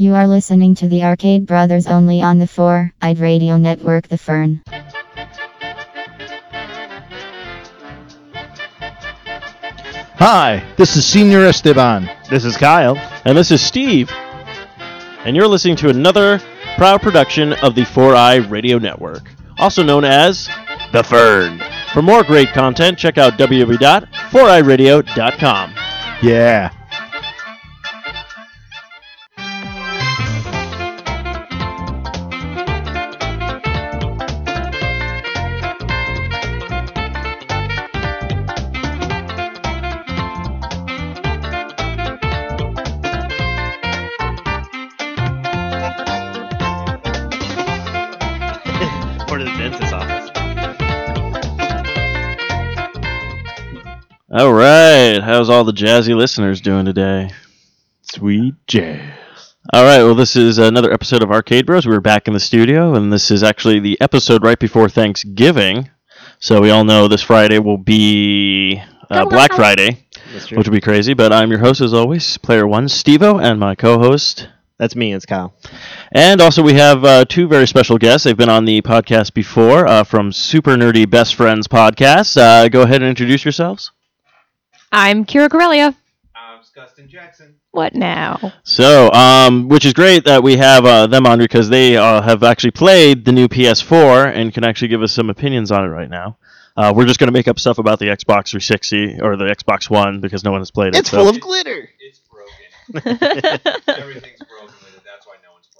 You 0.00 0.14
are 0.14 0.26
listening 0.26 0.74
to 0.76 0.88
the 0.88 1.04
Arcade 1.04 1.44
Brothers 1.44 1.86
only 1.86 2.22
on 2.22 2.38
the 2.38 2.46
4 2.46 2.90
eyed 3.02 3.18
radio 3.18 3.58
network, 3.58 4.08
The 4.08 4.16
Fern. 4.16 4.62
Hi, 10.16 10.64
this 10.78 10.96
is 10.96 11.04
Senior 11.04 11.44
Esteban. 11.44 12.08
This 12.30 12.46
is 12.46 12.56
Kyle. 12.56 12.96
And 13.26 13.36
this 13.36 13.50
is 13.50 13.60
Steve. 13.60 14.10
And 15.26 15.36
you're 15.36 15.46
listening 15.46 15.76
to 15.76 15.90
another 15.90 16.40
proud 16.78 17.02
production 17.02 17.52
of 17.62 17.74
the 17.74 17.82
4i 17.82 18.50
Radio 18.50 18.78
Network, 18.78 19.30
also 19.58 19.82
known 19.82 20.06
as 20.06 20.48
The 20.94 21.04
Fern. 21.04 21.60
For 21.92 22.00
more 22.00 22.24
great 22.24 22.54
content, 22.54 22.96
check 22.96 23.18
out 23.18 23.34
www.4iradio.com. 23.34 25.74
Yeah. 26.22 26.70
How's 55.40 55.48
all 55.48 55.64
the 55.64 55.72
jazzy 55.72 56.14
listeners 56.14 56.60
doing 56.60 56.84
today? 56.84 57.30
Sweet 58.02 58.56
jazz. 58.66 59.54
All 59.72 59.84
right, 59.84 60.02
well, 60.02 60.14
this 60.14 60.36
is 60.36 60.58
another 60.58 60.92
episode 60.92 61.22
of 61.22 61.30
Arcade 61.30 61.64
Bros. 61.64 61.86
We're 61.86 62.00
back 62.00 62.28
in 62.28 62.34
the 62.34 62.40
studio, 62.40 62.94
and 62.94 63.10
this 63.10 63.30
is 63.30 63.42
actually 63.42 63.80
the 63.80 63.98
episode 64.02 64.44
right 64.44 64.58
before 64.58 64.90
Thanksgiving. 64.90 65.88
So 66.40 66.60
we 66.60 66.68
all 66.68 66.84
know 66.84 67.08
this 67.08 67.22
Friday 67.22 67.58
will 67.58 67.78
be 67.78 68.82
uh, 69.08 69.24
Black 69.24 69.54
Friday, 69.54 70.04
which 70.50 70.68
will 70.68 70.74
be 70.74 70.80
crazy. 70.82 71.14
But 71.14 71.32
I'm 71.32 71.48
your 71.50 71.60
host, 71.60 71.80
as 71.80 71.94
always, 71.94 72.36
Player 72.36 72.66
One, 72.66 72.84
Stevo, 72.84 73.42
and 73.42 73.58
my 73.58 73.74
co-host. 73.74 74.46
That's 74.76 74.94
me. 74.94 75.14
It's 75.14 75.24
Kyle. 75.24 75.54
And 76.12 76.42
also, 76.42 76.62
we 76.62 76.74
have 76.74 77.02
uh, 77.02 77.24
two 77.24 77.48
very 77.48 77.66
special 77.66 77.96
guests. 77.96 78.24
They've 78.24 78.36
been 78.36 78.50
on 78.50 78.66
the 78.66 78.82
podcast 78.82 79.32
before 79.32 79.86
uh, 79.86 80.04
from 80.04 80.32
Super 80.32 80.76
Nerdy 80.76 81.08
Best 81.08 81.34
Friends 81.34 81.66
podcast. 81.66 82.36
Uh, 82.36 82.68
go 82.68 82.82
ahead 82.82 83.00
and 83.00 83.08
introduce 83.08 83.42
yourselves. 83.42 83.90
I'm 84.92 85.24
Cira 85.24 85.48
Corellia. 85.48 85.94
I'm 86.34 86.60
Scuston 86.60 87.08
Jackson. 87.08 87.54
What 87.70 87.94
now? 87.94 88.52
So, 88.64 89.10
um, 89.12 89.68
which 89.68 89.84
is 89.84 89.92
great 89.92 90.24
that 90.24 90.42
we 90.42 90.56
have 90.56 90.84
uh, 90.84 91.06
them 91.06 91.26
on 91.26 91.38
because 91.38 91.68
they 91.68 91.96
uh, 91.96 92.20
have 92.22 92.42
actually 92.42 92.72
played 92.72 93.24
the 93.24 93.32
new 93.32 93.46
PS4 93.48 94.34
and 94.34 94.52
can 94.52 94.64
actually 94.64 94.88
give 94.88 95.02
us 95.02 95.12
some 95.12 95.30
opinions 95.30 95.70
on 95.70 95.84
it 95.84 95.88
right 95.88 96.10
now. 96.10 96.38
Uh, 96.76 96.92
we're 96.94 97.04
just 97.06 97.20
going 97.20 97.28
to 97.28 97.32
make 97.32 97.46
up 97.46 97.58
stuff 97.60 97.78
about 97.78 97.98
the 97.98 98.06
Xbox 98.06 98.50
360 98.50 99.20
or 99.20 99.36
the 99.36 99.44
Xbox 99.44 99.88
One 99.90 100.20
because 100.20 100.42
no 100.44 100.50
one 100.50 100.60
has 100.60 100.70
played 100.70 100.94
it. 100.94 100.98
It's 100.98 101.10
so- 101.10 101.18
full 101.18 101.28
of 101.28 101.40
glitter. 101.40 101.88
It's 102.00 102.20
broken. 102.20 103.06
Everything's 103.86 104.38
broken 104.38 104.74
with 104.82 104.96
it. 104.96 105.02
That's 105.04 105.26
why 105.26 105.36
no 105.44 105.52
one's 105.52 105.68
played 105.72 105.79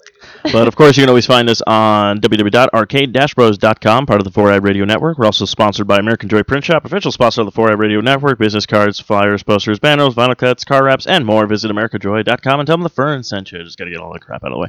But 0.51 0.67
of 0.67 0.75
course, 0.75 0.97
you 0.97 1.03
can 1.03 1.09
always 1.09 1.25
find 1.25 1.49
us 1.49 1.61
on 1.65 2.19
www.arcade-bros.com, 2.19 4.05
part 4.05 4.19
of 4.19 4.25
the 4.25 4.31
4i 4.31 4.61
Radio 4.61 4.83
Network. 4.83 5.17
We're 5.17 5.25
also 5.25 5.45
sponsored 5.45 5.87
by 5.87 5.97
American 5.97 6.27
Joy 6.27 6.43
Print 6.43 6.65
Shop, 6.65 6.83
official 6.83 7.13
sponsor 7.13 7.41
of 7.41 7.45
the 7.45 7.53
4i 7.53 7.77
Radio 7.77 8.01
Network. 8.01 8.37
Business 8.37 8.65
cards, 8.65 8.99
flyers, 8.99 9.43
posters, 9.43 9.79
banners, 9.79 10.13
vinyl 10.13 10.37
cuts, 10.37 10.65
car 10.65 10.83
wraps, 10.83 11.07
and 11.07 11.25
more. 11.25 11.47
Visit 11.47 11.71
americajoy.com 11.71 12.59
and 12.59 12.67
tell 12.67 12.75
them 12.75 12.83
the 12.83 12.89
Fern 12.89 13.23
sent 13.23 13.53
you. 13.53 13.63
Just 13.63 13.77
got 13.77 13.85
to 13.85 13.91
get 13.91 14.01
all 14.01 14.11
that 14.11 14.21
crap 14.21 14.43
out 14.43 14.51
of 14.51 14.55
the 14.55 14.59
way 14.59 14.67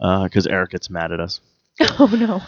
uh, 0.00 0.24
because 0.24 0.46
Eric 0.46 0.72
gets 0.72 0.90
mad 0.90 1.12
at 1.12 1.20
us. 1.20 1.40
Oh 1.98 2.06
no. 2.06 2.40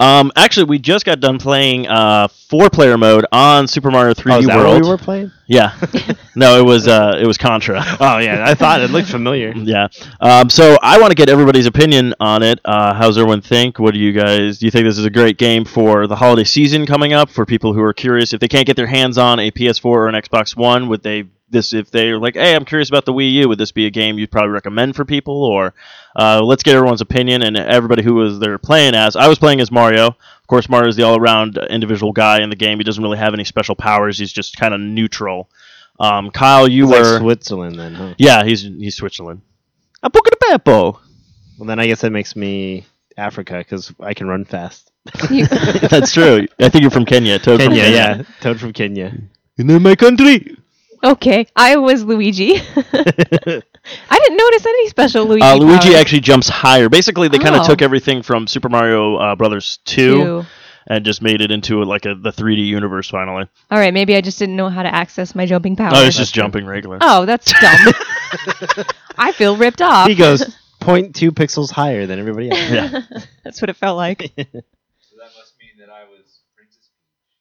Um, 0.00 0.32
actually, 0.36 0.64
we 0.64 0.78
just 0.78 1.04
got 1.04 1.20
done 1.20 1.38
playing 1.38 1.86
uh, 1.86 2.28
four-player 2.28 2.96
mode 2.98 3.26
on 3.30 3.66
Super 3.68 3.90
Mario 3.90 4.14
3D 4.14 4.32
Oh, 4.34 4.38
is 4.40 4.46
that 4.46 4.56
World. 4.56 4.74
what 4.74 4.82
we 4.82 4.88
were 4.88 4.98
playing? 4.98 5.30
Yeah, 5.46 5.76
no, 6.36 6.58
it 6.58 6.64
was 6.64 6.88
uh, 6.88 7.16
it 7.20 7.26
was 7.26 7.36
Contra. 7.38 7.82
Oh 8.00 8.18
yeah, 8.18 8.44
I 8.46 8.54
thought 8.54 8.80
it 8.80 8.90
looked 8.90 9.08
familiar. 9.08 9.52
Yeah. 9.54 9.88
Um, 10.20 10.50
so 10.50 10.76
I 10.82 10.98
want 10.98 11.10
to 11.10 11.14
get 11.14 11.28
everybody's 11.28 11.66
opinion 11.66 12.14
on 12.20 12.42
it. 12.42 12.58
Uh, 12.64 12.94
how's 12.94 13.16
everyone 13.18 13.40
think? 13.42 13.78
What 13.78 13.94
do 13.94 14.00
you 14.00 14.12
guys? 14.12 14.58
Do 14.58 14.66
you 14.66 14.70
think 14.70 14.84
this 14.84 14.98
is 14.98 15.04
a 15.04 15.10
great 15.10 15.36
game 15.38 15.64
for 15.64 16.06
the 16.06 16.16
holiday 16.16 16.44
season 16.44 16.84
coming 16.86 17.12
up? 17.12 17.30
For 17.30 17.44
people 17.46 17.72
who 17.74 17.82
are 17.82 17.92
curious, 17.94 18.32
if 18.32 18.40
they 18.40 18.48
can't 18.48 18.66
get 18.66 18.76
their 18.76 18.86
hands 18.86 19.16
on 19.18 19.38
a 19.40 19.50
PS4 19.50 19.84
or 19.84 20.08
an 20.08 20.14
Xbox 20.14 20.56
One, 20.56 20.88
would 20.88 21.02
they 21.02 21.24
this? 21.52 21.72
If 21.72 21.90
they're 21.90 22.18
like, 22.18 22.34
hey, 22.34 22.54
I'm 22.56 22.64
curious 22.64 22.88
about 22.88 23.04
the 23.04 23.12
Wii 23.12 23.30
U, 23.32 23.48
would 23.48 23.58
this 23.58 23.70
be 23.72 23.86
a 23.86 23.90
game 23.90 24.18
you'd 24.18 24.30
probably 24.32 24.50
recommend 24.50 24.96
for 24.96 25.04
people? 25.04 25.44
Or 25.44 25.74
uh, 26.16 26.42
let's 26.42 26.62
get 26.64 26.74
everyone's 26.74 27.00
opinion 27.00 27.42
and 27.42 27.56
everybody 27.56 28.02
who 28.02 28.14
was 28.14 28.38
they're 28.40 28.58
playing 28.58 28.94
as. 28.94 29.14
I 29.14 29.28
was 29.28 29.38
playing 29.38 29.60
as 29.60 29.70
Mario. 29.70 30.08
Of 30.08 30.46
course, 30.48 30.68
Mario 30.68 30.88
is 30.88 30.96
the 30.96 31.04
all-around 31.04 31.56
individual 31.70 32.12
guy 32.12 32.42
in 32.42 32.50
the 32.50 32.56
game. 32.56 32.78
He 32.78 32.84
doesn't 32.84 33.02
really 33.02 33.18
have 33.18 33.32
any 33.34 33.44
special 33.44 33.76
powers. 33.76 34.18
He's 34.18 34.32
just 34.32 34.56
kind 34.56 34.74
of 34.74 34.80
neutral. 34.80 35.48
Um, 36.00 36.30
Kyle, 36.30 36.66
you 36.66 36.84
It's 36.84 36.92
like 36.92 37.02
were 37.02 37.18
Switzerland 37.20 37.78
then, 37.78 37.94
huh? 37.94 38.14
yeah, 38.18 38.42
he's 38.44 38.62
he's 38.62 38.96
Switzerland. 38.96 39.42
A 40.02 40.10
book 40.10 40.26
of 40.26 40.32
the 40.38 40.46
Beppo. 40.58 40.98
Well, 41.58 41.66
then 41.68 41.78
I 41.78 41.86
guess 41.86 42.00
that 42.00 42.10
makes 42.10 42.34
me 42.34 42.84
Africa 43.16 43.58
because 43.58 43.92
I 44.00 44.14
can 44.14 44.26
run 44.26 44.44
fast. 44.44 44.90
You- 45.30 45.46
That's 45.90 46.12
true. 46.12 46.46
I 46.58 46.68
think 46.70 46.82
you're 46.82 46.90
from 46.90 47.04
Kenya. 47.04 47.38
Toad 47.38 47.60
from 47.62 47.72
Kenya, 47.74 47.90
yeah, 47.94 48.22
Toad 48.40 48.58
from 48.58 48.72
Kenya. 48.72 49.12
And 49.58 49.68
then 49.70 49.82
my 49.82 49.94
country. 49.94 50.56
Okay, 51.02 51.46
I 51.56 51.76
was 51.76 52.04
Luigi. 52.04 52.54
I 52.56 54.18
didn't 54.18 54.36
notice 54.36 54.66
any 54.66 54.88
special 54.88 55.24
Luigi. 55.26 55.42
Uh, 55.42 55.56
Luigi 55.56 55.88
powers. 55.88 55.94
actually 55.96 56.20
jumps 56.20 56.48
higher. 56.48 56.88
Basically, 56.88 57.28
they 57.28 57.38
kind 57.38 57.54
of 57.56 57.62
Oh. 57.62 57.66
took 57.66 57.82
everything 57.82 58.22
from 58.22 58.46
Super 58.46 58.68
Mario 58.68 59.16
uh, 59.16 59.34
Brothers 59.36 59.78
2 59.86 59.96
Two. 59.96 60.44
and 60.86 61.04
just 61.04 61.20
made 61.22 61.40
it 61.40 61.50
into 61.50 61.82
like 61.84 62.04
a, 62.06 62.14
the 62.14 62.30
3D 62.30 62.64
universe 62.66 63.08
finally. 63.10 63.44
All 63.70 63.78
right, 63.78 63.92
maybe 63.92 64.14
I 64.16 64.20
just 64.20 64.38
didn't 64.38 64.56
know 64.56 64.68
how 64.68 64.82
to 64.82 64.94
access 64.94 65.34
my 65.34 65.46
jumping 65.46 65.74
powers. 65.76 65.94
Oh, 65.96 66.04
it's 66.06 66.16
just 66.16 66.34
jumping 66.34 66.66
regular. 66.66 66.98
Oh, 67.00 67.26
that's 67.26 67.52
dumb. 67.60 67.92
I 69.18 69.32
feel 69.32 69.56
ripped 69.56 69.82
off. 69.82 70.08
he 70.08 70.14
goes 70.14 70.42
0.2 70.80 71.30
pixels 71.30 71.70
higher 71.70 72.06
than 72.06 72.18
everybody 72.18 72.50
else. 72.50 72.60
Yeah. 72.70 73.00
that's 73.44 73.60
what 73.60 73.68
it 73.70 73.76
felt 73.76 73.96
like. 73.96 74.20
So 74.22 74.26
that 74.36 75.30
must 75.36 75.54
mean 75.60 75.78
that 75.78 75.88
I 75.90 76.04
was 76.08 76.40
Princess 76.56 76.88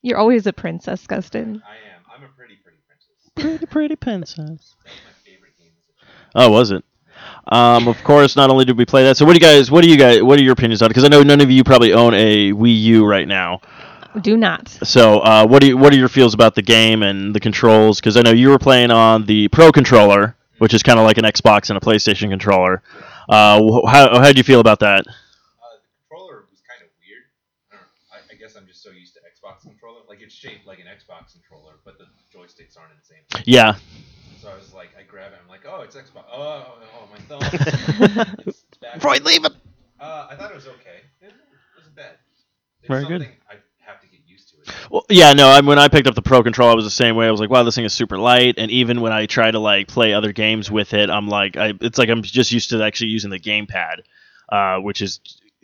You're 0.01 0.17
always 0.17 0.45
a 0.47 0.53
princess, 0.53 1.05
Gustin. 1.07 1.61
I 1.63 1.75
am. 1.95 2.01
I'm 2.15 2.23
a 2.23 2.27
pretty, 2.35 2.55
pretty 2.63 2.77
princess. 2.87 3.30
Pretty, 3.41 3.65
pretty 3.65 3.95
princess. 3.95 4.75
That's 4.85 5.01
my 5.03 5.11
favorite 5.25 5.57
game 5.57 5.71
as 5.77 5.85
a 5.89 6.05
child. 6.05 6.15
Oh, 6.35 6.51
was 6.51 6.71
it? 6.71 6.83
Um, 7.47 7.87
of 7.87 8.03
course, 8.03 8.35
not 8.35 8.49
only 8.49 8.65
did 8.65 8.77
we 8.77 8.85
play 8.85 9.03
that. 9.03 9.17
So, 9.17 9.25
what 9.25 9.33
do 9.33 9.39
you 9.39 9.45
guys? 9.45 9.69
What 9.71 9.83
do 9.83 9.89
you 9.89 9.97
guys? 9.97 10.21
What 10.23 10.39
are 10.39 10.43
your 10.43 10.53
opinions 10.53 10.81
on 10.81 10.87
it? 10.87 10.89
Because 10.89 11.03
I 11.03 11.07
know 11.07 11.23
none 11.23 11.41
of 11.41 11.49
you 11.51 11.63
probably 11.63 11.93
own 11.93 12.13
a 12.13 12.51
Wii 12.51 12.81
U 12.81 13.05
right 13.05 13.27
now. 13.27 13.61
Do 14.21 14.35
not. 14.37 14.67
So, 14.69 15.19
uh, 15.19 15.47
what 15.47 15.61
do 15.61 15.67
you, 15.69 15.77
what 15.77 15.93
are 15.93 15.97
your 15.97 16.09
feels 16.09 16.33
about 16.33 16.55
the 16.55 16.61
game 16.61 17.01
and 17.03 17.33
the 17.33 17.39
controls? 17.39 17.99
Because 17.99 18.17
I 18.17 18.21
know 18.21 18.31
you 18.31 18.49
were 18.49 18.59
playing 18.59 18.91
on 18.91 19.25
the 19.25 19.47
Pro 19.49 19.71
controller, 19.71 20.35
which 20.57 20.73
is 20.73 20.83
kind 20.83 20.99
of 20.99 21.05
like 21.05 21.17
an 21.17 21.23
Xbox 21.23 21.69
and 21.69 21.77
a 21.77 21.79
PlayStation 21.81 22.29
controller. 22.29 22.81
Uh, 23.29 23.61
wh- 23.61 23.89
how 23.89 24.19
how 24.19 24.31
do 24.31 24.37
you 24.37 24.43
feel 24.43 24.59
about 24.59 24.79
that? 24.81 25.05
Uh, 25.07 25.77
the 25.79 25.87
controller 26.09 26.43
was 26.51 26.59
kind 26.67 26.81
of 26.83 26.89
weird. 26.99 27.23
I, 27.71 27.75
don't 27.75 27.81
know. 27.85 27.87
I, 28.11 28.17
I 28.33 28.35
guess 28.35 28.55
I'm 28.57 28.67
just 28.67 28.83
so 28.83 28.89
used 28.91 29.13
to 29.15 29.19
Xbox 29.21 29.61
controller. 29.61 30.01
Like 30.09 30.21
it's 30.21 30.33
shaped 30.35 30.67
like 30.67 30.79
an 30.79 30.87
Xbox 30.87 31.31
controller, 31.33 31.75
but 31.85 31.97
the 31.97 32.05
joysticks 32.35 32.77
aren't 32.77 32.91
in 32.91 32.97
the 32.99 33.05
same. 33.07 33.19
place. 33.19 33.20
Yeah, 33.45 33.75
So 34.41 34.49
I 34.49 34.55
was 34.55 34.73
like, 34.73 34.89
I 34.99 35.03
grab 35.03 35.31
it. 35.33 35.39
I'm 35.41 35.49
like, 35.49 35.61
oh, 35.67 35.81
it's 35.81 35.95
Xbox. 35.95 36.23
Oh, 36.31 36.65
oh, 36.67 36.77
oh 36.99 37.07
my 37.11 37.17
thumb. 37.19 38.27
it's 38.45 38.63
back. 38.81 39.01
Freud, 39.01 39.23
leave 39.23 39.45
it. 39.45 39.53
Uh, 39.99 40.27
I 40.29 40.35
thought 40.35 40.51
it 40.51 40.55
was 40.55 40.67
okay. 40.67 41.01
It 41.21 41.33
wasn't 41.77 41.95
bad. 41.95 42.15
It's 42.81 42.87
Very 42.87 43.05
good. 43.05 43.21
I 43.49 43.55
have 43.79 44.01
to 44.01 44.07
get 44.07 44.19
used 44.27 44.49
to 44.49 44.55
it. 44.61 44.91
well, 44.91 45.05
yeah. 45.09 45.33
No, 45.33 45.47
I, 45.47 45.61
when 45.61 45.77
I 45.79 45.87
picked 45.87 46.07
up 46.07 46.15
the 46.15 46.21
Pro 46.21 46.41
controller, 46.43 46.71
I 46.71 46.75
was 46.75 46.85
the 46.85 46.91
same 46.91 47.15
way. 47.15 47.27
I 47.27 47.31
was 47.31 47.39
like, 47.39 47.49
wow, 47.49 47.63
this 47.63 47.75
thing 47.75 47.85
is 47.85 47.93
super 47.93 48.17
light. 48.17 48.55
And 48.57 48.71
even 48.71 49.01
when 49.01 49.13
I 49.13 49.27
try 49.27 49.49
to 49.51 49.59
like 49.59 49.87
play 49.87 50.13
other 50.13 50.31
games 50.33 50.71
with 50.71 50.93
it, 50.93 51.09
I'm 51.09 51.27
like, 51.27 51.55
I, 51.57 51.73
it's 51.81 51.97
like 51.97 52.09
I'm 52.09 52.23
just 52.23 52.51
used 52.51 52.71
to 52.71 52.83
actually 52.83 53.11
using 53.11 53.29
the 53.29 53.39
gamepad, 53.39 54.01
uh, 54.49 54.77
which 54.79 55.01
is 55.01 55.19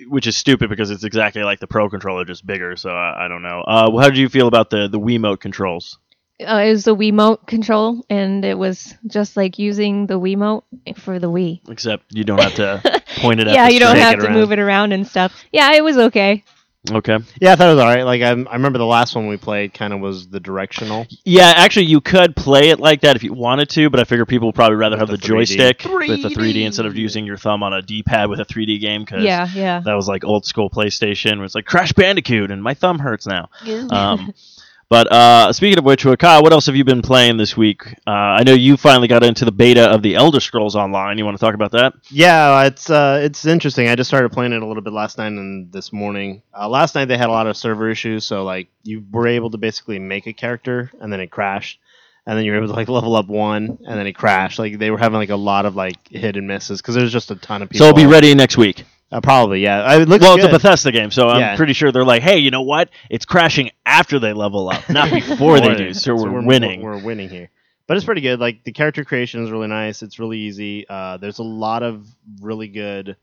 which 0.07 0.27
is 0.27 0.37
stupid 0.37 0.69
because 0.69 0.91
it's 0.91 1.03
exactly 1.03 1.41
like 1.43 1.59
the 1.59 1.67
Pro 1.67 1.89
controller, 1.89 2.23
just 2.23 2.45
bigger. 2.45 2.75
So 2.75 2.91
I, 2.91 3.25
I 3.25 3.27
don't 3.27 3.41
know. 3.41 3.61
Uh, 3.61 3.97
how 3.99 4.09
did 4.09 4.17
you 4.17 4.29
feel 4.29 4.47
about 4.47 4.69
the 4.69 4.87
the 4.87 4.99
Wiimote 4.99 5.39
controls? 5.39 5.97
Uh, 6.39 6.63
it 6.65 6.69
was 6.71 6.83
the 6.83 6.95
Wiimote 6.95 7.47
control, 7.47 8.05
and 8.09 8.45
it 8.45 8.57
was 8.57 8.93
just 9.07 9.35
like 9.35 9.57
using 9.57 10.05
the 10.05 10.19
Wiimote 10.19 10.63
for 10.97 11.17
the 11.17 11.29
Wii. 11.29 11.61
Except 11.69 12.03
you 12.13 12.23
don't 12.23 12.39
have 12.41 12.53
to 12.55 13.01
point 13.17 13.39
it 13.39 13.47
at. 13.47 13.55
yeah, 13.55 13.67
the 13.67 13.73
you 13.73 13.79
don't 13.79 13.95
have 13.97 14.19
to 14.19 14.25
around. 14.25 14.33
move 14.33 14.51
it 14.51 14.59
around 14.59 14.91
and 14.93 15.07
stuff. 15.07 15.33
Yeah, 15.51 15.73
it 15.73 15.83
was 15.83 15.97
okay. 15.97 16.43
Okay. 16.89 17.17
Yeah, 17.41 17.51
I 17.51 17.55
thought 17.55 17.69
it 17.69 17.73
was 17.73 17.81
alright. 17.83 18.05
Like 18.05 18.21
I, 18.21 18.29
I 18.29 18.53
remember 18.53 18.77
the 18.77 18.85
last 18.85 19.13
one 19.15 19.27
we 19.27 19.35
played 19.35 19.73
kind 19.73 19.91
of 19.93 19.99
was 19.99 20.29
the 20.29 20.39
directional. 20.39 21.05
Yeah, 21.25 21.51
actually, 21.57 21.87
you 21.87 21.99
could 21.99 22.33
play 22.35 22.69
it 22.69 22.79
like 22.79 23.01
that 23.01 23.15
if 23.17 23.23
you 23.23 23.33
wanted 23.33 23.69
to, 23.71 23.89
but 23.89 23.99
I 23.99 24.03
figure 24.05 24.25
people 24.25 24.47
would 24.49 24.55
probably 24.55 24.77
rather 24.77 24.95
With 24.95 25.09
have 25.09 25.09
the, 25.09 25.17
the 25.17 25.23
3D. 25.23 25.27
joystick 25.27 25.83
with 25.83 26.21
the 26.21 26.29
3D 26.29 26.65
instead 26.65 26.85
of 26.85 26.95
using 26.95 27.25
your 27.25 27.35
thumb 27.35 27.61
on 27.63 27.73
a 27.73 27.81
D-pad 27.81 28.29
with 28.29 28.39
a 28.39 28.45
3D 28.45 28.79
game. 28.79 29.05
Cause 29.05 29.21
Yeah, 29.23 29.49
yeah. 29.53 29.81
that 29.81 29.95
was 29.95 30.07
like 30.07 30.23
old 30.23 30.45
school 30.45 30.69
PlayStation, 30.69 31.37
where 31.37 31.45
it's 31.45 31.55
like 31.55 31.65
Crash 31.65 31.91
Bandicoot, 31.91 32.51
and 32.51 32.61
my 32.63 32.75
thumb 32.75 32.99
hurts 32.99 33.25
now. 33.27 33.49
Um, 33.89 34.33
But 34.89 35.11
uh, 35.11 35.51
speaking 35.51 35.77
of 35.77 35.83
which, 35.83 36.05
Kyle, 36.17 36.41
what 36.41 36.53
else 36.53 36.67
have 36.67 36.75
you 36.77 36.85
been 36.85 37.01
playing 37.01 37.35
this 37.35 37.57
week? 37.57 37.85
Uh, 38.07 38.11
I 38.11 38.43
know 38.43 38.53
you 38.53 38.77
finally 38.77 39.09
got 39.09 39.21
into 39.21 39.43
the 39.43 39.51
beta 39.51 39.89
of 39.89 40.01
the 40.01 40.15
Elder 40.15 40.39
Scrolls 40.39 40.77
Online. 40.77 41.17
You 41.17 41.25
want 41.25 41.37
to 41.37 41.45
talk 41.45 41.55
about 41.55 41.71
that? 41.71 41.93
Yeah, 42.09 42.63
it's 42.63 42.89
uh, 42.89 43.19
it's 43.21 43.45
interesting. 43.45 43.89
I 43.89 43.95
just 43.95 44.09
started 44.09 44.31
playing 44.31 44.53
it 44.53 44.61
a 44.61 44.65
little 44.65 44.81
bit 44.81 44.93
last 44.93 45.17
night 45.17 45.27
and 45.27 45.69
this 45.73 45.91
morning. 45.91 46.41
Uh, 46.57 46.69
last 46.69 46.95
night 46.95 47.05
they 47.05 47.17
had 47.17 47.27
a 47.27 47.33
lot 47.33 47.47
of 47.47 47.57
server 47.57 47.89
issues, 47.89 48.23
so 48.23 48.45
like 48.45 48.69
you 48.83 49.03
were 49.11 49.27
able 49.27 49.51
to 49.51 49.57
basically 49.57 49.99
make 49.99 50.25
a 50.25 50.33
character 50.33 50.89
and 51.01 51.11
then 51.11 51.19
it 51.19 51.31
crashed, 51.31 51.81
and 52.25 52.37
then 52.37 52.45
you 52.45 52.51
were 52.51 52.57
able 52.57 52.67
to 52.67 52.73
like 52.73 52.87
level 52.87 53.17
up 53.17 53.27
one 53.27 53.79
and 53.85 53.99
then 53.99 54.07
it 54.07 54.13
crashed. 54.13 54.57
Like 54.57 54.79
they 54.79 54.89
were 54.89 54.97
having 54.97 55.17
like 55.17 55.31
a 55.31 55.35
lot 55.35 55.65
of 55.65 55.75
like 55.75 56.07
hit 56.07 56.37
and 56.37 56.47
misses 56.47 56.81
because 56.81 56.95
there's 56.95 57.11
just 57.11 57.29
a 57.29 57.35
ton 57.35 57.61
of 57.61 57.69
people. 57.69 57.83
So 57.83 57.89
it'll 57.89 57.97
be 57.97 58.05
ready 58.05 58.33
next 58.33 58.55
week. 58.55 58.85
Uh, 59.11 59.21
probably, 59.21 59.61
yeah. 59.61 59.95
It 60.01 60.09
looks 60.09 60.21
well, 60.21 60.35
good. 60.35 60.45
it's 60.45 60.53
a 60.53 60.57
Bethesda 60.57 60.91
game, 60.91 61.11
so 61.11 61.29
I'm 61.29 61.39
Yeah. 61.39 61.55
pretty 61.55 61.73
sure 61.73 61.91
they're 61.91 62.03
like, 62.03 62.21
hey, 62.23 62.39
you 62.39 62.51
know 62.51 62.63
what? 62.63 62.89
It's 63.09 63.25
crashing 63.25 63.71
after 63.85 64.19
they 64.19 64.33
level 64.33 64.69
up, 64.69 64.89
not 64.89 65.09
before 65.13 65.61
they 65.61 65.75
do. 65.75 65.93
So, 65.93 66.13
we're, 66.15 66.45
winning. 66.45 66.81
We're, 66.81 67.01
winning 67.01 67.29
here. 67.29 67.49
But 67.87 67.95
it's 67.95 68.05
pretty 68.05 68.19
good. 68.21 68.39
Like 68.41 68.65
the 68.65 68.73
character 68.73 69.05
creation 69.05 69.43
is 69.45 69.49
really 69.51 69.67
nice. 69.67 70.03
It's 70.03 70.19
really 70.19 70.39
easy. 70.39 70.85
Uh, 70.89 71.15
there's 71.17 71.39
a 71.39 71.43
lot 71.43 71.83
of 71.83 72.05
really 72.41 72.67
good 72.67 73.15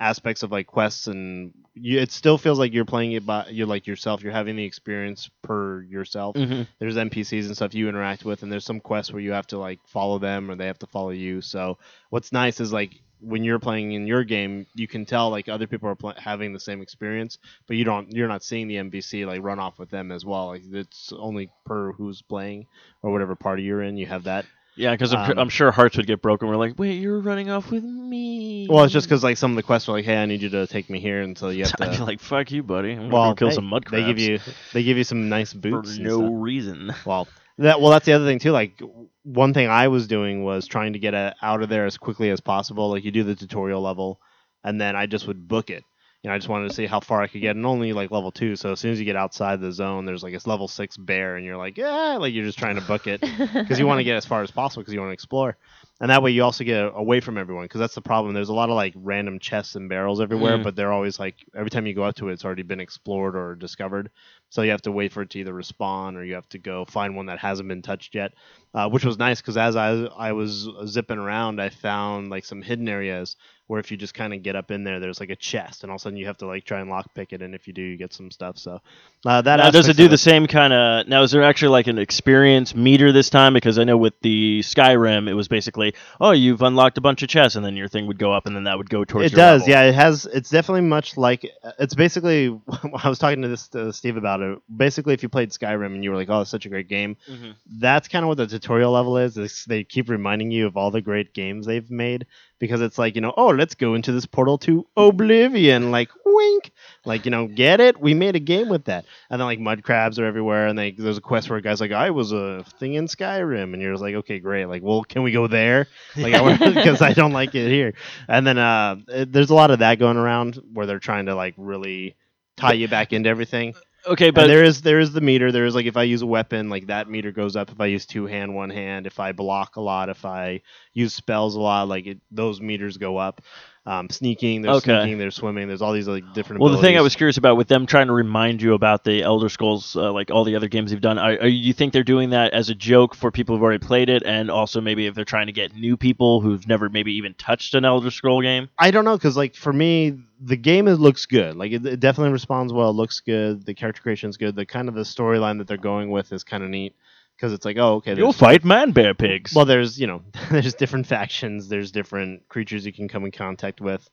aspects 0.00 0.42
of 0.42 0.50
like 0.50 0.66
quests 0.66 1.06
and 1.06 1.52
you, 1.72 1.98
it 2.00 2.10
still 2.12 2.36
feels 2.36 2.58
like 2.58 2.72
you're 2.74 2.84
playing 2.84 3.12
it 3.12 3.24
by 3.24 3.46
you're 3.48 3.66
like 3.66 3.86
yourself. 3.86 4.22
You're 4.22 4.32
having 4.32 4.56
the 4.56 4.64
experience 4.64 5.30
per 5.42 5.80
yourself. 5.82 6.36
Mhm. 6.36 6.66
There's 6.78 6.96
NPCs 6.96 7.46
and 7.46 7.56
stuff 7.56 7.74
you 7.74 7.88
interact 7.88 8.24
with, 8.26 8.42
and 8.42 8.52
there's 8.52 8.64
some 8.64 8.80
quests 8.80 9.10
where 9.12 9.22
you 9.22 9.32
have 9.32 9.46
to 9.48 9.58
like 9.58 9.80
follow 9.86 10.18
them 10.18 10.50
or 10.50 10.54
they 10.56 10.66
have 10.66 10.78
to 10.80 10.86
follow 10.86 11.10
you. 11.10 11.40
So 11.40 11.78
what's 12.10 12.30
nice 12.32 12.60
is 12.60 12.72
like 12.72 13.00
when 13.24 13.42
you're 13.44 13.58
playing 13.58 13.92
in 13.92 14.06
your 14.06 14.24
game, 14.24 14.66
you 14.74 14.86
can 14.86 15.04
tell 15.04 15.30
like 15.30 15.48
other 15.48 15.66
people 15.66 15.88
are 15.88 15.94
pl- 15.94 16.14
having 16.16 16.52
the 16.52 16.60
same 16.60 16.82
experience, 16.82 17.38
but 17.66 17.76
you 17.76 17.84
don't 17.84 18.12
you're 18.12 18.28
not 18.28 18.42
seeing 18.44 18.68
the 18.68 18.76
NPC 18.76 19.26
like 19.26 19.42
run 19.42 19.58
off 19.58 19.78
with 19.78 19.90
them 19.90 20.12
as 20.12 20.24
well. 20.24 20.48
Like 20.48 20.62
it's 20.70 21.12
only 21.16 21.50
per 21.64 21.92
who's 21.92 22.22
playing 22.22 22.66
or 23.02 23.10
whatever 23.12 23.34
party 23.34 23.62
you're 23.62 23.82
in. 23.82 23.96
You 23.96 24.06
have 24.06 24.24
that. 24.24 24.44
Yeah, 24.76 24.90
because 24.90 25.14
I'm, 25.14 25.30
Um, 25.30 25.38
I'm 25.38 25.48
sure 25.50 25.70
hearts 25.70 25.96
would 25.96 26.06
get 26.08 26.20
broken. 26.20 26.48
We're 26.48 26.56
like, 26.56 26.74
wait, 26.76 26.94
you're 27.00 27.20
running 27.20 27.48
off 27.48 27.70
with 27.70 27.84
me. 27.84 28.66
Well, 28.68 28.82
it's 28.82 28.92
just 28.92 29.06
because 29.06 29.22
like 29.22 29.36
some 29.36 29.52
of 29.52 29.56
the 29.56 29.62
quests 29.62 29.88
are 29.88 29.92
like, 29.92 30.04
hey, 30.04 30.16
I 30.16 30.26
need 30.26 30.42
you 30.42 30.48
to 30.48 30.66
take 30.66 30.90
me 30.90 30.98
here 30.98 31.22
until 31.22 31.52
you 31.52 31.62
have 31.64 31.74
I'd 31.80 31.90
be 31.90 31.96
to. 31.98 32.04
like, 32.04 32.18
fuck 32.20 32.50
you, 32.50 32.64
buddy. 32.64 32.92
I'm 32.92 33.08
well, 33.08 33.34
kill 33.36 33.50
hey, 33.50 33.54
some 33.54 33.66
mud 33.66 33.86
crabs. 33.86 34.02
They 34.02 34.08
give 34.08 34.18
you 34.18 34.38
they 34.72 34.82
give 34.82 34.96
you 34.96 35.04
some 35.04 35.28
nice 35.28 35.52
boots. 35.52 35.94
and 35.96 36.04
no 36.04 36.18
stuff. 36.18 36.30
reason. 36.34 36.92
Well, 37.04 37.28
that 37.58 37.80
well, 37.80 37.90
that's 37.90 38.06
the 38.06 38.12
other 38.12 38.26
thing 38.26 38.38
too. 38.38 38.52
Like 38.52 38.80
one 39.22 39.54
thing 39.54 39.68
I 39.68 39.88
was 39.88 40.06
doing 40.06 40.44
was 40.44 40.66
trying 40.66 40.92
to 40.94 40.98
get 40.98 41.14
a, 41.14 41.34
out 41.42 41.62
of 41.62 41.68
there 41.68 41.86
as 41.86 41.96
quickly 41.96 42.30
as 42.30 42.40
possible. 42.40 42.90
Like 42.90 43.04
you 43.04 43.10
do 43.10 43.24
the 43.24 43.34
tutorial 43.34 43.80
level, 43.82 44.20
and 44.64 44.80
then 44.80 44.96
I 44.96 45.06
just 45.06 45.26
would 45.26 45.46
book 45.48 45.70
it. 45.70 45.84
You 46.22 46.30
know, 46.30 46.34
I 46.36 46.38
just 46.38 46.48
wanted 46.48 46.68
to 46.68 46.74
see 46.74 46.86
how 46.86 47.00
far 47.00 47.20
I 47.20 47.26
could 47.26 47.42
get, 47.42 47.54
and 47.54 47.66
only 47.66 47.92
like 47.92 48.10
level 48.10 48.32
two. 48.32 48.56
So 48.56 48.72
as 48.72 48.80
soon 48.80 48.92
as 48.92 48.98
you 48.98 49.04
get 49.04 49.14
outside 49.14 49.60
the 49.60 49.70
zone, 49.70 50.06
there's 50.06 50.22
like 50.22 50.32
it's 50.32 50.46
level 50.46 50.68
six 50.68 50.96
bear, 50.96 51.36
and 51.36 51.44
you're 51.44 51.58
like, 51.58 51.76
yeah, 51.76 52.16
like 52.18 52.32
you're 52.32 52.46
just 52.46 52.58
trying 52.58 52.76
to 52.76 52.80
book 52.80 53.06
it 53.06 53.20
because 53.54 53.78
you 53.78 53.86
want 53.86 53.98
to 54.00 54.04
get 54.04 54.16
as 54.16 54.24
far 54.24 54.42
as 54.42 54.50
possible 54.50 54.80
because 54.82 54.94
you 54.94 55.00
want 55.00 55.10
to 55.10 55.14
explore. 55.14 55.56
And 56.00 56.10
that 56.10 56.22
way 56.22 56.32
you 56.32 56.42
also 56.42 56.64
get 56.64 56.90
away 56.94 57.20
from 57.20 57.38
everyone 57.38 57.66
because 57.66 57.78
that's 57.78 57.94
the 57.94 58.00
problem. 58.00 58.34
There's 58.34 58.48
a 58.48 58.54
lot 58.54 58.68
of 58.70 58.74
like 58.74 58.94
random 58.96 59.38
chests 59.38 59.76
and 59.76 59.88
barrels 59.88 60.20
everywhere, 60.20 60.58
Mm. 60.58 60.64
but 60.64 60.74
they're 60.74 60.92
always 60.92 61.20
like 61.20 61.36
every 61.54 61.70
time 61.70 61.86
you 61.86 61.94
go 61.94 62.02
up 62.02 62.16
to 62.16 62.30
it, 62.30 62.32
it's 62.32 62.44
already 62.44 62.62
been 62.64 62.80
explored 62.80 63.36
or 63.36 63.54
discovered. 63.54 64.10
So 64.54 64.62
you 64.62 64.70
have 64.70 64.82
to 64.82 64.92
wait 64.92 65.12
for 65.12 65.22
it 65.22 65.30
to 65.30 65.40
either 65.40 65.52
respawn 65.52 66.14
or 66.14 66.22
you 66.22 66.34
have 66.34 66.48
to 66.50 66.58
go 66.58 66.84
find 66.84 67.16
one 67.16 67.26
that 67.26 67.40
hasn't 67.40 67.68
been 67.68 67.82
touched 67.82 68.14
yet, 68.14 68.34
uh, 68.72 68.88
which 68.88 69.04
was 69.04 69.18
nice 69.18 69.40
because 69.40 69.56
as 69.56 69.74
I, 69.74 70.04
I 70.04 70.30
was 70.30 70.68
zipping 70.86 71.18
around, 71.18 71.60
I 71.60 71.70
found 71.70 72.30
like 72.30 72.44
some 72.44 72.62
hidden 72.62 72.88
areas 72.88 73.34
where 73.66 73.80
if 73.80 73.90
you 73.90 73.96
just 73.96 74.14
kind 74.14 74.34
of 74.34 74.42
get 74.42 74.56
up 74.56 74.70
in 74.70 74.84
there, 74.84 75.00
there's 75.00 75.20
like 75.20 75.30
a 75.30 75.36
chest, 75.36 75.82
and 75.82 75.90
all 75.90 75.96
of 75.96 76.00
a 76.00 76.02
sudden 76.02 76.18
you 76.18 76.26
have 76.26 76.36
to 76.38 76.46
like 76.46 76.64
try 76.64 76.80
and 76.80 76.90
lockpick 76.90 77.32
it, 77.32 77.40
and 77.42 77.54
if 77.54 77.66
you 77.66 77.72
do, 77.72 77.82
you 77.82 77.96
get 77.96 78.12
some 78.12 78.30
stuff. 78.30 78.58
So 78.58 78.80
uh, 79.26 79.40
that 79.42 79.56
Now, 79.56 79.70
does 79.70 79.88
it 79.88 79.96
do 79.96 80.06
the 80.08 80.18
same 80.18 80.46
kind 80.46 80.72
of? 80.72 81.08
Now, 81.08 81.22
is 81.22 81.30
there 81.30 81.42
actually 81.42 81.70
like 81.70 81.86
an 81.86 81.98
experience 81.98 82.74
meter 82.74 83.10
this 83.12 83.30
time? 83.30 83.54
Because 83.54 83.78
I 83.78 83.84
know 83.84 83.96
with 83.96 84.14
the 84.20 84.60
Skyrim, 84.60 85.28
it 85.28 85.34
was 85.34 85.48
basically, 85.48 85.94
oh, 86.20 86.32
you've 86.32 86.60
unlocked 86.62 86.98
a 86.98 87.00
bunch 87.00 87.22
of 87.22 87.28
chests, 87.28 87.56
and 87.56 87.64
then 87.64 87.76
your 87.76 87.88
thing 87.88 88.06
would 88.06 88.18
go 88.18 88.32
up, 88.32 88.46
and 88.46 88.54
then 88.54 88.64
that 88.64 88.76
would 88.76 88.90
go 88.90 89.04
towards. 89.04 89.32
it 89.32 89.36
does 89.36 89.62
level. 89.62 89.70
yeah 89.74 89.82
it 89.84 89.94
has 89.94 90.26
it's 90.26 90.50
definitely 90.50 90.82
much 90.82 91.16
like 91.16 91.48
it's 91.78 91.94
basically 91.94 92.48
i 93.02 93.08
was 93.08 93.18
talking 93.18 93.42
to 93.42 93.48
this 93.48 93.68
to 93.68 93.92
steve 93.92 94.16
about 94.16 94.40
it 94.40 94.58
basically 94.76 95.14
if 95.14 95.22
you 95.22 95.28
played 95.28 95.50
skyrim 95.50 95.94
and 95.94 96.04
you 96.04 96.10
were 96.10 96.16
like 96.16 96.28
oh 96.30 96.40
it's 96.42 96.50
such 96.50 96.66
a 96.66 96.68
great 96.68 96.88
game 96.88 97.16
Mhm. 97.30 97.54
that's 97.80 98.08
kind 98.08 98.24
of 98.24 98.28
what 98.28 98.36
the 98.36 98.46
tutorial 98.46 98.92
level 98.92 99.16
is, 99.18 99.36
is 99.38 99.64
they 99.66 99.84
keep 99.84 100.08
reminding 100.08 100.50
you 100.50 100.66
of 100.66 100.76
all 100.76 100.90
the 100.90 101.00
great 101.00 101.32
games 101.34 101.66
they've 101.66 101.90
made 101.90 102.26
because 102.58 102.80
it's 102.80 102.98
like 102.98 103.14
you 103.14 103.20
know 103.20 103.34
oh 103.36 103.48
let's 103.48 103.74
go 103.74 103.94
into 103.94 104.12
this 104.12 104.26
portal 104.26 104.58
to 104.58 104.86
oblivion 104.96 105.90
like 105.90 106.10
wink. 106.24 106.72
Like 107.04 107.24
you 107.24 107.30
know 107.30 107.46
get 107.46 107.80
it? 107.80 108.00
We 108.00 108.14
made 108.14 108.36
a 108.36 108.40
game 108.40 108.68
with 108.68 108.84
that. 108.84 109.04
And 109.30 109.40
then 109.40 109.46
like 109.46 109.60
mud 109.60 109.82
crabs 109.82 110.18
are 110.18 110.24
everywhere 110.24 110.68
and 110.68 110.76
like 110.76 110.96
there's 110.96 111.18
a 111.18 111.20
quest 111.20 111.48
where 111.48 111.58
a 111.58 111.62
guy's 111.62 111.80
like 111.80 111.92
i 111.92 112.10
was 112.10 112.32
a 112.32 112.64
thing 112.78 112.94
in 112.94 113.06
skyrim 113.06 113.72
and 113.72 113.82
you're 113.82 113.92
just 113.92 114.02
like 114.02 114.14
okay 114.14 114.38
great. 114.38 114.66
Like 114.66 114.82
well 114.82 115.02
can 115.04 115.22
we 115.22 115.32
go 115.32 115.46
there? 115.46 115.86
Like 116.16 116.60
because 116.60 117.02
I 117.02 117.12
don't 117.12 117.32
like 117.32 117.54
it 117.54 117.70
here. 117.70 117.94
And 118.28 118.46
then 118.46 118.58
uh, 118.58 118.96
there's 119.06 119.50
a 119.50 119.54
lot 119.54 119.70
of 119.70 119.80
that 119.80 119.98
going 119.98 120.16
around 120.16 120.60
where 120.72 120.86
they're 120.86 120.98
trying 120.98 121.26
to 121.26 121.34
like 121.34 121.54
really 121.56 122.16
tie 122.56 122.74
you 122.74 122.88
back 122.88 123.12
into 123.12 123.28
everything. 123.28 123.74
Okay, 124.06 124.30
But 124.32 124.46
but 124.46 124.46
there 124.46 124.64
is 124.64 124.82
there 124.82 125.00
is 125.00 125.12
the 125.12 125.20
meter. 125.20 125.50
There 125.52 125.64
is 125.64 125.74
like 125.74 125.86
if 125.86 125.96
I 125.96 126.02
use 126.02 126.22
a 126.22 126.26
weapon, 126.26 126.68
like 126.68 126.88
that 126.88 127.08
meter 127.08 127.32
goes 127.32 127.56
up. 127.56 127.70
If 127.70 127.80
I 127.80 127.86
use 127.86 128.06
two 128.06 128.26
hand, 128.26 128.54
one 128.54 128.70
hand. 128.70 129.06
If 129.06 129.18
I 129.20 129.32
block 129.32 129.76
a 129.76 129.80
lot, 129.80 130.08
if 130.10 130.24
I 130.24 130.60
use 130.92 131.14
spells 131.14 131.54
a 131.54 131.60
lot, 131.60 131.88
like 131.88 132.06
it, 132.06 132.20
those 132.30 132.60
meters 132.60 132.98
go 132.98 133.16
up. 133.16 133.40
Um, 133.86 134.08
sneaking, 134.08 134.62
there's 134.62 134.78
Okay. 134.78 135.02
sneaking, 135.02 135.18
there's 135.18 135.34
swimming, 135.34 135.68
there's 135.68 135.82
all 135.82 135.92
these 135.92 136.08
like 136.08 136.24
different. 136.32 136.62
well, 136.62 136.72
the 136.72 136.80
thing 136.80 136.96
I 136.96 137.02
was 137.02 137.14
curious 137.14 137.36
about 137.36 137.58
with 137.58 137.68
them 137.68 137.84
trying 137.84 138.06
to 138.06 138.14
remind 138.14 138.62
you 138.62 138.72
about 138.72 139.04
the 139.04 139.22
Elder 139.22 139.50
Scrolls, 139.50 139.94
uh, 139.94 140.10
like 140.10 140.30
all 140.30 140.42
the 140.44 140.56
other 140.56 140.68
games 140.68 140.90
they've 140.90 141.00
done, 141.02 141.18
are, 141.18 141.32
are 141.32 141.46
you 141.46 141.74
think 141.74 141.92
they're 141.92 142.02
doing 142.02 142.30
that 142.30 142.54
as 142.54 142.70
a 142.70 142.74
joke 142.74 143.14
for 143.14 143.30
people 143.30 143.54
who've 143.54 143.62
already 143.62 143.84
played 143.84 144.08
it, 144.08 144.22
and 144.24 144.50
also 144.50 144.80
maybe 144.80 145.04
if 145.04 145.14
they're 145.14 145.26
trying 145.26 145.48
to 145.48 145.52
get 145.52 145.74
new 145.74 145.98
people 145.98 146.40
who've 146.40 146.66
never 146.66 146.88
maybe 146.88 147.12
even 147.12 147.34
touched 147.34 147.74
an 147.74 147.84
Elder 147.84 148.10
Scroll 148.10 148.40
game? 148.40 148.70
I 148.78 148.90
don't 148.90 149.04
know 149.04 149.18
because 149.18 149.36
like 149.36 149.54
for 149.54 149.72
me, 149.72 150.18
the 150.40 150.56
game 150.56 150.88
is, 150.88 150.98
looks 150.98 151.26
good. 151.26 151.54
Like 151.54 151.72
it, 151.72 151.84
it 151.84 152.00
definitely 152.00 152.32
responds 152.32 152.72
well. 152.72 152.88
It 152.88 152.94
looks 152.94 153.20
good. 153.20 153.66
The 153.66 153.74
character 153.74 154.00
creation 154.00 154.30
is 154.30 154.38
good. 154.38 154.56
The 154.56 154.64
kind 154.64 154.88
of 154.88 154.94
the 154.94 155.02
storyline 155.02 155.58
that 155.58 155.66
they're 155.68 155.76
going 155.76 156.10
with 156.10 156.32
is 156.32 156.42
kind 156.42 156.62
of 156.64 156.70
neat 156.70 156.94
because 157.36 157.52
it's 157.52 157.64
like 157.64 157.76
oh 157.78 157.94
okay, 157.96 158.14
You'll 158.16 158.32
fight 158.32 158.64
man 158.64 158.92
bear 158.92 159.14
pigs. 159.14 159.54
Well, 159.54 159.64
there's 159.64 159.98
you 159.98 160.06
know 160.06 160.22
there's 160.50 160.74
different 160.74 161.06
factions. 161.06 161.68
There's 161.68 161.90
different 161.92 162.48
creatures 162.48 162.84
you 162.86 162.92
can 162.92 163.08
come 163.08 163.24
in 163.24 163.30
contact 163.32 163.80
with. 163.80 164.08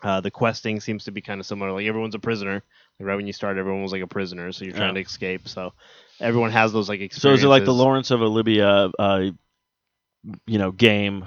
Uh, 0.00 0.20
the 0.20 0.30
questing 0.30 0.78
seems 0.80 1.04
to 1.04 1.10
be 1.10 1.20
kind 1.20 1.40
of 1.40 1.46
similar. 1.46 1.72
Like 1.72 1.86
everyone's 1.86 2.14
a 2.14 2.20
prisoner. 2.20 2.62
Like 3.00 3.06
right 3.08 3.16
when 3.16 3.26
you 3.26 3.32
start, 3.32 3.58
everyone 3.58 3.82
was 3.82 3.90
like 3.92 4.02
a 4.02 4.06
prisoner, 4.06 4.52
so 4.52 4.64
you're 4.64 4.74
trying 4.74 4.94
Yeah. 4.94 5.02
to 5.02 5.08
escape. 5.08 5.48
So 5.48 5.72
everyone 6.20 6.52
has 6.52 6.72
those 6.72 6.88
like 6.88 7.00
so 7.00 7.04
experiences. 7.04 7.40
is 7.40 7.44
it 7.44 7.48
like 7.48 7.64
the 7.64 7.74
Lawrence 7.74 8.10
of 8.12 8.22
Olivia, 8.22 8.90
uh, 8.98 9.30
you 10.46 10.58
know, 10.58 10.70
game? 10.70 11.24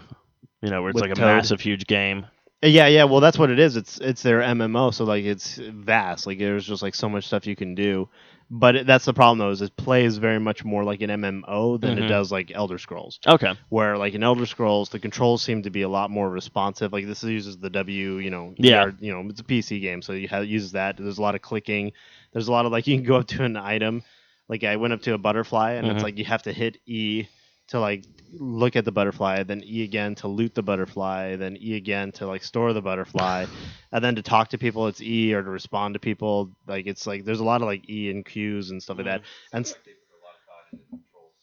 You 0.61 0.69
know, 0.69 0.81
where 0.81 0.91
it's 0.91 0.95
With 0.95 1.01
like 1.03 1.11
a 1.11 1.15
Toad? 1.15 1.25
massive, 1.25 1.59
huge 1.59 1.85
game. 1.87 2.27
Yeah, 2.63 2.87
yeah. 2.87 3.05
Well, 3.05 3.21
that's 3.21 3.39
what 3.39 3.49
it 3.49 3.59
is. 3.59 3.75
It's 3.75 3.97
it's 3.99 4.21
their 4.21 4.41
MMO, 4.41 4.93
so 4.93 5.03
like 5.05 5.23
it's 5.25 5.55
vast. 5.55 6.27
Like 6.27 6.37
there's 6.37 6.65
just 6.65 6.83
like 6.83 6.93
so 6.95 7.09
much 7.09 7.25
stuff 7.25 7.47
you 7.47 7.55
can 7.55 7.73
do. 7.75 8.07
But 8.53 8.75
it, 8.75 8.85
that's 8.85 9.05
the 9.05 9.13
problem 9.13 9.37
though, 9.39 9.49
is 9.49 9.61
it 9.61 9.75
plays 9.77 10.17
very 10.17 10.39
much 10.39 10.63
more 10.65 10.83
like 10.83 11.01
an 11.01 11.09
MMO 11.09 11.79
than 11.79 11.97
Mhm. 11.97 12.03
it 12.03 12.07
does 12.07 12.31
like 12.31 12.51
Elder 12.53 12.77
Scrolls. 12.77 13.17
Okay. 13.25 13.53
where 13.69 13.97
like 13.97 14.13
in 14.13 14.21
Elder 14.23 14.45
Scrolls 14.45 14.89
the 14.89 14.99
controls 14.99 15.41
seem 15.41 15.63
to 15.63 15.69
be 15.69 15.81
a 15.83 15.89
lot 15.89 16.11
more 16.11 16.29
responsive. 16.29 16.91
Like 16.93 17.07
this 17.07 17.23
uses 17.23 17.57
the 17.57 17.69
W, 17.69 18.17
you 18.17 18.29
know, 18.29 18.53
Yeah. 18.57 18.83
ER 18.87 18.95
you 18.99 19.11
know, 19.13 19.27
it's 19.29 19.39
a 19.39 19.43
PC 19.45 19.81
game, 19.81 20.01
so 20.01 20.11
you 20.13 20.27
have 20.27 20.45
uses 20.45 20.73
that. 20.73 20.97
There's 20.97 21.17
a 21.17 21.21
lot 21.21 21.33
of 21.35 21.41
clicking. 21.41 21.93
There's 22.33 22.47
a 22.49 22.51
lot 22.51 22.65
of 22.65 22.71
like 22.71 22.85
you 22.87 22.97
can 22.97 23.05
go 23.05 23.15
up 23.15 23.27
to 23.27 23.43
an 23.43 23.55
item. 23.57 24.03
Like 24.49 24.63
I 24.65 24.75
went 24.75 24.93
up 24.93 25.01
to 25.03 25.13
a 25.13 25.17
butterfly 25.17 25.71
and 25.73 25.87
Mhm. 25.87 25.93
it's 25.95 26.03
like 26.03 26.17
you 26.19 26.25
have 26.25 26.43
to 26.43 26.51
hit 26.53 26.77
E 26.85 27.25
to 27.71 27.79
like 27.79 28.03
look 28.33 28.75
at 28.77 28.85
the 28.85 28.91
butterfly, 28.91 29.43
then 29.43 29.61
E 29.65 29.83
again 29.83 30.15
to 30.15 30.27
loot 30.27 30.53
the 30.55 30.61
butterfly, 30.61 31.35
then 31.35 31.57
E 31.59 31.75
again 31.75 32.11
to 32.13 32.27
like 32.27 32.43
store 32.43 32.71
the 32.73 32.81
butterfly, 32.81 33.45
and 33.91 34.03
then 34.03 34.15
to 34.15 34.21
talk 34.21 34.49
to 34.49 34.57
people 34.57 34.87
it's 34.87 35.01
E 35.01 35.33
or 35.33 35.43
to 35.43 35.49
respond 35.49 35.95
to 35.95 35.99
people. 35.99 36.51
Like 36.67 36.85
it's 36.87 37.05
like 37.07 37.25
there's 37.25 37.39
a 37.41 37.43
lot 37.43 37.61
of 37.61 37.67
like 37.67 37.89
E 37.89 38.09
and 38.09 38.23
Qs 38.25 38.69
and 38.69 38.81
stuff 38.81 38.97
like 38.97 39.07
that. 39.07 39.21
And 39.51 39.65
s- 39.65 39.75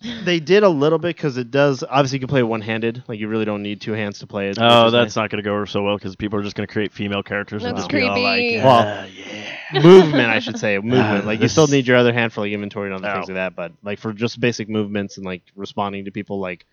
they 0.25 0.39
did 0.39 0.63
a 0.63 0.69
little 0.69 0.99
bit 0.99 1.17
because 1.17 1.37
it 1.39 1.51
does. 1.51 1.83
Obviously, 1.83 2.17
you 2.17 2.21
can 2.21 2.29
play 2.29 2.43
one 2.43 2.61
handed. 2.61 3.03
Like 3.09 3.19
you 3.19 3.29
really 3.29 3.45
don't 3.45 3.63
need 3.63 3.81
two 3.81 3.93
hands 3.93 4.21
to 4.21 4.27
play 4.27 4.49
it. 4.49 4.59
Oh, 4.61 4.87
is 4.87 4.93
that's 4.93 5.17
not 5.17 5.29
going 5.31 5.43
to 5.43 5.49
go 5.49 5.55
over 5.55 5.67
so 5.67 5.83
well 5.83 5.97
because 5.97 6.15
people 6.15 6.39
are 6.39 6.43
just 6.43 6.55
going 6.55 6.67
to 6.67 6.73
create 6.73 6.93
female 6.93 7.23
characters 7.23 7.65
and 7.65 7.77
That's 7.77 7.89
just 7.89 7.91
be 7.91 8.03
all 8.03 8.23
like, 8.23 8.39
creepy. 8.39 8.59
Well, 8.59 8.85
"Ah, 8.87 9.05
yeah. 9.07 9.38
Nice. 9.73 9.85
movement. 9.85 10.29
I 10.31 10.39
should 10.41 10.59
say 10.59 10.77
movement. 10.83 11.25
Ah, 11.25 11.27
Like 11.27 11.41
you 11.41 11.49
still 11.49 11.67
need 11.67 11.87
your 11.87 11.97
other 11.97 12.13
hand 12.13 12.33
for 12.33 12.41
like 12.43 12.53
inventory 12.53 12.93
and 12.93 12.97
other 12.97 13.09
Oh. 13.11 13.15
things 13.17 13.29
like 13.29 13.35
that. 13.37 13.57
But 13.57 13.73
like 13.83 13.99
for 13.99 14.13
just 14.13 14.41
basic 14.41 14.69
movements 14.69 15.17
and 15.17 15.27
like 15.27 15.43
responding 15.57 16.05
to 16.07 16.11
people, 16.11 16.39
like 16.41 16.67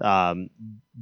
um, 0.00 0.48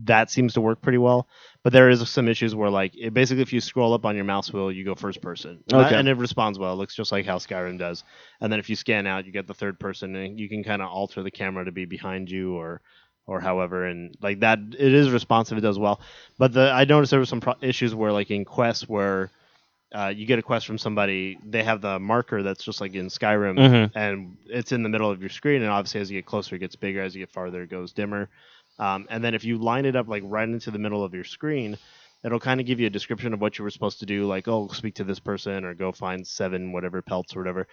that 0.05 0.31
seems 0.31 0.55
to 0.55 0.61
work 0.61 0.81
pretty 0.81 0.99
well. 0.99 1.29
But 1.63 1.73
there 1.73 1.91
is 1.91 2.09
some 2.09 2.29
issues 2.29 2.55
where 2.55 2.71
like 2.71 2.97
it, 2.97 3.13
basically 3.13 3.43
if 3.43 3.53
you 3.53 3.61
scroll 3.61 3.93
up 3.93 4.07
on 4.07 4.15
your 4.17 4.25
mouse 4.25 4.53
wheel, 4.53 4.73
you 4.73 4.85
go 4.85 4.95
first 4.95 5.21
person, 5.21 5.63
And 5.71 5.81
that- 5.81 5.87
Okay. 5.89 5.97
and 5.99 6.09
it 6.09 6.17
responds 6.17 6.59
well. 6.59 6.73
It 6.73 6.77
looks 6.77 6.95
just 6.95 7.13
like 7.13 7.27
how 7.27 7.37
Skyrim 7.39 7.79
does. 7.79 8.05
And 8.41 8.51
then 8.53 8.59
if 8.59 8.71
you 8.71 8.77
scan 8.77 9.07
out, 9.07 9.27
you 9.27 9.33
get 9.33 9.47
the 9.47 9.55
third 9.55 9.79
person, 9.79 10.15
and 10.17 10.39
you 10.41 10.49
can 10.49 10.65
kind 10.65 10.81
of 10.81 10.89
alter 10.89 11.23
the 11.23 11.31
camera 11.31 11.65
to 11.65 11.73
be 11.73 11.85
behind 11.85 12.31
you 12.31 12.55
or 12.57 12.81
or 13.29 13.41
however 13.41 13.85
and 13.87 14.17
like 14.23 14.39
that 14.39 14.61
it 14.79 14.95
is 14.95 15.11
responsive 15.11 15.59
it 15.59 15.61
does 15.61 15.81
well 15.81 16.01
but 16.39 16.53
the 16.53 16.71
i 16.71 16.85
noticed 16.85 17.11
there 17.11 17.19
were 17.19 17.27
some 17.27 17.41
pro- 17.41 17.57
issues 17.61 17.93
where 17.93 18.13
like 18.13 18.31
in 18.31 18.45
quests 18.45 18.89
where 18.89 19.33
uh, 19.97 20.09
you 20.09 20.27
get 20.27 20.39
a 20.39 20.43
quest 20.43 20.67
from 20.67 20.79
somebody. 20.79 21.39
They 21.45 21.63
have 21.63 21.81
the 21.81 21.99
marker 21.99 22.43
that's 22.43 22.63
just 22.63 22.81
like 22.81 22.95
in 22.95 23.07
Skyrim, 23.07 23.57
Mhm. 23.59 23.91
and 23.95 24.37
it's 24.47 24.73
in 24.73 24.83
the 24.83 24.89
middle 24.89 25.11
of 25.11 25.21
your 25.21 25.31
screen. 25.31 25.63
And 25.63 25.71
obviously, 25.71 26.01
as 26.01 26.11
you 26.11 26.19
get 26.19 26.27
closer, 26.27 26.57
it 26.57 26.59
gets 26.59 26.77
bigger. 26.77 27.01
As 27.03 27.15
you 27.15 27.23
get 27.23 27.31
farther, 27.31 27.63
it 27.63 27.71
goes 27.71 27.93
dimmer. 27.93 28.29
Um, 28.79 29.07
and 29.09 29.25
then 29.25 29.35
if 29.35 29.45
you 29.45 29.57
line 29.59 29.87
it 29.87 29.97
up 29.97 30.07
like 30.09 30.23
right 30.27 30.49
into 30.49 30.71
the 30.71 30.79
middle 30.79 31.03
of 31.03 31.15
your 31.15 31.25
screen, 31.25 31.79
it'll 32.25 32.41
kind 32.41 32.61
of 32.61 32.67
give 32.67 32.79
you 32.81 32.87
a 32.87 32.91
description 32.91 33.33
of 33.33 33.41
what 33.41 33.59
you 33.59 33.65
were 33.65 33.71
supposed 33.71 34.01
to 34.01 34.07
do, 34.07 34.27
like 34.27 34.49
oh, 34.49 34.69
speak 34.69 34.95
to 34.97 35.05
this 35.05 35.19
person 35.21 35.65
or 35.65 35.73
go 35.75 35.93
find 35.93 36.27
seven 36.27 36.73
whatever 36.73 37.01
pelts 37.01 37.35
or 37.35 37.41
whatever. 37.41 37.67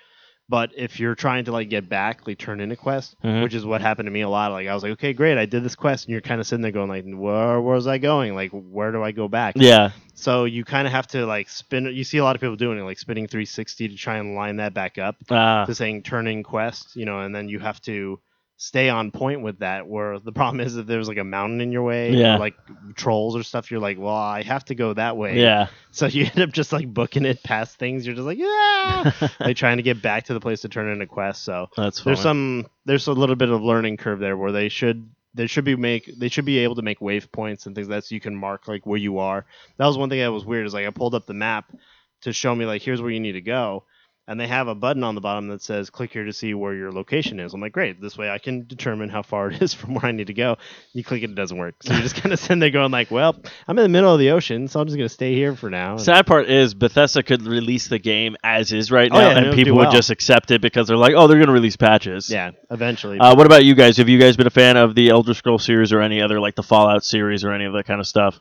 But 0.53 0.69
if 0.77 0.99
you're 0.99 1.15
trying 1.15 1.45
to 1.45 1.51
like 1.51 1.69
get 1.69 1.89
back, 1.89 2.27
like 2.27 2.37
turn 2.37 2.59
in 2.59 2.71
a 2.71 2.75
quest, 2.75 3.15
Mhm. 3.23 3.41
which 3.41 3.55
is 3.55 3.65
what 3.65 3.81
happened 3.81 4.05
to 4.05 4.11
me 4.11 4.21
a 4.21 4.29
lot. 4.29 4.51
Like 4.51 4.67
I 4.67 4.73
was 4.75 4.83
like, 4.83 4.91
okay, 4.91 5.11
great, 5.11 5.39
I 5.39 5.47
did 5.47 5.63
this 5.63 5.73
quest, 5.73 6.05
and 6.05 6.11
you're 6.11 6.21
kind 6.21 6.39
of 6.39 6.45
sitting 6.45 6.61
there 6.61 6.71
going 6.71 6.89
like, 6.89 7.05
where 7.11 7.59
was 7.59 7.87
I 7.87 7.97
going? 7.97 8.35
Like 8.35 8.51
where 8.51 8.91
do 8.91 9.01
I 9.01 9.13
go 9.13 9.27
back? 9.27 9.55
Yeah. 9.57 9.89
So 10.13 10.45
you 10.45 10.63
kind 10.63 10.85
of 10.85 10.93
have 10.93 11.07
to 11.07 11.25
like 11.25 11.49
spin. 11.49 11.85
You 11.87 12.03
see 12.03 12.19
a 12.19 12.23
lot 12.23 12.35
of 12.35 12.39
people 12.39 12.55
doing 12.55 12.77
it, 12.77 12.83
like 12.83 12.99
spinning 12.99 13.25
360 13.25 13.87
to 13.87 13.95
try 13.95 14.17
and 14.17 14.35
line 14.35 14.57
that 14.57 14.75
back 14.75 14.99
up 14.99 15.15
Ah. 15.31 15.65
to 15.65 15.73
saying 15.73 16.03
turning 16.03 16.43
quest, 16.43 16.95
you 16.95 17.05
know, 17.05 17.21
and 17.21 17.33
then 17.33 17.49
you 17.49 17.57
have 17.57 17.81
to 17.89 18.19
stay 18.57 18.87
on 18.89 19.11
point 19.11 19.41
with 19.41 19.59
that. 19.59 19.87
Where 19.87 20.19
the 20.19 20.31
problem 20.31 20.59
is 20.61 20.77
if 20.77 20.85
there's 20.85 21.07
like 21.07 21.17
a 21.17 21.23
mountain 21.23 21.59
in 21.61 21.71
your 21.71 21.83
way, 21.83 22.11
Yeah. 22.11 22.35
or 22.35 22.39
like 22.39 22.55
trolls 22.95 23.35
or 23.35 23.43
stuff, 23.43 23.71
you're 23.71 23.79
like, 23.79 23.97
well, 23.99 24.15
I 24.15 24.43
have 24.43 24.63
to 24.65 24.75
go 24.75 24.93
that 24.93 25.17
way. 25.17 25.39
yeah. 25.39 25.67
So 25.91 26.05
you 26.07 26.25
end 26.33 26.39
up 26.39 26.51
just 26.51 26.71
like 26.71 26.87
booking 26.93 27.25
it 27.25 27.43
past 27.43 27.77
things. 27.77 28.05
You're 28.05 28.15
just 28.15 28.25
like, 28.25 28.37
yeah, 28.37 29.11
like 29.39 29.57
trying 29.57 29.77
to 29.77 29.83
get 29.83 30.01
back 30.01 30.25
to 30.25 30.33
the 30.33 30.39
place 30.39 30.61
to 30.61 30.69
turn 30.69 30.89
in 30.89 31.01
a 31.01 31.07
quest. 31.07 31.43
So 31.43 31.69
That's 31.75 31.99
fine. 31.99 32.11
there's 32.13 32.21
some 32.21 32.67
there's 32.85 33.07
a 33.07 33.13
little 33.13 33.35
bit 33.35 33.49
of 33.49 33.61
learning 33.61 33.97
curve 33.97 34.19
there 34.19 34.37
where 34.37 34.51
they 34.51 34.69
should 34.69 35.09
they 35.35 35.47
should 35.47 35.65
be 35.65 35.75
make 35.75 36.11
they 36.19 36.29
should 36.29 36.45
be 36.45 36.59
able 36.59 36.75
to 36.75 36.83
make 36.83 36.99
waypoints 36.99 37.65
and 37.65 37.73
things 37.75 37.87
like 37.89 37.97
that 37.97 38.05
so 38.05 38.13
you 38.15 38.21
can 38.21 38.35
mark 38.35 38.67
like 38.67 38.85
where 38.85 38.99
you 38.99 39.17
are. 39.17 39.45
That 39.77 39.87
was 39.87 39.97
one 39.97 40.09
thing 40.09 40.19
that 40.19 40.31
was 40.31 40.45
weird 40.45 40.67
is 40.67 40.73
like 40.73 40.85
I 40.85 40.91
pulled 40.91 41.15
up 41.15 41.25
the 41.25 41.33
map 41.33 41.71
to 42.21 42.31
show 42.31 42.53
me 42.55 42.65
like 42.65 42.81
here's 42.83 43.01
where 43.01 43.11
you 43.11 43.19
need 43.19 43.31
to 43.33 43.41
go. 43.41 43.83
And 44.25 44.39
they 44.39 44.47
have 44.47 44.69
a 44.69 44.75
button 44.75 45.03
on 45.03 45.15
the 45.15 45.21
bottom 45.21 45.49
that 45.49 45.61
says 45.61 45.89
click 45.89 46.13
here 46.13 46.23
to 46.23 46.31
see 46.31 46.53
where 46.53 46.73
your 46.73 46.93
location 46.93 47.41
is. 47.41 47.53
I'm 47.53 47.59
like, 47.59 47.73
great, 47.73 47.99
this 47.99 48.17
way 48.17 48.29
I 48.29 48.37
can 48.37 48.65
determine 48.65 49.09
how 49.09 49.21
far 49.21 49.49
it 49.51 49.61
is 49.61 49.73
from 49.73 49.95
where 49.95 50.05
I 50.05 50.13
need 50.13 50.27
to 50.27 50.33
go. 50.33 50.57
You 50.93 51.03
click 51.03 51.23
it, 51.23 51.29
it 51.31 51.35
doesn't 51.35 51.57
work. 51.57 51.75
So 51.83 51.91
you're 51.91 52.01
just 52.03 52.15
kind 52.15 52.31
of 52.31 52.39
sitting 52.39 52.59
there 52.59 52.69
going 52.69 52.89
like, 52.91 53.11
well, 53.11 53.35
I'm 53.67 53.77
in 53.77 53.83
the 53.83 53.89
middle 53.89 54.13
of 54.13 54.19
the 54.19 54.29
ocean, 54.31 54.69
so 54.69 54.79
I'm 54.79 54.87
just 54.87 54.95
gonna 54.97 55.09
stay 55.09 55.35
here 55.35 55.55
for 55.57 55.69
now. 55.69 55.97
Sad 55.97 56.25
part 56.25 56.49
is 56.49 56.73
Bethesda 56.73 57.21
could 57.21 57.41
release 57.41 57.89
the 57.89 57.99
game 57.99 58.37
as 58.45 58.71
is 58.71 58.91
right 58.91 59.09
Oh, 59.11 59.15
now, 59.19 59.29
yeah, 59.31 59.37
and 59.39 59.53
people 59.55 59.73
do 59.73 59.79
would 59.79 59.91
just 59.91 60.09
accept 60.09 60.51
it 60.51 60.61
because 60.61 60.87
they're 60.87 60.95
like, 60.95 61.13
oh, 61.17 61.27
they're 61.27 61.37
going 61.37 61.47
to 61.47 61.53
release 61.53 61.75
patches. 61.75 62.29
yeah, 62.29 62.51
eventually. 62.71 63.19
Uh, 63.19 63.35
what 63.35 63.45
about 63.45 63.65
you 63.65 63.75
guys? 63.75 63.97
Have 63.97 64.07
you 64.07 64.19
guys 64.19 64.37
been 64.37 64.47
a 64.47 64.51
fan 64.51 64.77
of 64.77 64.95
the 64.95 65.09
Elder 65.09 65.33
Scrolls 65.33 65.65
series 65.65 65.91
or 65.91 66.01
any 66.01 66.21
other, 66.21 66.39
like 66.39 66.55
the 66.55 66.63
Fallout 66.63 67.03
series 67.03 67.43
or 67.43 67.51
any 67.51 67.65
of 67.65 67.73
that 67.73 67.85
kind 67.85 67.99
of 67.99 68.07
stuff? 68.07 68.39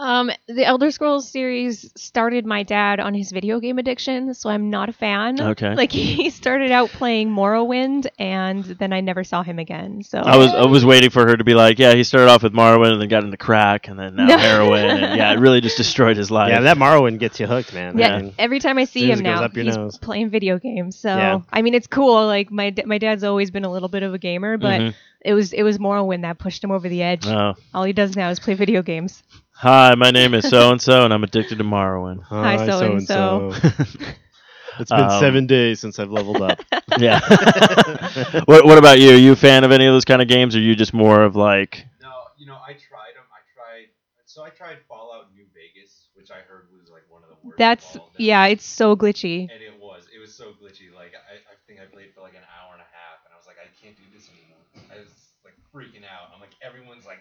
Um, 0.00 0.30
the 0.48 0.64
Elder 0.64 0.90
Scrolls 0.90 1.28
series 1.28 1.92
started 1.94 2.46
my 2.46 2.62
dad 2.62 3.00
on 3.00 3.12
his 3.12 3.30
video 3.30 3.60
game 3.60 3.78
addiction, 3.78 4.32
so 4.32 4.48
I'm 4.48 4.70
not 4.70 4.88
a 4.88 4.94
fan. 4.94 5.38
Okay. 5.38 5.74
Like 5.74 5.92
he 6.16 6.30
started 6.30 6.70
out 6.70 6.88
playing 6.88 7.28
Morrowind, 7.28 8.06
and 8.18 8.64
then 8.64 8.94
I 8.94 9.02
never 9.02 9.24
saw 9.24 9.42
him 9.42 9.58
again. 9.58 10.02
So 10.02 10.18
I 10.18 10.38
was 10.38 10.52
I 10.54 10.64
was 10.64 10.86
waiting 10.86 11.10
for 11.10 11.26
her 11.28 11.36
to 11.36 11.44
be 11.44 11.52
like, 11.52 11.78
yeah, 11.78 11.92
he 11.94 12.02
started 12.02 12.30
off 12.30 12.42
with 12.42 12.54
Morrowind 12.54 12.92
and 12.92 13.00
then 13.02 13.08
got 13.08 13.24
into 13.24 13.36
crack 13.36 13.88
and 13.88 13.98
then 13.98 14.16
now 14.16 14.24
No. 14.24 14.38
heroin 14.38 14.86
and 14.86 15.18
yeah, 15.18 15.32
it 15.34 15.38
really 15.38 15.60
just 15.60 15.76
destroyed 15.76 16.16
his 16.16 16.30
life. 16.30 16.48
yeah, 16.48 16.60
that 16.62 16.78
Morrowind 16.78 17.18
gets 17.18 17.38
you 17.38 17.46
hooked, 17.46 17.74
man. 17.74 17.98
yeah, 17.98 18.14
I 18.16 18.22
mean, 18.22 18.34
every 18.38 18.58
time 18.58 18.78
I 18.78 18.84
see 18.86 19.10
him 19.10 19.18
now, 19.20 19.46
he's 19.50 19.76
nose. 19.76 19.98
playing 19.98 20.30
video 20.30 20.58
games. 20.58 20.96
So 20.96 21.14
Yeah. 21.14 21.40
I 21.52 21.60
mean, 21.60 21.74
it's 21.74 21.86
cool. 21.86 22.24
Like 22.26 22.50
my 22.50 22.74
my 22.86 22.96
dad's 22.96 23.22
always 23.22 23.50
been 23.50 23.66
a 23.66 23.70
little 23.70 23.90
bit 23.90 24.02
of 24.02 24.14
a 24.14 24.18
gamer, 24.18 24.56
but 24.56 24.80
Mhm. 24.80 24.94
it 25.20 25.34
was 25.34 25.52
it 25.52 25.62
was 25.62 25.76
Morrowind 25.76 26.22
that 26.22 26.38
pushed 26.38 26.64
him 26.64 26.70
over 26.70 26.88
the 26.88 27.02
edge. 27.02 27.26
Oh. 27.26 27.54
All 27.74 27.84
he 27.84 27.92
does 27.92 28.16
now 28.16 28.30
is 28.30 28.40
play 28.40 28.54
video 28.54 28.80
games. 28.80 29.22
Hi, 29.60 29.94
my 29.94 30.10
name 30.10 30.32
is 30.32 30.48
so 30.48 30.70
and 30.72 30.80
so, 30.80 31.04
and 31.04 31.12
I'm 31.12 31.22
addicted 31.22 31.58
to 31.58 31.64
Morrowind. 31.64 32.22
Hi, 32.22 32.64
so-and-so. 32.66 33.52
it's 34.80 34.90
been 34.90 35.00
Um, 35.00 35.20
seven 35.20 35.46
days 35.46 35.80
since 35.80 35.98
I've 35.98 36.10
leveled 36.10 36.40
up. 36.40 36.60
yeah. 36.98 37.20
what 38.46 38.64
What 38.64 38.78
about 38.78 39.00
you? 39.00 39.10
Are 39.10 39.18
you 39.20 39.32
a 39.32 39.36
fan 39.36 39.64
of 39.64 39.70
any 39.70 39.84
of 39.84 39.92
those 39.92 40.06
kind 40.06 40.22
of 40.22 40.28
games, 40.28 40.56
or 40.56 40.60
are 40.60 40.62
you 40.62 40.74
just 40.74 40.94
more 40.94 41.22
of 41.22 41.36
like? 41.36 41.84
No, 42.00 42.08
you 42.38 42.46
know, 42.46 42.56
I 42.56 42.72
tried 42.72 43.12
them. 43.12 43.28
I 43.28 43.44
tried. 43.52 43.88
So 44.24 44.42
I 44.42 44.48
tried 44.48 44.78
Fallout 44.88 45.34
New 45.34 45.44
Vegas, 45.52 46.08
which 46.14 46.30
I 46.30 46.40
heard 46.48 46.68
was 46.72 46.88
like 46.90 47.04
one 47.10 47.22
of 47.22 47.28
the 47.28 47.36
worst. 47.44 47.52
of 47.52 47.58
That's 47.58 47.96
all 47.96 48.06
of 48.06 48.12
yeah, 48.16 48.46
it's 48.46 48.64
so 48.64 48.96
glitchy. 48.96 49.42
And 49.52 49.60
it 49.60 49.76
was. 49.78 50.08
It 50.08 50.20
was 50.20 50.32
so 50.32 50.52
glitchy. 50.56 50.88
Like 50.88 51.12
I, 51.12 51.36
I 51.36 51.56
think 51.66 51.80
I 51.80 51.84
played 51.84 52.14
for 52.14 52.22
like 52.22 52.32
an 52.32 52.48
hour 52.48 52.72
and 52.72 52.80
a 52.80 52.88
half, 52.96 53.20
and 53.28 53.34
I 53.34 53.36
was 53.36 53.44
like, 53.44 53.60
I 53.60 53.68
can't 53.76 53.94
do 53.96 54.08
this 54.16 54.30
anymore. 54.32 54.64
I 54.88 55.04
was 55.04 55.12
like 55.44 55.52
freaking 55.68 56.08
out. 56.08 56.32
I'm 56.32 56.40
like, 56.40 56.56
everyone's 56.64 57.04
like 57.04 57.20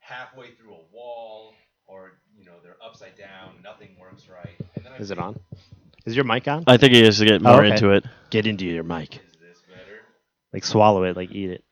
halfway 0.00 0.52
through 0.52 0.74
a 0.74 0.84
wall, 0.92 1.54
or 1.88 2.12
you 2.38 2.44
know, 2.44 2.52
they're 2.62 2.76
upside 2.84 3.16
down. 3.18 3.54
Nothing 3.64 3.96
works 4.00 4.28
right. 4.28 4.54
And 4.76 4.84
then 4.84 4.92
I 4.92 4.96
Is 4.98 5.10
it 5.10 5.16
played- 5.16 5.24
on? 5.26 5.40
Is 6.06 6.14
your 6.16 6.24
mic 6.24 6.46
on? 6.48 6.64
I 6.66 6.76
think 6.78 6.94
he 6.94 7.02
has 7.04 7.18
to 7.18 7.24
get 7.26 7.40
Oh, 7.44 7.50
more 7.52 7.64
okay. 7.64 7.72
into 7.72 7.90
it. 7.90 8.04
Get 8.30 8.46
into 8.46 8.64
your 8.64 8.84
mic. 8.84 9.16
Is 9.16 9.20
this 9.40 9.58
better? 9.68 10.00
Like 10.52 10.64
swallow 10.64 11.02
it. 11.02 11.16
Like 11.16 11.30
eat 11.32 11.50
it. 11.50 11.64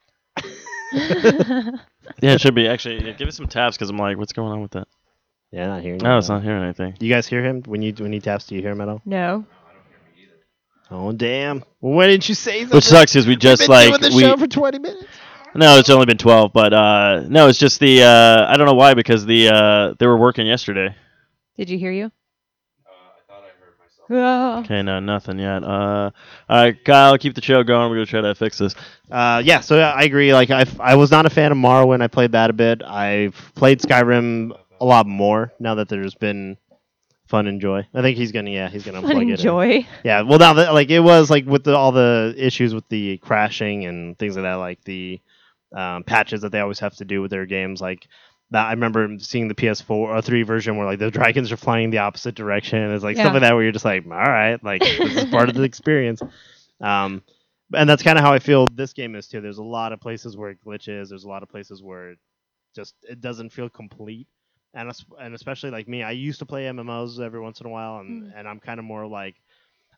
Yeah, 2.23 2.33
it 2.35 2.41
should 2.41 2.55
be 2.55 2.69
actually. 2.69 3.05
Yeah, 3.05 3.13
give 3.13 3.29
it 3.29 3.35
some 3.35 3.47
taps 3.49 3.77
because 3.77 3.91
I'm 3.91 3.97
like, 3.99 4.17
what's 4.17 4.33
going 4.33 4.51
on 4.53 4.63
with 4.63 4.71
that? 4.73 4.87
Yeah, 5.51 5.67
not 5.67 5.83
hearing. 5.83 5.99
No, 5.99 6.13
you 6.13 6.19
it's 6.19 6.29
not 6.29 6.43
hearing 6.43 6.63
anything. 6.63 6.97
You 7.01 7.13
guys 7.13 7.27
hear 7.27 7.45
him 7.45 7.63
when 7.67 7.83
you 7.83 7.93
when 7.99 8.13
he 8.13 8.21
taps? 8.21 8.47
Do 8.47 8.55
you 8.55 8.63
hear 8.63 8.71
him 8.71 8.81
at 8.81 8.89
all? 8.89 9.03
no. 9.05 9.17
No, 9.17 9.25
I 9.27 9.73
don't 9.73 9.85
hear 9.89 9.99
me 10.15 10.23
either. 10.23 10.37
Oh 10.91 11.13
damn! 11.13 11.65
Well, 11.81 11.95
why 11.95 12.07
didn't 12.07 12.29
you 12.29 12.35
say 12.35 12.61
something? 12.61 12.77
Which 12.77 12.85
sucks 12.85 13.13
because 13.13 13.27
we 13.27 13.37
just 13.37 13.63
We've 13.63 13.69
just 13.69 13.91
been 13.91 13.91
like 13.93 14.01
doing 14.01 14.13
the 14.13 14.17
we. 14.17 14.23
show 14.23 14.37
for 14.37 14.47
twenty 14.47 14.79
minutes. 14.79 15.07
No, 15.57 15.79
it's 15.79 15.91
only 15.91 16.07
been 16.07 16.19
twelve, 16.19 16.53
but 16.53 16.73
uh, 16.73 17.25
no, 17.29 17.49
it's 17.49 17.59
just 17.59 17.81
the 17.81 18.03
uh, 18.03 18.47
I 18.53 18.57
don't 18.57 18.67
know 18.67 18.75
why 18.75 18.95
because 18.95 19.25
the 19.27 19.49
uh, 19.49 19.95
they 19.99 20.07
were 20.07 20.17
working 20.19 20.47
yesterday. 20.47 20.95
Did 21.57 21.71
you 21.71 21.79
hear 21.79 21.91
you? 21.93 22.05
Uh, 22.07 22.91
I 22.91 23.33
thought 23.33 23.43
I 23.45 23.49
heard 23.59 23.75
myself. 23.79 24.07
Oh. 24.11 24.61
Okay, 24.65 24.83
no, 24.83 25.01
nothing 25.01 25.39
yet. 25.39 25.63
Uh, 25.65 26.11
all 26.49 26.63
right, 26.65 26.85
Kyle, 26.85 27.17
keep 27.19 27.35
the 27.35 27.43
show 27.43 27.63
going. 27.63 27.89
We're 27.91 27.97
gonna 27.97 28.07
try 28.07 28.21
to 28.21 28.35
fix 28.35 28.59
this. 28.59 28.75
Uh, 29.11 29.43
yeah, 29.45 29.61
so 29.61 29.79
I 29.81 30.03
agree. 30.03 30.33
Like 30.35 30.51
I, 30.51 30.67
I 30.79 30.97
was 30.97 31.11
not 31.11 31.27
a 31.27 31.31
fan 31.31 31.53
of 31.53 31.59
Morrowind. 31.59 32.03
I 32.03 32.09
played 32.09 32.33
that 32.33 32.51
a 32.51 32.53
bit. 32.53 32.83
I've 32.83 33.35
played 33.55 33.81
Skyrim 33.81 34.57
a 34.81 34.85
lot 34.85 35.07
more 35.07 35.53
now 35.59 35.77
that 35.77 35.89
there's 35.89 36.15
been 36.15 36.59
fun 37.29 37.47
and 37.47 37.61
joy. 37.61 37.87
I 37.95 38.03
think 38.03 38.19
he's 38.19 38.31
gonna, 38.31 38.51
yeah, 38.51 38.69
he's 38.69 38.85
gonna 38.85 39.01
Fun 39.01 39.11
unplug 39.13 39.21
and 39.23 39.31
it. 39.31 39.33
and- 39.35 39.43
joy. 39.43 39.87
Yeah, 40.05 40.21
well, 40.23 40.39
now 40.39 40.53
that 40.53 40.75
like 40.75 40.91
it 40.91 41.01
was 41.01 41.31
like 41.31 41.47
with 41.47 41.65
the, 41.65 41.75
all 41.75 41.91
the 41.93 42.35
issues 42.37 42.75
with 42.75 42.89
the 42.89 43.17
crashing 43.19 43.87
and 43.87 44.17
things 44.19 44.37
like 44.37 44.45
that, 44.45 44.55
like 44.55 44.85
the 44.85 45.21
um, 45.75 46.05
patches 46.05 46.43
that 46.43 46.53
they 46.53 46.61
always 46.61 46.79
have 46.81 46.97
to 46.97 47.05
do 47.05 47.21
with 47.23 47.31
their 47.31 47.47
games, 47.47 47.81
like. 47.81 48.07
That 48.53 48.67
I 48.67 48.71
remember 48.71 49.19
seeing 49.19 49.49
the 49.49 49.57
PS4 49.57 49.91
or 49.91 50.23
3 50.23 50.43
version 50.45 50.77
where 50.77 50.87
like 50.87 51.01
the 51.01 51.11
dragons 51.11 51.51
are 51.51 51.57
flying 51.57 51.91
the 51.91 51.99
opposite 51.99 52.37
direction. 52.37 52.93
It's 52.93 53.03
like 53.03 53.17
Yeah. 53.17 53.23
stuff 53.23 53.33
like 53.33 53.43
that 53.43 53.55
where 53.55 53.65
you're 53.65 53.73
just 53.73 53.85
like, 53.85 54.05
all 54.05 54.11
right, 54.13 54.63
like 54.63 54.83
this 55.03 55.17
is 55.17 55.25
part 55.25 55.49
of 55.49 55.57
the 55.57 55.63
experience. 55.65 56.23
Um, 56.81 57.23
and 57.75 57.89
that's 57.89 58.03
kind 58.03 58.19
of 58.19 58.25
how 58.25 58.33
I 58.33 58.39
feel 58.39 58.67
this 58.69 58.93
game 58.93 59.17
is 59.17 59.27
too. 59.27 59.41
There's 59.41 59.59
a 59.59 59.65
lot 59.65 59.93
of 59.93 60.01
places 60.01 60.37
where 60.37 60.51
it 60.51 60.59
glitches. 60.65 61.09
There's 61.09 61.25
a 61.25 61.29
lot 61.29 61.43
of 61.43 61.49
places 61.49 61.83
where 61.83 62.11
it 62.13 62.19
just 62.75 62.95
it 63.03 63.21
doesn't 63.21 63.51
feel 63.51 63.69
complete. 63.69 64.29
And 64.75 64.91
and 65.19 65.35
especially 65.35 65.71
like 65.71 65.89
me, 65.89 66.03
I 66.03 66.13
used 66.13 66.39
to 66.41 66.47
play 66.47 66.67
MMOs 66.67 67.19
every 67.21 67.41
once 67.41 67.61
in 67.61 67.67
a 67.67 67.71
while, 67.71 67.99
and 67.99 68.33
and 68.37 68.47
I'm 68.47 68.61
kind 68.61 68.79
of 68.79 68.85
more 68.85 69.07
like 69.07 69.37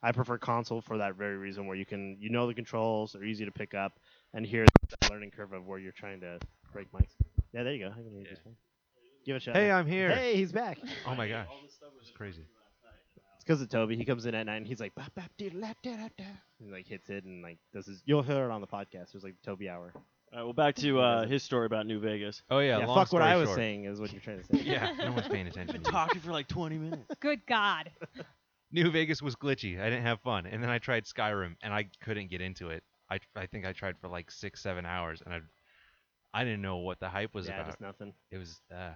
I 0.03 0.13
prefer 0.13 0.39
console 0.39 0.81
for 0.81 0.99
that 0.99 1.17
very 1.17 1.37
reason, 1.37 1.67
where 1.67 1.77
you 1.77 1.87
can 1.87 2.17
you 2.21 2.31
know 2.31 2.47
the 2.47 2.55
controls, 2.55 3.13
they're 3.13 3.25
easy 3.25 3.45
to 3.45 3.53
pick 3.53 3.75
up, 3.75 3.99
and 4.35 4.47
here's 4.47 4.69
the 5.01 5.11
learning 5.11 5.31
curve 5.31 5.53
of 5.53 5.67
where 5.67 5.79
you're 5.79 5.93
trying 5.93 6.21
to 6.21 6.39
break 6.73 6.91
mics. 6.93 7.15
Yeah, 7.53 7.63
there 7.63 7.73
you 7.73 7.85
go. 7.87 7.91
I 7.91 7.95
can 8.03 8.11
hear 8.11 8.21
you 8.21 8.29
just 8.29 8.43
fine. 8.43 8.57
Give 9.25 9.37
it 9.37 9.39
a 9.39 9.41
shot. 9.41 9.57
Hey, 9.57 9.71
I'm 9.71 9.87
here. 9.87 10.11
Hey, 10.15 10.37
he's 10.37 10.53
back. 10.53 10.79
Oh 11.07 11.15
my 11.15 11.29
gosh. 11.29 11.47
It's 12.01 12.11
crazy. 12.17 12.43
It's 13.37 13.45
because 13.45 13.61
of 13.61 13.69
Toby. 13.69 13.97
He 13.97 14.05
comes 14.05 14.27
in 14.27 14.35
at 14.35 14.47
night 14.47 14.57
and 14.57 14.67
he's 14.67 14.81
like, 14.81 14.95
bap, 14.95 15.15
bap, 15.15 15.31
dee, 15.39 15.51
la, 15.51 15.69
da, 15.83 15.97
da, 15.97 16.09
da. 16.19 16.25
and 16.61 16.71
like 16.71 16.87
hits 16.87 17.09
it 17.09 17.25
and 17.25 17.43
like 17.43 17.59
does 17.73 17.87
his. 17.87 18.03
You'll 18.05 18.23
hear 18.23 18.45
it 18.45 18.51
on 18.51 18.61
the 18.61 18.67
podcast. 18.67 19.13
There's 19.13 19.25
like 19.25 19.37
Toby 19.45 19.69
hour. 19.69 19.93
All 20.31 20.39
right, 20.39 20.45
well, 20.45 20.53
back 20.53 20.75
to 20.77 21.01
uh, 21.01 21.27
his 21.27 21.43
story 21.43 21.65
about 21.65 21.87
New 21.87 22.01
Vegas. 22.01 22.43
Oh 22.51 22.59
yeah. 22.59 22.79
Yeah, 22.79 22.87
long 22.87 22.97
fuck 22.99 23.13
what 23.13 23.23
I 23.23 23.37
was 23.37 23.49
short. 23.49 23.57
saying 23.57 23.85
is 23.85 23.99
what 23.99 24.13
you're 24.13 24.21
trying 24.21 24.43
to 24.43 24.45
say. 24.45 24.63
Yeah, 24.63 24.93
no 24.99 25.13
one's 25.13 25.29
paying 25.29 25.47
attention. 25.47 25.83
to 25.83 25.89
you. 25.89 25.93
Talking 25.93 26.21
for 26.21 26.33
like 26.33 26.49
20 26.49 26.77
minutes. 26.77 27.15
Good 27.21 27.41
God. 27.47 27.91
New 28.71 28.91
Vegas 28.91 29.23
was 29.23 29.35
glitchy. 29.37 29.81
I 29.81 29.85
didn't 29.89 30.03
have 30.05 30.21
fun, 30.21 30.45
and 30.45 30.63
then 30.63 30.69
I 30.69 30.79
tried 30.79 31.05
Skyrim, 31.05 31.57
and 31.63 31.73
I 31.73 31.89
couldn't 32.03 32.29
get 32.29 32.43
into 32.43 32.69
it. 32.69 32.83
I 33.11 33.19
I 33.37 33.47
think 33.47 33.67
I 33.67 33.73
tried 33.73 33.97
for 33.99 34.09
like 34.09 34.31
six, 34.31 34.61
seven 34.61 34.85
hours, 34.87 35.23
and 35.25 35.35
I 35.35 35.41
I 36.35 36.45
didn't 36.45 36.63
know 36.63 36.77
what 36.79 37.01
the 37.01 37.09
hype 37.09 37.35
was 37.35 37.47
yeah, 37.47 37.55
about. 37.55 37.67
just 37.67 37.81
nothing. 37.81 38.13
It 38.31 38.39
was 38.39 38.61
uh, 38.73 38.93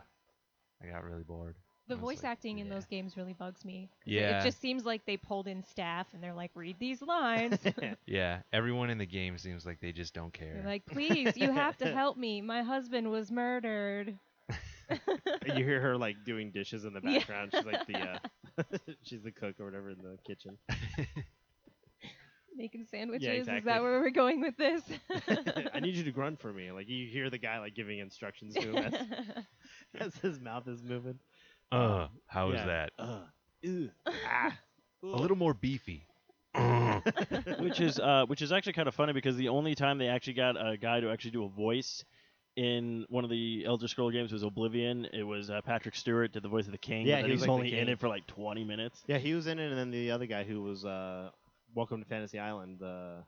I 0.83 0.87
got 0.87 1.05
really 1.05 1.23
bored. 1.23 1.57
The 1.89 1.97
voice 1.97 2.23
like, 2.23 2.33
acting 2.33 2.59
in 2.59 2.69
yeah. 2.69 2.75
those 2.75 2.87
games 2.87 3.17
really 3.17 3.33
bugs 3.33 3.65
me. 3.65 3.89
Yeah. 4.07 4.41
It 4.41 4.45
just 4.45 4.61
seems 4.61 4.85
like 4.85 5.05
they 5.05 5.17
pulled 5.17 5.49
in 5.49 5.65
staff 5.65 6.07
and 6.15 6.23
they're 6.23 6.33
like, 6.33 6.51
read 6.55 6.77
these 6.79 7.03
lines. 7.03 7.59
Yeah, 8.07 8.39
everyone 8.53 8.89
in 8.89 8.99
the 8.99 9.07
game 9.07 9.37
seems 9.37 9.67
like 9.67 9.81
they 9.81 9.93
just 9.93 10.15
don't 10.15 10.33
care. 10.33 10.55
They're 10.55 10.65
like, 10.65 10.87
please, 10.87 11.37
you 11.37 11.51
have 11.53 11.77
to 11.79 11.87
help 11.93 12.17
me. 12.17 12.41
My 12.41 12.63
husband 12.63 13.11
was 13.11 13.31
murdered. 13.31 14.17
You 15.47 15.65
hear 15.65 15.81
her 15.81 15.97
like 15.97 16.17
doing 16.25 16.51
dishes 16.51 16.85
in 16.85 16.93
the 16.93 17.01
Yeah. 17.03 17.19
background. 17.19 17.53
She's 17.55 17.65
like 17.65 17.87
the 17.87 17.97
uh, 17.97 18.63
she's 19.03 19.23
the 19.23 19.33
cook 19.33 19.59
or 19.59 19.65
whatever 19.65 19.91
in 19.91 19.99
the 20.03 20.19
kitchen. 20.27 20.59
Making 22.57 22.85
sandwiches. 22.91 23.27
Is 23.29 23.39
exactly. 23.41 23.59
Is 23.59 23.65
that 23.65 23.83
where 23.83 24.01
we're 24.01 24.11
going 24.11 24.41
with 24.41 24.57
this? 24.57 24.83
I 25.75 25.81
need 25.81 25.95
you 25.97 26.05
to 26.05 26.11
grunt 26.13 26.41
for 26.41 26.53
me. 26.53 26.71
Like 26.71 26.89
you 26.89 27.07
hear 27.09 27.31
the 27.31 27.39
guy 27.39 27.59
like 27.59 27.75
giving 27.75 27.99
instructions 27.99 28.55
to 28.55 28.61
him 28.73 28.77
as, 28.77 28.95
as 30.01 30.15
his 30.17 30.41
mouth 30.41 30.69
is 30.69 30.83
moving. 30.83 31.19
uh, 31.71 32.09
how 32.27 32.49
was 32.49 32.57
Yeah. 32.57 32.67
that? 32.67 32.91
Uh, 32.99 33.21
ew, 33.63 33.91
ah. 34.07 34.57
A 35.03 35.07
little 35.07 35.37
more 35.37 35.55
beefy. 35.55 36.07
which 37.59 37.81
is 37.81 37.99
uh, 37.99 38.27
which 38.27 38.43
is 38.43 38.53
actually 38.53 38.75
kind 38.75 38.87
of 38.87 38.95
funny 38.95 39.15
because 39.15 39.37
the 39.37 39.49
only 39.49 39.75
time 39.75 39.97
they 39.97 40.09
actually 40.09 40.35
got 40.35 40.55
a 40.57 40.77
guy 40.77 41.01
to 41.01 41.11
actually 41.11 41.31
do 41.31 41.45
a 41.45 41.49
voice 41.49 42.05
in 42.57 43.07
one 43.09 43.25
of 43.25 43.31
the 43.31 43.65
Elder 43.67 43.89
Scroll 43.89 44.11
games 44.11 44.31
was 44.33 44.43
Oblivion. 44.43 45.07
It 45.15 45.23
was 45.23 45.49
uh, 45.49 45.63
Patrick 45.65 45.97
Stewart 45.97 46.33
did 46.33 46.43
the 46.43 46.51
voice 46.51 46.67
of 46.67 46.73
the 46.73 46.79
king. 46.79 47.07
Yeah, 47.07 47.17
but 47.17 47.21
then 47.23 47.31
he 47.31 47.33
was 47.33 47.41
he's 47.41 47.49
like 47.49 47.55
only 47.59 47.79
in 47.79 47.89
it 47.89 47.99
for 47.99 48.09
like 48.09 48.27
20 48.27 48.65
minutes. 48.65 49.03
Yeah, 49.07 49.17
he 49.17 49.33
was 49.33 49.47
in 49.47 49.59
it, 49.59 49.71
and 49.71 49.79
then 49.79 49.91
the 49.91 50.11
other 50.11 50.27
guy 50.27 50.45
who 50.45 50.63
was 50.63 50.85
uh, 50.85 51.31
Welcome 51.75 52.03
to 52.03 52.09
Fantasy 52.09 52.39
Island, 52.39 52.79
the 52.81 53.25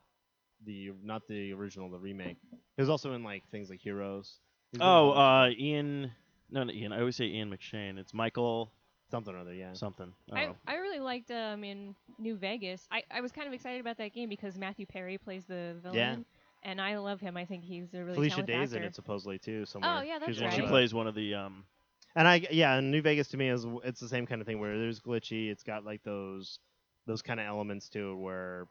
the 0.65 0.91
not 1.03 1.27
the 1.27 1.53
original, 1.53 1.89
the 1.89 1.99
remake. 1.99 2.37
He 2.51 2.81
was 2.81 2.89
also 2.89 3.13
in 3.13 3.23
like 3.23 3.43
things 3.51 3.69
like 3.69 3.79
Heroes. 3.81 4.39
He's 4.71 4.79
been 4.79 4.87
Oh, 4.87 5.11
uh, 5.11 5.49
Ian. 5.57 6.11
No, 6.51 6.63
not 6.63 6.73
Ian. 6.73 6.91
I 6.93 6.99
always 6.99 7.15
say 7.15 7.25
Ian 7.25 7.49
McShane. 7.51 7.97
It's 7.97 8.13
Michael 8.13 8.71
something 9.09 9.33
or 9.33 9.39
other. 9.39 9.53
Yeah. 9.53 9.73
something. 9.73 10.11
I 10.31 10.35
I, 10.35 10.41
don't 10.43 10.51
know. 10.51 10.57
I 10.67 10.75
really 10.75 10.99
liked 10.99 11.31
um 11.31 11.63
in 11.63 11.95
New 12.19 12.35
Vegas. 12.35 12.87
I, 12.91 13.03
I 13.11 13.21
was 13.21 13.31
kind 13.31 13.47
of 13.47 13.53
excited 13.53 13.81
about 13.81 13.97
that 13.97 14.13
game 14.13 14.29
because 14.29 14.57
Matthew 14.57 14.85
Perry 14.85 15.17
plays 15.17 15.45
the 15.45 15.75
villain. 15.81 15.97
Yeah. 15.97 16.15
And 16.63 16.81
I 16.81 16.97
love 16.97 17.19
him. 17.19 17.37
I 17.37 17.45
think 17.45 17.63
he's 17.63 17.93
a 17.93 17.99
really 18.03 18.15
Felicia 18.15 18.35
talented 18.37 18.55
Day's 18.59 18.73
in 18.73 18.77
actor. 18.79 18.87
it 18.89 18.95
supposedly 18.95 19.37
too. 19.37 19.65
Somewhere. 19.67 19.97
Oh, 19.99 20.01
yeah, 20.01 20.17
that's 20.17 20.31
She's 20.31 20.39
one 20.41 20.47
of 20.47 20.53
She 20.55 20.61
right. 20.61 20.65
the- 20.67 20.71
plays 20.71 20.93
one 20.93 21.07
of 21.07 21.15
the 21.15 21.35
um. 21.35 21.63
And 22.15 22.27
I 22.27 22.47
yeah, 22.49 22.75
and 22.75 22.91
New 22.91 23.01
Vegas 23.01 23.27
to 23.29 23.37
me 23.37 23.49
is 23.49 23.65
it's 23.83 23.99
the 23.99 24.07
same 24.07 24.25
kind 24.25 24.39
of 24.41 24.47
thing 24.47 24.59
where 24.59 24.77
there's 24.77 24.99
glitchy. 24.99 25.51
It's 25.51 25.63
got 25.63 25.83
like 25.83 26.01
those 26.03 26.59
those 27.05 27.21
kind 27.21 27.39
of 27.39 27.45
elements 27.45 27.89
to 27.89 28.11
it 28.11 28.15
where, 28.15 28.67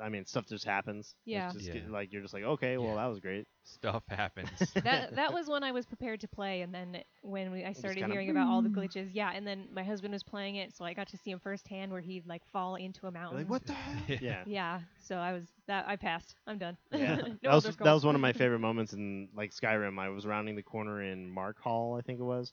I 0.00 0.08
mean, 0.08 0.26
stuff 0.26 0.46
just 0.46 0.64
happens. 0.64 1.14
Yeah. 1.24 1.52
just 1.52 1.66
Yeah. 1.66 1.74
get- 1.74 1.90
like 1.90 2.12
you're 2.12 2.22
just 2.22 2.34
like 2.34 2.42
okay, 2.42 2.76
well 2.78 2.88
Yeah. 2.88 2.94
that 2.96 3.06
was 3.06 3.20
great. 3.20 3.46
Stuff 3.62 4.02
happens. 4.08 4.48
that 4.74 5.14
that 5.14 5.32
was 5.32 5.48
when 5.48 5.62
I 5.62 5.70
was 5.72 5.86
prepared 5.86 6.20
to 6.20 6.28
play, 6.28 6.62
and 6.62 6.74
then 6.74 7.02
when 7.22 7.52
we, 7.52 7.64
I 7.64 7.72
started 7.72 8.04
hearing 8.06 8.28
about 8.30 8.48
all 8.48 8.60
the 8.60 8.68
mm. 8.68 8.74
glitches, 8.74 9.10
yeah, 9.12 9.30
and 9.32 9.46
then 9.46 9.68
my 9.72 9.84
husband 9.84 10.12
was 10.12 10.22
playing 10.22 10.56
it, 10.56 10.74
so 10.74 10.84
I 10.84 10.94
got 10.94 11.08
to 11.08 11.16
see 11.16 11.30
him 11.30 11.38
firsthand 11.38 11.92
where 11.92 12.00
he'd 12.00 12.26
like 12.26 12.44
fall 12.52 12.74
into 12.74 13.06
a 13.06 13.10
mountain. 13.10 13.38
Like 13.38 13.48
what 13.48 13.64
the 13.64 13.72
hell? 13.72 14.18
Yeah. 14.20 14.42
Yeah, 14.46 14.80
so 15.02 15.16
I 15.16 15.32
was 15.32 15.44
that 15.68 15.86
I 15.88 15.96
passed. 15.96 16.34
I'm 16.46 16.58
done. 16.58 16.76
Yeah, 16.92 17.16
No 17.16 17.36
that 17.42 17.54
was 17.54 17.64
that 17.64 17.92
was 17.92 18.04
one 18.04 18.16
of 18.16 18.20
my 18.20 18.32
favorite 18.32 18.58
moments 18.58 18.92
in 18.92 19.28
like 19.34 19.52
Skyrim. 19.52 19.98
I 19.98 20.08
was 20.08 20.26
rounding 20.26 20.56
the 20.56 20.62
corner 20.62 21.02
in 21.02 21.30
Mark 21.30 21.60
Hall, 21.60 21.96
I 21.96 22.02
think 22.02 22.18
it 22.18 22.24
was, 22.24 22.52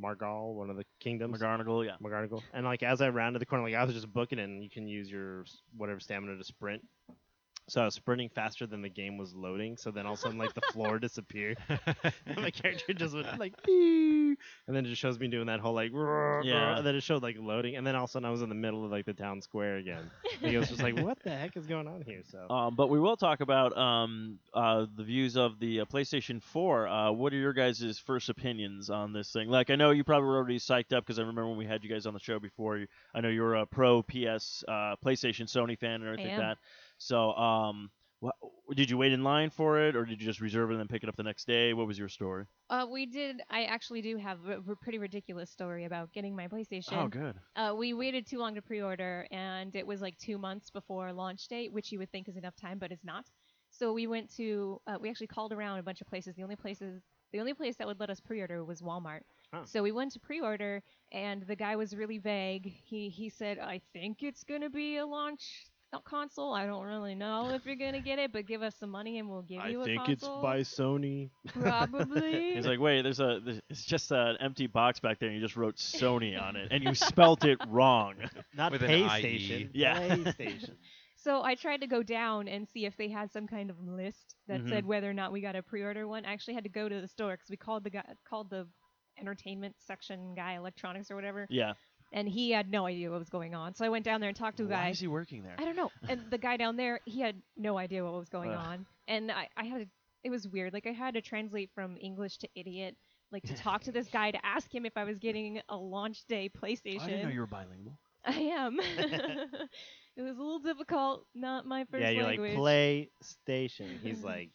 Margal, 0.00 0.54
one 0.54 0.70
of 0.70 0.76
the 0.76 0.84
kingdoms. 1.00 1.40
McGarnagle, 1.40 1.84
yeah. 1.84 1.96
McGarnagle. 2.02 2.42
And 2.52 2.64
like 2.64 2.82
as 2.82 3.00
I 3.00 3.08
rounded 3.10 3.40
the 3.40 3.46
corner, 3.46 3.64
like 3.64 3.74
I 3.74 3.84
was 3.84 3.94
just 3.94 4.12
booking 4.12 4.38
it, 4.38 4.44
and 4.44 4.62
you 4.62 4.70
can 4.70 4.86
use 4.86 5.10
your 5.10 5.44
whatever 5.76 6.00
stamina 6.00 6.36
to 6.36 6.44
sprint. 6.44 6.82
So 7.70 7.82
I 7.82 7.84
was 7.84 7.94
sprinting 7.94 8.28
faster 8.28 8.66
than 8.66 8.82
the 8.82 8.88
game 8.88 9.16
was 9.16 9.32
loading. 9.34 9.76
So 9.76 9.90
then 9.90 10.04
all 10.04 10.14
of 10.14 10.18
a 10.18 10.22
sudden, 10.22 10.38
like 10.38 10.54
the 10.54 10.60
floor 10.72 10.98
disappeared, 11.06 11.58
and 11.68 12.36
my 12.36 12.50
character 12.50 12.92
just 12.92 13.14
went 13.14 13.38
like, 13.38 13.54
and 13.66 14.36
then 14.66 14.84
it 14.84 14.88
just 14.88 15.00
shows 15.00 15.18
me 15.18 15.28
doing 15.28 15.46
that 15.46 15.60
whole 15.60 15.74
like, 15.74 15.92
Yeah. 15.92 16.78
And 16.78 16.86
then 16.86 16.96
it 16.96 17.02
showed 17.02 17.22
like 17.22 17.36
loading, 17.38 17.76
and 17.76 17.86
then 17.86 17.94
all 17.94 18.04
of 18.04 18.10
a 18.10 18.12
sudden 18.12 18.26
I 18.26 18.30
was 18.30 18.42
in 18.42 18.48
the 18.48 18.54
middle 18.54 18.84
of 18.84 18.90
like 18.90 19.06
the 19.06 19.14
town 19.14 19.40
square 19.40 19.76
again. 19.76 20.10
And 20.42 20.50
he 20.50 20.56
was 20.56 20.68
just 20.68 20.82
like, 20.82 20.98
"What 20.98 21.18
the 21.22 21.30
heck 21.30 21.56
is 21.56 21.66
going 21.66 21.86
on 21.86 22.02
here?" 22.02 22.22
So 22.28 22.48
Um, 22.50 22.74
but 22.74 22.88
we 22.88 22.98
will 22.98 23.16
talk 23.16 23.40
about 23.40 23.76
um, 23.76 24.38
uh, 24.52 24.86
the 24.96 25.04
views 25.04 25.36
of 25.36 25.60
the 25.60 25.80
uh, 25.80 25.84
PlayStation 25.84 26.42
4. 26.42 26.88
Uh, 26.88 27.10
what 27.12 27.32
are 27.32 27.36
your 27.36 27.52
guys' 27.52 27.98
first 28.04 28.28
opinions 28.28 28.90
on 28.90 29.12
this 29.12 29.30
thing? 29.32 29.48
Like, 29.48 29.70
I 29.70 29.76
know 29.76 29.90
you 29.90 30.04
probably 30.04 30.28
were 30.28 30.36
already 30.36 30.58
psyched 30.58 30.92
up 30.92 31.04
because 31.04 31.18
I 31.18 31.22
remember 31.22 31.46
when 31.48 31.56
we 31.58 31.66
had 31.66 31.84
you 31.84 31.90
guys 31.90 32.06
on 32.06 32.14
the 32.14 32.20
show 32.20 32.38
before. 32.38 32.84
I 33.14 33.20
know 33.20 33.28
you're 33.28 33.54
a 33.54 33.66
pro 33.66 34.02
PS, 34.02 34.64
uh, 34.66 34.96
PlayStation, 35.04 35.42
Sony 35.42 35.78
fan, 35.78 36.02
and 36.02 36.04
everything 36.04 36.28
like 36.28 36.36
that. 36.40 36.58
So, 37.00 37.32
um, 37.32 37.90
did 38.74 38.90
you 38.90 38.98
wait 38.98 39.12
in 39.12 39.24
line 39.24 39.48
for 39.48 39.80
it, 39.80 39.96
or 39.96 40.04
did 40.04 40.20
you 40.20 40.26
just 40.26 40.40
reserve 40.40 40.68
it 40.68 40.74
and 40.74 40.80
then 40.80 40.86
pick 40.86 41.02
it 41.02 41.08
up 41.08 41.16
the 41.16 41.22
next 41.22 41.46
day? 41.46 41.72
What 41.72 41.86
was 41.86 41.98
your 41.98 42.10
story? 42.10 42.44
Uh, 42.68 42.86
we 42.90 43.06
did. 43.06 43.40
I 43.48 43.64
actually 43.64 44.02
do 44.02 44.18
have 44.18 44.38
a, 44.46 44.58
a 44.70 44.76
pretty 44.76 44.98
ridiculous 44.98 45.50
story 45.50 45.86
about 45.86 46.12
getting 46.12 46.36
my 46.36 46.46
PlayStation. 46.46 46.92
Oh, 46.92 47.08
good. 47.08 47.36
Uh, 47.56 47.74
we 47.74 47.94
waited 47.94 48.26
too 48.26 48.38
long 48.38 48.54
to 48.54 48.60
pre-order, 48.60 49.26
and 49.30 49.74
it 49.74 49.86
was 49.86 50.02
like 50.02 50.18
two 50.18 50.36
months 50.36 50.68
before 50.68 51.10
launch 51.14 51.48
date, 51.48 51.72
which 51.72 51.90
you 51.90 51.98
would 51.98 52.12
think 52.12 52.28
is 52.28 52.36
enough 52.36 52.54
time, 52.54 52.78
but 52.78 52.92
it's 52.92 53.04
not. 53.04 53.24
So 53.70 53.94
we 53.94 54.06
went 54.06 54.36
to. 54.36 54.78
Uh, 54.86 54.98
we 55.00 55.08
actually 55.08 55.28
called 55.28 55.54
around 55.54 55.78
a 55.78 55.82
bunch 55.82 56.02
of 56.02 56.06
places. 56.06 56.34
The 56.36 56.42
only 56.42 56.56
places. 56.56 57.02
The 57.32 57.40
only 57.40 57.54
place 57.54 57.76
that 57.76 57.86
would 57.86 57.98
let 57.98 58.10
us 58.10 58.20
pre-order 58.20 58.62
was 58.62 58.82
Walmart. 58.82 59.20
Huh. 59.54 59.64
So 59.64 59.82
we 59.82 59.92
went 59.92 60.12
to 60.12 60.20
pre-order, 60.20 60.82
and 61.12 61.46
the 61.46 61.56
guy 61.56 61.76
was 61.76 61.96
really 61.96 62.18
vague. 62.18 62.66
He 62.84 63.08
he 63.08 63.30
said, 63.30 63.58
"I 63.58 63.80
think 63.94 64.22
it's 64.22 64.44
gonna 64.44 64.68
be 64.68 64.98
a 64.98 65.06
launch 65.06 65.69
console. 65.98 66.54
I 66.54 66.66
don't 66.66 66.84
really 66.86 67.14
know 67.16 67.50
if 67.50 67.66
you're 67.66 67.74
gonna 67.76 68.00
get 68.00 68.18
it, 68.20 68.32
but 68.32 68.46
give 68.46 68.62
us 68.62 68.74
some 68.78 68.90
money 68.90 69.18
and 69.18 69.28
we'll 69.28 69.42
give 69.42 69.64
you 69.66 69.82
a 69.82 69.84
console." 69.86 70.02
I 70.02 70.06
think 70.06 70.08
it's 70.08 70.26
by 70.26 70.60
Sony. 70.60 71.30
Probably. 71.48 72.54
He's 72.54 72.66
like, 72.66 72.78
wait, 72.78 73.02
there's 73.02 73.18
a, 73.20 73.40
there's, 73.44 73.60
it's 73.68 73.84
just 73.84 74.10
an 74.12 74.36
empty 74.40 74.66
box 74.66 75.00
back 75.00 75.18
there, 75.18 75.28
and 75.28 75.36
you 75.36 75.44
just 75.44 75.56
wrote 75.56 75.76
Sony 75.76 76.40
on 76.42 76.56
it, 76.56 76.68
and 76.70 76.84
you 76.84 76.94
spelt 76.94 77.44
it 77.44 77.58
wrong. 77.68 78.14
Not 78.54 78.72
With 78.72 78.82
an 78.82 78.90
PlayStation. 78.90 79.50
IE. 79.50 79.70
Yeah. 79.74 79.98
PlayStation. 80.16 80.76
So 81.16 81.42
I 81.42 81.54
tried 81.54 81.82
to 81.82 81.86
go 81.86 82.02
down 82.02 82.48
and 82.48 82.66
see 82.66 82.86
if 82.86 82.96
they 82.96 83.08
had 83.10 83.30
some 83.30 83.46
kind 83.46 83.68
of 83.68 83.78
list 83.78 84.36
that 84.48 84.62
Mhm. 84.62 84.68
said 84.70 84.86
whether 84.86 85.10
or 85.10 85.12
not 85.12 85.32
we 85.32 85.42
got 85.42 85.54
a 85.54 85.62
pre-order 85.62 86.08
one. 86.08 86.24
I 86.24 86.32
actually 86.32 86.54
had 86.54 86.64
to 86.64 86.70
go 86.70 86.88
to 86.88 87.00
the 87.00 87.08
store 87.08 87.32
because 87.32 87.50
we 87.50 87.58
called 87.58 87.84
the 87.84 87.90
guy, 87.90 88.04
called 88.26 88.48
the 88.48 88.66
entertainment 89.18 89.74
section 89.80 90.34
guy, 90.34 90.54
electronics 90.54 91.10
or 91.10 91.16
whatever, 91.16 91.46
Yeah. 91.50 91.74
And 92.12 92.28
he 92.28 92.50
had 92.50 92.70
no 92.70 92.86
idea 92.86 93.10
what 93.10 93.18
was 93.18 93.28
going 93.28 93.54
on. 93.54 93.74
So 93.74 93.84
I 93.84 93.88
went 93.88 94.04
down 94.04 94.20
there 94.20 94.28
and 94.28 94.36
talked 94.36 94.56
to 94.58 94.64
a 94.64 94.66
Why 94.66 94.84
guy. 94.84 94.88
is 94.90 95.00
he 95.00 95.06
working 95.06 95.42
there? 95.42 95.54
I 95.58 95.64
don't 95.64 95.76
know. 95.76 95.90
And 96.08 96.22
the 96.30 96.38
guy 96.38 96.56
down 96.56 96.76
there, 96.76 97.00
he 97.04 97.20
had 97.20 97.40
no 97.56 97.78
idea 97.78 98.04
what 98.04 98.12
was 98.14 98.28
going 98.28 98.50
Ugh. 98.50 98.58
on, 98.58 98.86
and 99.08 99.30
I, 99.30 99.48
I 99.56 99.64
had 99.64 99.82
to, 99.82 99.88
it 100.24 100.30
was 100.30 100.46
weird. 100.48 100.72
Like 100.72 100.86
I 100.86 100.92
had 100.92 101.14
to 101.14 101.20
translate 101.20 101.70
from 101.74 101.96
English 102.00 102.38
to 102.38 102.48
idiot, 102.54 102.96
like 103.32 103.44
to 103.44 103.54
talk 103.54 103.82
to 103.84 103.92
this 103.92 104.08
guy 104.12 104.30
to 104.30 104.44
ask 104.44 104.72
him 104.74 104.84
if 104.84 104.96
I 104.96 105.04
was 105.04 105.18
getting 105.18 105.60
a 105.68 105.76
launch 105.76 106.24
day 106.26 106.50
PlayStation. 106.50 107.02
I 107.02 107.06
didn't 107.06 107.22
know 107.24 107.30
you 107.30 107.40
were 107.40 107.46
bilingual. 107.46 107.98
I 108.24 108.32
am. 108.32 108.78
it 110.18 110.22
was 110.22 110.36
a 110.36 110.42
little 110.42 110.58
difficult. 110.58 111.26
Not 111.34 111.66
my 111.66 111.84
first 111.90 112.02
yeah, 112.02 112.10
you're 112.10 112.24
language. 112.24 112.56
like 112.56 113.10
PlayStation. 113.48 113.98
He's 114.02 114.22
like, 114.22 114.50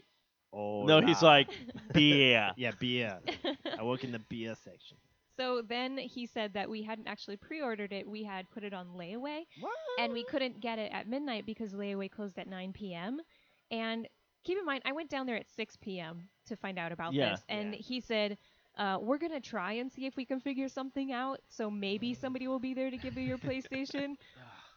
oh. 0.54 0.86
no, 0.86 1.02
he's 1.02 1.24
like, 1.24 1.50
beer. 1.94 2.52
yeah, 2.58 2.72
beer. 2.80 3.20
I 3.80 3.84
work 3.84 4.04
in 4.04 4.12
the 4.12 4.20
beer 4.20 4.56
section. 4.56 4.98
So 5.38 5.62
then 5.62 5.98
he 5.98 6.26
said 6.26 6.54
that 6.54 6.70
we 6.70 6.84
hadn't 6.84 7.08
actually 7.08 7.38
pre-ordered 7.38 7.92
it. 7.94 8.08
We 8.08 8.24
had 8.24 8.50
put 8.52 8.64
it 8.64 8.74
on 8.74 8.88
layaway, 8.98 9.42
and 10.00 10.14
we 10.14 10.24
couldn't 10.24 10.62
get 10.62 10.80
it 10.80 10.92
at 10.94 11.08
midnight 11.08 11.46
because 11.46 11.74
layaway 11.74 12.10
closed 12.10 12.38
at 12.40 12.48
9 12.48 12.74
p.m. 12.74 13.20
And 13.72 14.08
keep 14.44 14.58
in 14.58 14.66
mind, 14.66 14.84
I 14.86 14.92
went 14.94 15.10
down 15.10 15.26
there 15.26 15.36
at 15.38 15.50
6 15.50 15.78
p.m. 15.78 16.30
to 16.48 16.56
find 16.56 16.78
out 16.80 16.92
about 16.92 17.14
Yeah. 17.14 17.32
this, 17.32 17.44
and 17.50 17.74
Yeah. 17.74 17.80
he 17.80 18.00
said. 18.00 18.38
Uh, 18.78 18.98
we're 19.02 19.18
gonna 19.18 19.40
try 19.40 19.72
and 19.72 19.90
see 19.90 20.06
if 20.06 20.18
we 20.18 20.26
can 20.26 20.38
figure 20.42 20.68
something 20.68 21.14
out. 21.14 21.40
So 21.48 21.72
maybe 21.72 22.14
somebody 22.14 22.50
will 22.50 22.60
be 22.60 22.74
there 22.74 22.90
to 22.90 22.98
give 22.98 23.18
you 23.18 23.24
your 23.24 23.38
PlayStation. 23.48 24.18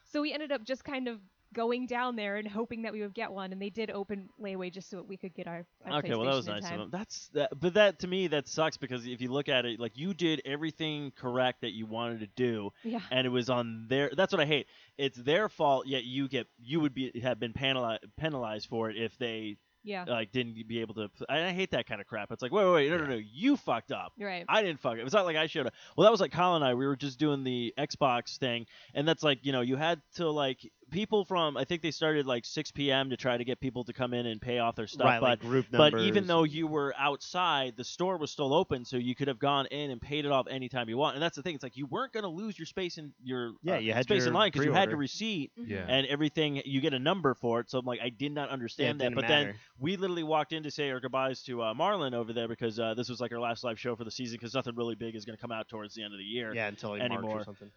so 0.04 0.22
we 0.22 0.32
ended 0.32 0.52
up 0.52 0.62
just 0.62 0.84
kind 0.84 1.08
of 1.08 1.20
going 1.54 1.86
down 1.86 2.16
there 2.16 2.36
and 2.36 2.46
hoping 2.46 2.82
that 2.82 2.92
we 2.92 3.00
would 3.00 3.14
get 3.14 3.32
one, 3.32 3.52
and 3.52 3.60
they 3.60 3.70
did 3.70 3.90
open 3.90 4.28
layaway 4.40 4.72
just 4.72 4.90
so 4.90 4.96
that 4.96 5.06
we 5.08 5.16
could 5.16 5.34
get 5.34 5.46
our, 5.46 5.64
our 5.86 5.98
Okay, 5.98 6.10
well 6.10 6.24
that 6.24 6.34
was 6.34 6.46
PlayStation 6.46 6.56
in 6.56 6.62
nice 6.62 6.72
of 6.72 6.78
time. 6.78 6.88
That's 6.90 7.28
that, 7.34 7.50
but 7.60 7.74
that 7.74 7.98
to 8.00 8.06
me 8.08 8.26
that 8.28 8.48
sucks 8.48 8.76
because 8.76 9.06
if 9.06 9.20
you 9.20 9.30
look 9.30 9.48
at 9.48 9.64
it, 9.64 9.80
like 9.80 9.96
you 9.96 10.14
did 10.14 10.42
everything 10.44 11.12
correct 11.16 11.62
that 11.62 11.72
you 11.72 11.86
wanted 11.86 12.20
to 12.20 12.28
do, 12.36 12.70
Yeah. 12.84 13.00
and 13.10 13.26
it 13.26 13.30
was 13.30 13.48
on 13.50 13.86
their. 13.88 14.10
That's 14.14 14.32
what 14.32 14.40
I 14.40 14.46
hate. 14.46 14.66
It's 14.96 15.16
their 15.18 15.48
fault, 15.48 15.86
yet 15.86 16.04
you 16.04 16.28
get 16.28 16.46
you 16.58 16.80
would 16.80 16.94
be 16.94 17.18
have 17.22 17.38
been 17.40 17.52
penalized 17.52 18.04
penalized 18.16 18.68
for 18.68 18.90
it 18.90 18.96
if 18.96 19.16
they 19.18 19.56
Yeah. 19.84 20.04
like 20.06 20.32
didn't 20.32 20.66
be 20.68 20.80
able 20.80 20.94
to. 20.94 21.08
I, 21.28 21.46
I 21.46 21.50
hate 21.52 21.70
that 21.70 21.86
kind 21.86 22.00
of 22.00 22.06
crap. 22.06 22.30
It's 22.32 22.42
like 22.42 22.52
wait, 22.52 22.64
wait, 22.66 22.72
wait, 22.72 22.90
no, 22.90 22.98
no, 22.98 23.06
no, 23.06 23.16
you 23.16 23.56
fucked 23.56 23.92
up. 23.92 24.12
Right. 24.18 24.44
I 24.48 24.62
didn't 24.62 24.80
fuck 24.80 24.98
it. 24.98 25.00
It's 25.00 25.14
not 25.14 25.24
like 25.24 25.36
I 25.36 25.46
showed 25.46 25.66
up. 25.66 25.72
Well, 25.96 26.04
that 26.04 26.10
was 26.10 26.20
like 26.20 26.32
Colin 26.32 26.62
and 26.62 26.70
I. 26.70 26.74
We 26.74 26.86
were 26.86 26.96
just 26.96 27.18
doing 27.18 27.44
the 27.44 27.72
Xbox 27.78 28.36
thing, 28.38 28.66
and 28.94 29.06
that's 29.08 29.22
like 29.22 29.46
you 29.46 29.52
know 29.52 29.60
you 29.60 29.76
had 29.76 30.02
to 30.16 30.28
like 30.30 30.70
people 30.90 31.24
from. 31.24 31.56
I 31.56 31.64
think 31.64 31.82
they 31.82 31.90
started 31.90 32.26
like 32.26 32.44
6 32.44 32.70
p.m. 32.72 33.10
to 33.10 33.16
try 33.16 33.36
to 33.36 33.44
get 33.44 33.60
people 33.60 33.84
to 33.84 33.92
come 33.92 34.14
in 34.14 34.26
and 34.26 34.40
pay 34.40 34.58
off 34.58 34.74
their 34.76 34.86
stuff. 34.86 35.06
right, 35.06 35.20
but 35.20 35.26
like 35.28 35.40
group 35.40 35.66
but 35.70 35.94
even 36.00 36.26
though 36.26 36.44
you 36.44 36.66
were 36.66 36.94
outside, 36.98 37.76
the 37.76 37.84
store 37.84 38.16
was 38.16 38.30
still 38.30 38.52
open, 38.54 38.84
so 38.84 38.96
you 38.96 39.14
could 39.14 39.28
have 39.28 39.38
gone 39.38 39.66
in 39.66 39.90
and 39.90 40.00
paid 40.00 40.24
it 40.24 40.30
off 40.32 40.46
anytime 40.48 40.88
you 40.88 40.96
want. 40.96 41.14
And 41.16 41.22
that's 41.22 41.36
the 41.36 41.42
thing. 41.42 41.54
It's 41.54 41.62
like 41.62 41.76
you 41.76 41.86
weren't 41.86 42.12
going 42.12 42.22
to 42.24 42.28
lose 42.30 42.58
your 42.58 42.66
space 42.66 42.98
in 42.98 43.12
your 43.22 43.52
Yeah, 43.62 43.74
uh, 43.74 43.78
you 43.78 43.92
had 43.92 44.04
space 44.04 44.26
in 44.26 44.32
line 44.32 44.48
because 44.50 44.64
you 44.64 44.72
had 44.72 44.76
pre-order. 44.88 44.90
your 44.92 44.98
receipt 44.98 45.52
Yeah. 45.56 45.86
and 45.88 46.06
everything. 46.06 46.62
You 46.64 46.80
get 46.80 46.94
a 46.94 46.98
number 46.98 47.34
for 47.34 47.60
it. 47.60 47.70
So 47.70 47.78
I'm 47.78 47.86
like, 47.86 48.00
I 48.02 48.08
did 48.08 48.32
not 48.32 48.48
understand 48.50 49.00
Yeah, 49.00 49.08
that. 49.08 49.14
didn't 49.14 49.14
But 49.14 49.28
then 49.28 49.54
we 49.78 49.96
literally 49.96 50.22
walked 50.22 50.52
in 50.52 50.62
to 50.64 50.70
say 50.70 50.90
our 50.90 51.00
goodbyes 51.00 51.42
to 51.44 51.62
uh, 51.62 51.74
Marlon 51.74 52.14
over 52.14 52.32
there 52.32 52.48
because 52.48 52.78
uh, 52.80 52.94
this 52.94 53.08
was 53.08 53.20
like 53.20 53.32
our 53.32 53.40
last 53.40 53.64
live 53.64 53.78
show 53.78 53.94
for 53.96 54.04
the 54.04 54.10
season 54.10 54.36
because 54.38 54.54
nothing 54.54 54.74
really 54.74 54.94
big 54.94 55.14
is 55.16 55.24
going 55.24 55.36
to 55.36 55.40
come 55.40 55.52
out 55.52 55.68
towards 55.68 55.94
the 55.94 56.02
end 56.02 56.12
of 56.14 56.18
the 56.18 56.24
year. 56.24 56.54
yeah, 56.54 56.68
until 56.68 56.90
like 56.90 57.08
March 57.08 57.24
or 57.28 57.44
something. 57.44 57.70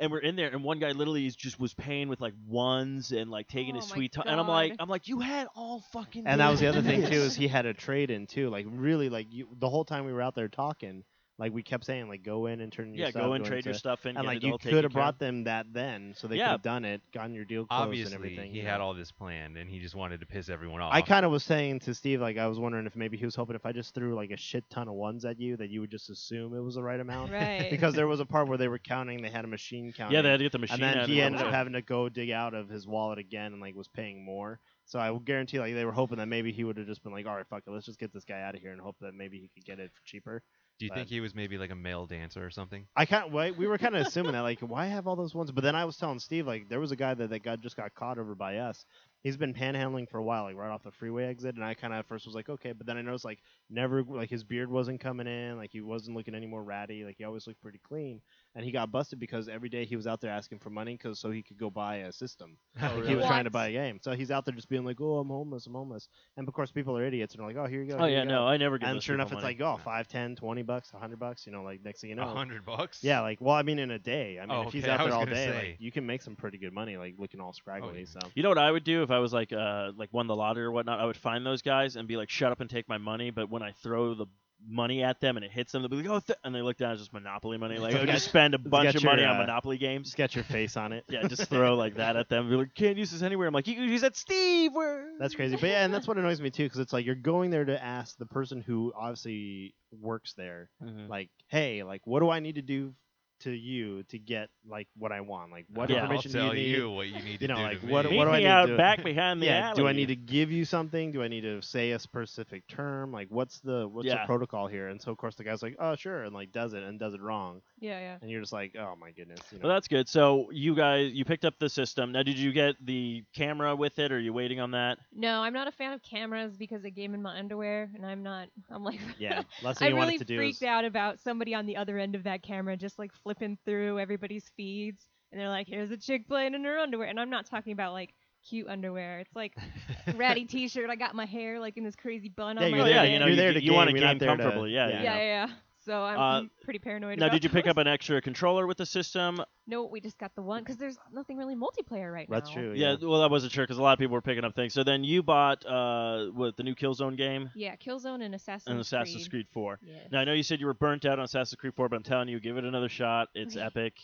And 0.00 0.12
we're 0.12 0.18
in 0.18 0.36
there, 0.36 0.48
and 0.48 0.62
one 0.62 0.78
guy 0.78 0.92
literally 0.92 1.26
is 1.26 1.34
just 1.34 1.58
was 1.58 1.74
paying 1.74 2.08
with 2.08 2.20
like 2.20 2.34
ones 2.46 3.10
and 3.10 3.30
like 3.30 3.48
taking 3.48 3.74
Oh 3.74 3.80
his 3.80 3.88
sweet 3.88 4.12
time. 4.12 4.26
And 4.28 4.38
I'm 4.38 4.46
like, 4.46 4.76
I'm 4.78 4.88
like, 4.88 5.08
you 5.08 5.18
had 5.18 5.48
all 5.56 5.80
fucking. 5.92 6.24
And 6.24 6.40
that 6.40 6.50
was 6.50 6.60
the 6.60 6.68
other 6.68 6.82
thing 6.82 7.04
too 7.04 7.12
is 7.12 7.34
he 7.36 7.48
had 7.48 7.66
a 7.66 7.74
trade 7.74 8.10
in 8.10 8.26
too. 8.26 8.48
Like 8.48 8.66
really, 8.68 9.08
like 9.08 9.26
you, 9.30 9.48
the 9.58 9.68
whole 9.68 9.84
time 9.84 10.04
we 10.04 10.12
were 10.12 10.22
out 10.22 10.36
there 10.36 10.48
talking, 10.48 11.02
Like 11.40 11.52
we 11.54 11.62
kept 11.62 11.84
saying, 11.84 12.08
like 12.08 12.24
go 12.24 12.46
in 12.46 12.60
and 12.60 12.72
turn 12.72 12.92
your 12.92 12.96
stuff 12.96 13.06
Yeah, 13.06 13.10
stuff, 13.10 13.22
go 13.22 13.32
and 13.34 13.44
trade 13.44 13.58
into- 13.58 13.68
your 13.68 13.74
stuff 13.74 14.06
in. 14.06 14.16
And 14.16 14.24
get 14.24 14.26
like 14.26 14.36
it 14.38 14.42
you 14.48 14.58
could 14.58 14.82
have 14.82 14.92
brought 14.92 15.14
of. 15.14 15.18
them 15.20 15.44
that 15.44 15.66
then, 15.72 16.12
so 16.16 16.26
they 16.26 16.36
Yeah. 16.36 16.46
could 16.46 16.50
have 16.50 16.62
done 16.62 16.84
it, 16.84 17.00
gotten 17.12 17.32
your 17.32 17.44
deal 17.44 17.64
closed 17.64 17.80
and 17.80 17.88
Obviously, 17.90 18.14
everything. 18.16 18.50
he 18.50 18.58
you 18.60 18.66
had 18.66 18.78
know. 18.78 18.86
all 18.86 18.94
this 18.94 19.12
planned, 19.12 19.56
and 19.56 19.70
he 19.70 19.78
just 19.78 19.94
wanted 19.94 20.18
to 20.18 20.26
piss 20.26 20.48
everyone 20.48 20.80
off. 20.80 20.92
I 20.92 21.00
kind 21.00 21.24
of 21.24 21.30
was 21.30 21.44
saying 21.44 21.78
to 21.80 21.94
Steve, 21.94 22.20
like 22.20 22.38
I 22.38 22.48
was 22.48 22.58
wondering 22.58 22.86
if 22.86 22.96
maybe 22.96 23.16
he 23.16 23.24
was 23.24 23.36
hoping 23.36 23.54
if 23.54 23.64
I 23.64 23.70
just 23.70 23.94
threw 23.94 24.16
like 24.16 24.32
a 24.32 24.36
shit 24.36 24.68
ton 24.68 24.88
of 24.88 24.94
ones 24.94 25.24
at 25.24 25.38
you, 25.38 25.56
that 25.58 25.70
you 25.70 25.80
would 25.80 25.90
just 25.92 26.10
assume 26.10 26.54
it 26.56 26.60
was 26.60 26.74
the 26.74 26.82
right 26.82 26.98
amount. 26.98 27.30
Right. 27.30 27.68
because 27.70 27.94
there 27.94 28.08
was 28.08 28.18
a 28.18 28.26
part 28.26 28.48
where 28.48 28.58
they 28.58 28.66
were 28.74 28.80
counting, 28.80 29.22
they 29.22 29.30
had 29.30 29.44
a 29.44 29.48
machine 29.48 29.92
counting. 29.92 30.16
Yeah, 30.16 30.22
they 30.22 30.30
had 30.30 30.38
to 30.38 30.44
get 30.44 30.50
the 30.52 30.58
machine. 30.58 30.82
and 30.82 30.94
then 30.94 31.02
out 31.04 31.08
he 31.08 31.20
and 31.20 31.34
ended 31.36 31.46
up 31.46 31.52
having 31.54 31.74
to 31.74 31.82
go 31.82 32.08
dig 32.08 32.30
out 32.32 32.52
of 32.54 32.68
his 32.68 32.84
wallet 32.84 33.18
again 33.20 33.52
and 33.52 33.60
like 33.62 33.76
was 33.76 33.86
paying 33.86 34.24
more. 34.24 34.58
So 34.86 34.98
I 34.98 35.10
will 35.12 35.20
guarantee 35.20 35.60
like 35.60 35.74
they 35.74 35.84
were 35.84 35.92
hoping 35.92 36.18
that 36.18 36.26
maybe 36.26 36.50
he 36.50 36.64
would 36.64 36.78
have 36.78 36.86
just 36.86 37.04
been 37.04 37.12
like, 37.12 37.26
all 37.26 37.36
right, 37.36 37.46
fuck 37.46 37.62
it, 37.66 37.70
let's 37.70 37.86
just 37.86 38.00
get 38.00 38.12
this 38.12 38.24
guy 38.24 38.40
out 38.42 38.56
of 38.56 38.60
here 38.60 38.72
and 38.72 38.80
hope 38.80 38.96
that 39.02 39.14
maybe 39.14 39.38
he 39.38 39.48
could 39.54 39.64
get 39.64 39.78
it 39.78 39.92
for 39.94 40.02
cheaper. 40.04 40.42
Do 40.78 40.86
you 40.86 40.90
think 40.90 41.08
he 41.08 41.20
was 41.20 41.34
maybe 41.34 41.58
like 41.58 41.70
a 41.70 41.76
male 41.76 42.06
dancer 42.06 42.44
or 42.44 42.50
something? 42.50 42.88
I 42.96 43.06
kind 43.06 43.26
of 43.32 43.56
we 43.56 43.68
were 43.68 43.78
kind 43.78 43.94
of 43.94 44.04
assuming 44.06 44.32
that 44.32 44.40
like 44.40 44.58
why 44.58 44.86
have 44.86 45.06
all 45.06 45.14
those 45.14 45.32
ones, 45.34 45.52
but 45.52 45.62
then 45.62 45.76
I 45.76 45.84
was 45.84 45.96
telling 45.96 46.18
Steve 46.18 46.48
like 46.48 46.68
there 46.68 46.80
was 46.80 46.90
a 46.90 46.96
guy 46.96 47.14
that 47.14 47.30
that 47.30 47.44
got 47.44 47.60
just 47.60 47.76
got 47.76 47.94
caught 47.94 48.18
over 48.18 48.34
by 48.34 48.56
us. 48.58 48.84
He's 49.22 49.36
been 49.36 49.54
panhandling 49.54 50.08
for 50.08 50.18
a 50.18 50.22
while, 50.24 50.44
like 50.44 50.56
right 50.56 50.70
off 50.70 50.82
the 50.82 50.90
freeway 50.90 51.26
exit, 51.26 51.54
and 51.54 51.64
I 51.64 51.74
kind 51.74 51.92
of 51.92 52.00
at 52.00 52.08
first 52.08 52.26
was 52.26 52.34
like 52.34 52.48
okay, 52.48 52.72
but 52.72 52.86
then 52.88 52.96
I 52.96 53.02
noticed 53.02 53.24
like 53.24 53.40
never 53.70 54.02
like 54.02 54.30
his 54.30 54.42
beard 54.42 54.68
wasn't 54.68 55.00
coming 55.00 55.28
in, 55.28 55.56
like 55.56 55.70
he 55.70 55.80
wasn't 55.80 56.16
looking 56.16 56.34
any 56.34 56.46
more 56.46 56.64
ratty, 56.64 57.04
like 57.04 57.16
he 57.18 57.24
always 57.24 57.46
looked 57.46 57.60
pretty 57.60 57.78
clean, 57.78 58.20
and 58.58 58.64
he 58.66 58.72
got 58.72 58.90
busted 58.90 59.20
because 59.20 59.48
every 59.48 59.68
day 59.68 59.84
he 59.84 59.94
was 59.94 60.08
out 60.08 60.20
there 60.20 60.32
asking 60.32 60.58
for 60.58 60.68
money 60.68 60.94
because 60.94 61.20
so 61.20 61.30
he 61.30 61.42
could 61.44 61.56
go 61.58 61.70
buy 61.70 61.98
a 61.98 62.12
system. 62.12 62.56
Like, 62.82 63.04
he 63.06 63.14
was 63.14 63.22
What? 63.22 63.28
trying 63.28 63.44
to 63.44 63.50
buy 63.50 63.68
a 63.68 63.72
game, 63.72 64.00
so 64.02 64.12
he's 64.12 64.32
out 64.32 64.44
there 64.44 64.54
just 64.54 64.68
being 64.68 64.84
like, 64.84 65.00
oh 65.00 65.18
I'm 65.18 65.28
homeless, 65.28 65.66
I'm 65.68 65.74
homeless, 65.74 66.08
and 66.36 66.48
of 66.48 66.52
course 66.54 66.72
people 66.72 66.98
are 66.98 67.04
idiots 67.04 67.34
and 67.34 67.42
are 67.42 67.46
like, 67.46 67.56
oh 67.56 67.66
here 67.66 67.82
you 67.82 67.92
go. 67.92 67.98
Oh 68.00 68.06
yeah, 68.06 68.22
you 68.22 68.28
no, 68.28 68.40
go. 68.40 68.46
I 68.48 68.56
never 68.56 68.78
give 68.78 68.88
And 68.88 69.00
sure 69.02 69.14
enough, 69.14 69.28
people 69.28 69.38
it's 69.38 69.44
money. 69.44 69.56
like 69.58 69.80
oh 69.80 69.80
five, 69.84 70.08
ten, 70.08 70.34
twenty 70.34 70.62
bucks, 70.62 70.90
a 70.92 70.98
hundred 70.98 71.20
bucks, 71.20 71.46
you 71.46 71.52
know, 71.52 71.62
like 71.62 71.84
next 71.84 72.00
thing 72.00 72.10
you 72.10 72.16
know, 72.16 72.22
A 72.22 72.26
know, 72.26 72.34
hundred 72.34 72.66
bucks? 72.66 73.04
yeah, 73.04 73.20
like 73.20 73.40
well, 73.40 73.54
I 73.54 73.62
mean, 73.62 73.78
in 73.78 73.92
a 73.92 73.98
day. 73.98 74.38
I 74.42 74.46
mean, 74.46 74.50
Oh, 74.56 74.62
if 74.66 74.72
he's 74.72 74.82
okay, 74.82 74.92
out 74.92 75.04
there 75.04 75.14
all 75.14 75.24
day, 75.26 75.46
say. 75.46 75.54
like 75.54 75.76
you 75.78 75.92
can 75.92 76.04
make 76.04 76.22
some 76.22 76.34
pretty 76.34 76.58
good 76.58 76.72
money, 76.72 76.96
like 76.96 77.14
looking 77.18 77.40
all 77.40 77.52
scraggly. 77.52 78.00
yeah. 78.00 78.20
So 78.20 78.28
You 78.34 78.42
know 78.42 78.48
what 78.48 78.58
I 78.58 78.70
would 78.72 78.82
do 78.84 79.02
if 79.04 79.10
I 79.12 79.20
was 79.20 79.32
like 79.32 79.52
uh 79.52 79.92
like 79.96 80.08
won 80.12 80.26
the 80.26 80.34
lottery 80.36 80.64
or 80.64 80.72
whatnot? 80.72 80.98
I 80.98 81.04
would 81.04 81.16
find 81.16 81.46
those 81.46 81.62
guys 81.62 81.94
and 81.94 82.08
be 82.08 82.16
like, 82.16 82.28
shut 82.30 82.50
up 82.50 82.60
and 82.60 82.68
take 82.68 82.88
my 82.88 82.98
money. 82.98 83.30
But 83.30 83.50
when 83.50 83.62
I 83.62 83.70
throw 83.72 84.14
the 84.14 84.26
money 84.66 85.02
at 85.02 85.20
them 85.20 85.36
and 85.36 85.44
it 85.44 85.50
hits 85.52 85.72
them, 85.72 85.82
they'll 85.82 85.88
be 85.88 85.96
like, 85.96 86.06
oh, 86.08 86.20
th-, 86.20 86.38
and 86.44 86.54
they 86.54 86.62
look 86.62 86.76
down, 86.76 86.92
it's 86.92 87.00
just 87.00 87.12
Monopoly 87.12 87.58
money. 87.58 87.78
Like 87.78 87.94
would 87.94 88.06
just 88.08 88.24
spend 88.28 88.54
a 88.54 88.58
bunch 88.58 88.94
of 88.94 89.02
your, 89.02 89.10
money 89.12 89.24
on 89.24 89.36
uh, 89.36 89.40
Monopoly 89.40 89.78
games. 89.78 90.06
just 90.08 90.16
get 90.16 90.34
your 90.34 90.44
face 90.44 90.76
on 90.76 90.92
it. 90.92 91.04
Yeah, 91.10 91.26
just 91.26 91.48
throw 91.48 91.74
like 91.74 91.96
that 91.96 92.16
at 92.16 92.28
them. 92.28 92.48
Be 92.50 92.56
like, 92.56 92.74
can't 92.74 92.96
use 92.96 93.10
this 93.10 93.22
anywhere. 93.22 93.46
I'm 93.48 93.54
like, 93.54 93.66
you 93.66 93.74
can 93.74 93.84
use 93.84 94.00
that, 94.02 94.16
Steve. 94.16 94.72
Where? 94.74 95.08
That's 95.18 95.34
crazy, 95.34 95.56
but 95.56 95.68
yeah, 95.68 95.84
and 95.84 95.92
that's 95.94 96.06
what 96.06 96.16
annoys 96.18 96.40
me 96.40 96.50
too, 96.50 96.64
because 96.64 96.78
it's 96.80 96.92
like 96.92 97.06
you're 97.06 97.14
going 97.14 97.50
there 97.50 97.64
to 97.64 97.82
ask 97.82 98.16
the 98.18 98.26
person 98.26 98.60
who 98.60 98.92
obviously 98.96 99.74
works 100.00 100.34
there, 100.36 100.70
Mhm. 100.82 101.08
like, 101.08 101.30
hey, 101.48 101.82
like, 101.82 102.06
what 102.06 102.20
do 102.20 102.30
I 102.30 102.40
need 102.40 102.56
to 102.56 102.62
do 102.62 102.94
to 103.40 103.50
you 103.50 104.02
to 104.04 104.18
get 104.18 104.48
like 104.68 104.88
what 104.96 105.12
I 105.12 105.20
want? 105.20 105.50
Like, 105.50 105.66
what 105.72 105.88
Yeah. 105.90 105.96
I'll 105.96 106.02
information 106.04 106.32
tell 106.32 106.50
do 106.50 106.56
you 106.58 106.62
need? 106.68 106.76
you 106.76 106.90
what 106.90 107.06
you 107.08 107.22
need 107.22 107.36
to 107.38 107.42
You 107.42 107.48
know, 107.48 107.56
do 107.56 107.62
like, 107.62 107.80
to 107.80 107.86
what- 107.86 108.10
me. 108.10 108.16
What 108.18 108.24
do 108.24 108.30
I 108.30 108.32
me 108.34 108.38
need 108.38 108.44
to 108.44 108.50
out 108.50 108.66
do? 108.66 108.76
back 108.76 109.02
behind 109.04 109.40
the 109.42 109.46
yeah, 109.46 109.72
do 109.74 109.86
I 109.86 109.92
need 109.92 110.06
to 110.08 110.16
give 110.16 110.50
you 110.52 110.64
something? 110.64 111.12
Do 111.12 111.22
I 111.22 111.28
need 111.28 111.42
to 111.42 111.60
say 111.62 111.92
a 111.92 111.98
specific 111.98 112.66
term? 112.66 113.12
Like, 113.12 113.28
what's 113.30 113.60
the 113.60 113.86
what's 113.88 114.06
Yeah. 114.06 114.22
the 114.22 114.26
protocol 114.26 114.66
here? 114.66 114.88
And 114.88 115.00
so 115.00 115.10
of 115.12 115.18
course 115.18 115.34
the 115.36 115.44
guy's 115.44 115.62
like, 115.62 115.76
oh 115.78 115.94
sure, 115.96 116.24
and 116.24 116.34
like 116.34 116.52
does 116.52 116.72
it 116.74 116.82
and 116.82 116.98
does 116.98 117.14
it 117.14 117.20
wrong, 117.20 117.62
Yeah, 117.80 117.98
yeah. 117.98 118.16
and 118.20 118.30
you're 118.30 118.40
just 118.40 118.52
like, 118.52 118.74
oh 118.78 118.94
my 119.00 119.10
goodness. 119.10 119.40
You 119.50 119.58
know? 119.58 119.68
Well, 119.68 119.74
that's 119.76 119.88
good. 119.88 120.08
So 120.08 120.48
you 120.52 120.74
guys, 120.74 121.12
you 121.12 121.24
picked 121.24 121.44
up 121.44 121.58
the 121.58 121.68
system. 121.68 122.12
Now, 122.12 122.22
did 122.22 122.38
you 122.38 122.52
get 122.52 122.74
the 122.84 123.24
camera 123.34 123.74
with 123.76 123.98
it, 123.98 124.10
or 124.12 124.16
are 124.16 124.20
you 124.20 124.32
waiting 124.32 124.60
on 124.60 124.72
that? 124.72 124.98
No, 125.14 125.40
I'm 125.42 125.52
not 125.52 125.68
a 125.68 125.72
fan 125.72 125.92
of 125.92 126.02
cameras 126.02 126.56
because 126.56 126.84
I 126.84 126.90
game 126.90 127.14
in 127.14 127.22
my 127.22 127.38
underwear, 127.38 127.90
and 127.94 128.04
I'm 128.04 128.22
not. 128.22 128.48
I'm 128.70 128.84
like. 128.84 129.00
yeah, 129.18 129.42
last 129.62 129.80
I 129.82 129.88
you 129.88 129.94
really 129.94 130.06
want 130.06 130.18
to 130.20 130.24
do 130.24 130.36
freaked 130.36 130.62
is 130.62 130.68
out 130.68 130.84
about 130.84 131.20
somebody 131.20 131.54
on 131.54 131.66
the 131.66 131.76
other 131.76 131.98
end 131.98 132.14
of 132.14 132.24
that 132.24 132.42
camera 132.42 132.76
just 132.76 132.98
like 132.98 133.12
flipping 133.22 133.58
through 133.64 133.98
everybody's 133.98 134.50
feeds, 134.56 135.06
and 135.32 135.40
they're 135.40 135.48
like, 135.48 135.66
"Here's 135.68 135.90
a 135.90 135.96
chick 135.96 136.26
playing 136.28 136.54
in 136.54 136.64
her 136.64 136.78
underwear," 136.78 137.08
and 137.08 137.20
I'm 137.20 137.30
not 137.30 137.46
talking 137.46 137.72
about 137.72 137.92
like 137.92 138.14
cute 138.48 138.68
underwear. 138.68 139.20
It's 139.20 139.34
like 139.34 139.54
ratty 140.16 140.44
T-shirt. 140.44 140.90
I 140.90 140.96
got 140.96 141.14
my 141.14 141.26
hair 141.26 141.58
like 141.60 141.76
in 141.76 141.84
this 141.84 141.96
crazy 141.96 142.28
bun 142.28 142.56
Yeah, 142.56 142.64
on 142.64 142.70
my 142.70 142.76
you're 142.78 142.86
yeah, 142.88 143.02
there- 143.02 143.12
you 143.12 143.18
know, 143.18 143.26
you're 143.26 143.30
you, 143.30 143.36
there 143.36 143.52
you, 143.52 143.70
to 143.70 143.74
want 143.74 143.88
to 143.88 143.92
game, 143.94 144.00
you're 144.02 144.06
not 144.06 144.12
game 144.12 144.18
there 144.18 144.36
to- 144.36 144.42
comfortably. 144.42 144.70
yeah, 144.72 144.88
yeah. 144.88 144.94
yeah. 144.94 145.02
yeah, 145.02 145.16
yeah, 145.16 145.46
yeah. 145.46 145.52
So 145.88 146.02
I'm, 146.04 146.18
Uh, 146.18 146.22
I'm 146.40 146.50
pretty 146.62 146.78
paranoid. 146.80 147.18
Now, 147.18 147.26
about 147.26 147.32
did 147.36 147.44
you 147.44 147.48
pick 147.48 147.64
those. 147.64 147.70
up 147.70 147.76
an 147.78 147.86
extra 147.86 148.20
controller 148.20 148.66
with 148.66 148.76
the 148.76 148.84
system? 148.84 149.42
No, 149.66 149.86
we 149.86 150.02
just 150.02 150.18
got 150.18 150.34
the 150.34 150.42
one 150.42 150.60
because 150.62 150.76
there's 150.76 150.98
nothing 151.10 151.38
really 151.38 151.56
multiplayer 151.56 152.12
right 152.12 152.28
now. 152.28 152.36
That's 152.36 152.50
true. 152.50 152.74
Yeah, 152.74 152.96
well, 153.00 153.22
I 153.22 153.26
wasn't 153.26 153.52
sure 153.52 153.64
because 153.64 153.78
a 153.78 153.82
lot 153.82 153.94
of 153.94 153.98
people 153.98 154.12
were 154.12 154.20
picking 154.20 154.44
up 154.44 154.54
things. 154.54 154.74
So 154.74 154.84
then 154.84 155.02
you 155.02 155.22
bought 155.22 155.64
uh, 155.64 156.26
what 156.26 156.58
the 156.58 156.62
new 156.62 156.74
Killzone 156.74 157.16
game 157.16 157.48
Yeah, 157.54 157.74
Killzone 157.76 158.22
and 158.22 158.34
Assassin's 158.34 158.70
and 158.70 158.80
Assassin's 158.80 159.28
Creed. 159.28 159.46
Creed 159.46 159.48
4. 159.54 159.78
Yeah. 159.82 159.94
Now 160.12 160.20
I 160.20 160.24
know 160.24 160.34
you 160.34 160.42
said 160.42 160.60
you 160.60 160.66
were 160.66 160.74
burnt 160.74 161.06
out 161.06 161.18
on 161.18 161.24
Assassin's 161.24 161.56
Creed 161.58 161.72
4, 161.74 161.88
but 161.88 161.96
I'm 161.96 162.02
telling 162.02 162.28
you, 162.28 162.38
give 162.38 162.58
it 162.58 162.64
another 162.64 162.90
shot. 162.90 163.28
It's 163.34 163.56
Okay. 163.56 163.64
epic. 163.64 163.94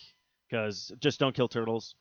Because 0.48 0.90
just 1.00 1.20
don't 1.20 1.34
kill 1.36 1.48
turtles. 1.48 1.94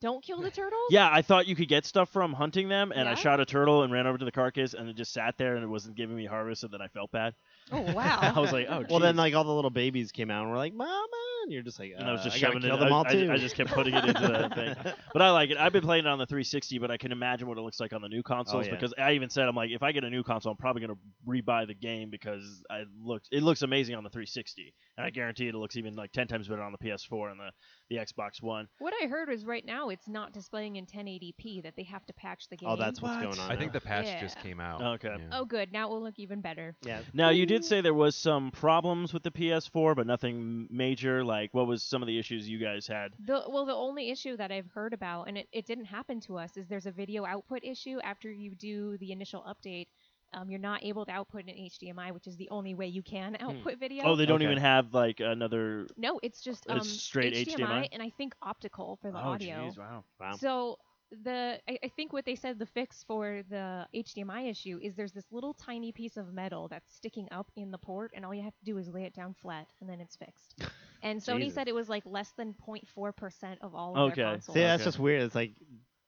Don't 0.00 0.24
kill 0.24 0.40
the 0.40 0.50
turtles. 0.50 0.90
Yeah, 0.90 1.10
I 1.12 1.20
thought 1.20 1.48
you 1.48 1.56
could 1.56 1.68
get 1.68 1.84
stuff 1.84 2.08
from 2.10 2.32
hunting 2.32 2.68
them, 2.68 2.92
and 2.92 3.06
I 3.08 3.12
Yeah? 3.12 3.16
shot 3.16 3.40
a 3.40 3.44
turtle 3.44 3.82
and 3.82 3.92
ran 3.92 4.06
over 4.06 4.16
to 4.16 4.24
the 4.24 4.30
carcass, 4.32 4.72
and 4.72 4.88
it 4.88 4.96
just 4.96 5.12
sat 5.12 5.36
there 5.36 5.56
and 5.56 5.64
it 5.64 5.68
wasn't 5.68 5.96
giving 5.96 6.16
me 6.16 6.24
harvest, 6.24 6.62
and 6.64 6.72
then 6.72 6.80
I 6.80 6.88
felt 6.88 7.10
bad. 7.10 7.34
Oh 7.72 7.92
wow. 7.92 8.18
I 8.34 8.38
was 8.40 8.52
like, 8.52 8.66
oh, 8.68 8.84
Well, 8.88 9.00
then 9.00 9.16
like 9.16 9.34
all 9.34 9.44
the 9.44 9.52
little 9.52 9.70
babies 9.70 10.12
came 10.12 10.30
out 10.30 10.42
and 10.42 10.50
were 10.50 10.56
like, 10.56 10.74
"Mama," 10.74 11.37
and 11.44 11.52
you're 11.52 11.62
just 11.62 11.78
like, 11.78 11.92
and 11.96 12.08
I 12.08 12.12
was 12.12 12.20
uh, 12.20 12.24
just 12.24 12.40
gotta 12.40 12.54
shoving 12.54 12.68
kill 12.68 12.76
it. 12.76 12.80
them 12.80 12.92
I, 12.92 12.96
all 12.96 13.04
I- 13.06 13.12
too. 13.12 13.30
I 13.32 13.36
just 13.36 13.54
kept 13.54 13.70
putting 13.70 13.94
it 13.94 14.04
into 14.04 14.20
the 14.20 14.50
thing. 14.54 14.94
But 15.12 15.22
I 15.22 15.30
like 15.30 15.50
it. 15.50 15.56
I've 15.56 15.72
been 15.72 15.82
playing 15.82 16.04
it 16.04 16.08
on 16.08 16.18
the 16.18 16.26
360, 16.26 16.78
but 16.78 16.90
I 16.90 16.96
can 16.96 17.12
imagine 17.12 17.48
what 17.48 17.58
it 17.58 17.62
looks 17.62 17.80
like 17.80 17.92
on 17.92 18.02
the 18.02 18.08
new 18.08 18.22
consoles 18.22 18.66
yeah. 18.66 18.72
because 18.72 18.92
I 18.98 19.12
even 19.12 19.30
said 19.30 19.48
I'm 19.48 19.56
like, 19.56 19.70
if 19.70 19.82
I 19.82 19.92
get 19.92 20.04
a 20.04 20.10
new 20.10 20.22
console, 20.22 20.52
I'm 20.52 20.58
probably 20.58 20.82
gonna 20.82 20.98
rebuy 21.26 21.66
the 21.66 21.74
game 21.74 22.10
because 22.10 22.62
I 22.70 22.84
looks 23.02 23.28
it 23.32 23.42
looks 23.42 23.62
amazing 23.62 23.94
on 23.94 24.04
the 24.04 24.10
360, 24.10 24.74
and 24.96 25.06
I 25.06 25.10
guarantee 25.10 25.48
it 25.48 25.54
looks 25.54 25.76
even 25.76 25.94
like 25.96 26.12
10 26.12 26.28
times 26.28 26.48
better 26.48 26.62
on 26.62 26.72
the 26.72 26.78
PS4 26.78 27.30
and 27.30 27.40
the 27.40 27.50
the 27.90 27.96
Xbox 27.96 28.42
One. 28.42 28.68
What 28.78 28.92
I 29.02 29.06
heard 29.06 29.28
was 29.28 29.44
right 29.44 29.64
now 29.64 29.88
it's 29.88 30.08
not 30.08 30.32
displaying 30.32 30.76
in 30.76 30.86
1080p 30.86 31.62
that 31.62 31.74
they 31.76 31.84
have 31.84 32.04
to 32.06 32.12
patch 32.12 32.44
the 32.50 32.56
game. 32.56 32.68
oh, 32.68 32.76
that's 32.76 33.00
what's 33.00 33.14
What? 33.14 33.22
going 33.24 33.38
on. 33.40 33.50
I 33.50 33.56
think 33.56 33.72
the 33.72 33.80
patch 33.80 34.20
just 34.20 34.38
came 34.40 34.60
out. 34.60 34.82
Okay. 34.82 35.16
Yeah. 35.18 35.38
Oh, 35.38 35.44
good. 35.44 35.72
Now 35.72 35.88
it 35.88 35.90
will 35.90 36.02
look 36.02 36.18
even 36.18 36.40
better. 36.40 36.76
yeah. 36.84 37.00
Now 37.14 37.30
you 37.30 37.46
did 37.46 37.64
say 37.64 37.80
there 37.80 37.94
was 37.94 38.14
some 38.14 38.50
problems 38.50 39.12
with 39.14 39.22
the 39.22 39.30
PS4, 39.30 39.96
but 39.96 40.06
nothing 40.06 40.68
major. 40.70 41.24
Like, 41.28 41.52
what 41.52 41.66
was 41.66 41.82
some 41.82 42.02
of 42.02 42.08
the 42.08 42.18
issues 42.18 42.48
you 42.48 42.58
guys 42.58 42.86
had? 42.86 43.12
The 43.26 43.44
well, 43.48 43.66
the 43.66 43.74
only 43.74 44.10
issue 44.10 44.36
that 44.38 44.50
I've 44.50 44.70
heard 44.72 44.94
about, 44.94 45.28
and 45.28 45.36
it, 45.36 45.48
it 45.52 45.66
didn't 45.66 45.84
happen 45.84 46.20
to 46.22 46.38
us, 46.38 46.56
is 46.56 46.66
there's 46.66 46.86
a 46.86 46.90
video 46.90 47.26
output 47.26 47.60
issue 47.62 47.98
after 48.02 48.32
you 48.32 48.54
do 48.54 48.96
the 48.98 49.12
initial 49.12 49.42
update. 49.42 49.88
Um, 50.32 50.50
you're 50.50 50.60
not 50.60 50.84
able 50.84 51.04
to 51.06 51.12
output 51.12 51.42
in 51.48 51.54
HDMI, 51.54 52.12
which 52.12 52.26
is 52.26 52.36
the 52.36 52.48
only 52.50 52.74
way 52.74 52.86
you 52.86 53.02
can 53.02 53.36
output 53.40 53.78
video. 53.78 54.04
Oh, 54.04 54.16
they 54.16 54.26
don't 54.26 54.36
Okay. 54.36 54.44
even 54.44 54.58
have 54.58 54.94
like 54.94 55.20
another. 55.20 55.86
no, 55.96 56.18
it's 56.22 56.40
just 56.40 56.64
It's 56.66 56.72
um, 56.72 56.82
straight 56.82 57.34
HDMI? 57.34 57.88
and 57.92 58.02
I 58.02 58.10
think 58.10 58.34
optical 58.42 58.98
for 59.00 59.10
the 59.10 59.18
oh, 59.18 59.32
audio. 59.32 59.68
jeez, 59.70 59.78
wow. 59.78 60.04
Wow. 60.20 60.36
So 60.36 60.78
the 61.24 61.58
I, 61.68 61.78
I 61.82 61.88
think 61.88 62.12
what 62.12 62.24
they 62.26 62.34
said 62.34 62.58
the 62.58 62.66
fix 62.66 63.04
for 63.04 63.42
the 63.48 63.86
HDMI 63.94 64.50
issue 64.50 64.78
is 64.82 64.94
there's 64.94 65.12
this 65.12 65.24
little 65.30 65.54
tiny 65.54 65.92
piece 65.92 66.16
of 66.16 66.32
metal 66.32 66.68
that's 66.68 66.94
sticking 66.94 67.28
up 67.32 67.50
in 67.56 67.70
the 67.70 67.78
port, 67.78 68.12
and 68.14 68.24
all 68.24 68.34
you 68.34 68.42
have 68.42 68.56
to 68.56 68.64
do 68.64 68.76
is 68.78 68.88
lay 68.88 69.04
it 69.04 69.14
down 69.14 69.34
flat, 69.34 69.66
and 69.80 69.88
then 69.88 70.00
it's 70.00 70.16
fixed. 70.16 70.54
And 71.02 71.20
Sony 71.20 71.40
Jesus. 71.40 71.54
said 71.54 71.68
it 71.68 71.74
was 71.74 71.88
like 71.88 72.04
less 72.06 72.30
than 72.36 72.54
0.4 72.66 73.14
percent 73.16 73.58
of 73.62 73.74
all 73.74 73.96
of 73.96 74.12
Okay. 74.12 74.22
their 74.22 74.30
consoles. 74.32 74.54
See, 74.54 74.60
that's 74.60 74.80
Okay. 74.82 74.88
just 74.88 74.98
weird. 74.98 75.22
It's 75.22 75.34
like, 75.34 75.52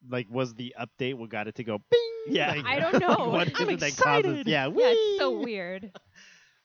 like 0.09 0.27
was 0.31 0.55
the 0.55 0.75
update 0.81 1.15
what 1.15 1.31
got 1.31 1.47
it 1.49 1.55
to 1.57 1.65
go? 1.65 1.79
Bing. 1.91 2.35
Yeah. 2.35 2.51
Like, 2.53 2.65
I 2.65 2.81
don't 2.81 3.01
know. 3.01 3.29
what 3.31 3.49
I'm 3.61 3.69
it 3.71 3.81
that 3.81 3.89
excited. 3.89 4.25
causes? 4.27 4.47
Yeah. 4.47 4.67
yeah, 4.67 4.73
it's 4.77 5.19
so 5.21 5.31
whee! 5.39 5.45
weird. 5.45 5.93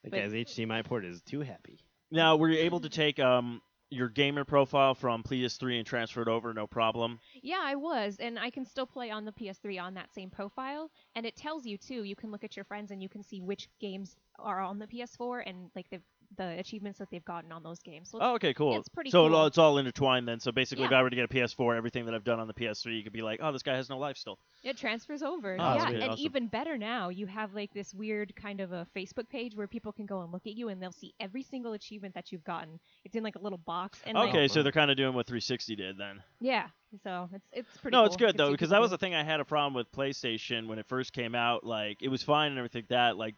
The 0.03 0.11
but- 0.11 0.19
guy's 0.19 0.33
HDMI 0.33 0.85
port 0.85 1.03
is 1.03 1.21
too 1.23 1.39
happy. 1.41 1.79
Now, 2.11 2.35
were 2.35 2.49
you 2.49 2.59
able 2.59 2.79
to 2.81 2.89
take 2.89 3.19
um 3.19 3.59
your 3.89 4.07
gamer 4.09 4.43
profile 4.43 4.93
from 4.93 5.23
PS3 5.23 5.77
and 5.79 5.85
transfer 5.88 6.21
it 6.21 6.27
over? 6.27 6.53
No 6.53 6.67
problem. 6.67 7.19
Yeah, 7.41 7.61
I 7.63 7.73
was, 7.75 8.17
and 8.19 8.38
I 8.38 8.49
can 8.51 8.65
still 8.65 8.85
play 8.85 9.09
on 9.09 9.25
the 9.25 9.31
PS3 9.31 9.81
on 9.81 9.93
that 9.95 10.13
same 10.13 10.29
profile, 10.29 10.91
and 11.15 11.25
it 11.25 11.35
tells 11.35 11.65
you 11.65 11.77
too. 11.79 12.03
You 12.03 12.15
can 12.15 12.29
look 12.31 12.43
at 12.43 12.55
your 12.55 12.65
friends 12.65 12.91
and 12.91 13.01
you 13.01 13.09
can 13.09 13.23
see 13.23 13.41
which 13.41 13.67
games 13.79 14.15
are 14.38 14.59
on 14.59 14.77
the 14.79 14.85
PS4 14.88 15.41
and 15.47 15.71
like 15.75 15.89
the 15.89 16.01
the 16.37 16.57
achievements 16.59 16.99
that 16.99 17.09
they've 17.11 17.23
gotten 17.25 17.51
on 17.51 17.63
those 17.63 17.79
games. 17.81 18.09
So 18.09 18.17
it's, 18.17 18.25
Oh, 18.25 18.33
okay, 18.35 18.53
cool. 18.53 18.77
it's 18.77 18.89
pretty 18.89 19.09
so 19.09 19.27
cool. 19.27 19.35
all- 19.35 19.45
it's 19.47 19.57
all 19.57 19.77
intertwined 19.77 20.27
then. 20.27 20.39
So 20.39 20.51
basically, 20.51 20.85
if 20.85 20.91
I 20.91 21.01
were 21.01 21.09
to 21.09 21.15
get 21.15 21.25
a 21.25 21.27
PS4, 21.27 21.75
everything 21.75 22.05
that 22.05 22.13
I've 22.13 22.23
done 22.23 22.39
on 22.39 22.47
the 22.47 22.53
PS3, 22.53 22.95
you 22.97 23.03
could 23.03 23.13
be 23.13 23.21
like, 23.21 23.39
oh, 23.41 23.51
this 23.51 23.63
guy 23.63 23.75
has 23.75 23.89
no 23.89 23.97
life 23.97 24.17
still. 24.17 24.37
It 24.63 24.77
transfers 24.77 25.21
over. 25.23 25.57
Oh, 25.59 25.75
yeah, 25.75 25.85
good. 25.91 26.01
and 26.01 26.11
Awesome. 26.11 26.25
even 26.25 26.47
better 26.47 26.77
now, 26.77 27.09
you 27.09 27.25
have 27.27 27.53
like 27.53 27.73
this 27.73 27.93
weird 27.93 28.35
kind 28.35 28.61
of 28.61 28.71
a 28.71 28.87
Facebook 28.95 29.29
page 29.29 29.55
where 29.55 29.67
people 29.67 29.91
can 29.91 30.05
go 30.05 30.21
and 30.21 30.31
look 30.31 30.45
at 30.47 30.53
you 30.53 30.69
and 30.69 30.81
they'll 30.81 30.91
see 30.91 31.13
every 31.19 31.43
single 31.43 31.73
achievement 31.73 32.13
that 32.15 32.31
you've 32.31 32.43
gotten. 32.43 32.79
It's 33.03 33.15
in 33.15 33.23
like 33.23 33.35
a 33.35 33.39
little 33.41 33.59
box 33.59 33.99
and 34.05 34.15
like, 34.17 34.29
Okay, 34.29 34.47
so 34.47 34.63
they're 34.63 34.71
kind 34.71 34.91
of 34.91 34.97
doing 34.97 35.13
what 35.13 35.27
360 35.27 35.75
did 35.75 35.97
then. 35.97 36.21
yeah, 36.41 36.67
so 37.03 37.29
it's 37.33 37.45
it's 37.51 37.77
pretty. 37.77 37.95
no, 37.95 38.01
cool. 38.01 38.05
it's 38.07 38.15
good 38.15 38.25
Gives 38.27 38.37
though 38.37 38.51
because 38.51 38.69
that 38.69 38.79
was 38.81 38.91
the 38.91 38.97
thing 38.97 39.13
I 39.13 39.23
had 39.23 39.39
a 39.39 39.45
problem 39.45 39.73
with 39.73 39.91
PlayStation 39.91 40.67
when 40.67 40.79
it 40.79 40.85
first 40.87 41.13
came 41.13 41.35
out. 41.35 41.63
Like 41.65 41.97
it 42.01 42.07
was 42.09 42.23
fine 42.23 42.51
and 42.51 42.57
everything 42.57 42.83
like 42.83 42.89
that. 42.89 43.17
Like 43.17 43.35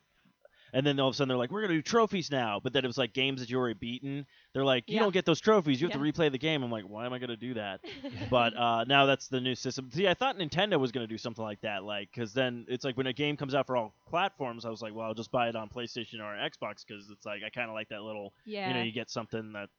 And 0.73 0.85
then 0.85 0.99
all 0.99 1.07
of 1.09 1.13
a 1.13 1.15
sudden 1.17 1.29
they're 1.29 1.37
like, 1.37 1.51
we're 1.51 1.61
gonna 1.61 1.73
do 1.75 1.81
trophies 1.81 2.29
now. 2.31 2.59
But 2.61 2.73
then 2.73 2.83
it 2.83 2.87
was 2.87 2.97
like 2.97 3.13
games 3.13 3.39
that 3.41 3.49
you 3.49 3.57
already 3.57 3.73
beaten. 3.75 4.25
They're 4.53 4.65
like, 4.65 4.85
you 4.87 4.95
Yeah. 4.95 5.01
don't 5.01 5.13
get 5.13 5.25
those 5.25 5.39
trophies. 5.39 5.79
You 5.81 5.87
have 5.87 5.93
to 5.99 6.03
replay 6.03 6.31
the 6.31 6.37
game. 6.37 6.63
I'm 6.63 6.71
like, 6.71 6.83
why 6.83 7.05
am 7.05 7.13
I 7.13 7.19
gonna 7.19 7.37
do 7.37 7.53
that? 7.55 7.81
but 8.29 8.55
uh, 8.57 8.83
now 8.85 9.05
that's 9.05 9.27
the 9.27 9.39
new 9.41 9.55
system. 9.55 9.89
See, 9.91 10.07
I 10.07 10.13
thought 10.13 10.37
Nintendo 10.37 10.79
was 10.79 10.91
gonna 10.91 11.07
do 11.07 11.17
something 11.17 11.43
like 11.43 11.61
that, 11.61 11.83
like 11.83 12.09
because 12.13 12.33
then 12.33 12.65
it's 12.67 12.83
like 12.85 12.97
when 12.97 13.07
a 13.07 13.13
game 13.13 13.37
comes 13.37 13.53
out 13.55 13.67
for 13.67 13.77
all 13.77 13.93
platforms, 14.09 14.65
I 14.65 14.69
was 14.69 14.81
like, 14.81 14.93
well, 14.93 15.05
I'll 15.07 15.13
just 15.13 15.31
buy 15.31 15.49
it 15.49 15.55
on 15.55 15.69
PlayStation 15.69 16.19
or 16.19 16.35
Xbox 16.35 16.85
because 16.87 17.09
it's 17.09 17.25
like 17.25 17.41
I 17.45 17.49
kind 17.49 17.69
of 17.69 17.73
like 17.73 17.89
that 17.89 18.01
little, 18.01 18.33
yeah. 18.45 18.67
you 18.67 18.73
know, 18.73 18.81
you 18.83 18.91
get 18.91 19.09
something 19.09 19.53
that 19.53 19.69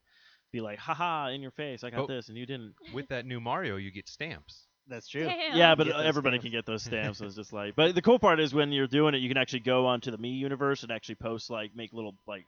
be 0.53 0.61
like, 0.63 0.79
haha, 0.79 1.29
in 1.29 1.43
your 1.43 1.51
face, 1.51 1.85
I 1.85 1.91
got 1.91 2.01
Oh. 2.01 2.07
this 2.07 2.29
and 2.31 2.39
you 2.39 2.47
didn't. 2.47 2.75
With 2.95 3.09
that 3.09 3.27
new 3.27 3.39
Mario, 3.41 3.77
you 3.77 3.91
get 3.91 4.09
stamps. 4.09 4.68
That's 4.89 5.09
true. 5.09 5.25
Damn. 5.25 5.57
Yeah, 5.57 5.75
but 5.75 5.89
everybody 5.89 6.37
stamps. 6.37 6.43
can 6.43 6.53
get 6.53 6.67
those 6.67 6.83
stamps. 6.83 7.19
so 7.19 7.27
it's 7.27 7.35
just 7.35 7.53
like, 7.53 7.75
but 7.77 7.95
the 7.95 8.03
cool 8.03 8.19
part 8.19 8.41
is 8.41 8.55
when 8.55 8.73
you're 8.73 8.87
doing 8.87 9.15
it, 9.15 9.19
you 9.19 9.29
can 9.29 9.37
actually 9.37 9.61
go 9.61 9.87
onto 9.87 10.11
the 10.11 10.19
Me 10.19 10.31
universe 10.31 10.83
and 10.83 10.91
actually 10.91 11.17
post 11.17 11.51
like 11.51 11.77
make 11.77 11.93
little 11.93 12.15
like 12.27 12.45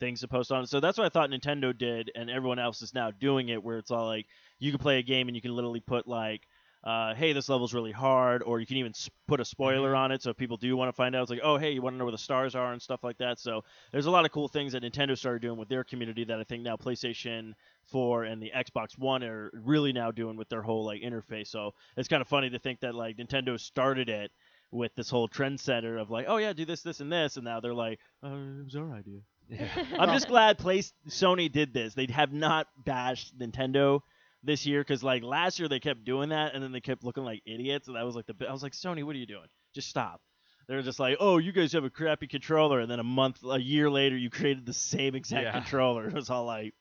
things 0.00 0.20
to 0.20 0.28
post 0.28 0.52
on. 0.52 0.66
So 0.66 0.80
that's 0.80 0.98
what 0.98 1.04
I 1.04 1.08
thought 1.08 1.30
Nintendo 1.30 1.76
did, 1.76 2.10
and 2.14 2.30
everyone 2.30 2.58
else 2.58 2.82
is 2.82 2.94
now 2.94 3.10
doing 3.10 3.48
it, 3.48 3.62
where 3.62 3.78
it's 3.78 3.90
all 3.90 4.06
like 4.06 4.26
you 4.58 4.70
can 4.70 4.78
play 4.78 4.98
a 4.98 5.02
game 5.02 5.28
and 5.28 5.36
you 5.36 5.42
can 5.42 5.54
literally 5.54 5.80
put 5.80 6.06
like. 6.06 6.42
Uh, 6.84 7.14
hey, 7.14 7.32
this 7.32 7.48
level's 7.48 7.72
really 7.72 7.92
hard, 7.92 8.42
or 8.42 8.60
you 8.60 8.66
can 8.66 8.76
even 8.76 8.92
put 9.26 9.40
a 9.40 9.44
spoiler 9.44 9.96
on 9.96 10.12
it, 10.12 10.22
so 10.22 10.28
if 10.28 10.36
people 10.36 10.58
do 10.58 10.76
want 10.76 10.88
to 10.88 10.92
find 10.92 11.16
out, 11.16 11.22
it's 11.22 11.30
like, 11.30 11.40
oh, 11.42 11.56
hey, 11.56 11.70
you 11.70 11.80
want 11.80 11.94
to 11.94 11.98
know 11.98 12.04
where 12.04 12.12
the 12.12 12.18
stars 12.18 12.54
are 12.54 12.74
and 12.74 12.82
stuff 12.82 13.02
like 13.02 13.16
that. 13.16 13.40
So 13.40 13.64
there's 13.90 14.04
a 14.04 14.10
lot 14.10 14.26
of 14.26 14.32
cool 14.32 14.48
things 14.48 14.74
that 14.74 14.82
Nintendo 14.82 15.16
started 15.16 15.40
doing 15.40 15.58
with 15.58 15.70
their 15.70 15.82
community 15.82 16.24
that 16.24 16.38
I 16.38 16.44
think 16.44 16.62
now 16.62 16.76
PlayStation 16.76 17.54
4 17.86 18.24
and 18.24 18.42
the 18.42 18.52
Xbox 18.54 18.98
One 18.98 19.24
are 19.24 19.50
really 19.54 19.94
now 19.94 20.10
doing 20.10 20.36
with 20.36 20.50
their 20.50 20.60
whole 20.60 20.84
like 20.84 21.00
interface. 21.00 21.48
So 21.48 21.72
it's 21.96 22.08
kind 22.08 22.20
of 22.20 22.28
funny 22.28 22.50
to 22.50 22.58
think 22.58 22.80
that 22.80 22.94
like 22.94 23.16
Nintendo 23.16 23.58
started 23.58 24.10
it 24.10 24.30
with 24.70 24.94
this 24.94 25.08
whole 25.08 25.26
trend 25.26 25.60
center 25.60 25.96
of 25.96 26.10
like, 26.10 26.26
oh 26.28 26.36
yeah, 26.36 26.52
do 26.52 26.66
this, 26.66 26.82
this, 26.82 27.00
and 27.00 27.10
this, 27.10 27.36
and 27.36 27.46
now 27.46 27.60
they're 27.60 27.72
like, 27.72 27.98
oh, 28.22 28.34
it 28.34 28.64
was 28.64 28.76
our 28.76 28.92
idea. 28.92 29.20
Yeah. 29.48 29.68
I'm 29.98 30.10
just 30.10 30.28
glad 30.34 30.58
Place 30.58 30.92
Sony 31.08 31.50
did 31.50 31.72
this. 31.72 31.94
They 31.94 32.06
have 32.10 32.32
not 32.32 32.66
bashed 32.84 33.38
Nintendo 33.38 34.00
this 34.44 34.66
year 34.66 34.80
because 34.80 35.02
like 35.02 35.22
last 35.22 35.58
year 35.58 35.68
they 35.68 35.80
kept 35.80 36.04
doing 36.04 36.28
that 36.30 36.54
and 36.54 36.62
then 36.62 36.72
they 36.72 36.80
kept 36.80 37.02
looking 37.04 37.24
like 37.24 37.42
idiots 37.46 37.86
and 37.88 37.96
that 37.96 38.04
was 38.04 38.14
like 38.14 38.26
the 38.26 38.34
I 38.48 38.52
was 38.52 38.62
like 38.62 38.72
Sony, 38.72 39.02
what 39.04 39.14
are 39.16 39.18
you 39.18 39.26
doing? 39.26 39.46
Just 39.74 39.88
stop. 39.88 40.20
They're 40.68 40.80
just 40.82 40.98
like, 40.98 41.18
oh, 41.20 41.36
you 41.38 41.52
guys 41.52 41.72
have 41.74 41.84
a 41.84 41.90
crappy 41.90 42.26
controller, 42.26 42.80
and 42.80 42.90
then 42.90 42.98
a 42.98 43.04
month, 43.04 43.40
a 43.44 43.58
year 43.60 43.90
later, 43.90 44.16
you 44.16 44.30
created 44.30 44.64
the 44.64 44.72
same 44.72 45.14
exact 45.14 45.44
Yeah. 45.44 45.52
controller. 45.52 46.06
It 46.08 46.14
was 46.14 46.30
all 46.30 46.46
like. 46.46 46.72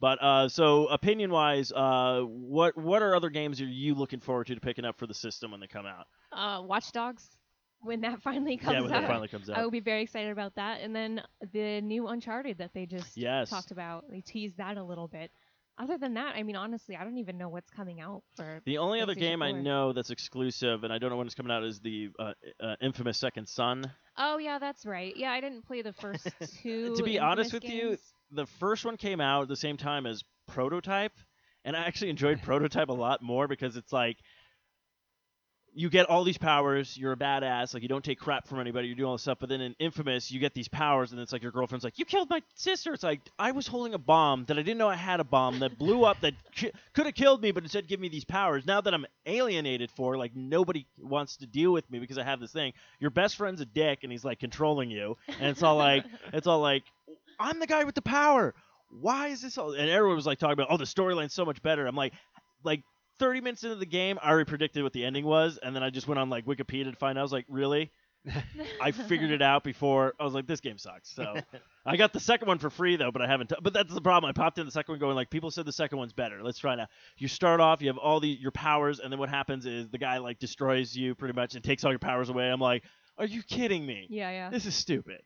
But 0.00 0.20
uh, 0.20 0.48
so 0.48 0.86
opinion 0.88 1.30
wise, 1.30 1.70
uh, 1.70 2.22
what 2.22 2.76
what 2.76 3.02
are 3.02 3.14
other 3.14 3.30
games 3.30 3.60
are 3.60 3.66
you 3.66 3.94
looking 3.94 4.18
forward 4.20 4.48
to, 4.48 4.54
to 4.56 4.60
picking 4.60 4.84
up 4.84 4.98
for 4.98 5.06
the 5.06 5.14
system 5.14 5.52
when 5.52 5.60
they 5.60 5.68
come 5.68 5.86
out? 5.86 6.06
uh, 6.32 6.60
Watch 6.62 6.90
Dogs, 6.90 7.24
when 7.82 8.00
that 8.00 8.20
finally 8.24 8.56
comes 8.56 8.68
out. 8.68 8.74
yeah, 8.74 8.80
when 8.80 8.92
out. 8.92 9.00
that 9.02 9.08
finally 9.08 9.28
comes 9.28 9.48
out. 9.48 9.58
I 9.58 9.62
will 9.62 9.70
be 9.70 9.78
very 9.80 10.02
excited 10.02 10.32
about 10.32 10.56
that. 10.56 10.80
And 10.80 10.94
then 10.96 11.22
the 11.52 11.80
new 11.82 12.08
Uncharted 12.08 12.58
that 12.58 12.72
they 12.74 12.84
just 12.86 13.16
Yes. 13.16 13.48
talked 13.48 13.70
about. 13.70 14.10
They 14.10 14.22
teased 14.22 14.56
that 14.56 14.76
a 14.76 14.82
little 14.82 15.06
bit. 15.06 15.30
Other 15.78 15.96
than 15.96 16.14
that, 16.14 16.34
I 16.36 16.42
mean, 16.42 16.56
honestly, 16.56 16.96
I 16.96 17.04
don't 17.04 17.18
even 17.18 17.38
know 17.38 17.48
what's 17.48 17.70
coming 17.70 18.00
out 18.00 18.22
for. 18.36 18.60
The 18.66 18.78
only 18.78 19.00
other 19.00 19.14
game 19.14 19.42
I 19.42 19.52
know 19.52 19.92
that's 19.92 20.10
exclusive, 20.10 20.84
and 20.84 20.92
I 20.92 20.98
don't 20.98 21.10
know 21.10 21.16
when 21.16 21.26
it's 21.26 21.34
coming 21.34 21.50
out, 21.50 21.64
is 21.64 21.80
the 21.80 22.10
uh, 22.18 22.32
uh, 22.60 22.76
infamous 22.80 23.18
Second 23.18 23.48
Son. 23.48 23.90
Oh 24.18 24.38
yeah, 24.38 24.58
that's 24.58 24.84
right. 24.84 25.16
Yeah, 25.16 25.32
I 25.32 25.40
didn't 25.40 25.66
play 25.66 25.82
the 25.82 25.92
first 25.92 26.28
two. 26.62 26.94
to 26.94 27.02
be 27.02 27.18
honest 27.18 27.52
with 27.52 27.64
you, 27.64 27.96
the 28.30 28.46
first 28.46 28.84
one 28.84 28.96
came 28.96 29.20
out 29.20 29.42
at 29.42 29.48
the 29.48 29.56
same 29.56 29.76
time 29.76 30.06
as 30.06 30.22
Prototype, 30.46 31.12
and 31.64 31.74
I 31.76 31.80
actually 31.86 32.10
enjoyed 32.10 32.42
Prototype 32.42 32.88
a 32.88 32.94
lot 32.94 33.22
more 33.22 33.48
because 33.48 33.76
it's 33.76 33.92
like 33.92 34.18
you 35.74 35.88
get 35.88 36.08
all 36.10 36.22
these 36.22 36.38
powers, 36.38 36.96
you're 36.98 37.12
a 37.12 37.16
badass, 37.16 37.72
like 37.72 37.82
you 37.82 37.88
don't 37.88 38.04
take 38.04 38.18
crap 38.18 38.46
from 38.46 38.60
anybody, 38.60 38.88
you're 38.88 38.96
doing 38.96 39.06
all 39.06 39.14
this 39.14 39.22
stuff, 39.22 39.38
but 39.40 39.48
then 39.48 39.60
in 39.60 39.74
Infamous 39.78 40.30
you 40.30 40.38
get 40.38 40.52
these 40.54 40.68
powers 40.68 41.12
and 41.12 41.20
it's 41.20 41.32
like 41.32 41.42
your 41.42 41.52
girlfriend's 41.52 41.84
like, 41.84 41.98
You 41.98 42.04
killed 42.04 42.28
my 42.28 42.42
sister. 42.54 42.92
It's 42.92 43.02
like 43.02 43.20
I 43.38 43.52
was 43.52 43.66
holding 43.66 43.94
a 43.94 43.98
bomb 43.98 44.44
that 44.46 44.58
I 44.58 44.62
didn't 44.62 44.78
know 44.78 44.88
I 44.88 44.96
had 44.96 45.20
a 45.20 45.24
bomb 45.24 45.60
that 45.60 45.78
blew 45.78 46.04
up 46.04 46.20
that 46.20 46.34
ki- 46.54 46.72
could 46.92 47.06
have 47.06 47.14
killed 47.14 47.40
me, 47.42 47.52
but 47.52 47.62
instead 47.62 47.88
give 47.88 48.00
me 48.00 48.08
these 48.08 48.24
powers. 48.24 48.66
Now 48.66 48.80
that 48.80 48.92
I'm 48.92 49.06
alienated 49.24 49.90
for, 49.90 50.16
like 50.16 50.36
nobody 50.36 50.86
wants 50.98 51.36
to 51.38 51.46
deal 51.46 51.72
with 51.72 51.90
me 51.90 51.98
because 51.98 52.18
I 52.18 52.24
have 52.24 52.40
this 52.40 52.52
thing. 52.52 52.74
Your 53.00 53.10
best 53.10 53.36
friend's 53.36 53.60
a 53.60 53.66
dick 53.66 54.00
and 54.02 54.12
he's 54.12 54.24
like 54.24 54.40
controlling 54.40 54.90
you, 54.90 55.16
and 55.38 55.48
it's 55.48 55.62
all 55.62 55.76
like 55.76 56.04
it's 56.32 56.46
all 56.46 56.60
like 56.60 56.82
I'm 57.40 57.60
the 57.60 57.66
guy 57.66 57.84
with 57.84 57.94
the 57.94 58.02
power. 58.02 58.54
Why 58.90 59.28
is 59.28 59.40
this 59.40 59.56
all? 59.56 59.72
And 59.72 59.88
everyone 59.88 60.16
was 60.16 60.26
like 60.26 60.38
talking 60.38 60.52
about, 60.52 60.66
oh, 60.68 60.76
the 60.76 60.84
storyline's 60.84 61.32
so 61.32 61.46
much 61.46 61.62
better. 61.62 61.86
I'm 61.86 61.96
like, 61.96 62.12
like 62.62 62.82
30 63.22 63.40
minutes 63.40 63.62
into 63.62 63.76
the 63.76 63.86
game, 63.86 64.18
I 64.20 64.30
already 64.30 64.48
predicted 64.48 64.82
what 64.82 64.92
the 64.92 65.04
ending 65.04 65.24
was, 65.24 65.56
and 65.62 65.76
then 65.76 65.84
I 65.84 65.90
just 65.90 66.08
went 66.08 66.18
on 66.18 66.28
like 66.28 66.44
Wikipedia 66.44 66.90
to 66.90 66.96
find. 66.96 67.16
out. 67.16 67.20
I 67.20 67.22
was 67.22 67.32
like, 67.32 67.46
really? 67.48 67.92
I 68.80 68.90
figured 68.90 69.30
it 69.30 69.42
out 69.42 69.62
before. 69.62 70.14
I 70.18 70.24
was 70.24 70.34
like, 70.34 70.48
this 70.48 70.60
game 70.60 70.76
sucks. 70.76 71.14
So 71.14 71.36
I 71.86 71.96
got 71.96 72.12
the 72.12 72.18
second 72.18 72.48
one 72.48 72.58
for 72.58 72.68
free 72.68 72.96
though, 72.96 73.12
but 73.12 73.22
I 73.22 73.28
haven't. 73.28 73.48
T- 73.50 73.56
but 73.62 73.72
that's 73.72 73.94
the 73.94 74.00
problem. 74.00 74.28
I 74.28 74.32
popped 74.32 74.58
in 74.58 74.66
the 74.66 74.72
second 74.72 74.94
one 74.94 74.98
going 74.98 75.14
like, 75.14 75.30
people 75.30 75.52
said 75.52 75.66
the 75.66 75.72
second 75.72 75.98
one's 75.98 76.12
better. 76.12 76.42
Let's 76.42 76.58
try 76.58 76.74
now. 76.74 76.88
You 77.16 77.28
start 77.28 77.60
off, 77.60 77.80
you 77.80 77.88
have 77.88 77.98
all 77.98 78.18
the 78.18 78.28
your 78.28 78.50
powers, 78.50 78.98
and 78.98 79.12
then 79.12 79.20
what 79.20 79.28
happens 79.28 79.66
is 79.66 79.88
the 79.88 79.98
guy 79.98 80.18
like 80.18 80.40
destroys 80.40 80.96
you 80.96 81.14
pretty 81.14 81.34
much 81.34 81.54
and 81.54 81.62
takes 81.62 81.84
all 81.84 81.92
your 81.92 82.00
powers 82.00 82.28
away. 82.28 82.50
I'm 82.50 82.60
like, 82.60 82.82
are 83.18 83.26
you 83.26 83.42
kidding 83.44 83.86
me? 83.86 84.06
Yeah, 84.10 84.30
yeah. 84.30 84.50
This 84.50 84.66
is 84.66 84.74
stupid. 84.74 85.22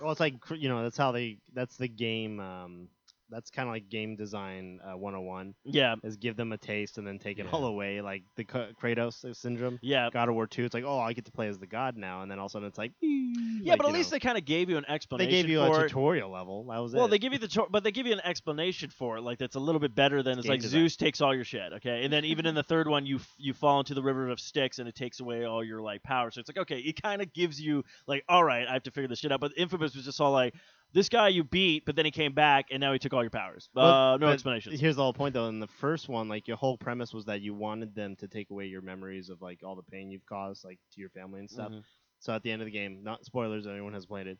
Well, 0.00 0.10
it's 0.10 0.20
like 0.20 0.34
you 0.56 0.68
know 0.68 0.82
that's 0.82 0.96
how 0.96 1.12
they 1.12 1.38
that's 1.54 1.76
the 1.76 1.88
game. 1.88 2.40
Um, 2.40 2.88
that's 3.30 3.50
kind 3.50 3.68
of 3.68 3.74
like 3.74 3.88
game 3.88 4.16
design 4.16 4.80
uh, 4.84 4.96
101 4.96 5.54
Yeah, 5.64 5.96
is 6.04 6.16
give 6.16 6.36
them 6.36 6.52
a 6.52 6.58
taste 6.58 6.98
and 6.98 7.06
then 7.06 7.18
take 7.18 7.38
it 7.38 7.44
Yeah. 7.46 7.50
all 7.52 7.64
away, 7.64 8.00
like 8.00 8.22
the 8.36 8.44
K- 8.44 8.70
Kratos 8.80 9.34
syndrome. 9.36 9.78
yeah. 9.82 10.08
God 10.12 10.28
of 10.28 10.34
War 10.34 10.46
2, 10.46 10.64
it's 10.64 10.74
like, 10.74 10.84
oh, 10.84 10.98
I 10.98 11.12
get 11.12 11.24
to 11.26 11.32
play 11.32 11.48
as 11.48 11.58
the 11.58 11.66
god 11.66 11.96
now, 11.96 12.22
and 12.22 12.30
then 12.30 12.38
all 12.38 12.46
of 12.46 12.50
a 12.50 12.52
sudden 12.52 12.68
it's 12.68 12.78
like, 12.78 12.92
Yeah, 13.00 13.72
like, 13.72 13.78
but 13.78 13.86
at 13.88 13.92
least 13.92 14.10
know, 14.10 14.16
they 14.16 14.20
kind 14.20 14.38
of 14.38 14.44
gave 14.44 14.70
you 14.70 14.76
an 14.76 14.84
explanation. 14.88 15.30
they 15.30 15.42
gave 15.42 15.50
you 15.50 15.60
a 15.60 15.70
it. 15.80 15.88
tutorial 15.88 16.30
level. 16.30 16.64
That 16.68 16.78
was 16.78 16.92
Well, 16.92 17.00
it. 17.00 17.02
Well, 17.02 17.08
they 17.08 17.18
give 17.18 17.32
you 17.32 17.38
the, 17.38 17.48
to- 17.48 17.66
but 17.70 17.82
they 17.84 17.90
give 17.92 18.06
you 18.06 18.12
an 18.12 18.20
explanation 18.24 18.90
for 18.90 19.16
it, 19.16 19.22
like 19.22 19.38
that's 19.38 19.56
a 19.56 19.60
little 19.60 19.80
bit 19.80 19.94
better 19.94 20.22
than 20.22 20.38
it's 20.38 20.46
game 20.46 20.52
like 20.52 20.60
design. 20.60 20.80
Zeus 20.82 20.96
takes 20.96 21.20
all 21.20 21.34
your 21.34 21.44
shit, 21.44 21.72
okay, 21.74 22.04
and 22.04 22.12
then 22.12 22.24
even 22.24 22.46
in 22.46 22.54
the 22.54 22.62
third 22.72 22.86
one, 22.88 23.06
you 23.06 23.16
f- 23.16 23.34
you 23.38 23.52
fall 23.54 23.80
into 23.80 23.94
the 23.94 24.02
river 24.02 24.28
of 24.28 24.38
Styx 24.40 24.78
and 24.78 24.88
it 24.88 24.94
takes 24.94 25.20
away 25.20 25.44
all 25.44 25.64
your 25.64 25.80
like 25.82 26.02
power. 26.02 26.30
So 26.30 26.40
it's 26.40 26.48
like 26.48 26.58
okay, 26.58 26.78
it 26.78 27.00
kind 27.02 27.20
of 27.22 27.32
gives 27.32 27.60
you 27.60 27.84
like, 28.06 28.24
all 28.28 28.44
right, 28.44 28.66
I 28.68 28.72
have 28.72 28.82
to 28.84 28.90
figure 28.90 29.08
this 29.08 29.18
shit 29.18 29.32
out. 29.32 29.40
But 29.40 29.52
Infamous 29.56 29.94
was 29.96 30.04
just 30.04 30.20
all 30.20 30.32
like, 30.32 30.54
this 30.92 31.08
guy 31.08 31.28
you 31.28 31.44
beat, 31.44 31.84
but 31.84 31.94
then 31.96 32.04
he 32.04 32.10
came 32.10 32.32
back 32.32 32.66
and 32.70 32.80
now 32.80 32.92
he 32.92 32.98
took 32.98 33.12
all 33.12 33.22
your 33.22 33.30
powers. 33.30 33.68
But- 33.74 33.80
uh, 34.14 34.16
no 34.16 34.28
explanation. 34.28 34.72
Here's 34.76 34.96
the 34.96 35.02
whole 35.02 35.12
point, 35.12 35.34
though. 35.34 35.48
In 35.48 35.60
the 35.60 35.66
first 35.66 36.08
one, 36.08 36.28
like 36.28 36.48
your 36.48 36.56
whole 36.56 36.76
premise 36.78 37.12
was 37.12 37.24
that 37.26 37.40
you 37.42 37.54
wanted 37.54 37.94
them 37.94 38.16
to 38.16 38.28
take 38.28 38.50
away 38.50 38.66
your 38.66 38.80
memories 38.82 39.28
of 39.28 39.42
like 39.42 39.60
all 39.64 39.76
the 39.76 39.82
pain 39.82 40.10
you've 40.10 40.24
caused, 40.26 40.64
like 40.64 40.78
to 40.92 41.00
your 41.00 41.10
family 41.10 41.40
and 41.40 41.50
stuff. 41.50 41.70
Mhm. 41.72 41.82
So 42.20 42.32
at 42.34 42.42
the 42.42 42.50
end 42.50 42.62
of 42.62 42.66
the 42.66 42.72
game, 42.72 43.02
not 43.02 43.24
spoilers, 43.24 43.66
anyone 43.66 43.92
has 43.92 44.06
played 44.06 44.26
it, 44.26 44.38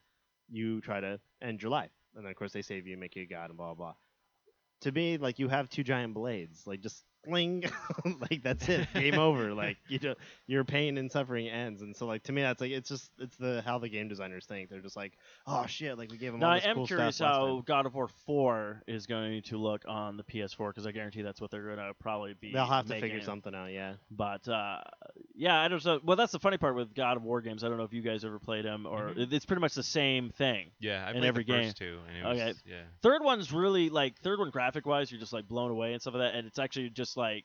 you 0.48 0.80
try 0.80 1.00
to 1.00 1.20
end 1.42 1.60
your 1.60 1.70
life, 1.70 1.90
and 2.14 2.24
then 2.24 2.30
of 2.30 2.36
course 2.36 2.52
they 2.52 2.62
save 2.62 2.86
you, 2.86 2.94
and 2.94 3.00
make 3.00 3.16
you 3.16 3.22
a 3.22 3.26
god, 3.26 3.50
and 3.50 3.56
blah 3.56 3.74
blah. 3.74 3.92
blah. 3.92 3.94
To 4.82 4.92
me, 4.92 5.16
like 5.18 5.38
you 5.38 5.48
have 5.48 5.68
two 5.68 5.82
giant 5.82 6.14
blades, 6.14 6.66
like 6.66 6.80
just 6.80 7.04
fling, 7.26 7.64
like 8.30 8.42
that's 8.42 8.68
it, 8.68 8.88
game 8.94 9.18
over. 9.18 9.46
Like 9.56 9.76
you 9.88 9.98
know, 10.02 10.14
your 10.46 10.64
pain 10.64 10.98
and 10.98 11.10
suffering 11.10 11.48
ends, 11.48 11.82
and 11.82 11.96
so 11.96 12.06
like 12.06 12.22
to 12.24 12.32
me, 12.32 12.42
that's 12.42 12.60
like 12.60 12.70
it's 12.72 12.88
just 12.88 13.10
it's 13.18 13.36
the 13.36 13.62
how 13.64 13.78
the 13.78 13.88
game 13.88 14.08
designers 14.08 14.44
think. 14.46 14.68
They're 14.70 14.80
just 14.80 14.96
like, 14.96 15.12
oh 15.46 15.66
shit, 15.66 15.96
like 15.98 16.10
we 16.10 16.18
gave 16.18 16.32
them 16.32 16.40
Now 16.40 16.48
all 16.48 16.52
I 16.52 16.58
am 16.58 16.74
cool 16.76 16.86
curious 16.86 17.16
stuff 17.16 17.28
how 17.28 17.46
time. 17.46 17.62
God 17.66 17.86
of 17.86 17.94
War 17.94 18.08
4 18.26 18.82
is 18.86 19.06
going 19.06 19.42
to 19.42 19.56
look 19.58 19.84
on 19.88 20.16
the 20.16 20.22
PS4 20.24 20.68
because 20.70 20.86
I 20.86 20.92
guarantee 20.92 21.22
that's 21.22 21.40
what 21.40 21.50
they're 21.50 21.68
gonna 21.74 21.92
probably 22.00 22.34
be. 22.40 22.52
They'll 22.52 22.66
have 22.66 22.86
to 22.86 23.00
figure 23.00 23.18
it. 23.18 23.24
something 23.24 23.54
out, 23.54 23.72
yeah. 23.72 23.94
But 24.10 24.46
uh, 24.48 24.80
yeah, 25.34 25.60
I 25.60 25.68
don't 25.68 25.84
know. 25.84 26.00
Well, 26.04 26.16
that's 26.16 26.32
the 26.32 26.38
funny 26.38 26.58
part 26.58 26.74
with 26.76 26.94
God 26.94 27.16
of 27.16 27.22
War 27.22 27.40
games. 27.40 27.64
I 27.64 27.68
don't 27.68 27.78
know 27.78 27.84
if 27.84 27.92
you 27.92 28.02
guys 28.02 28.24
ever 28.24 28.38
played 28.38 28.64
them, 28.64 28.86
or 28.86 29.10
Mhm. 29.10 29.32
it's 29.32 29.44
pretty 29.46 29.60
much 29.60 29.74
the 29.74 29.82
same 29.82 30.30
thing. 30.30 30.70
Yeah, 30.80 31.04
I 31.06 31.10
In 31.10 31.16
played 31.18 31.24
every 31.28 31.44
the 31.44 31.52
game. 31.52 31.64
first 31.64 31.76
two, 31.78 31.98
and 32.14 32.28
was, 32.28 32.40
Okay. 32.40 32.52
yeah. 32.66 32.82
Third 33.02 33.22
one's 33.22 33.52
really 33.52 33.88
like 33.90 34.18
third 34.20 34.38
one 34.38 34.50
graphic 34.50 34.86
wise, 34.86 35.10
you're 35.10 35.20
just 35.20 35.32
like 35.32 35.48
blown 35.48 35.70
away 35.70 35.92
and 35.92 36.00
stuff 36.02 36.14
like 36.14 36.32
that, 36.32 36.34
and 36.38 36.46
it's 36.46 36.58
actually 36.58 36.90
just 36.90 37.15
like 37.16 37.44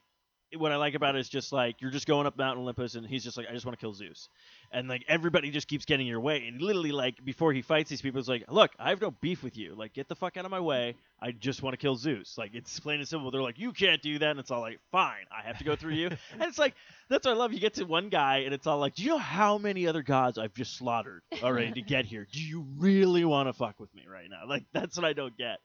what 0.57 0.71
I 0.71 0.75
like 0.75 0.95
about 0.95 1.15
it 1.15 1.19
is 1.19 1.29
just 1.29 1.53
like 1.53 1.81
you're 1.81 1.91
just 1.91 2.07
going 2.07 2.27
up 2.27 2.37
Mount 2.37 2.59
Olympus, 2.59 2.95
and 2.95 3.07
he's 3.07 3.23
just 3.23 3.37
like, 3.37 3.47
I 3.49 3.53
just 3.53 3.65
want 3.65 3.77
to 3.77 3.81
kill 3.81 3.93
Zeus, 3.93 4.27
and 4.71 4.87
like 4.87 5.03
everybody 5.07 5.49
just 5.49 5.67
keeps 5.67 5.85
getting 5.85 6.05
in 6.05 6.09
your 6.09 6.19
way, 6.19 6.45
and 6.47 6.61
literally 6.61 6.91
like 6.91 7.23
before 7.23 7.53
he 7.53 7.61
fights 7.61 7.89
these 7.89 8.01
people, 8.01 8.19
it's 8.19 8.27
like, 8.27 8.43
look, 8.49 8.71
I 8.77 8.89
have 8.89 9.01
no 9.01 9.11
beef 9.11 9.43
with 9.43 9.57
you, 9.57 9.75
like 9.75 9.93
get 9.93 10.09
the 10.09 10.15
fuck 10.15 10.37
out 10.37 10.45
of 10.45 10.51
my 10.51 10.59
way, 10.59 10.95
I 11.21 11.31
just 11.31 11.63
want 11.63 11.73
to 11.73 11.77
kill 11.77 11.95
Zeus, 11.95 12.37
like 12.37 12.51
it's 12.53 12.79
plain 12.79 12.99
and 12.99 13.07
simple. 13.07 13.31
They're 13.31 13.41
like, 13.41 13.59
you 13.59 13.71
can't 13.71 14.01
do 14.01 14.19
that, 14.19 14.31
and 14.31 14.39
it's 14.39 14.51
all 14.51 14.61
like, 14.61 14.79
fine, 14.91 15.25
I 15.31 15.47
have 15.47 15.57
to 15.59 15.63
go 15.63 15.75
through 15.75 15.93
you, 15.93 16.07
and 16.33 16.41
it's 16.41 16.59
like 16.59 16.75
that's 17.09 17.25
what 17.25 17.33
I 17.33 17.37
love. 17.37 17.53
You 17.53 17.59
get 17.59 17.75
to 17.75 17.85
one 17.85 18.09
guy, 18.09 18.39
and 18.39 18.53
it's 18.53 18.67
all 18.67 18.79
like, 18.79 18.95
do 18.95 19.03
you 19.03 19.09
know 19.09 19.17
how 19.19 19.57
many 19.57 19.87
other 19.87 20.03
gods 20.03 20.37
I've 20.37 20.53
just 20.53 20.75
slaughtered 20.75 21.21
already 21.41 21.71
to 21.73 21.81
get 21.81 22.05
here? 22.05 22.27
Do 22.29 22.41
you 22.41 22.65
really 22.77 23.23
want 23.23 23.47
to 23.47 23.53
fuck 23.53 23.79
with 23.79 23.93
me 23.95 24.03
right 24.11 24.29
now? 24.29 24.41
Like 24.47 24.65
that's 24.73 24.97
what 24.97 25.05
I 25.05 25.13
don't 25.13 25.37
get 25.37 25.59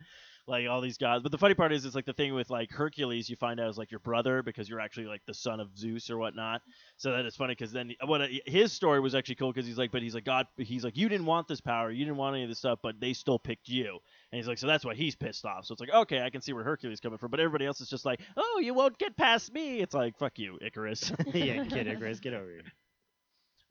like 0.47 0.69
all 0.69 0.81
these 0.81 0.99
gods. 0.99 1.23
But 1.23 1.33
the 1.33 1.39
funny 1.39 1.55
part 1.55 1.73
is, 1.73 1.85
it's 1.85 1.95
like 1.95 2.05
the 2.05 2.13
thing 2.13 2.35
with 2.35 2.51
like 2.51 2.71
Hercules, 2.71 3.29
you 3.29 3.37
find 3.37 3.59
out 3.59 3.69
is 3.69 3.79
like 3.79 3.91
your 3.91 4.01
brother 4.01 4.43
because 4.43 4.69
you're 4.69 4.81
actually 4.81 5.07
like 5.07 5.23
the 5.27 5.35
son 5.35 5.61
of 5.61 5.77
Zeus 5.77 6.09
or 6.11 6.19
whatnot. 6.19 6.63
So 6.97 7.13
that 7.13 7.25
is 7.27 7.35
funny 7.35 7.53
because 7.53 7.73
then 7.73 7.93
what 8.05 8.29
his 8.47 8.73
story 8.73 9.01
was 9.01 9.15
actually 9.15 9.37
cool 9.37 9.53
because 9.53 9.67
he's 9.67 9.79
like, 9.79 9.91
but 9.91 10.03
he's 10.03 10.15
like 10.15 10.25
God, 10.25 10.47
he's 10.57 10.85
like 10.85 10.97
you 10.97 11.09
didn't 11.09 11.27
want 11.27 11.49
this 11.49 11.61
power, 11.61 11.91
you 11.91 12.05
didn't 12.05 12.17
want 12.17 12.35
any 12.35 12.45
of 12.45 12.49
this 12.49 12.59
stuff, 12.59 12.79
but 12.83 13.01
they 13.01 13.13
still 13.13 13.39
picked 13.39 13.69
you. 13.69 13.99
And 14.33 14.39
he's 14.39 14.49
like, 14.49 14.59
so 14.59 14.67
that's 14.67 14.85
why 14.85 14.95
he's 14.95 15.15
pissed 15.17 15.45
off. 15.45 15.65
So 15.65 15.73
it's 15.73 15.81
like, 15.81 15.93
okay, 15.93 16.23
I 16.23 16.31
can 16.31 16.41
see 16.41 16.53
where 16.53 16.65
Hercules 16.65 17.01
coming 17.01 17.19
from, 17.19 17.31
but 17.31 17.41
everybody 17.41 17.67
else 17.67 17.81
is 17.81 17.89
just 17.89 18.05
like, 18.05 18.21
oh, 18.37 18.61
you 18.63 18.75
won't 18.75 18.99
get 18.99 19.17
past 19.17 19.53
me. 19.53 19.81
It's 19.81 19.95
like, 19.95 20.19
fuck 20.19 20.39
you, 20.39 20.59
Icarus. 20.61 21.13
yeah, 21.35 21.65
kid, 21.65 21.87
Icarus, 21.87 22.21
get 22.21 22.35
over 22.35 22.51
here. 22.51 22.63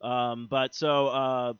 Um, 0.02 0.48
but 0.52 0.76
so 0.76 1.08
uh, 1.08 1.54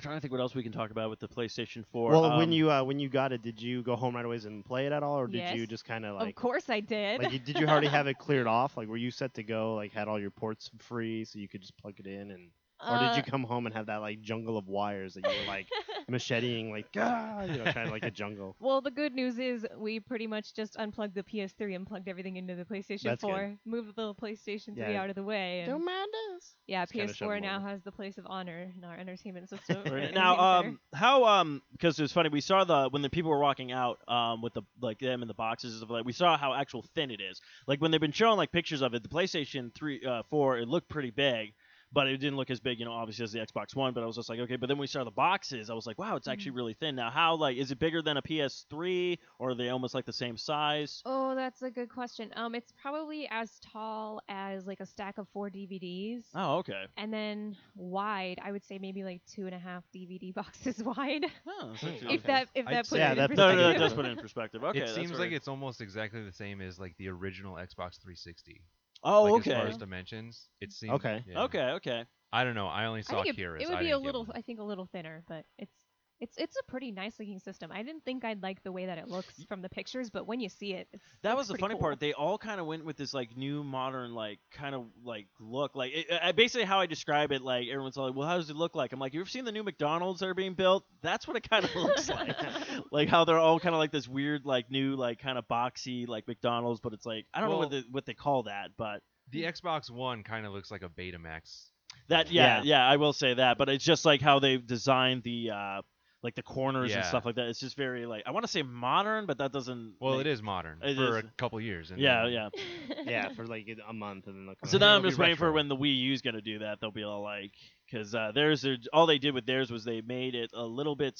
I'm 0.00 0.02
trying 0.02 0.16
to 0.16 0.20
think 0.22 0.32
what 0.32 0.40
else 0.40 0.54
we 0.54 0.62
can 0.62 0.72
talk 0.72 0.90
about 0.90 1.10
with 1.10 1.18
the 1.18 1.28
PlayStation 1.28 1.84
4. 1.92 2.12
Well, 2.12 2.38
when 2.38 2.48
Um, 2.48 2.52
you 2.52 2.70
uh, 2.70 2.82
when 2.82 2.98
you 2.98 3.10
got 3.10 3.34
it, 3.34 3.42
did 3.42 3.60
you 3.60 3.82
go 3.82 3.96
home 3.96 4.16
right 4.16 4.24
away 4.24 4.38
and 4.46 4.64
play 4.64 4.86
it 4.86 4.92
at 4.92 5.02
all, 5.02 5.20
or 5.20 5.26
did 5.26 5.36
Yes. 5.36 5.54
you 5.54 5.66
just 5.66 5.84
kind 5.84 6.06
of 6.06 6.16
like? 6.16 6.30
of 6.30 6.34
course 6.36 6.70
I 6.70 6.80
did. 6.80 7.22
Like, 7.22 7.44
did 7.44 7.58
you 7.58 7.66
already 7.66 7.88
have 7.88 8.06
it 8.06 8.16
cleared 8.16 8.46
off? 8.46 8.78
Like, 8.78 8.88
were 8.88 8.96
you 8.96 9.10
set 9.10 9.34
to 9.34 9.42
go? 9.42 9.74
Like, 9.74 9.92
had 9.92 10.08
all 10.08 10.18
your 10.18 10.30
ports 10.30 10.70
free, 10.78 11.26
so 11.26 11.38
you 11.38 11.48
could 11.48 11.60
just 11.60 11.76
plug 11.76 12.00
it 12.00 12.06
in, 12.06 12.30
and 12.30 12.48
or 12.86 12.98
did 12.98 13.14
you 13.14 13.22
Uh, 13.22 13.30
come 13.30 13.44
home 13.44 13.66
and 13.66 13.74
have 13.74 13.86
that 13.86 13.98
like 13.98 14.20
jungle 14.22 14.56
of 14.56 14.66
wires 14.66 15.14
that 15.14 15.24
you 15.26 15.34
were 15.34 15.44
like 15.44 15.66
macheting, 16.08 16.70
like 16.70 16.86
ah, 16.96 17.42
you 17.44 17.58
know, 17.58 17.64
kind 17.72 17.86
of 17.86 17.90
like 17.92 18.04
a 18.04 18.10
jungle? 18.10 18.56
Well, 18.58 18.80
the 18.80 18.90
good 18.90 19.14
news 19.14 19.38
is 19.38 19.66
we 19.76 20.00
pretty 20.00 20.26
much 20.26 20.54
just 20.54 20.76
unplugged 20.76 21.14
the 21.14 21.22
PS3 21.22 21.74
and 21.74 21.86
plugged 21.86 22.08
everything 22.08 22.36
into 22.36 22.54
the 22.54 22.64
PlayStation 22.64 23.02
That's 23.04 23.20
4. 23.20 23.48
good. 23.48 23.58
Moved 23.64 23.96
the 23.96 24.14
PlayStation 24.14 24.74
3 24.74 24.94
Yeah. 24.94 25.02
out 25.02 25.08
of 25.10 25.16
the 25.16 25.22
way. 25.22 25.60
And 25.60 25.84
mind 25.84 26.10
us. 26.36 26.56
yeah, 26.66 26.82
Just 26.82 26.92
kinda 26.92 27.14
shove 27.14 27.28
PS4 27.28 27.34
them 27.34 27.42
now 27.42 27.58
over. 27.58 27.68
has 27.68 27.82
the 27.82 27.92
place 27.92 28.18
of 28.18 28.26
honor 28.28 28.72
in 28.76 28.84
our 28.84 28.96
entertainment 28.96 29.48
system. 29.48 29.82
Right. 29.90 30.12
Now, 30.14 30.38
um, 30.60 30.80
how 30.94 31.24
um, 31.24 31.62
because 31.72 31.98
it 31.98 32.02
was 32.02 32.12
funny. 32.12 32.28
We 32.28 32.40
saw 32.40 32.64
the 32.64 32.88
when 32.90 33.02
the 33.02 33.10
people 33.10 33.30
were 33.30 33.40
walking 33.40 33.72
out, 33.72 33.98
um, 34.08 34.42
with 34.42 34.54
the 34.54 34.62
like 34.80 34.98
them 34.98 35.22
in 35.22 35.28
the 35.28 35.34
boxes 35.34 35.72
and 35.72 35.78
stuff 35.80 35.90
like. 35.90 36.04
We 36.04 36.12
saw 36.12 36.36
how 36.36 36.54
actual 36.54 36.84
thin 36.94 37.10
it 37.10 37.20
is. 37.20 37.40
Like 37.66 37.80
when 37.80 37.90
they've 37.90 38.00
been 38.00 38.12
showing 38.12 38.36
like 38.36 38.52
pictures 38.52 38.82
of 38.82 38.94
it, 38.94 39.02
the 39.02 39.08
PlayStation 39.08 39.74
three, 39.74 40.04
uh, 40.04 40.22
four, 40.30 40.58
it 40.58 40.68
looked 40.68 40.88
pretty 40.88 41.10
big, 41.10 41.54
but 41.92 42.06
it 42.06 42.18
didn't 42.18 42.36
look 42.36 42.50
as 42.50 42.60
big, 42.60 42.78
you 42.78 42.84
know, 42.84 42.92
obviously 42.92 43.24
as 43.24 43.32
the 43.32 43.40
Xbox 43.40 43.74
One. 43.74 43.92
But 43.94 44.02
I 44.02 44.06
was 44.06 44.16
just 44.16 44.28
like, 44.28 44.38
okay. 44.40 44.56
But 44.56 44.68
then 44.68 44.78
we 44.78 44.86
saw 44.86 45.02
the 45.04 45.10
boxes. 45.10 45.70
I 45.70 45.74
was 45.74 45.86
like, 45.86 45.98
wow, 45.98 46.16
it's 46.16 46.28
actually 46.28 46.52
really 46.52 46.74
thin. 46.74 46.94
Now, 46.94 47.10
how 47.10 47.34
like 47.36 47.56
is 47.56 47.70
it 47.70 47.78
bigger 47.78 48.02
than 48.02 48.16
a 48.16 48.22
PS3, 48.22 49.18
or 49.38 49.50
are 49.50 49.54
they 49.54 49.68
almost 49.70 49.94
like 49.94 50.04
the 50.06 50.12
same 50.12 50.36
size? 50.36 51.02
Oh, 51.04 51.34
that's 51.34 51.62
a 51.62 51.70
good 51.70 51.88
question. 51.88 52.30
Um, 52.36 52.54
it's 52.54 52.72
probably 52.80 53.26
as 53.30 53.58
tall 53.72 54.20
as 54.28 54.66
like 54.66 54.80
a 54.80 54.86
stack 54.86 55.18
of 55.18 55.26
four 55.32 55.50
DVDs, 55.50 56.22
Oh, 56.34 56.58
okay. 56.58 56.84
and 56.96 57.12
then 57.12 57.56
wide. 57.76 58.38
I 58.42 58.52
would 58.52 58.64
say 58.64 58.78
maybe 58.78 59.02
like 59.04 59.22
two 59.26 59.46
and 59.46 59.54
a 59.54 59.58
half 59.58 59.84
DVD 59.94 60.32
boxes 60.40 60.82
wide. 60.82 61.26
Oh, 61.48 61.72
that's 61.82 61.82
If 61.82 62.04
Okay. 62.04 62.16
that 62.26 62.48
if 62.54 62.66
I'd 62.66 62.74
that 62.74 62.86
say- 62.86 62.90
puts 62.90 62.98
Yeah, 62.98 63.12
it 63.12 63.14
that 63.16 63.22
in 63.22 63.28
puts 63.30 63.38
no, 63.38 63.48
it 63.48 63.56
no, 63.56 63.62
no, 63.62 63.70
in 63.70 63.78
does 63.80 63.94
put 63.94 64.06
it 64.06 64.12
in 64.12 64.18
perspective. 64.22 64.62
Okay, 64.64 64.80
it 64.80 64.88
seems 64.94 65.10
very- 65.10 65.24
like 65.24 65.32
it's 65.32 65.48
almost 65.48 65.80
exactly 65.80 66.22
the 66.24 66.32
same 66.32 66.60
as 66.60 66.78
like 66.78 66.96
the 66.98 67.08
original 67.08 67.54
Xbox 67.54 67.98
360. 68.00 68.60
Oh, 69.02 69.24
like, 69.24 69.40
okay. 69.40 69.52
As 69.52 69.56
far 69.56 69.66
as 69.68 69.76
dimensions, 69.76 70.48
it 70.60 70.72
seems. 70.72 70.92
Okay. 70.94 71.24
yeah. 71.26 71.42
Okay, 71.44 71.62
okay. 71.76 72.04
I 72.32 72.44
don't 72.44 72.54
know. 72.54 72.66
I 72.68 72.86
only 72.86 73.00
I 73.00 73.02
saw 73.02 73.22
think 73.22 73.34
it, 73.34 73.36
Cira's. 73.36 73.62
it 73.62 73.68
would 73.68 73.78
I 73.78 73.80
be 73.80 73.86
a 73.86 73.88
didn't 73.90 74.02
get 74.02 74.06
little, 74.06 74.24
one. 74.26 74.36
I 74.36 74.42
think, 74.42 74.60
a 74.60 74.64
little 74.64 74.86
thinner, 74.92 75.24
but 75.26 75.44
it's 75.58 75.79
it's 76.20 76.36
it's 76.36 76.56
a 76.56 76.62
pretty 76.70 76.90
nice 76.92 77.18
looking 77.18 77.38
system. 77.38 77.70
I 77.72 77.82
didn't 77.82 78.04
think 78.04 78.24
I'd 78.24 78.42
like 78.42 78.62
the 78.62 78.72
way 78.72 78.86
that 78.86 78.98
it 78.98 79.08
looks 79.08 79.42
from 79.48 79.62
the 79.62 79.68
pictures, 79.68 80.10
but 80.10 80.26
when 80.26 80.38
you 80.40 80.48
see 80.48 80.72
it, 80.74 80.86
it's 80.92 81.02
That 81.22 81.36
was 81.36 81.48
the 81.48 81.56
funny 81.56 81.74
cool. 81.74 81.80
part. 81.80 82.00
They 82.00 82.12
all 82.12 82.36
kind 82.38 82.60
of 82.60 82.66
went 82.66 82.84
with 82.84 82.96
this 82.96 83.14
like 83.14 83.36
new 83.36 83.64
modern 83.64 84.14
like 84.14 84.38
kind 84.52 84.74
of 84.74 84.84
like 85.02 85.26
look. 85.38 85.74
Like 85.74 85.92
it, 85.94 86.06
I, 86.22 86.32
basically 86.32 86.64
how 86.66 86.80
I 86.80 86.86
describe 86.86 87.32
it. 87.32 87.42
Like 87.42 87.68
everyone's 87.68 87.96
like, 87.96 88.14
"Well, 88.14 88.28
how 88.28 88.36
does 88.36 88.50
it 88.50 88.56
look 88.56 88.74
like?" 88.74 88.92
I'm 88.92 88.98
like, 89.00 89.14
"You 89.14 89.20
ever 89.20 89.28
seen 89.30 89.44
the 89.44 89.52
new 89.52 89.62
McDonald's 89.62 90.20
that 90.20 90.26
are 90.28 90.34
being 90.34 90.54
built? 90.54 90.84
That's 91.02 91.26
what 91.26 91.36
it 91.36 91.48
kind 91.48 91.64
of 91.64 91.74
looks 91.74 92.08
like. 92.08 92.36
like 92.92 93.08
how 93.08 93.24
they're 93.24 93.38
all 93.38 93.58
kind 93.58 93.74
of 93.74 93.78
like 93.78 93.90
this 93.92 94.06
weird 94.08 94.44
like 94.44 94.70
new 94.70 94.96
like 94.96 95.18
kind 95.20 95.38
of 95.38 95.48
boxy 95.48 96.06
like 96.06 96.28
McDonald's, 96.28 96.80
but 96.80 96.92
it's 96.92 97.06
like 97.06 97.26
I 97.32 97.40
don't 97.40 97.50
know 97.50 97.56
what 97.58 97.70
Well- 97.70 97.80
they, 97.80 97.86
what 97.90 98.06
they 98.06 98.14
call 98.14 98.42
that, 98.44 98.72
but 98.76 99.02
The 99.30 99.44
Xbox 99.44 99.90
One 99.90 100.22
kind 100.22 100.44
of 100.44 100.52
looks 100.52 100.70
like 100.70 100.82
a 100.82 100.88
Betamax. 100.88 101.70
that 102.08 102.30
yeah, 102.30 102.58
Yeah. 102.58 102.62
yeah 102.64 102.86
I 102.86 102.96
will 102.96 103.12
say 103.12 103.34
that. 103.34 103.56
But 103.58 103.68
it's 103.68 103.84
just 103.84 104.04
like 104.04 104.20
how 104.20 104.38
they've 104.38 104.64
designed 104.66 105.22
the 105.22 105.50
uh 105.50 105.82
like 106.22 106.34
the 106.34 106.42
corners 106.42 106.92
and 106.94 107.04
stuff 107.06 107.24
like 107.24 107.36
that. 107.36 107.48
It's 107.48 107.60
just 107.60 107.76
very 107.76 108.04
like 108.06 108.24
I 108.26 108.30
want 108.32 108.44
to 108.44 108.50
say 108.52 108.62
modern, 108.62 109.26
but 109.26 109.38
that 109.38 109.52
doesn't. 109.52 109.94
Well, 110.00 110.12
make- 110.18 110.26
it 110.26 110.30
is 110.30 110.42
modern 110.42 110.78
It 110.82 110.96
for 110.96 111.18
is. 111.18 111.24
a 111.24 111.28
couple 111.38 111.60
years. 111.60 111.90
And 111.90 111.98
Yeah, 112.00 112.24
then- 112.24 112.32
yeah. 112.32 113.02
yeah, 113.06 113.28
for 113.34 113.46
like 113.46 113.66
a 113.88 113.92
month, 113.92 114.26
and 114.26 114.36
then 114.36 114.46
they'll 114.46 114.54
come 114.56 114.68
So 114.68 114.78
now 114.78 114.94
I'm 114.96 115.02
just 115.02 115.18
waiting 115.18 115.36
for 115.36 115.50
when 115.52 115.68
the 115.68 115.76
Wii 115.76 115.96
U's 115.96 116.20
gonna 116.22 116.42
do 116.42 116.58
that. 116.58 116.78
They'll 116.80 116.90
be 116.90 117.04
all 117.04 117.22
like, 117.22 117.52
because 117.90 118.14
uh, 118.14 118.32
theirs, 118.34 118.64
are- 118.66 118.76
all 118.92 119.06
they 119.06 119.18
did 119.18 119.32
with 119.34 119.46
theirs 119.46 119.70
was 119.70 119.84
they 119.84 120.00
made 120.02 120.34
it 120.34 120.50
a 120.52 120.64
little 120.64 120.94
bit 120.96 121.18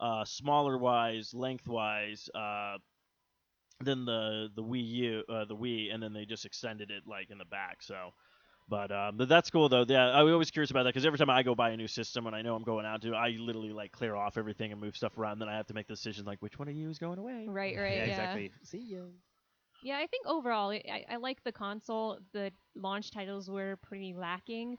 uh, 0.00 0.24
smaller 0.24 0.76
wise, 0.78 1.32
lengthwise, 1.34 2.28
uh, 2.34 2.78
than 3.80 4.04
the 4.04 4.48
the 4.56 4.62
Wii 4.62 4.84
U, 4.88 5.22
uh, 5.28 5.44
the 5.44 5.54
Wii, 5.56 5.94
and 5.94 6.02
then 6.02 6.12
they 6.12 6.24
just 6.24 6.44
extended 6.44 6.90
it 6.90 7.04
like 7.06 7.30
in 7.30 7.38
the 7.38 7.44
back. 7.44 7.82
So, 7.82 8.12
but 8.68 8.90
um, 8.92 9.16
but 9.16 9.28
that's 9.28 9.50
cool 9.50 9.68
though. 9.68 9.84
Yeah, 9.88 10.10
I 10.10 10.22
was 10.22 10.32
always 10.32 10.50
curious 10.50 10.70
about 10.70 10.84
that 10.84 10.90
because 10.90 11.06
every 11.06 11.18
time 11.18 11.30
I 11.30 11.42
go 11.42 11.54
buy 11.54 11.70
a 11.70 11.76
new 11.76 11.88
system 11.88 12.26
and 12.26 12.36
I 12.36 12.42
know 12.42 12.54
I'm 12.54 12.62
going 12.64 12.86
out 12.86 13.02
to, 13.02 13.14
I 13.14 13.30
literally 13.38 13.72
like 13.72 13.92
clear 13.92 14.14
off 14.14 14.36
everything 14.38 14.72
and 14.72 14.80
move 14.80 14.96
stuff 14.96 15.16
around. 15.18 15.38
Then 15.38 15.48
I 15.48 15.56
have 15.56 15.66
to 15.68 15.74
make 15.74 15.86
the 15.88 15.94
decision 15.94 16.24
like 16.24 16.40
which 16.40 16.58
one 16.58 16.68
of 16.68 16.74
you 16.74 16.88
is 16.90 16.98
going 16.98 17.18
away. 17.18 17.46
right, 17.48 17.76
right, 17.78 17.92
yeah, 17.96 18.04
yeah. 18.04 18.04
exactly. 18.04 18.52
See 18.62 18.78
ya. 18.78 19.00
Yeah, 19.82 19.98
I 19.98 20.06
think 20.08 20.26
overall, 20.26 20.70
I- 20.70 21.04
I 21.08 21.16
like 21.16 21.42
the 21.44 21.52
console. 21.52 22.18
The 22.32 22.50
launch 22.74 23.10
titles 23.12 23.48
were 23.48 23.76
pretty 23.76 24.12
lacking. 24.12 24.76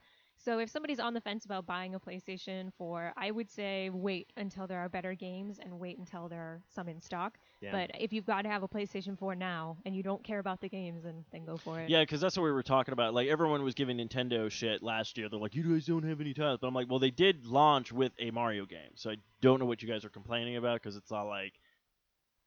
So 0.49 0.57
if 0.57 0.71
somebody's 0.71 0.99
on 0.99 1.13
the 1.13 1.21
fence 1.21 1.45
about 1.45 1.67
buying 1.67 1.93
a 1.93 1.99
PlayStation 1.99 2.73
4, 2.75 3.13
I 3.15 3.29
would 3.29 3.51
say 3.51 3.91
wait 3.91 4.33
until 4.35 4.65
there 4.65 4.79
are 4.79 4.89
better 4.89 5.13
games 5.13 5.59
and 5.59 5.79
wait 5.79 5.99
until 5.99 6.27
there 6.27 6.41
are 6.41 6.61
some 6.73 6.89
in 6.89 6.99
stock. 6.99 7.37
Yeah. 7.61 7.71
But 7.71 7.91
if 7.99 8.11
you've 8.11 8.25
got 8.25 8.41
to 8.41 8.49
have 8.49 8.63
a 8.63 8.67
PlayStation 8.67 9.15
4 9.15 9.35
now 9.35 9.77
and 9.85 9.95
you 9.95 10.01
don't 10.01 10.23
care 10.23 10.39
about 10.39 10.59
the 10.59 10.67
games, 10.67 11.03
then, 11.03 11.23
then 11.31 11.45
go 11.45 11.55
for 11.55 11.79
it. 11.79 11.87
Yeah, 11.87 12.01
because 12.01 12.19
that's 12.19 12.35
what 12.35 12.45
we 12.45 12.51
were 12.51 12.63
talking 12.63 12.93
about. 12.93 13.13
Like 13.13 13.27
everyone 13.27 13.63
was 13.63 13.75
giving 13.75 13.97
Nintendo 13.97 14.49
shit 14.49 14.81
last 14.81 15.19
year. 15.19 15.29
They're 15.29 15.39
like, 15.39 15.53
"You 15.53 15.61
guys 15.61 15.85
don't 15.85 16.01
have 16.01 16.19
any 16.19 16.33
titles," 16.33 16.57
but 16.59 16.65
I'm 16.65 16.73
like, 16.73 16.89
"Well, 16.89 16.97
they 16.97 17.11
did 17.11 17.45
launch 17.45 17.91
with 17.91 18.13
a 18.17 18.31
Mario 18.31 18.65
game, 18.65 18.95
so 18.95 19.11
I 19.11 19.17
don't 19.41 19.59
know 19.59 19.67
what 19.67 19.83
you 19.83 19.87
guys 19.87 20.03
are 20.03 20.09
complaining 20.09 20.55
about 20.55 20.81
because 20.81 20.95
it's 20.95 21.11
all 21.11 21.27
like 21.27 21.53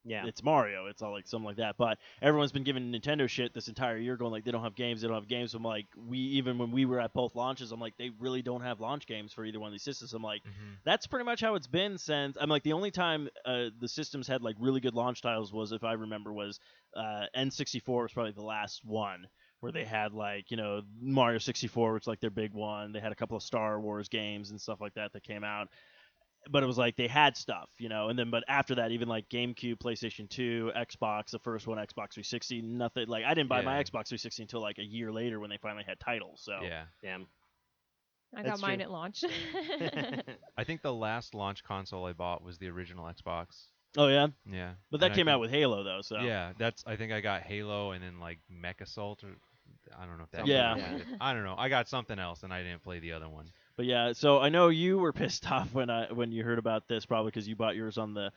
yeah. 0.05 0.27
it's 0.27 0.43
Mario, 0.43 0.87
it's 0.87 1.03
all 1.03 1.13
like 1.13 1.27
something 1.27 1.47
like 1.47 1.57
that." 1.57 1.77
But 1.79 1.99
everyone's 2.21 2.53
been 2.53 2.65
giving 2.65 2.93
Nintendo 2.93 3.29
shit 3.29 3.55
this 3.55 3.69
entire 3.69 3.97
year, 3.99 4.17
going 4.17 4.33
like 4.33 4.45
they 4.45 4.51
don't 4.51 4.63
have 4.65 4.75
games, 4.75 5.01
they 5.03 5.09
don't 5.09 5.17
have 5.17 5.29
games. 5.29 5.53
So 5.53 5.59
I'm 5.59 5.65
like, 5.65 5.87
we 6.09 6.19
even 6.19 6.59
when 6.59 6.71
we 6.73 6.85
were 6.85 7.01
at 7.01 7.13
both 7.13 7.35
launches, 7.35 7.73
I'm 7.73 7.81
like, 7.81 7.97
they 7.99 8.11
really 8.21 8.43
don't 8.43 8.63
have 8.63 8.81
launch 8.81 9.07
games 9.07 9.33
for 9.33 9.45
either 9.45 9.61
one 9.61 9.69
of 9.69 9.73
these 9.73 9.83
systems. 9.83 10.13
I'm 10.15 10.23
like, 10.23 10.43
Mhm. 10.45 10.77
that's 10.85 11.07
pretty 11.07 11.25
much 11.25 11.41
how 11.41 11.55
it's 11.55 11.67
been 11.67 11.99
since 11.99 12.37
I'm 12.41 12.49
like 12.51 12.63
the 12.63 12.73
only 12.73 12.91
time 12.91 13.29
uh, 13.45 13.67
the 13.81 13.89
systems 13.89 14.27
had 14.29 14.43
like 14.43 14.57
really 14.59 14.81
good 14.81 14.95
launch 14.95 15.23
titles 15.23 15.53
was 15.53 15.73
if 15.73 15.85
I 15.85 15.93
remember 15.93 16.33
was 16.33 16.59
uh, 16.97 17.27
N64 17.37 18.03
was 18.03 18.13
probably 18.13 18.33
the 18.33 18.43
last 18.43 18.85
one 18.85 19.27
where 19.61 19.73
they 19.73 19.85
had 19.85 20.13
like 20.13 20.51
you 20.51 20.57
know 20.57 20.83
Mario 21.01 21.39
64 21.39 21.95
which 21.95 22.07
like 22.07 22.21
their 22.21 22.31
big 22.31 22.53
one 22.53 22.93
they 22.93 22.99
had 23.01 23.13
a 23.13 23.15
couple 23.15 23.37
of 23.37 23.43
Star 23.43 23.81
Wars 23.81 24.09
games 24.09 24.51
and 24.51 24.61
stuff 24.61 24.81
like 24.81 24.95
that 24.95 25.13
that 25.13 25.23
came 25.23 25.45
out 25.45 25.69
but 26.51 26.63
it 26.63 26.67
was 26.67 26.79
like 26.79 26.97
they 26.97 27.07
had 27.07 27.37
stuff 27.37 27.69
you 27.79 27.89
know 27.89 28.09
and 28.09 28.19
then 28.19 28.31
but 28.31 28.43
after 28.49 28.75
that 28.75 28.91
even 28.91 29.09
like 29.09 29.29
GameCube 29.29 29.79
PlayStation 29.79 30.29
2 30.29 30.73
Xbox 30.77 31.31
the 31.31 31.39
first 31.39 31.67
one 31.67 31.79
Xbox 31.79 32.15
360 32.15 32.63
nothing 32.63 33.07
like 33.09 33.25
I 33.25 33.35
didn't 33.35 33.49
buy 33.49 33.63
my 33.63 33.75
Xbox 33.75 34.09
360 34.09 34.43
until 34.43 34.61
like 34.61 34.79
a 34.79 34.85
year 34.85 35.13
later 35.13 35.41
when 35.41 35.51
they 35.51 35.59
finally 35.59 35.85
had 35.87 36.01
titles 36.01 36.43
so 36.45 36.53
Yeah. 36.63 36.85
yeah. 37.03 37.19
I 38.35 38.43
got 38.43 38.61
mine 38.61 38.79
true. 38.79 38.85
at 38.85 38.91
launch. 38.91 39.25
I 40.57 40.65
think 40.65 40.81
the 40.81 40.93
last 40.93 41.35
launch 41.35 41.63
console 41.65 42.07
I 42.07 42.15
bought 42.15 42.43
was 42.43 42.59
the 42.59 42.69
original 42.69 43.05
Xbox. 43.05 43.67
oh 43.99 44.09
yeah 44.09 44.29
Yeah. 44.51 44.73
but 44.91 45.01
that 45.01 45.07
And 45.07 45.13
I 45.13 45.17
came 45.17 45.29
out 45.29 45.41
with 45.41 45.51
Halo 45.51 45.85
though 45.85 46.01
so 46.03 46.19
Yeah, 46.21 46.53
that's. 46.59 46.83
I 46.87 46.97
think 46.97 47.13
I 47.13 47.21
got 47.21 47.43
Halo 47.43 47.91
and 47.93 48.03
then 48.03 48.19
like 48.21 48.39
MechAssault 48.51 49.23
or 49.25 49.37
I 49.99 50.07
don't 50.07 50.19
know 50.19 50.25
if 50.25 50.31
that. 50.31 50.47
Yeah. 50.47 50.75
was 50.75 51.03
it. 51.03 51.07
I 51.21 51.35
don't 51.35 51.45
know. 51.45 51.57
I 51.59 51.69
got 51.69 51.89
something 51.89 52.19
else 52.19 52.43
and 52.43 52.53
I 52.53 52.63
didn't 52.63 52.83
play 52.83 53.01
the 53.01 53.13
other 53.13 53.29
one. 53.29 53.51
But 53.77 53.87
yeah, 53.87 54.13
so 54.13 54.39
I 54.41 54.49
know 54.49 54.69
you 54.69 54.99
were 54.99 55.13
pissed 55.13 55.51
off 55.51 55.75
when 55.75 55.91
I 55.91 56.13
when 56.13 56.33
you 56.33 56.45
heard 56.45 56.59
about 56.59 56.89
this, 56.89 57.07
probably 57.07 57.31
because 57.31 57.49
you 57.49 57.57
bought 57.57 57.77
yours 57.77 57.99
on 57.99 58.15
the 58.15 58.33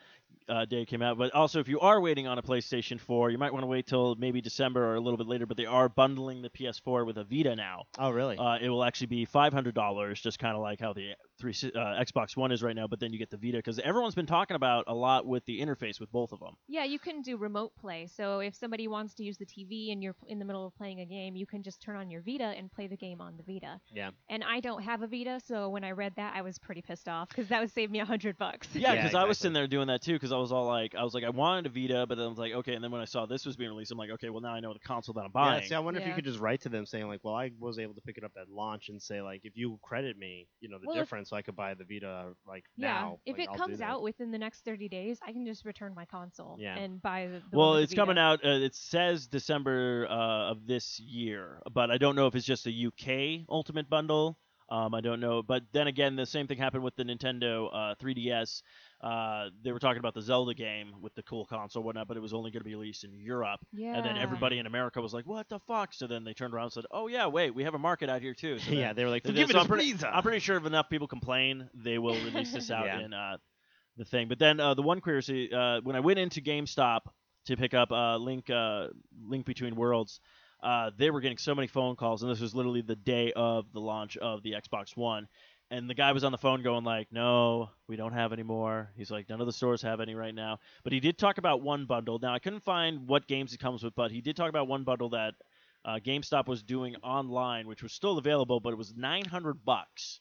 uh, 0.47 0.65
day 0.65 0.81
it 0.81 0.87
came 0.87 1.01
out. 1.01 1.17
But 1.17 1.33
also, 1.33 1.59
if 1.59 1.67
you 1.67 1.79
are 1.79 1.99
waiting 1.99 2.27
on 2.27 2.37
a 2.37 2.41
PlayStation 2.43 2.99
4, 2.99 3.31
you 3.31 3.37
might 3.37 3.51
want 3.51 3.63
to 3.63 3.67
wait 3.67 3.87
till 3.87 4.15
maybe 4.15 4.41
December 4.41 4.83
or 4.85 4.95
a 4.95 4.99
little 4.99 5.17
bit 5.17 5.27
later. 5.27 5.45
But 5.45 5.57
they 5.57 5.65
are 5.65 5.89
bundling 5.89 6.41
the 6.41 6.49
PS4 6.49 7.05
with 7.05 7.17
a 7.17 7.23
Vita 7.23 7.55
now. 7.55 7.83
Oh, 7.97 8.11
really? 8.11 8.37
Uh, 8.37 8.57
it 8.61 8.69
will 8.69 8.83
actually 8.83 9.07
be 9.07 9.25
five 9.25 9.53
hundred 9.53 9.75
dollars, 9.75 10.21
just 10.21 10.39
kind 10.39 10.55
of 10.55 10.61
like 10.61 10.79
how 10.79 10.93
the 10.93 11.13
three 11.37 11.51
uh, 11.75 11.79
Xbox 12.03 12.35
One 12.37 12.51
is 12.51 12.63
right 12.63 12.75
now. 12.75 12.87
But 12.87 12.99
then 12.99 13.11
you 13.13 13.19
get 13.19 13.29
the 13.29 13.37
Vita 13.37 13.57
because 13.57 13.79
everyone's 13.79 14.15
been 14.15 14.25
talking 14.25 14.55
about 14.55 14.85
a 14.87 14.93
lot 14.93 15.25
with 15.25 15.45
the 15.45 15.59
interface 15.59 15.99
with 15.99 16.11
both 16.11 16.31
of 16.31 16.39
them. 16.39 16.55
yeah, 16.67 16.83
you 16.83 16.99
can 16.99 17.21
do 17.21 17.37
remote 17.37 17.73
play. 17.79 18.07
So 18.07 18.39
if 18.39 18.55
somebody 18.55 18.87
wants 18.87 19.13
to 19.15 19.23
use 19.23 19.37
the 19.37 19.45
TV 19.45 19.91
and 19.91 20.01
you're 20.03 20.15
in 20.27 20.39
the 20.39 20.45
middle 20.45 20.65
of 20.65 20.75
playing 20.75 21.01
a 21.01 21.05
game, 21.05 21.35
you 21.35 21.45
can 21.45 21.63
just 21.63 21.81
turn 21.81 21.95
on 21.95 22.09
your 22.09 22.21
Vita 22.21 22.43
and 22.57 22.71
play 22.71 22.87
the 22.87 22.97
game 22.97 23.21
on 23.21 23.35
the 23.37 23.43
Vita. 23.53 23.79
yeah. 23.93 24.11
And 24.29 24.43
I 24.43 24.59
don't 24.59 24.81
have 24.83 25.01
a 25.01 25.07
Vita, 25.07 25.39
so 25.45 25.69
when 25.69 25.83
I 25.83 25.91
read 25.91 26.13
that, 26.17 26.33
I 26.35 26.41
was 26.41 26.57
pretty 26.57 26.81
pissed 26.81 27.07
off 27.07 27.29
because 27.29 27.47
that 27.49 27.59
would 27.61 27.71
save 27.71 27.91
me 27.91 27.99
a 27.99 28.05
hundred 28.05 28.37
bucks. 28.37 28.67
Yeah, 28.73 28.93
Yeah, 28.93 29.03
because 29.03 29.15
I 29.15 29.23
was 29.25 29.37
sitting 29.37 29.53
there 29.53 29.67
doing 29.67 29.87
that 29.87 30.01
too. 30.01 30.13
Because 30.13 30.31
I 30.31 30.37
was 30.37 30.51
all 30.51 30.65
like, 30.65 30.95
I 30.95 31.03
was 31.03 31.13
like, 31.13 31.23
I 31.23 31.29
wanted 31.29 31.65
a 31.65 31.69
Vita, 31.69 32.05
but 32.07 32.15
then 32.17 32.25
I 32.25 32.29
was 32.29 32.37
like, 32.37 32.53
okay. 32.53 32.73
And 32.75 32.83
then 32.83 32.91
when 32.91 33.01
I 33.01 33.05
saw 33.05 33.25
this 33.25 33.45
was 33.45 33.55
being 33.55 33.69
released, 33.69 33.91
I'm 33.91 33.97
like, 33.97 34.11
okay, 34.11 34.29
well 34.29 34.41
now 34.41 34.53
I 34.53 34.59
know 34.59 34.73
the 34.73 34.79
console 34.79 35.13
that 35.13 35.21
I'm 35.25 35.31
buying. 35.31 35.61
Yeah, 35.63 35.67
see, 35.69 35.75
I 35.75 35.79
wonder 35.79 35.99
if 35.99 36.07
you 36.07 36.13
could 36.13 36.25
just 36.25 36.39
write 36.39 36.61
to 36.61 36.69
them 36.69 36.85
saying 36.85 37.07
like, 37.07 37.19
"Well, 37.23 37.35
I 37.35 37.51
was 37.59 37.79
able 37.79 37.93
to 37.95 38.01
pick 38.01 38.17
it 38.17 38.23
up 38.23 38.31
at 38.39 38.49
launch 38.49 38.89
and 38.89 39.01
say 39.01 39.21
like, 39.21 39.41
if 39.43 39.53
you 39.55 39.79
credit 39.83 40.17
me, 40.17 40.47
you 40.61 40.69
know, 40.69 40.77
the 40.79 40.87
Well, 40.87 40.95
if- 41.03 41.09
so 41.25 41.35
I 41.35 41.41
could 41.41 41.55
buy 41.55 41.73
the 41.73 41.85
Vita 41.85 42.33
like 42.47 42.65
Yeah, 42.77 43.09
now." 43.09 43.19
if 43.25 43.37
like, 43.37 43.39
it 43.39 43.49
I'll 43.49 43.57
comes 43.57 43.81
out 43.81 44.01
within 44.01 44.31
the 44.31 44.37
next 44.37 44.65
30 44.65 44.89
days, 44.89 45.19
I 45.25 45.31
can 45.31 45.45
just 45.45 45.65
return 45.65 45.93
my 45.95 46.05
console 46.05 46.61
Yeah. 46.61 46.75
and 46.75 47.01
buy 47.01 47.27
the. 47.27 47.41
the 47.51 47.57
Well, 47.57 47.71
one 47.71 47.79
with 47.79 47.83
it's 47.83 47.91
the 47.91 47.95
coming 47.95 48.17
out. 48.17 48.43
Uh, 48.45 48.49
it 48.49 48.75
says 48.75 49.27
December 49.27 50.07
uh, 50.09 50.51
of 50.51 50.65
this 50.67 50.99
year, 50.99 51.61
but 51.71 51.91
I 51.91 51.97
don't 51.97 52.15
know 52.15 52.27
if 52.27 52.35
it's 52.35 52.45
just 52.45 52.67
a 52.67 52.71
UK 52.71 53.45
Ultimate 53.49 53.89
Bundle 53.89 54.37
Um, 54.69 54.95
I 54.95 55.01
don't 55.01 55.19
know, 55.19 55.43
but 55.43 55.63
then 55.73 55.87
again, 55.87 56.15
the 56.15 56.25
same 56.25 56.47
thing 56.47 56.57
happened 56.57 56.83
with 56.83 56.95
the 56.95 57.03
Nintendo 57.03 57.69
uh, 57.71 57.95
3DS. 57.95 58.63
Uh, 59.01 59.49
they 59.63 59.71
were 59.71 59.79
talking 59.79 59.99
about 59.99 60.13
the 60.13 60.21
Zelda 60.21 60.53
game 60.53 60.93
with 61.01 61.13
the 61.15 61.23
cool 61.23 61.45
console, 61.45 61.81
and 61.81 61.85
whatnot, 61.85 62.07
but 62.07 62.17
it 62.17 62.21
was 62.21 62.33
only 62.33 62.49
going 62.49 62.61
to 62.61 62.65
be 62.65 62.73
released 62.75 63.03
in 63.03 63.13
Europe. 63.13 63.59
Yeah. 63.73 63.93
And 63.95 64.05
then 64.05 64.17
everybody 64.17 64.57
in 64.57 64.65
America 64.65 65.01
was 65.01 65.13
like, 65.13 65.27
"What 65.27 65.47
the 65.49 65.59
fuck?" 65.59 65.93
So 65.93 66.07
then 66.07 66.23
they 66.23 66.33
turned 66.33 66.53
around 66.53 66.65
and 66.65 66.73
said, 66.73 66.85
"Oh 66.91 67.07
yeah, 67.07 67.27
wait, 67.27 67.51
we 67.53 67.63
have 67.65 67.75
a 67.75 67.79
market 67.79 68.09
out 68.09 68.21
here 68.21 68.33
too." 68.33 68.57
So 68.59 68.71
yeah, 68.73 68.93
they 68.93 69.03
were 69.03 69.09
like, 69.11 69.23
so 69.23 69.29
forgive 69.31 69.47
then- 69.49 69.53
so 69.55 69.59
us, 69.59 69.63
I'm 69.65 69.69
pretty. 69.69 69.95
I'm 70.05 70.23
pretty 70.23 70.39
sure 70.39 70.57
if 70.57 70.65
enough 70.65 70.89
people 70.89 71.07
complain, 71.07 71.69
they 71.73 71.97
will 71.99 72.15
release 72.15 72.51
this 72.53 72.71
out 72.71 72.85
Yeah. 72.87 72.99
in 73.01 73.13
uh, 73.13 73.37
the 73.97 74.05
thing. 74.05 74.27
But 74.27 74.39
then 74.39 74.59
uh, 74.59 74.73
the 74.73 74.81
one 74.81 75.01
query, 75.01 75.51
uh, 75.53 75.81
when 75.81 75.95
I 75.95 75.99
went 75.99 76.17
into 76.19 76.41
GameStop 76.41 77.01
to 77.47 77.57
pick 77.57 77.73
up 77.73 77.91
uh, 77.91 78.17
Link 78.17 78.49
uh, 78.49 78.87
Link 79.27 79.45
Between 79.45 79.75
Worlds, 79.75 80.19
uh, 80.63 80.91
they 80.97 81.11
were 81.11 81.21
getting 81.21 81.37
so 81.37 81.53
many 81.53 81.67
phone 81.67 81.95
calls, 81.95 82.23
and 82.23 82.31
this 82.31 82.39
was 82.39 82.55
literally 82.55 82.81
the 82.81 82.95
day 82.95 83.33
of 83.35 83.71
the 83.73 83.81
launch 83.81 84.17
of 84.17 84.41
the 84.41 84.53
Xbox 84.53 84.95
One. 84.97 85.27
And 85.71 85.89
the 85.89 85.95
guy 85.95 86.11
was 86.11 86.23
on 86.23 86.31
the 86.31 86.37
phone 86.37 86.61
going 86.61 86.83
like, 86.83 87.11
"No, 87.11 87.71
we 87.87 87.95
don't 87.95 88.13
have 88.13 88.33
any 88.33 88.43
more." 88.43 88.91
He's 88.95 89.09
like, 89.09 89.27
"None 89.29 89.41
of 89.41 89.47
the 89.47 89.53
stores 89.53 89.81
have 89.81 89.99
any 89.99 90.13
right 90.13 90.33
now." 90.33 90.59
But 90.83 90.93
he 90.93 90.99
did 90.99 91.17
talk 91.17 91.37
about 91.39 91.61
one 91.61 91.85
bundle. 91.85 92.19
Now 92.19 92.33
I 92.33 92.39
couldn't 92.39 92.63
find 92.63 93.07
what 93.07 93.27
games 93.27 93.53
it 93.53 93.59
comes 93.59 93.83
with, 93.83 93.95
but 93.95 94.11
he 94.11 94.21
did 94.21 94.35
talk 94.35 94.49
about 94.49 94.67
one 94.67 94.83
bundle 94.83 95.09
that 95.09 95.33
uh, 95.85 95.99
GameStop 96.03 96.47
was 96.47 96.63
doing 96.63 96.95
online, 96.97 97.67
which 97.67 97.83
was 97.83 97.93
still 97.93 98.17
available, 98.17 98.59
but 98.59 98.73
it 98.73 98.77
was 98.77 98.95
900 98.95 99.63
bucks 99.63 100.19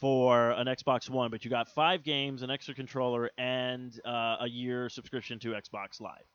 for 0.00 0.50
an 0.50 0.66
Xbox 0.66 1.08
One. 1.08 1.30
But 1.30 1.44
you 1.44 1.50
got 1.50 1.68
five 1.68 2.02
games, 2.02 2.42
an 2.42 2.50
extra 2.50 2.74
controller, 2.74 3.30
and 3.38 3.98
uh, 4.04 4.36
a 4.40 4.48
year 4.48 4.88
subscription 4.88 5.38
to 5.40 5.50
Xbox 5.50 6.00
Live. 6.00 6.26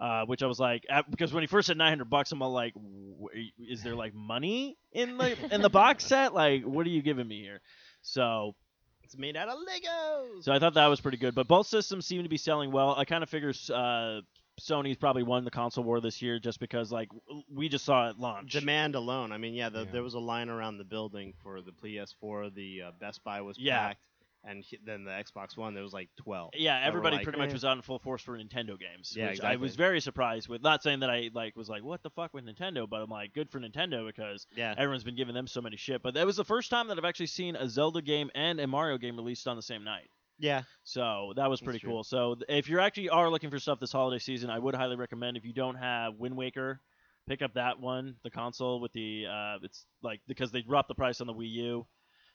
Uh, 0.00 0.24
which 0.26 0.44
I 0.44 0.46
was 0.46 0.60
like, 0.60 0.86
at, 0.88 1.10
because 1.10 1.32
when 1.32 1.42
he 1.42 1.48
first 1.48 1.66
said 1.66 1.76
900 1.76 2.08
bucks, 2.08 2.30
I'm 2.30 2.40
all 2.40 2.52
like, 2.52 2.72
w- 2.74 3.28
is 3.58 3.82
there 3.82 3.96
like 3.96 4.14
money 4.14 4.76
in 4.92 5.18
the 5.18 5.36
in 5.52 5.60
the 5.60 5.68
box 5.68 6.04
set? 6.04 6.32
Like, 6.32 6.62
what 6.62 6.86
are 6.86 6.90
you 6.90 7.02
giving 7.02 7.26
me 7.26 7.40
here? 7.42 7.60
So 8.02 8.54
it's 9.02 9.18
made 9.18 9.36
out 9.36 9.48
of 9.48 9.56
Legos. 9.58 10.44
so 10.44 10.52
I 10.52 10.60
thought 10.60 10.74
that 10.74 10.86
was 10.86 11.00
pretty 11.00 11.16
good. 11.18 11.34
But 11.34 11.48
both 11.48 11.66
systems 11.66 12.06
seem 12.06 12.22
to 12.22 12.28
be 12.28 12.36
selling 12.36 12.70
well. 12.70 12.94
I 12.96 13.04
kind 13.04 13.24
of 13.24 13.28
figure 13.28 13.50
uh, 13.74 14.20
Sony's 14.60 14.96
probably 14.96 15.24
won 15.24 15.44
the 15.44 15.50
console 15.50 15.82
war 15.82 16.00
this 16.00 16.22
year 16.22 16.38
just 16.38 16.60
because 16.60 16.92
like 16.92 17.08
we 17.52 17.68
just 17.68 17.84
saw 17.84 18.08
it 18.08 18.20
launch. 18.20 18.52
Demand 18.52 18.94
alone. 18.94 19.32
I 19.32 19.38
mean, 19.38 19.54
yeah, 19.54 19.68
the, 19.68 19.80
Yeah. 19.80 19.90
there 19.92 20.02
was 20.04 20.14
a 20.14 20.20
line 20.20 20.48
around 20.48 20.78
the 20.78 20.84
building 20.84 21.34
for 21.42 21.60
the 21.60 21.72
PS4. 21.72 22.54
The 22.54 22.82
uh, 22.82 22.90
Best 23.00 23.24
Buy 23.24 23.40
was 23.40 23.56
Yeah. 23.58 23.78
packed, 23.88 24.00
and 24.44 24.64
he- 24.64 24.78
then 24.84 25.04
the 25.04 25.10
Xbox 25.10 25.56
One 25.56 25.74
there 25.74 25.82
was 25.82 25.92
like 25.92 26.08
12. 26.16 26.50
Yeah, 26.56 26.80
everybody 26.82 27.16
like, 27.16 27.24
pretty 27.24 27.38
much 27.38 27.50
eh. 27.50 27.54
was 27.54 27.64
out 27.64 27.76
in 27.76 27.82
full 27.82 27.98
force 27.98 28.22
for 28.22 28.38
Nintendo 28.38 28.78
games. 28.78 29.12
Yeah, 29.16 29.30
which 29.30 29.40
I 29.40 29.56
was 29.56 29.76
very 29.76 30.00
surprised 30.00 30.48
with. 30.48 30.62
Not 30.62 30.82
saying 30.82 31.00
that 31.00 31.10
I 31.10 31.30
like 31.34 31.56
was 31.56 31.68
like, 31.68 31.82
what 31.82 32.02
the 32.02 32.10
fuck 32.10 32.34
with 32.34 32.44
Nintendo, 32.44 32.88
but 32.88 33.02
I'm 33.02 33.10
like, 33.10 33.34
good 33.34 33.50
for 33.50 33.60
Nintendo 33.60 34.06
because 34.06 34.46
Yeah, 34.56 34.74
everyone's 34.76 35.04
been 35.04 35.16
giving 35.16 35.34
them 35.34 35.46
so 35.46 35.60
many 35.60 35.76
shit. 35.76 36.02
But 36.02 36.14
that 36.14 36.26
was 36.26 36.36
the 36.36 36.44
first 36.44 36.70
time 36.70 36.88
that 36.88 36.98
I've 36.98 37.04
actually 37.04 37.26
seen 37.26 37.56
a 37.56 37.68
Zelda 37.68 38.02
game 38.02 38.30
and 38.34 38.60
a 38.60 38.66
Mario 38.66 38.98
game 38.98 39.16
released 39.16 39.46
on 39.48 39.56
the 39.56 39.62
same 39.62 39.84
night. 39.84 40.08
yeah. 40.38 40.62
So 40.84 41.32
that 41.36 41.50
was 41.50 41.60
pretty 41.60 41.80
cool. 41.80 42.04
So 42.04 42.36
if 42.48 42.68
you 42.68 42.80
actually 42.80 43.10
are 43.10 43.28
looking 43.28 43.50
for 43.50 43.58
stuff 43.58 43.80
this 43.80 43.92
holiday 43.92 44.18
season, 44.18 44.50
I 44.50 44.58
would 44.58 44.74
highly 44.74 44.96
recommend 44.96 45.36
if 45.36 45.44
you 45.44 45.52
don't 45.52 45.74
have 45.76 46.14
Wind 46.14 46.36
Waker, 46.36 46.80
pick 47.28 47.42
up 47.42 47.54
that 47.54 47.78
one, 47.78 48.14
the 48.24 48.30
console 48.30 48.80
with 48.80 48.92
the 48.92 49.26
uh, 49.26 49.58
it's 49.62 49.84
like 50.02 50.20
because 50.26 50.50
they 50.50 50.62
dropped 50.62 50.88
the 50.88 50.94
price 50.94 51.20
on 51.20 51.26
the 51.26 51.34
Wii 51.34 51.50
U. 51.50 51.86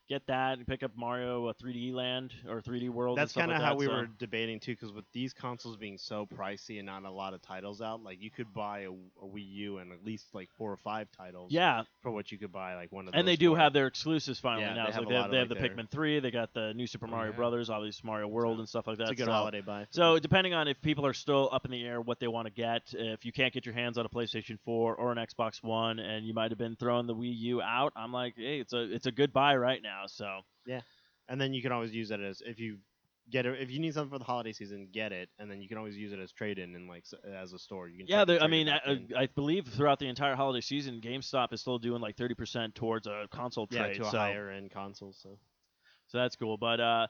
Get 0.10 0.28
that 0.28 0.58
and 0.58 0.68
pick 0.68 0.84
up 0.84 0.91
Mario 0.97 1.47
uh, 1.47 1.54
3D 1.54 1.93
Land 1.93 2.34
or 2.49 2.62
3D 2.62 2.89
World. 2.89 3.18
That's 3.18 3.32
kind 3.34 3.51
of 3.51 3.62
how 3.62 3.76
we 3.76 3.86
so. 3.86 3.93
were 3.93 4.08
debating 4.20 4.60
too, 4.60 4.74
because 4.74 4.91
with 4.91 5.06
these 5.14 5.34
consoles 5.34 5.78
being 5.78 5.97
so 5.97 6.28
pricey 6.38 6.78
and 6.78 6.86
not 6.86 7.04
a 7.06 7.10
lot 7.10 7.34
of 7.34 7.41
titles 7.41 7.82
out, 7.82 8.04
like 8.04 8.22
you 8.22 8.30
could 8.30 8.54
buy 8.54 8.80
a, 8.82 8.91
a 8.91 9.26
Wii 9.26 9.49
U 9.54 9.78
and 9.78 9.93
at 9.93 10.04
least 10.06 10.26
like 10.34 10.49
four 10.58 10.72
or 10.72 10.78
five 10.78 11.08
titles. 11.16 11.51
Yeah, 11.54 11.84
For 12.01 12.12
what 12.12 12.32
you 12.34 12.38
could 12.38 12.51
buy 12.51 12.76
like 12.76 12.91
one 12.91 13.08
of. 13.08 13.14
and 13.16 13.26
they 13.26 13.38
do 13.38 13.56
have 13.56 13.72
their 13.72 13.88
exclusives 13.88 14.39
finally 14.39 14.66
Yeah, 14.66 14.74
now. 14.74 14.86
they 14.88 14.91
So 14.91 14.99
have 14.99 15.10
they 15.10 15.16
have, 15.16 15.32
they 15.32 15.38
have 15.38 15.49
the 15.49 15.56
their- 15.56 15.70
Pikmin 15.70 15.89
3. 15.89 16.20
They 16.20 16.32
got 16.32 16.54
the 16.54 16.74
new 16.74 16.86
Super 16.86 17.08
Mario 17.08 17.32
yeah. 17.32 17.38
Brothers, 17.38 17.70
obviously 17.70 18.06
Mario 18.06 18.28
World 18.28 18.60
and 18.60 18.68
stuff 18.68 18.88
like 18.88 18.97
that. 18.97 19.04
It's 19.04 19.12
a 19.12 19.16
good 19.16 19.28
so, 19.28 19.32
holiday 19.32 19.62
buy. 19.62 19.86
So 19.91 20.20
depending 20.20 20.54
on 20.54 20.68
if 20.68 20.82
people 20.82 21.06
are 21.06 21.14
still 21.14 21.47
up 21.54 21.64
in 21.64 21.72
the 21.72 21.84
air 21.86 22.01
what 22.01 22.20
they 22.20 22.28
want 22.28 22.47
to 22.47 22.54
get, 22.54 22.93
if 22.93 23.24
you 23.24 23.32
can't 23.32 23.54
get 23.54 23.66
your 23.66 23.74
hands 23.76 23.97
on 23.97 24.06
a 24.06 24.10
PlayStation 24.10 24.60
4 24.66 24.95
or 24.95 25.12
an 25.14 25.18
Xbox 25.18 25.64
One, 25.64 25.99
and 25.99 26.26
you 26.26 26.34
might 26.34 26.51
have 26.51 26.58
been 26.58 26.76
throwing 26.76 27.08
the 27.08 27.16
Wii 27.16 27.38
U 27.38 27.62
out, 27.62 27.93
I'm 27.95 28.12
like, 28.12 28.34
hey, 28.36 28.60
it's 28.60 28.74
a 28.74 28.82
it's 28.93 29.06
a 29.06 29.12
good 29.12 29.32
buy 29.32 29.56
right 29.56 29.82
now. 29.82 29.93
So 30.08 30.41
yeah, 30.66 30.82
and 31.28 31.39
then 31.39 31.54
you 31.54 31.62
can 31.62 31.72
always 31.72 31.94
use 31.94 32.12
it 32.12 32.20
as 32.20 32.41
if 32.46 32.60
you 32.60 32.78
get 33.30 33.46
it 33.46 33.60
if 33.62 33.72
you 33.72 33.80
need 33.80 33.94
something 33.94 34.12
for 34.12 34.20
the 34.20 34.26
holiday 34.26 34.52
season, 34.52 34.89
get 34.91 35.12
it, 35.12 35.30
and 35.39 35.50
then 35.50 35.62
you 35.62 35.68
can 35.70 35.78
always 35.78 35.98
use 35.98 36.12
it 36.12 36.20
as 36.20 36.32
trade 36.32 36.60
in 36.60 36.76
and 36.76 36.88
like 36.88 37.04
s- 37.04 37.14
as 37.34 37.54
a 37.54 37.60
store. 37.60 37.88
You 37.88 38.00
can 38.00 38.08
yeah, 38.08 38.26
there- 38.26 38.41
I 38.41 38.48
mean, 38.48 38.70
I. 38.70 39.00
I 39.18 39.28
believe 39.28 39.68
throughout 39.68 40.00
the 40.00 40.08
entire 40.08 40.36
holiday 40.36 40.62
season, 40.62 41.02
GameStop 41.02 41.54
is 41.54 41.62
still 41.62 41.80
doing 41.80 42.02
like 42.02 42.16
30% 42.18 42.76
towards 42.76 43.08
a 43.08 43.28
console 43.32 43.68
yeah, 43.72 43.84
trade. 43.84 43.96
to 43.96 44.08
a 44.08 44.12
so, 44.12 44.18
higher 44.18 44.50
end 44.50 44.72
console. 44.72 45.14
So 45.14 45.38
so 46.08 46.18
that's 46.18 46.36
cool. 46.36 46.58
But 46.58 46.80
uh, 46.80 47.08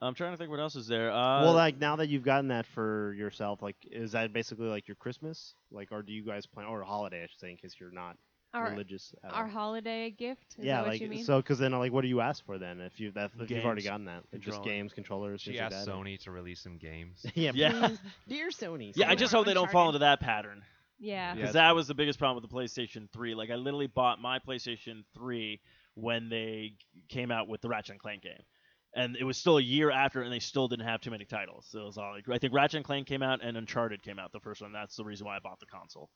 I'm 0.00 0.14
trying 0.14 0.32
to 0.32 0.36
think 0.38 0.50
what 0.50 0.60
else 0.60 0.76
is 0.76 0.86
there. 0.86 1.10
Uh, 1.10 1.42
well, 1.42 1.52
like 1.54 1.78
now 1.78 1.96
that 1.96 2.08
you've 2.08 2.24
gotten 2.24 2.48
that 2.48 2.66
for 2.66 3.12
yourself, 3.14 3.60
like 3.62 3.76
is 3.90 4.12
that 4.12 4.32
basically 4.32 4.66
like 4.66 4.88
your 4.88 4.94
Christmas, 4.96 5.54
like, 5.70 5.92
or 5.92 6.02
do 6.02 6.12
you 6.12 6.24
guys 6.24 6.46
plan 6.46 6.66
or 6.66 6.80
a 6.80 6.86
holiday? 6.86 7.22
I 7.22 7.26
should 7.26 7.40
say, 7.40 7.50
in 7.50 7.56
case 7.56 7.74
you're 7.78 7.90
not 7.90 8.16
Our 8.52 8.70
religious. 8.70 9.14
At 9.22 9.32
our 9.32 9.44
all. 9.44 9.50
holiday 9.50 10.10
gift. 10.10 10.56
Is 10.58 10.64
yeah, 10.64 10.76
that 10.76 10.80
what 10.82 10.88
like 10.90 11.00
you 11.00 11.08
mean? 11.08 11.24
so, 11.24 11.38
because 11.38 11.58
then 11.58 11.72
like, 11.72 11.92
what 11.92 12.02
do 12.02 12.08
you 12.08 12.20
ask 12.20 12.44
for 12.44 12.58
then 12.58 12.80
if 12.80 12.98
you 12.98 13.12
that 13.12 13.30
if 13.38 13.50
you've 13.50 13.64
already 13.64 13.82
Games, 13.82 13.90
gotten 13.90 14.04
that? 14.06 14.24
Like, 14.32 14.40
just 14.42 14.56
controller. 14.56 14.64
games, 14.64 14.92
controllers. 14.92 15.40
She 15.40 15.50
things 15.50 15.60
like 15.60 15.72
asked 15.72 15.86
that? 15.86 15.92
Sony 15.94 16.18
to 16.24 16.30
release 16.30 16.60
some 16.60 16.76
games. 16.78 17.24
yeah, 17.34 17.52
Yeah. 17.54 17.88
please, 17.88 17.98
dear 18.28 18.48
Sony. 18.50 18.92
yeah, 18.96 19.08
I 19.10 19.14
just 19.14 19.32
hope 19.32 19.46
they 19.46 19.54
don't 19.54 19.70
fall 19.70 19.86
into 19.88 20.00
that 20.00 20.20
pattern. 20.20 20.62
yeah. 20.98 21.34
Yeah. 21.34 21.34
because 21.34 21.50
it's 21.50 21.54
that 21.54 21.74
was 21.74 21.86
the 21.88 21.94
biggest 21.94 22.18
problem 22.18 22.42
with 22.42 22.50
the 22.50 22.56
PlayStation 22.56 23.08
3. 23.12 23.34
Like 23.34 23.50
I 23.50 23.54
literally 23.54 23.86
bought 23.86 24.20
my 24.20 24.38
PlayStation 24.40 25.04
3 25.14 25.60
when 25.94 26.28
they 26.28 26.74
came 27.08 27.30
out 27.30 27.48
with 27.48 27.60
the 27.60 27.68
Ratchet 27.68 27.92
and 27.92 28.00
Clank 28.00 28.22
game, 28.22 28.42
and 28.94 29.16
it 29.16 29.24
was 29.24 29.36
still 29.36 29.58
a 29.58 29.62
year 29.62 29.90
after, 29.90 30.22
and 30.22 30.32
they 30.32 30.38
still 30.40 30.66
didn't 30.68 30.86
have 30.86 31.00
too 31.00 31.10
many 31.10 31.24
titles. 31.24 31.66
So 31.70 31.80
it 31.80 31.84
was 31.84 31.98
all 31.98 32.12
like 32.12 32.28
I 32.28 32.38
think 32.38 32.52
Ratchet 32.52 32.76
and 32.78 32.84
Clank 32.84 33.06
came 33.06 33.22
out 33.22 33.40
and 33.44 33.56
Uncharted 33.56 34.02
came 34.02 34.18
out 34.18 34.32
the 34.32 34.40
first 34.40 34.60
one. 34.60 34.72
That's 34.72 34.96
the 34.96 35.04
reason 35.04 35.26
why 35.26 35.36
I 35.36 35.38
bought 35.40 35.60
the 35.60 35.66
console. 35.66 36.10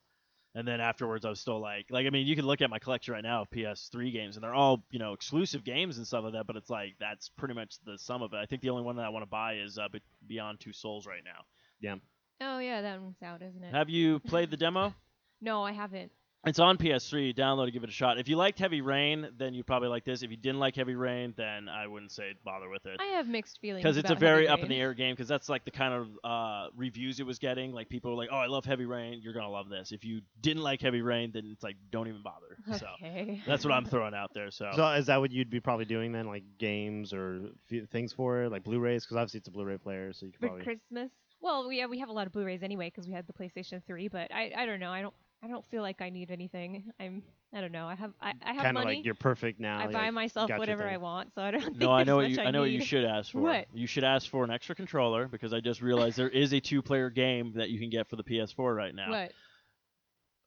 And 0.56 0.66
then 0.68 0.80
afterwards, 0.80 1.24
I 1.24 1.30
was 1.30 1.40
still 1.40 1.60
like, 1.60 1.86
like 1.90 2.06
I 2.06 2.10
mean, 2.10 2.26
you 2.26 2.36
can 2.36 2.46
look 2.46 2.60
at 2.60 2.70
my 2.70 2.78
collection 2.78 3.12
right 3.14 3.22
now 3.22 3.42
of 3.42 3.50
PS3 3.50 4.12
games, 4.12 4.36
and 4.36 4.44
they're 4.44 4.54
all 4.54 4.84
you 4.90 4.98
know 5.00 5.12
exclusive 5.12 5.64
games 5.64 5.98
and 5.98 6.06
stuff 6.06 6.24
like 6.24 6.34
that. 6.34 6.46
But 6.46 6.56
it's 6.56 6.70
like 6.70 6.94
that's 7.00 7.28
pretty 7.28 7.54
much 7.54 7.76
the 7.84 7.98
sum 7.98 8.22
of 8.22 8.32
it. 8.32 8.36
I 8.36 8.46
think 8.46 8.62
the 8.62 8.70
only 8.70 8.84
one 8.84 8.96
that 8.96 9.04
I 9.04 9.08
want 9.08 9.24
to 9.24 9.30
buy 9.30 9.54
is 9.54 9.78
uh, 9.78 9.88
Beyond 10.26 10.60
Two 10.60 10.72
Souls 10.72 11.06
right 11.06 11.22
now. 11.24 11.44
Yeah. 11.80 11.96
Oh 12.40 12.58
yeah, 12.58 12.82
that 12.82 13.00
one's 13.00 13.22
out, 13.22 13.42
isn't 13.42 13.62
it? 13.62 13.74
Have 13.74 13.90
you 13.90 14.20
played 14.20 14.50
the 14.50 14.56
demo? 14.56 14.94
no, 15.40 15.64
I 15.64 15.72
haven't. 15.72 16.12
It's 16.46 16.58
on 16.58 16.76
PS3. 16.76 17.34
Download 17.34 17.68
it, 17.68 17.72
give 17.72 17.82
it 17.84 17.88
a 17.88 17.92
shot. 17.92 18.18
If 18.18 18.28
you 18.28 18.36
liked 18.36 18.58
Heavy 18.58 18.80
Rain, 18.80 19.28
then 19.38 19.54
you 19.54 19.64
probably 19.64 19.88
like 19.88 20.04
this. 20.04 20.22
If 20.22 20.30
you 20.30 20.36
didn't 20.36 20.58
like 20.60 20.76
Heavy 20.76 20.94
Rain, 20.94 21.32
then 21.36 21.68
I 21.68 21.86
wouldn't 21.86 22.12
say 22.12 22.34
bother 22.44 22.68
with 22.68 22.84
it 22.86 22.98
I 23.00 23.04
have 23.16 23.26
mixed 23.28 23.60
feelings. 23.60 23.82
because 23.82 23.96
it's 23.96 24.10
a 24.10 24.14
very 24.14 24.46
up 24.48 24.60
in 24.60 24.68
the 24.68 24.76
air 24.80 24.94
game. 24.94 25.14
Because 25.14 25.28
that's 25.28 25.48
like 25.48 25.64
the 25.64 25.70
kind 25.70 25.94
of 25.94 26.08
uh, 26.22 26.68
reviews 26.76 27.20
it 27.20 27.26
was 27.26 27.38
getting. 27.38 27.72
Like 27.72 27.88
people 27.88 28.10
were 28.10 28.16
like, 28.16 28.28
"Oh, 28.32 28.36
I 28.36 28.46
love 28.46 28.64
Heavy 28.64 28.84
Rain. 28.84 29.20
You're 29.22 29.32
gonna 29.32 29.50
love 29.50 29.68
this." 29.68 29.92
If 29.92 30.04
you 30.04 30.20
didn't 30.42 30.62
like 30.62 30.80
Heavy 30.82 31.02
Rain, 31.02 31.30
then 31.32 31.48
it's 31.52 31.62
like 31.62 31.76
don't 31.90 32.08
even 32.08 32.22
bother. 32.22 32.56
So 32.78 32.86
Okay. 33.02 33.40
that's 33.46 33.64
what 33.64 33.72
I'm 33.72 33.84
throwing 33.84 34.14
out 34.14 34.32
there. 34.34 34.50
So, 34.50 34.70
So 34.74 34.86
is 34.92 35.06
that 35.06 35.20
what 35.20 35.32
you'd 35.32 35.50
be 35.50 35.60
probably 35.60 35.84
doing 35.86 36.12
then, 36.12 36.26
like 36.26 36.44
games 36.58 37.12
or 37.12 37.40
f- 37.72 37.88
things 37.90 38.12
for 38.12 38.42
it, 38.42 38.50
like 38.52 38.64
Blu-rays? 38.64 39.04
Because 39.04 39.16
obviously 39.16 39.38
it's 39.38 39.48
a 39.48 39.52
Blu-ray 39.52 39.78
player, 39.78 40.12
so 40.12 40.26
you 40.26 40.32
could 40.32 40.40
For 40.40 40.46
probably. 40.48 40.64
Christmas. 40.64 41.10
Well, 41.40 41.68
we 41.68 41.78
have, 41.80 41.90
we 41.90 41.98
have 41.98 42.08
a 42.08 42.12
lot 42.12 42.26
of 42.26 42.32
Blu-rays 42.32 42.62
anyway 42.62 42.88
because 42.88 43.06
we 43.06 43.12
had 43.12 43.26
the 43.26 43.32
PlayStation 43.34 43.82
3. 43.86 44.08
But 44.08 44.32
I, 44.32 44.52
I 44.56 44.64
don't 44.66 44.80
know. 44.80 44.90
I 44.90 45.02
don't 45.02 45.12
I 45.44 45.48
don't 45.48 45.64
feel 45.66 45.82
like 45.82 46.00
I 46.00 46.08
need 46.08 46.30
anything. 46.30 46.84
I'm 46.98 47.22
I 47.52 47.60
don't 47.60 47.70
know. 47.72 47.86
I 47.86 47.94
have 47.94 48.12
I, 48.20 48.32
I 48.42 48.52
have 48.54 48.64
Kind 48.64 48.78
of 48.78 48.84
money. 48.84 48.96
like 48.96 49.04
you're 49.04 49.14
perfect 49.14 49.60
now. 49.60 49.78
I 49.78 49.84
like, 49.84 49.92
buy 49.92 50.10
myself 50.10 50.48
got 50.48 50.54
your 50.54 50.58
whatever 50.60 50.84
thing. 50.84 50.94
I 50.94 50.96
want, 50.96 51.34
so 51.34 51.42
I 51.42 51.50
don't 51.50 51.60
think 51.64 51.76
no, 51.76 51.92
I 51.92 52.02
know 52.02 52.16
what 52.16 52.30
you 52.30 52.40
I 52.40 52.46
I 52.46 52.50
know 52.50 52.60
what 52.60 52.70
you 52.70 52.78
need. 52.78 52.86
should 52.86 53.04
ask 53.04 53.30
for. 53.32 53.40
What? 53.42 53.66
You 53.74 53.86
should 53.86 54.04
ask 54.04 54.28
for 54.30 54.42
an 54.42 54.50
extra 54.50 54.74
controller 54.74 55.28
because 55.28 55.52
I 55.52 55.60
just 55.60 55.82
realized 55.82 56.16
there 56.16 56.30
is 56.30 56.52
a 56.54 56.60
two-player 56.60 57.10
game 57.10 57.52
that 57.56 57.68
you 57.68 57.78
can 57.78 57.90
get 57.90 58.08
for 58.08 58.16
the 58.16 58.24
PS4 58.24 58.74
right 58.74 58.94
now. 58.94 59.10
What? 59.10 59.32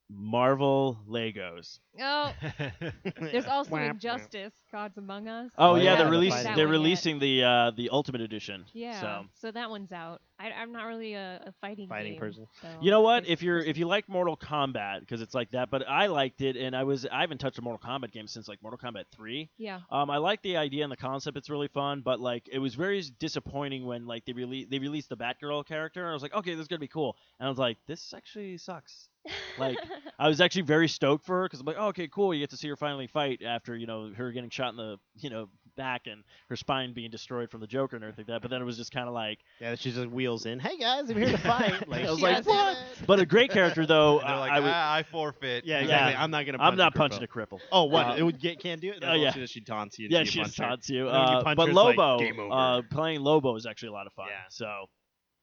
Marvel 0.10 0.98
Legos. 1.10 1.80
Oh, 2.00 2.32
there's 3.20 3.46
also 3.46 3.72
Wah, 3.72 3.80
wah. 3.80 3.90
Injustice: 3.90 4.54
Gods 4.72 4.98
Among 4.98 5.28
Us. 5.28 5.52
Oh, 5.58 5.76
yeah, 5.76 5.84
yeah, 5.84 5.96
they're 5.98 6.10
releasing 6.12 6.38
fighting 6.44 6.56
they're 6.56 6.66
That 6.68 6.72
one 6.72 6.74
yet. 6.74 6.80
releasing 6.80 7.20
the 7.20 7.44
uh, 7.44 7.72
the 7.72 7.90
Ultimate 7.90 8.22
Edition. 8.22 8.66
Yeah, 8.74 9.02
So 9.02 9.26
so 9.34 9.52
that 9.52 9.70
one's 9.70 9.92
out. 9.92 10.22
I, 10.40 10.52
I'm 10.52 10.72
not 10.72 10.84
really 10.86 11.16
a, 11.16 11.42
a 11.48 11.52
fighting 11.62 11.88
Fighting 11.90 12.12
game, 12.14 12.20
person. 12.20 12.48
so 12.62 12.68
you 12.80 12.92
know 12.92 13.02
what? 13.02 13.24
it's 13.24 13.32
If 13.32 13.42
you're 13.42 13.58
if 13.60 13.78
you 13.78 13.88
like 13.88 14.08
Mortal 14.08 14.38
Kombat 14.38 15.00
because 15.00 15.22
it's 15.22 15.34
like 15.34 15.50
that, 15.52 15.72
but 15.72 15.88
I 15.88 16.06
liked 16.08 16.42
it 16.42 16.56
and 16.56 16.76
I 16.76 16.84
was 16.84 17.08
I 17.12 17.22
haven't 17.22 17.40
touched 17.40 17.58
a 17.58 17.64
Mortal 17.64 17.80
Kombat 17.90 18.12
game 18.12 18.28
since 18.28 18.48
like 18.48 18.62
Mortal 18.62 18.78
Kombat 18.78 19.06
three. 19.12 19.50
yeah, 19.58 19.80
Um, 19.90 20.12
I 20.12 20.18
like 20.18 20.44
the 20.44 20.58
idea 20.58 20.84
and 20.84 20.92
the 20.92 20.98
concept. 20.98 21.38
It's 21.38 21.50
really 21.50 21.70
fun, 21.70 22.02
but 22.02 22.20
like 22.20 22.48
it 22.52 22.60
was 22.60 22.76
very 22.76 23.02
disappointing 23.20 23.86
when 23.88 24.06
like 24.06 24.26
they 24.26 24.34
released 24.34 24.70
they 24.70 24.78
released 24.80 25.10
the 25.10 25.18
Batgirl 25.18 25.66
character. 25.66 26.08
I 26.08 26.14
was 26.14 26.22
like, 26.22 26.36
okay, 26.36 26.52
this 26.52 26.62
is 26.62 26.68
gonna 26.68 26.80
be 26.80 26.88
cool, 26.88 27.16
and 27.40 27.48
I 27.48 27.50
was 27.50 27.58
like, 27.58 27.78
this 27.88 28.14
actually 28.16 28.58
sucks. 28.60 29.10
Like 29.58 29.78
I 30.20 30.28
was 30.28 30.42
actually 30.42 30.64
very 30.64 30.88
stoked 30.88 31.26
for 31.26 31.40
her 31.40 31.46
because 31.46 31.60
I'm 31.60 31.66
like, 31.66 31.78
oh, 31.80 31.88
okay, 31.88 32.08
cool. 32.08 32.34
You 32.34 32.40
get 32.42 32.50
to 32.52 32.58
see 32.58 32.68
her 32.70 32.76
finally 32.76 33.08
fight 33.08 33.42
after 33.44 33.76
you 33.76 33.88
know 33.88 34.12
her 34.16 34.32
getting 34.32 34.50
shot 34.50 34.72
in 34.72 34.78
the 34.78 34.98
you 35.18 35.30
know 35.30 35.50
back 35.76 36.08
and 36.08 36.24
her 36.50 36.56
spine 36.56 36.92
being 36.92 37.12
destroyed 37.12 37.52
from 37.52 37.62
the 37.62 37.68
Joker 37.68 37.96
and 37.96 38.04
everything 38.04 38.24
like 38.28 38.36
that. 38.36 38.42
But 38.42 38.50
then 38.50 38.64
it 38.64 38.66
was 38.66 38.78
just 38.78 38.92
kind 38.92 39.08
of 39.08 39.14
like, 39.14 39.38
Yeah, 39.62 39.76
she 39.76 39.92
just 39.92 40.08
wheels 40.10 40.48
in. 40.48 40.58
Hey 40.60 40.76
guys, 40.80 41.08
I'm 41.08 41.16
here 41.18 41.30
to 41.30 41.38
fight. 41.38 41.88
Like, 41.88 42.04
I 42.06 42.10
was 42.10 42.20
like, 42.20 42.46
what? 42.48 42.78
it. 42.78 42.84
But 43.06 43.20
a 43.20 43.26
great 43.28 43.52
character 43.52 43.86
though. 43.86 44.20
And 44.20 44.28
they're 44.30 44.38
like, 44.40 44.52
I 44.52 44.60
would, 44.60 44.72
ah, 44.74 44.94
I 44.96 45.04
forfeit. 45.04 45.66
Yeah, 45.66 45.78
Yeah. 45.78 45.84
exactly. 45.84 46.16
I'm 46.16 46.32
not 46.32 46.46
gonna. 46.48 46.58
Punch 46.58 46.72
I'm 46.72 46.78
not 46.78 46.96
a 46.96 46.98
punching 46.98 47.24
a 47.24 47.28
cripple. 47.28 47.60
cripple. 47.60 47.60
Oh, 47.72 47.84
what? 47.84 48.08
Uh, 48.08 48.16
it 48.18 48.24
would 48.24 48.40
get 48.40 48.60
can't 48.60 48.82
do 48.82 48.90
it. 48.92 49.04
oh, 49.06 49.14
yeah. 49.14 49.32
She, 49.34 49.40
just- 49.42 49.54
she 49.54 49.62
taunts 49.62 50.00
you. 50.00 50.08
yeah, 50.10 50.20
until 50.20 50.32
she 50.32 50.40
just 50.40 50.58
punch 50.58 50.70
taunts 50.70 50.90
you. 50.90 51.08
And 51.10 51.14
when 51.18 51.32
you 51.32 51.38
Uh, 51.38 51.44
punch 51.44 51.58
but 51.58 51.64
her, 51.66 51.70
it's 51.70 51.76
like, 51.78 51.98
Lobo, 51.98 52.50
uh, 52.50 52.82
playing 52.90 53.22
Lobo 53.22 53.56
is 53.56 53.66
actually 53.68 53.90
a 53.90 53.94
lot 53.94 54.08
of 54.08 54.14
fun. 54.14 54.28
Yeah. 54.30 54.36
So 54.50 54.86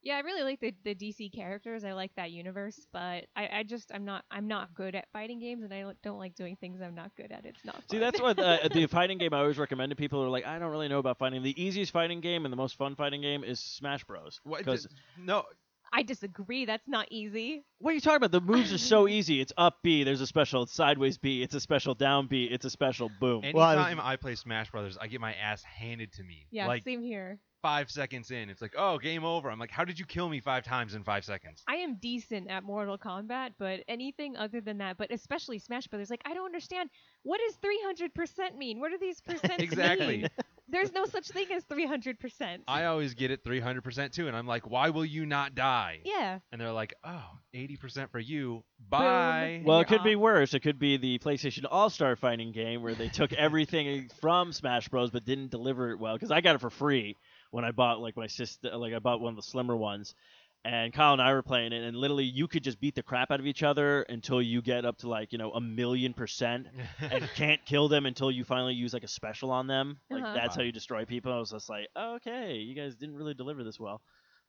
Yeah, 0.05 0.17
I 0.17 0.19
really 0.19 0.43
like 0.43 0.59
the, 0.59 0.71
the 0.83 0.93
DC 0.93 1.33
characters. 1.33 1.83
I 1.83 1.93
like 1.93 2.11
that 2.15 2.29
universe, 2.29 2.85
but 2.93 3.25
I, 3.35 3.49
I 3.51 3.63
just 3.63 3.91
I'm 3.91 4.05
not 4.05 4.23
I'm 4.29 4.47
not 4.47 4.73
good 4.75 4.93
at 4.93 5.07
fighting 5.11 5.39
games, 5.39 5.63
and 5.63 5.73
I 5.73 5.83
don't 6.03 6.19
like 6.19 6.35
doing 6.35 6.55
things 6.55 6.79
I'm 6.79 6.93
not 6.93 7.11
good 7.17 7.31
at. 7.31 7.43
It's 7.43 7.65
not. 7.65 7.81
See, 7.89 7.97
that's 7.97 8.21
what 8.21 8.37
uh, 8.37 8.67
the 8.73 8.85
fighting 8.85 9.17
game 9.17 9.33
I 9.33 9.39
always 9.39 9.57
recommend 9.57 9.89
to 9.89 9.95
people 9.95 10.19
who 10.19 10.25
are 10.27 10.29
like, 10.29 10.45
I 10.45 10.59
don't 10.59 10.69
really 10.69 10.87
know 10.87 10.99
about 10.99 11.17
fighting. 11.17 11.41
The 11.41 11.59
easiest 11.61 11.91
fighting 11.91 12.21
game 12.21 12.45
and 12.45 12.53
the 12.53 12.57
most 12.57 12.77
fun 12.77 12.95
fighting 12.95 13.21
game 13.21 13.43
is 13.43 13.59
Smash 13.59 14.03
Bros. 14.03 14.39
Because 14.45 14.87
no, 15.19 15.43
I 15.91 16.03
disagree. 16.03 16.65
That's 16.65 16.87
not 16.87 17.07
easy. 17.09 17.63
what 17.79 17.89
are 17.89 17.93
you 17.95 18.01
talking 18.01 18.17
about? 18.17 18.31
The 18.31 18.41
moves 18.41 18.71
are 18.71 18.77
so 18.77 19.07
easy. 19.07 19.41
It's 19.41 19.53
up 19.57 19.77
B, 19.81 20.03
there's 20.03 20.21
a 20.21 20.27
special. 20.27 20.61
It's 20.63 20.73
sideways 20.73 21.17
B. 21.17 21.41
It's 21.41 21.55
a 21.55 21.59
special 21.59 21.95
down 21.95 22.27
B. 22.27 22.45
It's 22.45 22.65
a 22.65 22.69
special 22.69 23.09
boom. 23.19 23.43
Well, 23.55 23.63
I 23.63 23.75
was- 23.93 23.99
I 23.99 24.15
play 24.17 24.35
Smash 24.35 24.69
Brothers, 24.69 24.99
I 25.01 25.07
get 25.07 25.19
my 25.19 25.33
ass 25.33 25.63
handed 25.63 26.11
to 26.13 26.23
me. 26.23 26.45
Yeah, 26.51 26.67
Like 26.67 26.83
same 26.83 27.01
here. 27.01 27.39
Five 27.65 27.89
seconds 27.89 28.29
in, 28.29 28.47
it's 28.51 28.61
like, 28.61 28.75
oh, 28.77 28.99
game 28.99 29.25
over. 29.25 29.49
I'm 29.49 29.57
like, 29.57 29.71
how 29.71 29.83
did 29.83 29.97
you 29.97 30.05
kill 30.05 30.29
me 30.29 30.39
five 30.39 30.63
times 30.63 30.93
in 30.93 31.03
five 31.03 31.25
seconds? 31.25 31.63
I 31.67 31.77
am 31.77 31.95
decent 31.95 32.47
at 32.51 32.63
Mortal 32.63 32.95
Kombat, 32.95 33.53
but 33.57 33.79
anything 33.87 34.37
other 34.37 34.61
than 34.61 34.77
that, 34.77 34.97
but 34.99 35.09
especially 35.11 35.57
Smash 35.57 35.87
Brothers, 35.87 36.11
like 36.11 36.21
I 36.25 36.35
don't 36.35 36.45
understand 36.45 36.91
what 37.23 37.39
does 37.43 37.57
300% 37.57 38.55
mean? 38.55 38.79
What 38.79 38.93
are 38.93 38.99
these 38.99 39.19
percents 39.27 39.57
Exactly. 39.61 40.17
mean? 40.17 40.27
There's 40.67 40.91
no 40.93 41.05
such 41.05 41.27
thing 41.29 41.47
as 41.53 41.63
300%. 41.65 42.59
I 42.67 42.85
always 42.85 43.15
get 43.15 43.31
it 43.31 43.43
300% 43.43 44.11
too, 44.11 44.27
and 44.27 44.37
I'm 44.37 44.45
like, 44.47 44.69
why 44.69 44.91
will 44.91 45.05
you 45.05 45.25
not 45.25 45.55
die? 45.55 46.01
yeah. 46.05 46.37
And 46.51 46.61
they're 46.61 46.71
like, 46.71 46.93
oh, 47.03 47.23
80% 47.55 48.11
for 48.11 48.19
you. 48.19 48.63
Bye. 48.89 49.63
Well, 49.65 49.79
it 49.79 49.89
you're 49.89 49.97
could 49.99 50.03
be 50.03 50.15
worse. 50.15 50.53
It 50.53 50.59
could 50.59 50.77
be 50.77 50.97
the 50.97 51.17
PlayStation 51.19 51.65
All 51.69 51.89
Star 51.89 52.15
fighting 52.15 52.51
game 52.51 52.83
where 52.83 52.93
they 52.93 53.09
took 53.09 53.33
everything 53.47 54.09
from 54.21 54.51
Smash 54.53 54.87
Bros. 54.89 55.09
but 55.09 55.25
didn't 55.25 55.49
deliver 55.49 55.91
it 55.91 55.99
well. 55.99 56.13
Because 56.13 56.29
I 56.31 56.41
got 56.41 56.55
it 56.55 56.61
for 56.61 56.69
free 56.69 57.15
when 57.51 57.65
I 57.65 57.71
bought 57.71 57.99
like 57.99 58.15
my 58.17 58.27
sister, 58.27 58.75
like 58.75 58.93
I 58.93 58.99
bought 58.99 59.21
one 59.21 59.31
of 59.31 59.35
the 59.35 59.41
slimmer 59.43 59.75
ones, 59.75 60.15
and 60.63 60.93
Kyle 60.93 61.13
and 61.13 61.21
I 61.21 61.33
were 61.33 61.43
playing 61.43 61.73
it, 61.73 61.83
and 61.83 61.95
literally 61.95 62.25
you 62.25 62.47
could 62.47 62.63
just 62.63 62.79
beat 62.79 62.95
the 62.95 63.03
crap 63.03 63.31
out 63.31 63.39
of 63.39 63.45
each 63.47 63.63
other 63.63 64.01
until 64.03 64.41
you 64.41 64.61
get 64.61 64.85
up 64.85 64.97
to 64.99 65.09
like 65.09 65.31
you 65.31 65.37
know 65.37 65.51
a 65.51 65.61
million 65.61 66.13
percent, 66.13 66.67
and 67.01 67.29
can't 67.35 67.63
kill 67.65 67.87
them 67.87 68.05
until 68.05 68.31
you 68.31 68.43
finally 68.43 68.73
use 68.73 68.93
like 68.93 69.03
a 69.03 69.07
special 69.07 69.51
on 69.51 69.67
them. 69.67 69.99
Like 70.09 70.23
Uh-huh. 70.23 70.33
that's 70.33 70.55
how 70.55 70.61
you 70.63 70.71
destroy 70.71 71.05
people. 71.05 71.31
I 71.33 71.39
was 71.39 71.51
just 71.51 71.69
like, 71.69 71.87
okay, 71.97 72.57
you 72.57 72.75
guys 72.75 72.95
didn't 72.95 73.15
really 73.15 73.33
deliver 73.33 73.63
this 73.63 73.79
well, 73.79 74.01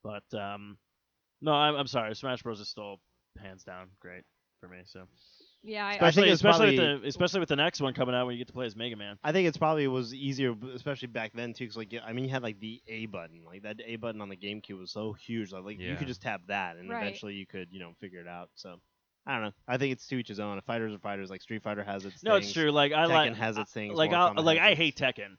but 0.03 0.25
um, 0.35 0.79
no, 1.41 1.53
I'm, 1.53 1.75
I'm 1.77 1.87
sorry. 1.87 2.15
Smash 2.15 2.43
Bros. 2.43 2.61
is 2.61 2.69
still 2.69 3.01
hands 3.43 3.65
down 3.65 3.89
great 4.01 4.25
for 4.61 4.69
me. 4.69 4.79
So. 4.87 5.07
Yeah, 5.67 5.85
I, 5.85 5.91
I 5.91 6.11
think 6.13 6.29
Especially, 6.29 6.31
especially 6.31 6.77
probably- 6.77 6.93
with 6.95 7.03
the 7.03 7.09
especially 7.09 7.41
with 7.41 7.49
the 7.49 7.57
next 7.57 7.81
one 7.81 7.93
coming 7.93 8.15
out 8.15 8.25
when 8.27 8.35
you 8.35 8.39
get 8.39 8.47
to 8.47 8.53
play 8.53 8.67
as 8.67 8.77
Mega 8.77 8.95
Man. 8.97 9.19
I 9.25 9.33
think 9.33 9.49
it's 9.49 9.57
probably 9.59 9.89
was 9.89 10.15
easier, 10.15 10.55
especially 10.75 11.09
back 11.09 11.33
then 11.35 11.53
too. 11.53 11.67
Cause 11.67 11.77
like, 11.77 11.93
I 12.07 12.13
mean, 12.13 12.25
you 12.25 12.31
had 12.31 12.43
like 12.43 12.61
the 12.61 12.81
A 12.87 13.07
button, 13.07 13.41
like 13.45 13.63
that 13.65 13.81
A 13.85 13.97
button 13.97 14.21
on 14.21 14.29
the 14.29 14.37
GameCube 14.37 14.79
was 14.79 14.93
so 14.93 15.13
huge. 15.13 15.51
Like, 15.53 15.65
like 15.65 15.81
you 15.81 15.97
could 15.97 16.07
just 16.07 16.23
tap 16.23 16.43
that, 16.49 16.77
and 16.77 16.89
Right. 16.89 17.03
eventually 17.03 17.35
you 17.35 17.47
could, 17.47 17.69
you 17.73 17.81
know, 17.81 17.93
figure 18.01 18.21
it 18.21 18.29
out. 18.29 18.51
So, 18.55 18.77
I 19.27 19.35
don't 19.35 19.43
know. 19.43 19.53
I 19.67 19.77
think 19.77 19.93
it's 19.93 20.07
to 20.07 20.17
each 20.17 20.29
his 20.29 20.39
own. 20.39 20.61
Fighters 20.63 20.95
are 20.95 20.99
fighters. 21.01 21.31
Like 21.31 21.43
Street 21.43 21.63
Fighter 21.65 21.83
has 21.83 22.05
its. 22.05 22.23
No, 22.23 22.35
things. 22.35 22.47
it's 22.47 22.53
true. 22.55 22.71
Like 22.71 22.93
I 22.93 23.07
Tekken 23.07 23.09
like 23.09 23.35
has 23.35 23.57
its 23.59 23.73
things. 23.73 23.97
like 23.97 24.13
I 24.13 24.31
like 24.33 24.61
I 24.61 24.75
hate 24.75 24.97
Tekken. 24.97 25.37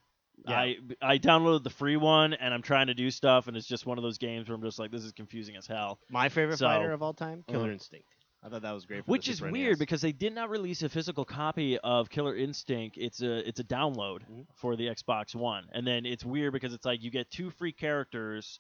Yeah. 0.48 0.60
I 0.60 0.76
I 1.02 1.18
downloaded 1.18 1.64
the 1.64 1.70
free 1.72 1.96
one 1.98 2.34
and 2.34 2.54
I'm 2.54 2.62
trying 2.62 2.88
to 2.88 2.94
do 2.94 3.10
stuff 3.10 3.48
and 3.48 3.58
it's 3.58 3.66
just 3.66 3.86
one 3.88 3.98
of 3.98 4.04
those 4.04 4.18
games 4.20 4.48
where 4.48 4.56
I'm 4.56 4.62
just 4.62 4.78
like 4.78 4.92
this 4.92 5.04
is 5.04 5.12
confusing 5.14 5.56
as 5.56 5.66
hell. 5.66 6.00
My 6.12 6.30
favorite 6.30 6.58
So- 6.60 6.68
fighter 6.68 6.92
of 6.92 7.02
all 7.02 7.14
time, 7.14 7.44
Killer 7.48 7.64
Uh-huh. 7.64 7.72
Instinct. 7.72 8.06
I 8.44 8.50
thought 8.50 8.62
that 8.62 8.72
was 8.72 8.86
great. 8.86 9.04
For 9.06 9.12
Which 9.12 9.26
the 9.26 9.32
is 9.34 9.42
weird 9.42 9.72
NES. 9.72 9.80
because 9.80 10.02
they 10.02 10.12
did 10.12 10.34
not 10.34 10.50
release 10.50 10.84
a 10.84 10.90
physical 10.90 11.26
copy 11.26 11.78
of 11.80 12.10
Killer 12.10 12.36
Instinct. 12.36 12.98
It's 12.98 13.22
a 13.22 13.48
it's 13.48 13.60
a 13.60 13.64
download 13.64 14.20
Mhm. 14.30 14.46
for 14.56 14.76
the 14.76 14.88
Xbox 14.88 15.34
One, 15.36 15.68
and 15.74 15.86
then 15.86 16.06
it's 16.06 16.24
weird 16.24 16.54
because 16.54 16.74
it's 16.74 16.86
like 16.86 17.02
you 17.04 17.10
get 17.10 17.30
two 17.32 17.50
free 17.50 17.72
characters, 17.74 18.60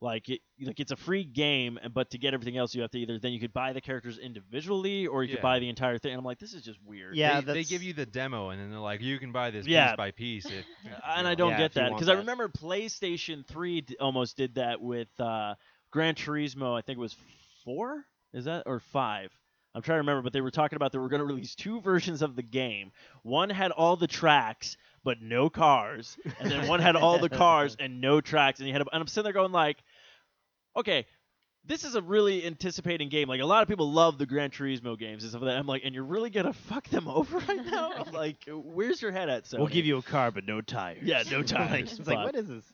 like 0.00 0.28
it 0.30 0.40
like 0.62 0.78
it's 0.78 0.92
a 0.92 0.96
free 0.96 1.24
game, 1.24 1.76
and- 1.82 1.92
but 1.92 2.10
to 2.12 2.18
get 2.18 2.34
everything 2.34 2.56
else 2.56 2.72
you 2.74 2.82
have 2.82 2.90
to 2.92 2.98
either 3.00 3.18
then 3.18 3.32
you 3.32 3.40
could 3.40 3.52
buy 3.52 3.72
the 3.72 3.80
characters 3.80 4.16
individually 4.16 5.06
or 5.08 5.24
you 5.24 5.34
could 5.34 5.42
buy 5.42 5.58
the 5.58 5.68
entire 5.68 5.98
thing. 5.98 6.12
And 6.12 6.18
I'm 6.20 6.24
like, 6.24 6.38
this 6.38 6.54
is 6.54 6.62
just 6.62 6.78
weird. 6.84 7.16
Yeah, 7.16 7.40
they, 7.40 7.52
they 7.54 7.64
give 7.64 7.82
you 7.82 7.92
the 7.92 8.06
demo, 8.06 8.50
and 8.50 8.60
then 8.60 8.70
they're 8.70 8.78
like, 8.78 9.00
you 9.02 9.18
can 9.18 9.32
buy 9.32 9.50
this 9.50 9.66
Yeah. 9.66 9.88
piece 9.88 9.96
by 9.96 10.10
piece. 10.12 10.46
If, 10.46 10.64
and 11.04 11.26
I 11.26 11.34
don't 11.34 11.50
Yeah, 11.50 11.58
get 11.58 11.74
that 11.74 11.90
because 11.92 12.08
I 12.08 12.14
remember 12.14 12.48
PlayStation 12.48 13.44
3 13.44 13.80
d- 13.82 13.96
almost 14.00 14.36
did 14.36 14.54
that 14.54 14.80
with 14.80 15.08
uh, 15.18 15.56
Gran 15.90 16.14
Turismo. 16.14 16.78
I 16.78 16.80
think 16.82 16.96
it 16.98 17.00
was 17.02 17.16
four. 17.64 18.04
Is 18.32 18.44
that 18.44 18.64
or 18.66 18.80
five? 18.80 19.30
I'm 19.74 19.82
trying 19.82 19.96
to 19.96 20.00
remember, 20.00 20.22
but 20.22 20.32
they 20.32 20.40
were 20.40 20.50
talking 20.50 20.76
about 20.76 20.92
they 20.92 20.98
were 20.98 21.08
going 21.08 21.20
to 21.20 21.26
release 21.26 21.54
two 21.54 21.80
versions 21.80 22.22
of 22.22 22.34
the 22.34 22.42
game. 22.42 22.90
One 23.22 23.50
had 23.50 23.70
all 23.70 23.96
the 23.96 24.08
tracks 24.08 24.76
but 25.04 25.22
no 25.22 25.48
cars, 25.48 26.18
and 26.38 26.50
then 26.50 26.68
one 26.68 26.80
had 26.80 26.96
all 26.96 27.18
the 27.18 27.28
cars 27.28 27.76
and 27.80 28.00
no 28.00 28.20
tracks. 28.20 28.58
And 28.58 28.68
you 28.68 28.74
had, 28.74 28.82
a, 28.82 28.86
and 28.92 29.00
I'm 29.00 29.06
sitting 29.06 29.24
there 29.24 29.32
going 29.32 29.52
like, 29.52 29.78
okay. 30.76 31.06
This 31.64 31.84
is 31.84 31.94
a 31.94 32.02
really 32.02 32.44
anticipating 32.46 33.08
game. 33.10 33.28
Like 33.28 33.40
a 33.40 33.44
lot 33.46 33.62
of 33.62 33.68
people 33.68 33.92
love 33.92 34.18
the 34.18 34.26
Gran 34.26 34.50
Turismo 34.50 34.98
games 34.98 35.22
and 35.22 35.30
stuff 35.30 35.42
like 35.42 35.50
that. 35.52 35.58
I'm 35.58 35.66
like, 35.66 35.82
and 35.84 35.94
you're 35.94 36.04
really 36.04 36.30
gonna 36.30 36.52
fuck 36.68 36.88
them 36.88 37.06
over 37.06 37.38
right 37.38 37.64
now? 37.70 37.92
I'm 37.92 38.12
like, 38.12 38.38
where's 38.48 39.00
your 39.02 39.12
head 39.12 39.28
at? 39.28 39.44
Sony? 39.44 39.58
we'll 39.58 39.68
give 39.68 39.84
you 39.86 39.98
a 39.98 40.02
car, 40.02 40.30
but 40.30 40.44
no 40.46 40.60
tires. 40.62 41.02
Yeah, 41.02 41.22
no 41.30 41.38
Like, 41.38 41.46
tires, 41.46 41.98
it's 41.98 42.08
like, 42.08 42.18
what 42.18 42.34
is 42.34 42.48
this? 42.48 42.64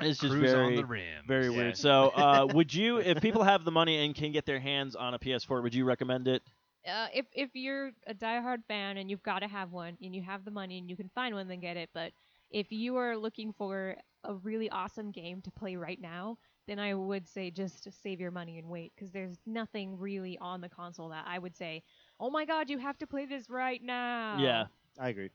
It's 0.00 0.18
just 0.18 0.32
Cruise 0.32 0.50
very, 0.52 0.66
on 0.66 0.76
the 0.76 0.86
rim. 0.86 1.24
very 1.26 1.46
Yeah. 1.50 1.56
weird. 1.56 1.76
So, 1.76 2.08
uh, 2.08 2.46
would 2.54 2.72
you, 2.72 2.98
if 2.98 3.20
people 3.20 3.42
have 3.42 3.64
the 3.64 3.72
money 3.72 4.04
and 4.04 4.14
can 4.14 4.32
get 4.32 4.46
their 4.46 4.60
hands 4.60 4.94
on 4.96 5.12
a 5.14 5.18
PS4, 5.18 5.62
would 5.62 5.74
you 5.74 5.84
recommend 5.84 6.28
it? 6.28 6.42
uh, 6.88 7.08
if 7.12 7.26
if 7.34 7.50
you're 7.52 7.90
a 8.06 8.14
diehard 8.14 8.64
fan 8.66 8.96
and 8.96 9.10
you've 9.10 9.22
got 9.22 9.40
to 9.40 9.48
have 9.48 9.70
one 9.70 9.98
and 10.02 10.14
you 10.14 10.22
have 10.22 10.46
the 10.46 10.50
money 10.50 10.78
and 10.78 10.88
you 10.88 10.96
can 10.96 11.10
find 11.14 11.34
one, 11.34 11.46
then 11.46 11.60
get 11.60 11.76
it. 11.76 11.90
But 11.92 12.12
if 12.50 12.72
you 12.72 12.96
are 12.96 13.18
looking 13.18 13.52
for 13.52 13.96
a 14.24 14.34
really 14.34 14.70
awesome 14.70 15.10
game 15.10 15.42
to 15.42 15.50
play 15.50 15.76
right 15.76 16.00
now, 16.00 16.38
then 16.66 16.78
I 16.78 16.94
would 16.94 17.26
say 17.28 17.50
just 17.50 17.90
save 18.02 18.20
your 18.20 18.30
money 18.30 18.58
and 18.58 18.68
wait 18.68 18.92
because 18.94 19.10
there's 19.12 19.38
nothing 19.46 19.98
really 19.98 20.38
on 20.38 20.60
the 20.60 20.68
console 20.68 21.08
that 21.10 21.24
I 21.26 21.38
would 21.38 21.56
say, 21.56 21.82
oh 22.20 22.30
my 22.30 22.44
god, 22.44 22.70
you 22.70 22.78
have 22.78 22.98
to 22.98 23.06
play 23.06 23.26
this 23.26 23.48
right 23.50 23.82
now. 23.82 24.64
Yeah. 24.66 24.66
I 24.98 25.08
agree. 25.08 25.30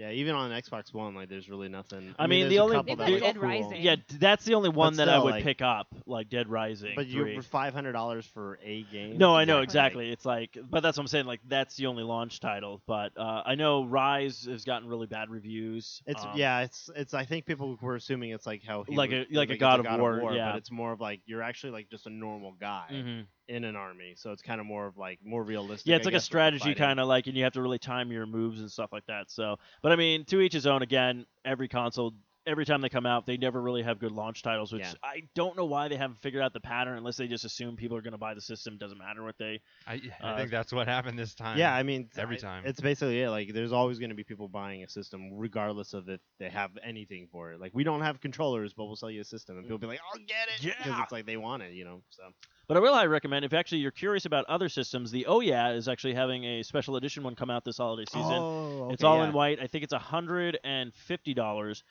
Yeah, 0.00 0.12
even 0.12 0.34
on 0.34 0.50
Xbox 0.50 0.94
One, 0.94 1.14
like 1.14 1.28
there's 1.28 1.50
really 1.50 1.68
nothing. 1.68 2.14
I 2.18 2.26
mean, 2.26 2.40
there's 2.40 2.50
the 2.52 2.58
only- 2.60 2.76
They've 2.76 2.96
that 2.96 3.10
got 3.10 3.20
Dead 3.20 3.34
cool. 3.34 3.42
Rising. 3.42 3.82
Yeah, 3.82 3.96
that's 4.18 4.46
the 4.46 4.54
only 4.54 4.70
one 4.70 4.96
that 4.96 5.10
I 5.10 5.12
still, 5.12 5.24
would 5.24 5.30
like- 5.32 5.44
pick 5.44 5.60
up, 5.60 5.88
like 6.06 6.30
Dead 6.30 6.48
Rising. 6.48 6.92
But 6.96 7.08
3. 7.08 7.34
you 7.34 7.42
five 7.42 7.74
hundred 7.74 7.92
dollars 7.92 8.24
for 8.24 8.58
a 8.64 8.82
game. 8.84 9.18
No, 9.18 9.36
I 9.36 9.44
know 9.44 9.60
Exactly. 9.60 10.08
exactly. 10.08 10.12
It's 10.12 10.24
like, 10.56 10.70
but 10.70 10.80
that's 10.82 10.96
what 10.96 11.02
I'm 11.02 11.08
saying. 11.08 11.26
Like, 11.26 11.40
that's 11.46 11.76
the 11.76 11.84
only 11.86 12.02
launch 12.02 12.40
title. 12.40 12.80
But 12.86 13.12
uh, 13.18 13.42
I 13.44 13.56
know 13.56 13.84
Ryse 13.84 14.48
has 14.50 14.64
gotten 14.64 14.88
really 14.88 15.06
bad 15.06 15.28
reviews. 15.28 16.02
It's 16.06 16.24
Um, 16.24 16.30
yeah, 16.34 16.60
it's 16.60 16.88
it's. 16.96 17.12
I 17.12 17.26
think 17.26 17.44
people 17.44 17.76
were 17.82 17.96
assuming 17.96 18.30
it's 18.30 18.46
like 18.46 18.62
how 18.64 18.84
he 18.84 18.96
Like 18.96 19.10
would- 19.10 19.30
a- 19.30 19.36
like 19.36 19.50
a 19.50 19.52
it's 19.52 19.60
God 19.60 19.84
of 19.84 20.00
War, 20.00 20.32
yeah. 20.32 20.52
but 20.52 20.56
it's 20.58 20.70
more 20.70 20.92
of 20.92 21.00
like 21.02 21.20
you're 21.26 21.42
actually 21.42 21.72
like 21.72 21.90
just 21.90 22.06
a 22.06 22.10
normal 22.10 22.52
guy 22.58 22.86
mhm. 22.90 23.26
In 23.50 23.64
an 23.64 23.76
army, 23.76 24.14
so 24.16 24.30
it's 24.32 24.42
kind 24.42 24.60
of 24.60 24.66
more 24.66 24.86
of 24.86 24.96
like 24.96 25.18
more 25.24 25.42
realistic. 25.42 25.86
Yeah, 25.86 25.96
it's 25.96 26.06
I 26.06 26.08
like 26.08 26.12
a 26.12 26.16
guess, 26.16 26.20
with 26.22 26.24
strategy 26.24 26.74
kind 26.74 27.00
of 27.00 27.08
like, 27.08 27.26
and 27.26 27.36
you 27.36 27.44
have 27.44 27.52
to 27.54 27.62
really 27.62 27.78
time 27.78 28.10
your 28.12 28.24
moves 28.26 28.60
and 28.60 28.70
stuff 28.70 28.90
like 28.92 29.06
that. 29.06 29.30
So, 29.30 29.56
but 29.82 29.92
I 29.92 29.96
mean, 29.96 30.24
to 30.26 30.40
each 30.40 30.52
his 30.54 30.66
own. 30.66 30.82
Again, 30.82 31.26
every 31.44 31.68
console, 31.68 32.14
every 32.46 32.64
time 32.64 32.80
they 32.80 32.88
come 32.88 33.04
out, 33.04 33.26
they 33.26 33.36
never 33.36 33.60
really 33.60 33.82
have 33.82 33.98
good 33.98 34.12
launch 34.12 34.42
titles, 34.42 34.72
which 34.72 34.80
Yeah. 34.82 34.92
I 35.04 35.22
don't 35.34 35.56
know 35.58 35.66
why 35.66 35.88
they 35.88 35.96
haven't 35.96 36.18
figured 36.20 36.42
out 36.42 36.52
the 36.54 36.60
pattern, 36.60 36.96
unless 36.96 37.16
they 37.18 37.28
just 37.28 37.44
assume 37.44 37.76
people 37.76 37.96
are 37.98 38.00
going 38.02 38.12
to 38.12 38.18
buy 38.18 38.32
the 38.34 38.40
system. 38.40 38.78
Doesn't 38.78 38.96
matter 38.98 39.22
what 39.22 39.36
they. 39.38 39.60
I, 39.86 40.00
I 40.22 40.30
Uh, 40.32 40.36
think 40.38 40.50
that's 40.50 40.72
what 40.72 40.86
happened 40.88 41.18
this 41.18 41.34
time. 41.34 41.58
Yeah, 41.58 41.74
I 41.74 41.82
mean 41.82 42.08
every 42.16 42.36
I- 42.36 42.40
time. 42.40 42.62
It's 42.64 42.80
basically 42.80 43.20
it. 43.20 43.28
Like 43.30 43.52
there's 43.52 43.72
always 43.72 43.98
going 43.98 44.08
to 44.10 44.16
be 44.16 44.24
people 44.24 44.48
buying 44.48 44.82
a 44.84 44.88
system, 44.88 45.28
regardless 45.34 45.92
of 45.92 46.08
if 46.08 46.20
they 46.38 46.48
have 46.48 46.70
anything 46.82 47.28
for 47.30 47.52
it. 47.52 47.60
Like 47.60 47.72
we 47.74 47.84
don't 47.84 48.00
have 48.00 48.20
controllers, 48.20 48.72
but 48.72 48.86
we'll 48.86 48.96
sell 48.96 49.10
you 49.10 49.20
a 49.20 49.24
system, 49.24 49.56
and 49.58 49.64
people 49.66 49.78
be 49.78 49.86
like, 49.88 50.00
"I'll 50.12 50.18
get 50.20 50.48
it," 50.56 50.62
because 50.62 50.86
Yeah. 50.86 51.02
it's 51.02 51.12
like 51.12 51.26
they 51.26 51.36
want 51.36 51.62
it, 51.62 51.74
you 51.74 51.84
know. 51.84 52.02
So 52.10 52.22
But 52.70 52.76
I 52.76 52.80
will 52.82 52.94
highly 52.94 53.08
recommend 53.08 53.44
if 53.44 53.52
actually 53.52 53.78
you're 53.78 53.90
curious 53.90 54.26
about 54.26 54.44
other 54.44 54.68
systems, 54.68 55.10
the 55.10 55.26
Oh 55.26 55.40
Yeah 55.40 55.72
is 55.72 55.88
actually 55.88 56.14
having 56.14 56.44
a 56.44 56.62
special 56.62 56.94
edition 56.94 57.24
one 57.24 57.34
come 57.34 57.50
out 57.50 57.64
this 57.64 57.78
holiday 57.78 58.04
season. 58.08 58.32
Oh, 58.32 58.90
it's 58.92 59.02
all 59.02 59.24
in 59.24 59.32
white. 59.32 59.58
I 59.60 59.66
think 59.66 59.82
it's 59.82 59.92
hundred 59.92 60.56
and 60.62 60.94
fifty 60.94 61.34
dollars, 61.34 61.82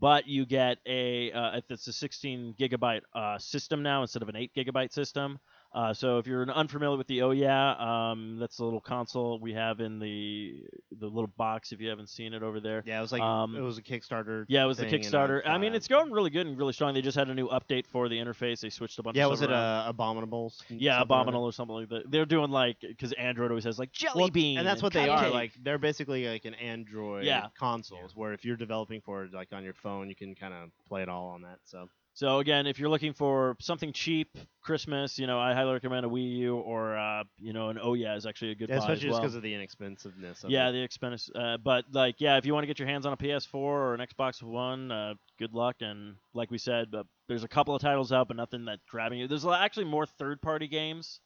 but 0.00 0.26
you 0.26 0.44
get 0.44 0.78
a 0.86 1.30
uh, 1.30 1.60
it's 1.68 1.86
a 1.86 1.92
16 1.92 2.56
gigabyte 2.58 3.02
uh, 3.14 3.38
system 3.38 3.84
now 3.84 4.02
instead 4.02 4.22
of 4.22 4.28
an 4.28 4.34
8 4.34 4.50
gigabyte 4.56 4.92
system. 4.92 5.38
Uh, 5.74 5.92
so 5.92 6.18
if 6.18 6.26
you're 6.28 6.48
unfamiliar 6.50 6.96
with 6.96 7.08
the 7.08 7.22
Oh 7.22 7.32
Yeah, 7.32 7.72
um, 8.12 8.38
that's 8.38 8.58
the 8.58 8.64
little 8.64 8.80
console 8.80 9.40
we 9.40 9.52
have 9.54 9.80
in 9.80 9.98
the 9.98 10.62
the 10.92 11.06
little 11.08 11.26
box. 11.36 11.72
If 11.72 11.80
you 11.80 11.88
haven't 11.88 12.08
seen 12.10 12.32
it 12.32 12.44
over 12.44 12.60
there, 12.60 12.84
Yeah, 12.86 12.98
it 12.98 13.00
was 13.02 13.10
like 13.10 13.22
Um, 13.22 13.56
it 13.56 13.60
was 13.60 13.76
a 13.78 13.82
Kickstarter. 13.82 14.44
yeah, 14.46 14.62
it 14.62 14.66
was 14.66 14.76
the 14.78 14.86
Kickstarter. 14.86 15.44
I've, 15.44 15.60
mean, 15.60 15.74
it's 15.74 15.88
going 15.88 16.12
really 16.12 16.30
good 16.30 16.46
and 16.46 16.56
really 16.56 16.72
strong. 16.72 16.94
They 16.94 17.02
just 17.02 17.16
had 17.18 17.28
a 17.28 17.34
new 17.34 17.48
update 17.48 17.86
for 17.88 18.08
the 18.08 18.16
interface. 18.16 18.60
They 18.60 18.70
switched 18.70 18.98
a 19.00 19.02
bunch. 19.02 19.16
Yeah, 19.16 19.24
of 19.24 19.30
was 19.30 19.40
stuff 19.40 19.50
it 19.50 19.54
uh, 19.54 19.92
Abominables? 19.92 20.62
Yeah, 20.68 21.00
Abominable 21.00 21.44
or 21.44 21.52
something 21.52 21.74
like 21.74 21.88
that. 21.88 22.08
They're 22.08 22.24
doing 22.24 22.52
like 22.52 22.76
because 22.80 23.12
Android 23.14 23.50
always 23.50 23.64
has 23.64 23.76
like 23.78 23.90
jelly 23.90 24.20
Well, 24.20 24.30
bean, 24.30 24.58
and 24.58 24.66
that's 24.66 24.82
what 24.82 24.92
they 24.92 25.08
are. 25.08 25.28
Like 25.28 25.52
they're 25.60 25.78
basically 25.78 26.28
like 26.28 26.44
an 26.44 26.54
Android 26.54 27.24
Yeah. 27.24 27.48
consoles, 27.58 28.14
where 28.14 28.32
if 28.32 28.44
you're 28.44 28.56
developing 28.56 29.00
for 29.00 29.24
it, 29.24 29.34
like 29.34 29.52
on 29.52 29.64
your 29.64 29.74
phone, 29.74 30.08
you 30.08 30.14
can 30.14 30.36
kind 30.36 30.54
of 30.54 30.70
play 30.86 31.02
it 31.02 31.08
all 31.08 31.30
on 31.30 31.42
that. 31.42 31.58
So 31.64 31.88
So 32.16 32.38
again, 32.38 32.68
if 32.68 32.78
you're 32.78 32.88
looking 32.88 33.12
for 33.12 33.56
something 33.60 33.92
cheap, 33.92 34.38
Christmas, 34.62 35.18
you 35.18 35.26
know, 35.26 35.40
I 35.40 35.52
highly 35.52 35.72
recommend 35.72 36.06
a 36.06 36.08
Wii 36.08 36.36
U 36.38 36.56
or 36.58 36.96
uh, 36.96 37.24
you 37.38 37.52
know 37.52 37.70
an 37.70 37.78
Oh 37.82 37.94
Yeah 37.94 38.14
is 38.14 38.24
actually 38.24 38.52
a 38.52 38.54
good 38.54 38.68
Yeah, 38.68 38.76
buy 38.78 38.82
especially 38.84 39.08
as 39.08 39.12
well. 39.12 39.20
just 39.20 39.22
because 39.22 39.34
of 39.34 39.42
the 39.42 39.52
inexpensiveness. 39.52 40.44
Of 40.44 40.50
yeah, 40.50 40.68
it. 40.68 40.72
the 40.72 40.82
expense. 40.82 41.28
Uh, 41.34 41.56
but 41.56 41.86
like, 41.92 42.20
yeah, 42.20 42.36
if 42.36 42.46
you 42.46 42.54
want 42.54 42.62
to 42.62 42.68
get 42.68 42.78
your 42.78 42.86
hands 42.86 43.04
on 43.04 43.12
a 43.12 43.16
PS4 43.16 43.54
or 43.54 43.94
an 43.94 44.00
Xbox 44.00 44.42
One, 44.44 44.92
uh, 44.92 45.14
good 45.40 45.52
luck. 45.54 45.76
And 45.80 46.14
like 46.34 46.52
we 46.52 46.58
said, 46.58 46.92
but 46.92 47.06
there's 47.26 47.42
a 47.42 47.48
couple 47.48 47.74
of 47.74 47.82
titles 47.82 48.12
out, 48.12 48.28
but 48.28 48.36
nothing 48.36 48.64
that's 48.64 48.84
grabbing 48.88 49.18
you. 49.18 49.26
There's 49.26 49.44
actually 49.44 49.86
more 49.86 50.06
third-party 50.06 50.68
games 50.68 51.18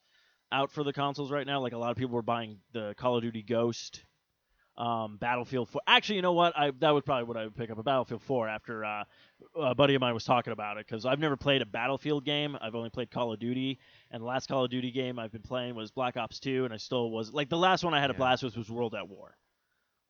out 0.51 0.70
for 0.72 0.82
the 0.84 0.95
consoles 0.95 1.30
right 1.30 1.47
now. 1.47 1.61
Like 1.61 1.74
a 1.74 1.78
lot 1.78 1.91
of 1.91 1.99
people 1.99 2.14
were 2.14 2.22
buying 2.22 2.61
the 2.72 2.95
Call 2.97 3.16
of 3.16 3.22
Duty 3.22 3.43
Ghost, 3.43 4.05
um, 4.79 5.16
Battlefield 5.18 5.68
4. 5.68 5.83
Actually, 5.87 6.16
you 6.16 6.22
know 6.22 6.33
what? 6.33 6.57
I 6.57 6.70
that 6.79 6.91
was 6.91 7.03
probably 7.05 7.24
what 7.24 7.37
I 7.37 7.45
would 7.45 7.57
pick 7.57 7.70
up 7.70 7.79
a 7.79 7.83
Battlefield 7.83 8.22
4 8.22 8.49
after 8.49 8.85
uh, 8.85 9.05
a 9.61 9.74
buddy 9.74 9.95
of 9.95 10.01
mine 10.01 10.14
was 10.14 10.24
talking 10.24 10.53
about 10.53 10.79
it 10.79 10.87
because 10.87 11.05
I've 11.05 11.18
never 11.18 11.37
played 11.37 11.61
a 11.62 11.66
Battlefield 11.66 12.24
game. 12.24 12.57
I've 12.61 12.74
only 12.76 12.89
played 12.89 13.11
Call 13.11 13.33
of 13.33 13.39
Duty, 13.41 13.79
and 14.11 14.22
the 14.22 14.26
last 14.26 14.49
Call 14.49 14.64
of 14.64 14.70
Duty 14.70 14.91
game 14.91 15.18
I've 15.18 15.33
been 15.33 15.43
playing 15.43 15.74
was 15.74 15.91
Black 15.91 16.16
Ops 16.16 16.39
2, 16.41 16.64
and 16.64 16.72
I 16.72 16.76
still 16.79 17.11
was 17.11 17.33
like 17.33 17.49
the 17.49 17.59
last 17.59 17.85
one 17.85 17.93
I 17.93 18.01
had 18.01 18.11
a 18.11 18.14
Yeah. 18.14 18.18
blast 18.18 18.43
with 18.45 18.57
was 18.57 18.70
World 18.70 18.95
at 18.95 19.09
War. 19.09 19.37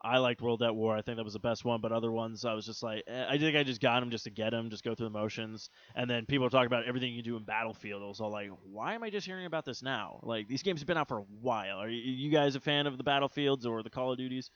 I 0.00 0.18
liked 0.18 0.40
World 0.40 0.62
at 0.62 0.74
War. 0.74 0.96
I 0.96 1.02
think 1.02 1.16
that 1.16 1.24
was 1.24 1.32
the 1.32 1.40
best 1.40 1.64
one, 1.64 1.80
but 1.80 1.90
other 1.90 2.12
ones 2.12 2.44
I 2.44 2.54
was 2.54 2.64
just 2.64 2.82
like, 2.82 3.02
eh, 3.08 3.26
I 3.28 3.36
think 3.38 3.56
I 3.56 3.64
just 3.64 3.80
got 3.80 3.98
them 4.00 4.10
just 4.10 4.24
to 4.24 4.30
get 4.30 4.50
them, 4.50 4.70
just 4.70 4.84
go 4.84 4.94
through 4.94 5.06
the 5.06 5.10
motions. 5.18 5.70
And 5.96 6.08
then 6.08 6.24
people 6.26 6.48
talk 6.50 6.66
about 6.66 6.84
everything 6.86 7.12
you 7.14 7.22
do 7.22 7.36
in 7.36 7.42
Battlefield. 7.42 8.02
I 8.02 8.06
was 8.06 8.20
all 8.20 8.30
like, 8.30 8.50
why 8.62 8.94
am 8.94 9.02
I 9.02 9.10
just 9.10 9.26
hearing 9.26 9.46
about 9.46 9.64
this 9.64 9.82
now? 9.82 10.20
Like 10.22 10.46
these 10.46 10.62
games 10.62 10.80
have 10.80 10.86
been 10.86 10.96
out 10.96 11.08
for 11.08 11.18
a 11.18 11.24
while. 11.40 11.78
Are 11.78 11.88
you, 11.88 12.00
you 12.00 12.30
guys 12.30 12.54
a 12.54 12.60
fan 12.60 12.86
of 12.86 12.96
the 12.96 13.02
Battlefields 13.04 13.66
or 13.66 13.82
the 13.82 13.90
Call 13.90 14.12
of 14.12 14.18
Duties? 14.18 14.50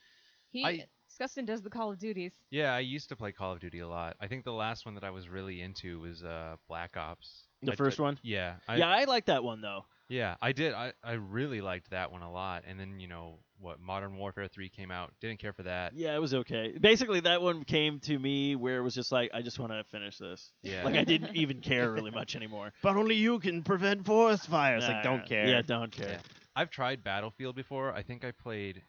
He 0.51 0.63
I- 0.65 0.85
Dustin 1.19 1.45
does 1.45 1.61
the 1.61 1.69
Call 1.69 1.91
of 1.91 1.99
Duties. 1.99 2.33
Yeah, 2.49 2.73
I 2.73 2.79
used 2.79 3.09
to 3.09 3.15
play 3.15 3.31
Call 3.31 3.51
of 3.51 3.59
Duty 3.59 3.79
a 3.79 3.87
lot. 3.87 4.15
I 4.19 4.27
think 4.27 4.45
the 4.45 4.51
last 4.53 4.85
one 4.85 4.95
that 4.95 5.03
I 5.03 5.11
was 5.11 5.29
really 5.29 5.61
into 5.61 5.99
was 5.99 6.23
uh, 6.23 6.55
Black 6.67 6.97
Ops. 6.97 7.43
The 7.61 7.73
I- 7.73 7.75
first 7.75 7.99
I- 7.99 8.03
one? 8.03 8.19
Yeah. 8.23 8.55
I, 8.67 8.77
yeah, 8.77 8.89
I 8.89 9.03
like 9.03 9.25
that 9.25 9.43
one 9.43 9.61
though. 9.61 9.85
Yeah, 10.09 10.35
I 10.41 10.51
did. 10.51 10.73
I, 10.73 10.93
I 11.03 11.13
really 11.13 11.61
liked 11.61 11.89
that 11.91 12.11
one 12.11 12.21
a 12.21 12.31
lot. 12.31 12.63
And 12.67 12.79
then, 12.79 12.99
you 12.99 13.07
know, 13.07 13.39
what, 13.63 13.79
Modern 13.79 14.15
Warfare 14.17 14.47
3 14.47 14.69
came 14.69 14.91
out. 14.91 15.11
Didn't 15.21 15.39
care 15.39 15.53
for 15.53 15.63
that. 15.63 15.93
Yeah, 15.95 16.15
it 16.15 16.19
was 16.19 16.33
okay. 16.33 16.73
Basically, 16.79 17.21
that 17.21 17.41
one 17.41 17.63
came 17.63 17.99
to 18.01 18.19
me 18.19 18.55
where 18.55 18.77
it 18.77 18.81
was 18.81 18.93
just 18.93 19.11
like, 19.11 19.31
I 19.33 19.41
just 19.41 19.57
want 19.59 19.71
to 19.71 19.83
finish 19.85 20.17
this. 20.17 20.51
Yeah. 20.61 20.83
Like 20.83 20.95
I 20.95 21.03
didn't 21.03 21.35
even 21.35 21.61
care 21.61 21.91
really 21.91 22.11
much 22.11 22.35
anymore. 22.35 22.73
but 22.83 22.95
only 22.95 23.15
you 23.15 23.39
can 23.39 23.63
prevent 23.63 24.05
forest 24.05 24.47
fires. 24.47 24.87
Nah, 24.87 24.95
like, 24.95 25.03
don't 25.03 25.25
care. 25.25 25.47
Yeah, 25.47 25.61
don't 25.61 25.91
care. 25.91 26.09
Yeah. 26.09 26.19
I've 26.55 26.69
tried 26.69 27.03
Battlefield 27.03 27.55
before. 27.55 27.93
I 27.93 28.03
think 28.03 28.23
I 28.23 28.31
played, 28.31 28.83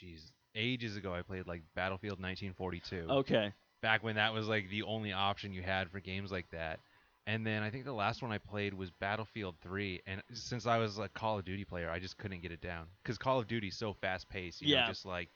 jeez, 0.00 0.30
ages 0.54 0.96
ago 0.96 1.12
I 1.12 1.22
played 1.22 1.46
like 1.46 1.62
Battlefield 1.74 2.20
1942. 2.20 3.06
Okay. 3.10 3.52
Back 3.82 4.04
when 4.04 4.16
that 4.16 4.32
was 4.32 4.46
like 4.46 4.70
the 4.70 4.82
only 4.82 5.12
option 5.12 5.52
you 5.52 5.62
had 5.62 5.90
for 5.90 6.00
games 6.00 6.30
like 6.30 6.48
that. 6.52 6.80
And 7.26 7.46
then 7.46 7.62
I 7.62 7.70
think 7.70 7.84
the 7.86 7.92
last 7.94 8.20
one 8.22 8.32
I 8.32 8.38
played 8.38 8.74
was 8.74 8.90
Battlefield 8.90 9.54
3, 9.62 10.02
and 10.06 10.22
since 10.34 10.66
I 10.66 10.76
was 10.76 10.98
a 10.98 11.08
Call 11.08 11.38
of 11.38 11.44
Duty 11.46 11.64
player, 11.64 11.88
I 11.90 11.98
just 11.98 12.18
couldn't 12.18 12.42
get 12.42 12.52
it 12.52 12.60
down 12.60 12.84
because 13.02 13.16
Call 13.16 13.38
of 13.38 13.46
Duty's 13.46 13.76
so 13.76 13.94
fast 13.94 14.28
paced. 14.28 14.60
You 14.60 14.74
Yeah. 14.74 14.82
know, 14.82 14.88
just 14.88 15.06
like 15.06 15.30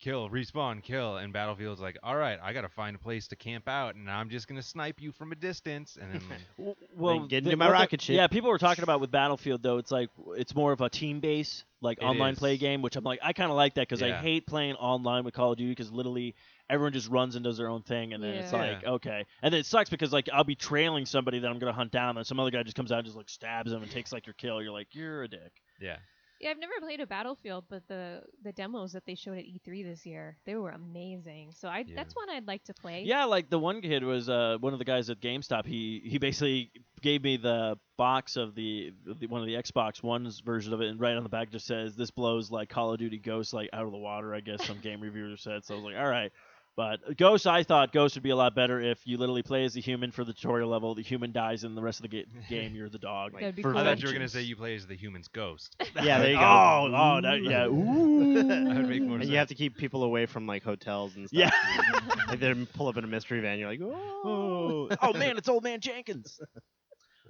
kill, 0.00 0.28
respawn, 0.28 0.82
kill, 0.82 1.16
and 1.16 1.32
Battlefield's 1.32 1.80
like, 1.80 1.96
all 2.02 2.16
right, 2.16 2.38
I 2.42 2.52
gotta 2.52 2.68
find 2.68 2.94
a 2.94 2.98
place 2.98 3.28
to 3.28 3.36
camp 3.36 3.68
out, 3.68 3.94
and 3.94 4.10
I'm 4.10 4.28
just 4.28 4.46
gonna 4.48 4.60
snipe 4.62 5.00
you 5.00 5.12
from 5.12 5.32
a 5.32 5.34
distance, 5.34 5.96
and 5.98 6.12
then 6.12 6.20
W- 6.58 6.74
Well, 6.94 7.18
Then 7.20 7.28
get 7.28 7.44
the- 7.44 7.50
into 7.50 7.56
my 7.56 7.66
what 7.66 7.70
the- 7.70 7.72
rocket 7.80 8.02
ship. 8.02 8.16
Yeah, 8.16 8.26
people 8.26 8.50
were 8.50 8.58
talking 8.58 8.82
about 8.82 9.00
with 9.00 9.10
Battlefield 9.10 9.62
though. 9.62 9.78
It's 9.78 9.90
like 9.92 10.10
it's 10.36 10.54
more 10.54 10.72
of 10.72 10.82
a 10.82 10.90
team 10.90 11.20
base, 11.20 11.64
like 11.80 11.98
It 11.98 12.04
online 12.04 12.34
is. 12.34 12.38
play 12.38 12.58
game, 12.58 12.82
which 12.82 12.96
I'm 12.96 13.04
like 13.04 13.20
I 13.22 13.32
kind 13.32 13.50
of 13.50 13.56
like 13.56 13.74
that 13.74 13.88
because 13.88 14.02
I 14.02 14.12
hate 14.12 14.46
playing 14.46 14.74
online 14.74 15.24
with 15.24 15.32
Call 15.32 15.52
of 15.52 15.56
Duty 15.58 15.70
because 15.70 15.90
literally 15.90 16.34
everyone 16.70 16.92
just 16.92 17.08
runs 17.08 17.34
and 17.36 17.44
does 17.44 17.56
their 17.58 17.68
own 17.68 17.82
thing, 17.82 18.12
and 18.14 18.22
then 18.22 18.34
it's 18.34 18.52
Yeah. 18.52 18.58
like 18.58 18.82
Yeah. 18.82 18.90
okay, 18.92 19.24
and 19.42 19.52
then 19.52 19.60
it 19.60 19.66
sucks 19.66 19.90
because 19.90 20.12
like 20.12 20.28
I'll 20.32 20.44
be 20.44 20.54
trailing 20.56 21.06
somebody 21.06 21.38
that 21.40 21.48
I'm 21.50 21.58
gonna 21.58 21.72
hunt 21.72 21.92
down, 21.92 22.16
and 22.16 22.26
some 22.26 22.40
other 22.40 22.50
guy 22.50 22.62
just 22.62 22.76
comes 22.76 22.92
out 22.92 22.98
and 22.98 23.06
just 23.06 23.16
like 23.16 23.28
stabs 23.28 23.72
him 23.72 23.82
and 23.82 23.90
takes 23.90 24.12
like 24.12 24.26
your 24.26 24.34
kill. 24.34 24.62
You're 24.62 24.72
like 24.72 24.88
you're 24.94 25.22
a 25.24 25.28
dick. 25.28 25.52
yeah. 25.80 25.96
Yeah, 26.40 26.50
I've 26.50 26.58
never 26.58 26.72
played 26.80 27.00
a 27.00 27.06
Battlefield, 27.06 27.64
but 27.70 27.86
the 27.88 28.20
the 28.42 28.52
demos 28.52 28.92
that 28.92 29.06
they 29.06 29.14
showed 29.14 29.38
at 29.38 29.44
E3 29.44 29.82
this 29.84 30.04
year, 30.04 30.36
they 30.44 30.56
were 30.56 30.70
amazing. 30.70 31.52
So 31.52 31.68
I 31.68 31.78
Yeah. 31.86 31.94
that's 31.94 32.14
one 32.14 32.28
I'd 32.28 32.46
like 32.46 32.64
to 32.64 32.74
play. 32.74 33.04
Yeah, 33.04 33.24
like 33.24 33.48
the 33.50 33.58
one 33.58 33.80
kid 33.80 34.02
was 34.02 34.28
uh, 34.28 34.58
one 34.60 34.72
of 34.72 34.78
the 34.78 34.84
guys 34.84 35.08
at 35.10 35.20
GameStop. 35.20 35.64
He 35.64 36.02
he 36.04 36.18
basically 36.18 36.70
gave 37.00 37.22
me 37.22 37.36
the 37.36 37.78
box 37.96 38.36
of 38.36 38.54
the, 38.56 38.92
the 39.06 39.26
one 39.28 39.40
of 39.40 39.46
the 39.46 39.54
Xbox 39.54 40.02
One's 40.02 40.40
version 40.40 40.74
of 40.74 40.80
it, 40.82 40.88
and 40.88 41.00
right 41.00 41.16
on 41.16 41.22
the 41.22 41.28
back 41.28 41.50
just 41.50 41.66
says 41.66 41.94
this 41.94 42.10
blows 42.10 42.50
like 42.50 42.68
Call 42.68 42.92
of 42.92 42.98
Duty 42.98 43.18
Ghosts 43.18 43.52
like 43.52 43.70
out 43.72 43.86
of 43.86 43.92
the 43.92 43.98
water. 43.98 44.34
I 44.34 44.40
guess 44.40 44.66
some 44.66 44.78
game 44.82 45.00
reviewer 45.00 45.36
said. 45.36 45.64
So 45.64 45.74
I 45.74 45.76
was 45.76 45.84
like, 45.84 45.96
all 45.96 46.08
right. 46.08 46.32
But 46.76 47.16
Ghost, 47.16 47.46
I 47.46 47.62
thought 47.62 47.92
Ghost 47.92 48.16
would 48.16 48.24
be 48.24 48.30
a 48.30 48.36
lot 48.36 48.56
better 48.56 48.80
if 48.80 49.06
you 49.06 49.16
literally 49.16 49.42
play 49.44 49.64
as 49.64 49.74
the 49.74 49.80
human 49.80 50.10
for 50.10 50.24
the 50.24 50.32
tutorial 50.32 50.68
level. 50.68 50.96
The 50.96 51.02
human 51.02 51.30
dies, 51.30 51.62
and 51.62 51.76
the 51.76 51.82
rest 51.82 52.00
of 52.00 52.02
the 52.02 52.08
ga- 52.08 52.26
game 52.48 52.74
you're 52.74 52.88
the 52.88 52.98
dog. 52.98 53.32
Like, 53.32 53.42
That'd 53.42 53.56
be 53.56 53.62
for 53.62 53.72
cool. 53.72 53.80
I 53.80 53.84
thought 53.84 54.00
you 54.00 54.08
were 54.08 54.12
gonna 54.12 54.28
say 54.28 54.42
you 54.42 54.56
play 54.56 54.74
as 54.74 54.86
the 54.86 54.96
human's 54.96 55.28
ghost. 55.28 55.76
Yeah, 56.02 56.18
there 56.18 56.32
you 56.32 56.36
oh, 56.36 56.40
go. 56.40 56.96
Oh, 56.96 57.14
oh, 57.16 57.20
that, 57.22 57.42
yeah. 57.42 57.66
Ooh. 57.68 58.42
That 58.42 58.76
would 58.76 58.88
make 58.88 59.02
more 59.02 59.14
and 59.14 59.22
sense. 59.22 59.30
you 59.30 59.38
have 59.38 59.48
to 59.48 59.54
keep 59.54 59.76
people 59.76 60.02
away 60.02 60.26
from 60.26 60.46
like 60.46 60.64
hotels 60.64 61.14
and 61.14 61.28
stuff. 61.28 61.38
Yeah. 61.38 62.16
like 62.28 62.40
they 62.40 62.52
pull 62.74 62.88
up 62.88 62.96
in 62.96 63.04
a 63.04 63.06
mystery 63.06 63.40
van. 63.40 63.58
You're 63.58 63.68
like, 63.68 63.80
oh, 63.80 64.88
oh, 64.90 64.96
oh 65.00 65.12
man, 65.12 65.38
it's 65.38 65.48
old 65.48 65.62
man 65.62 65.80
Jenkins. 65.80 66.40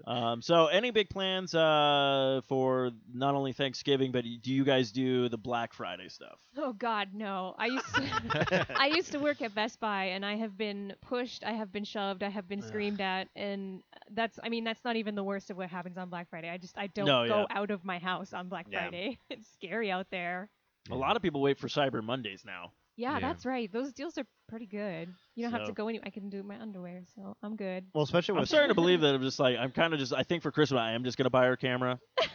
Um, 0.07 0.43
so, 0.43 0.67
any 0.67 0.91
big 0.91 1.09
plans 1.09 1.55
uh, 1.55 2.41
for 2.49 2.91
not 3.13 3.35
only 3.35 3.53
Thanksgiving, 3.53 4.13
but 4.13 4.25
do 4.43 4.53
you 4.53 4.65
guys 4.65 4.91
do 4.93 5.29
the 5.29 5.39
Black 5.39 5.73
Friday 5.73 6.09
stuff? 6.09 6.39
Oh 6.57 6.73
God, 6.73 7.09
no! 7.15 7.55
I 7.59 7.67
used 7.67 7.95
to, 7.95 8.67
I 8.77 8.87
used 8.89 9.13
to 9.13 9.19
work 9.19 9.41
at 9.41 9.55
Best 9.55 9.81
Buy, 9.81 10.07
and 10.07 10.25
I 10.27 10.37
have 10.37 10.57
been 10.59 10.95
pushed, 11.01 11.45
I 11.45 11.53
have 11.53 11.73
been 11.73 11.85
shoved, 11.85 12.23
I 12.23 12.29
have 12.29 12.49
been 12.49 12.61
screamed 12.63 13.01
at, 13.01 13.29
and 13.37 13.83
that's, 14.11 14.39
I 14.43 14.49
mean, 14.49 14.65
that's 14.65 14.85
not 14.85 14.97
even 14.97 15.15
the 15.15 15.25
worst 15.25 15.51
of 15.51 15.57
what 15.57 15.71
happens 15.71 15.97
on 15.97 16.09
Black 16.11 16.29
Friday. 16.29 16.51
I 16.51 16.59
just, 16.59 16.77
I 16.77 16.89
don't 16.89 17.07
No, 17.07 17.27
go 17.27 17.47
yeah. 17.49 17.57
out 17.59 17.71
of 17.71 17.85
my 17.85 17.99
house 17.99 18.33
on 18.33 18.49
Black 18.49 18.67
Yeah. 18.71 18.81
Friday. 18.83 19.19
It's 19.31 19.49
scary 19.53 19.91
out 19.91 20.07
there. 20.11 20.51
A 20.91 20.95
lot 20.95 21.17
of 21.17 21.23
people 21.23 21.41
wait 21.41 21.59
for 21.59 21.69
Cyber 21.69 22.03
Mondays 22.03 22.45
now. 22.45 22.73
Yeah, 22.97 23.15
Yeah. 23.15 23.21
that's 23.21 23.45
right. 23.47 23.71
Those 23.73 23.93
deals 23.93 24.17
are 24.19 24.25
pretty 24.49 24.67
good. 24.67 25.09
You 25.35 25.43
don't 25.45 25.53
have 25.53 25.67
to 25.67 25.73
go 25.73 25.89
anywhere. 25.89 26.07
I 26.07 26.11
can 26.11 26.29
do 26.31 26.43
my 26.43 26.59
underwear, 26.61 27.03
so 27.17 27.37
I'm 27.43 27.57
good. 27.57 27.85
well, 27.95 28.05
especially 28.05 28.39
I'm 28.39 28.47
starting 28.47 28.69
to 28.69 28.75
believe 28.75 29.01
that 29.03 29.15
I'm 29.15 29.23
just 29.23 29.39
like 29.41 29.57
I'm 29.59 29.71
kind 29.73 29.93
of 29.93 29.99
just 29.99 30.13
I 30.13 30.23
think 30.23 30.43
for 30.43 30.51
Christmas 30.53 30.79
I 30.79 30.93
am 30.93 31.05
just 31.05 31.17
gonna 31.19 31.31
buy 31.31 31.47
her 31.47 31.57
camera. 31.57 31.99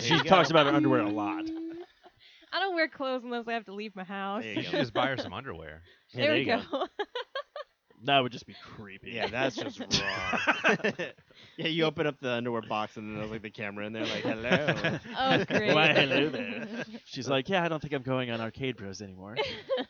She 0.00 0.14
you 0.14 0.22
go. 0.22 0.28
talks 0.28 0.50
about 0.50 0.66
her 0.66 0.72
underwear 0.72 1.00
a 1.00 1.10
lot. 1.10 1.44
I 2.52 2.60
don't 2.60 2.74
wear 2.74 2.88
clothes 2.88 3.22
unless 3.24 3.48
I 3.48 3.52
have 3.54 3.64
to 3.64 3.74
leave 3.74 3.94
my 3.96 4.04
house. 4.04 4.42
There 4.44 4.52
You 4.52 4.58
you 4.60 4.62
should 4.62 4.78
just 4.80 4.94
buy 4.94 5.08
her 5.08 5.16
some 5.16 5.32
underwear. 5.32 5.82
Yeah, 6.12 6.20
there 6.20 6.26
there 6.26 6.34
we 6.34 6.40
you 6.40 6.46
go. 6.46 6.86
That 8.04 8.20
would 8.22 8.32
just 8.32 8.46
be 8.46 8.54
creepy. 8.76 9.12
Yeah, 9.12 9.28
that's 9.28 9.56
just 9.56 9.80
wrong. 9.80 10.94
yeah, 11.56 11.66
you 11.68 11.84
open 11.84 12.06
up 12.06 12.20
the 12.20 12.32
underwear 12.32 12.62
box 12.62 12.96
and 12.96 13.08
then 13.10 13.18
there's 13.18 13.30
like 13.30 13.42
the 13.42 13.50
camera 13.50 13.86
in 13.86 13.92
there, 13.92 14.04
like, 14.04 14.22
hello. 14.22 14.98
oh, 15.18 15.44
great. 15.44 15.74
Why, 15.74 15.92
hello 15.92 16.28
there. 16.28 16.84
She's 17.06 17.28
like, 17.28 17.48
yeah, 17.48 17.64
I 17.64 17.68
don't 17.68 17.80
think 17.80 17.94
I'm 17.94 18.02
going 18.02 18.30
on 18.30 18.40
Arcade 18.40 18.76
Bros 18.76 19.00
anymore. 19.00 19.36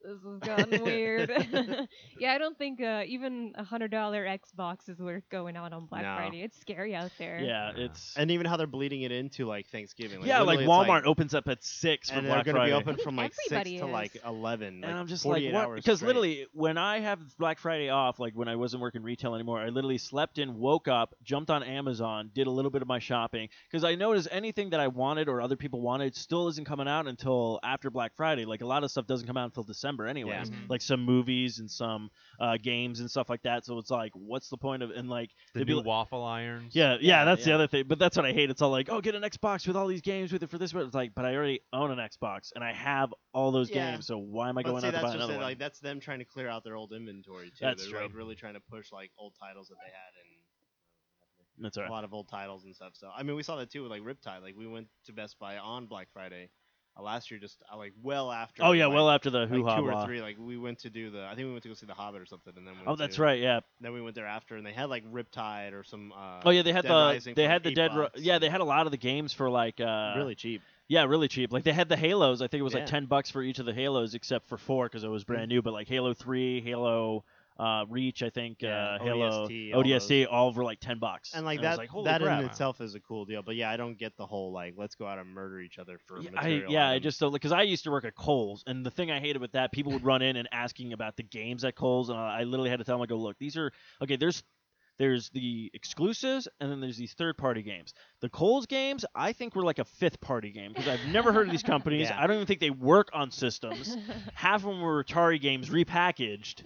this 0.03 0.17
has 0.23 0.39
gotten 0.39 0.83
weird. 0.83 1.29
yeah, 2.19 2.33
I 2.33 2.37
don't 2.37 2.57
think 2.57 2.81
uh, 2.81 3.03
even 3.05 3.53
a 3.55 3.63
hundred 3.63 3.91
dollar 3.91 4.25
Xbox 4.25 4.89
is 4.89 4.99
worth 4.99 5.27
going 5.29 5.55
out 5.55 5.73
on 5.73 5.85
Black 5.85 6.03
No. 6.03 6.15
Friday. 6.15 6.41
It's 6.43 6.59
scary 6.59 6.95
out 6.95 7.11
there. 7.17 7.39
Yeah, 7.39 7.71
it's 7.75 8.15
and 8.17 8.31
even 8.31 8.45
how 8.45 8.57
they're 8.57 8.67
bleeding 8.67 9.01
it 9.03 9.11
into 9.11 9.45
like 9.45 9.67
Thanksgiving. 9.67 10.19
Like, 10.19 10.27
yeah, 10.27 10.41
like 10.41 10.59
literally 10.59 10.67
Walmart 10.87 10.99
it's 10.99 11.07
opens 11.07 11.33
up 11.35 11.47
at 11.47 11.63
six 11.63 12.09
for 12.09 12.17
and 12.17 12.27
Black 12.27 12.45
they're 12.45 12.53
gonna 12.53 12.65
Friday. 12.65 12.83
be 12.83 12.89
open 12.89 13.03
from 13.03 13.15
like 13.15 13.33
six 13.33 13.51
everybody 13.51 13.77
to 13.79 13.85
is. 13.85 13.91
like 13.91 14.17
eleven. 14.25 14.67
and 14.67 14.81
like 14.83 14.95
I'm 14.95 15.07
just 15.07 15.23
48 15.23 15.45
like, 15.47 15.53
what? 15.53 15.65
hours 15.65 15.83
Because 15.83 15.99
straight. 15.99 16.07
literally, 16.07 16.47
when 16.53 16.77
I 16.77 16.99
have 16.99 17.19
Black 17.37 17.59
Friday 17.59 17.89
off, 17.89 18.19
like 18.19 18.33
when 18.33 18.47
I 18.47 18.55
wasn't 18.55 18.81
working 18.81 19.03
retail 19.03 19.35
anymore, 19.35 19.59
I 19.59 19.69
literally 19.69 19.97
slept 19.97 20.37
in, 20.37 20.57
woke 20.57 20.87
up, 20.87 21.15
jumped 21.23 21.49
on 21.49 21.63
Amazon, 21.63 22.31
did 22.33 22.47
a 22.47 22.51
little 22.51 22.71
bit 22.71 22.81
of 22.81 22.87
my 22.87 22.99
shopping. 22.99 23.49
Because 23.69 23.83
I 23.83 23.95
noticed 23.95 24.27
anything 24.31 24.71
that 24.71 24.79
I 24.79 24.87
wanted 24.87 25.29
or 25.29 25.41
other 25.41 25.55
people 25.55 25.81
wanted 25.81 26.15
still 26.15 26.47
isn't 26.47 26.65
coming 26.65 26.87
out 26.87 27.07
until 27.07 27.59
after 27.63 27.89
Black 27.89 28.13
Friday. 28.15 28.45
Like 28.45 28.61
a 28.61 28.65
lot 28.65 28.83
of 28.83 28.91
stuff 28.91 29.07
doesn't 29.07 29.27
come 29.27 29.37
out 29.37 29.45
until 29.45 29.63
December, 29.63 30.00
anyways. 30.07 30.49
Yeah. 30.49 30.55
Like 30.69 30.81
some 30.81 31.01
movies 31.03 31.59
and 31.59 31.69
some 31.69 32.09
uh, 32.39 32.57
games 32.61 32.99
and 32.99 33.09
stuff 33.09 33.29
like 33.29 33.41
that. 33.43 33.65
So 33.65 33.77
it's 33.77 33.89
like, 33.91 34.11
what's 34.15 34.49
the 34.49 34.57
point 34.57 34.83
of? 34.83 34.91
And 34.91 35.09
like, 35.09 35.29
The 35.53 35.59
they'd 35.59 35.65
be 35.67 35.73
new 35.73 35.77
like- 35.77 35.85
waffle 35.85 36.23
irons. 36.23 36.75
yeah, 36.75 36.97
yeah, 36.99 37.25
that's 37.25 37.43
the 37.45 37.53
other 37.53 37.67
thing. 37.67 37.85
But 37.87 37.99
that's 37.99 38.17
what 38.17 38.25
I 38.25 38.31
hate. 38.33 38.49
It's 38.49 38.61
all 38.61 38.71
like, 38.71 38.89
oh, 38.89 39.01
get 39.01 39.15
an 39.15 39.23
Xbox 39.23 39.67
with 39.67 39.75
all 39.75 39.87
these 39.87 40.01
games 40.01 40.31
with 40.33 40.43
it 40.43 40.49
for 40.49 40.57
this. 40.57 40.73
But 40.73 40.85
it's 40.85 40.95
like, 40.95 41.13
but 41.15 41.25
I 41.25 41.35
already 41.35 41.61
own 41.73 41.91
an 41.91 41.99
Xbox 41.99 42.51
and 42.55 42.63
I 42.63 42.73
have 42.73 43.13
all 43.33 43.51
those 43.51 43.69
Yeah. 43.69 43.91
games. 43.91 44.07
So 44.07 44.17
why 44.17 44.49
am 44.49 44.57
I 44.57 44.63
But 44.63 44.69
going 44.69 44.81
see, 44.81 44.87
out 44.87 44.91
to 44.95 45.01
buy 45.01 45.13
another 45.13 45.33
it, 45.33 45.37
one? 45.37 45.45
like 45.45 45.59
that's 45.59 45.79
them 45.79 45.99
trying 45.99 46.19
to 46.19 46.25
clear 46.25 46.47
out 46.49 46.63
their 46.63 46.75
old 46.75 46.91
inventory 46.93 47.47
too. 47.49 47.55
That's 47.61 47.85
They're 47.89 48.01
like 48.01 48.09
true. 48.11 48.17
really 48.17 48.35
trying 48.35 48.53
to 48.55 48.59
push 48.61 48.91
like 48.91 49.11
old 49.17 49.33
titles 49.39 49.67
that 49.69 49.75
they 49.75 49.91
had 49.91 50.13
and 50.21 51.63
That's 51.63 51.77
all 51.77 51.87
a 51.87 51.89
lot 51.91 52.03
of 52.03 52.13
old 52.13 52.27
titles 52.27 52.65
and 52.65 52.75
stuff. 52.75 52.93
So 52.95 53.09
I 53.15 53.23
mean, 53.23 53.35
we 53.35 53.43
saw 53.43 53.55
that 53.57 53.69
too 53.71 53.83
with 53.83 53.91
like 53.91 54.01
Riptide. 54.01 54.41
Like 54.41 54.55
we 54.57 54.65
went 54.67 54.87
to 55.05 55.13
Best 55.13 55.37
Buy 55.39 55.57
on 55.57 55.85
Black 55.85 56.07
Friday 56.11 56.49
uh, 56.97 57.01
last 57.01 57.31
year, 57.31 57.39
just 57.39 57.61
uh, 57.71 57.77
like 57.77 57.93
well 58.03 58.31
after. 58.31 58.63
Oh 58.63 58.71
yeah, 58.73 58.87
like, 58.87 58.95
well 58.95 59.09
after 59.09 59.29
the 59.29 59.47
hoo 59.47 59.63
ha 59.63 59.75
Like, 59.75 59.79
two 59.79 59.89
or 59.91 60.05
three. 60.05 60.21
Like 60.21 60.37
we 60.39 60.57
went 60.57 60.79
to 60.79 60.89
do 60.89 61.09
the. 61.09 61.23
I 61.23 61.35
think 61.35 61.45
we 61.47 61.51
went 61.51 61.63
to 61.63 61.69
go 61.69 61.75
see 61.75 61.85
the 61.85 61.93
Hobbit 61.93 62.21
or 62.21 62.25
something, 62.25 62.53
and 62.55 62.67
then 62.67 62.75
went 62.75 62.87
Oh, 62.87 62.95
that's 62.95 63.15
to- 63.15 63.21
right. 63.21 63.39
Yeah. 63.39 63.61
Then 63.79 63.93
we 63.93 64.01
went 64.01 64.15
there 64.15 64.27
after, 64.27 64.55
and 64.55 64.65
they 64.65 64.73
had 64.73 64.89
like 64.89 65.03
Riptide 65.11 65.73
or 65.73 65.83
some. 65.83 66.11
Uh, 66.11 66.41
Oh 66.45 66.49
yeah, 66.49 66.61
they 66.63 66.73
had 66.73 66.83
Dead 66.83 67.21
the 67.23 67.33
they 67.33 67.47
had 67.47 67.63
the 67.63 67.73
dead. 67.73 67.95
Ro- 67.95 68.09
yeah, 68.15 68.39
they 68.39 68.49
had 68.49 68.61
a 68.61 68.65
lot 68.65 68.85
of 68.87 68.91
the 68.91 68.97
games 68.97 69.33
for 69.33 69.49
like 69.49 69.79
uh 69.79 70.13
really 70.17 70.35
cheap. 70.35 70.61
Yeah, 70.87 71.05
really 71.05 71.29
cheap. 71.29 71.53
Like 71.53 71.63
they 71.63 71.71
had 71.71 71.87
the 71.87 71.95
Halos. 71.95 72.41
I 72.41 72.47
think 72.47 72.59
it 72.59 72.63
was 72.63 72.73
like 72.73 72.85
ten 72.85 73.05
bucks 73.05 73.29
for 73.31 73.41
each 73.41 73.59
of 73.59 73.65
the 73.65 73.73
Halos, 73.73 74.13
except 74.13 74.49
for 74.49 74.57
four 74.57 74.85
because 74.85 75.05
it 75.05 75.09
was 75.09 75.23
brand 75.23 75.47
new. 75.47 75.61
But 75.61 75.71
like 75.73 75.87
Halo 75.87 76.13
Three, 76.13 76.59
Halo 76.61 77.23
uh, 77.61 77.85
Reach, 77.89 78.23
I 78.23 78.29
think 78.29 78.61
Yeah, 78.61 78.95
uh, 78.99 79.03
Halo 79.03 79.47
ODST, 79.47 79.73
all 79.75 79.83
ODST, 79.83 80.27
all 80.31 80.53
for 80.53 80.63
like 80.63 80.79
ten 80.79 80.97
bucks. 80.99 81.33
And 81.33 81.45
like 81.45 81.59
I 81.59 81.69
was 81.69 81.77
that, 81.77 81.93
like, 81.93 82.05
that 82.05 82.21
crap. 82.21 82.39
in 82.39 82.45
itself 82.47 82.81
is 82.81 82.95
a 82.95 82.99
cool 82.99 83.25
deal. 83.25 83.43
But 83.43 83.55
yeah, 83.55 83.69
I 83.69 83.77
don't 83.77 83.97
get 83.97 84.17
the 84.17 84.25
whole 84.25 84.51
like 84.51 84.73
let's 84.77 84.95
go 84.95 85.05
out 85.05 85.19
and 85.19 85.29
murder 85.29 85.59
each 85.61 85.77
other 85.77 85.99
for 86.07 86.19
Yeah, 86.19 86.31
I, 86.35 86.43
material. 86.43 86.71
yeah, 86.73 86.89
I 86.89 86.99
just 86.99 87.19
don't 87.19 87.31
because 87.31 87.51
I 87.51 87.61
used 87.61 87.83
to 87.83 87.91
work 87.91 88.05
at 88.05 88.15
Kohl's, 88.15 88.63
and 88.65 88.85
the 88.85 88.91
thing 88.91 89.11
I 89.11 89.19
hated 89.19 89.41
with 89.41 89.51
that, 89.51 89.71
people 89.71 89.91
would 89.93 90.03
run 90.03 90.21
in 90.21 90.35
and 90.35 90.49
asking 90.51 90.93
about 90.93 91.17
the 91.17 91.23
games 91.23 91.63
at 91.63 91.75
Kohl's, 91.75 92.09
and 92.09 92.17
I 92.17 92.39
I 92.41 92.43
literally 92.43 92.69
had 92.71 92.79
to 92.79 92.85
tell 92.85 92.95
them, 92.95 93.03
I 93.03 93.05
go, 93.05 93.17
look, 93.17 93.37
these 93.37 93.55
are 93.57 93.71
okay. 94.01 94.15
There's 94.15 94.41
there's 94.97 95.29
the 95.29 95.71
exclusives, 95.73 96.47
and 96.59 96.71
then 96.71 96.79
there's 96.79 96.97
these 96.97 97.13
third 97.13 97.37
party 97.37 97.61
games. 97.63 97.93
The 98.21 98.29
Kohl's 98.29 98.65
games, 98.67 99.03
I 99.15 99.33
think, 99.33 99.55
were 99.55 99.63
like 99.63 99.79
a 99.79 99.85
fifth 99.85 100.21
party 100.21 100.51
game 100.51 100.73
because 100.73 100.87
I've 100.87 101.05
never 101.11 101.31
heard 101.33 101.47
of 101.47 101.51
these 101.51 101.63
companies. 101.75 102.09
Yeah. 102.09 102.21
I 102.21 102.27
don't 102.27 102.35
even 102.35 102.45
think 102.47 102.59
they 102.59 102.69
work 102.69 103.09
on 103.13 103.31
systems. 103.31 103.95
Half 104.33 104.61
of 104.63 104.69
them 104.69 104.81
were 104.81 105.03
Atari 105.03 105.39
games 105.41 105.69
repackaged. 105.69 106.63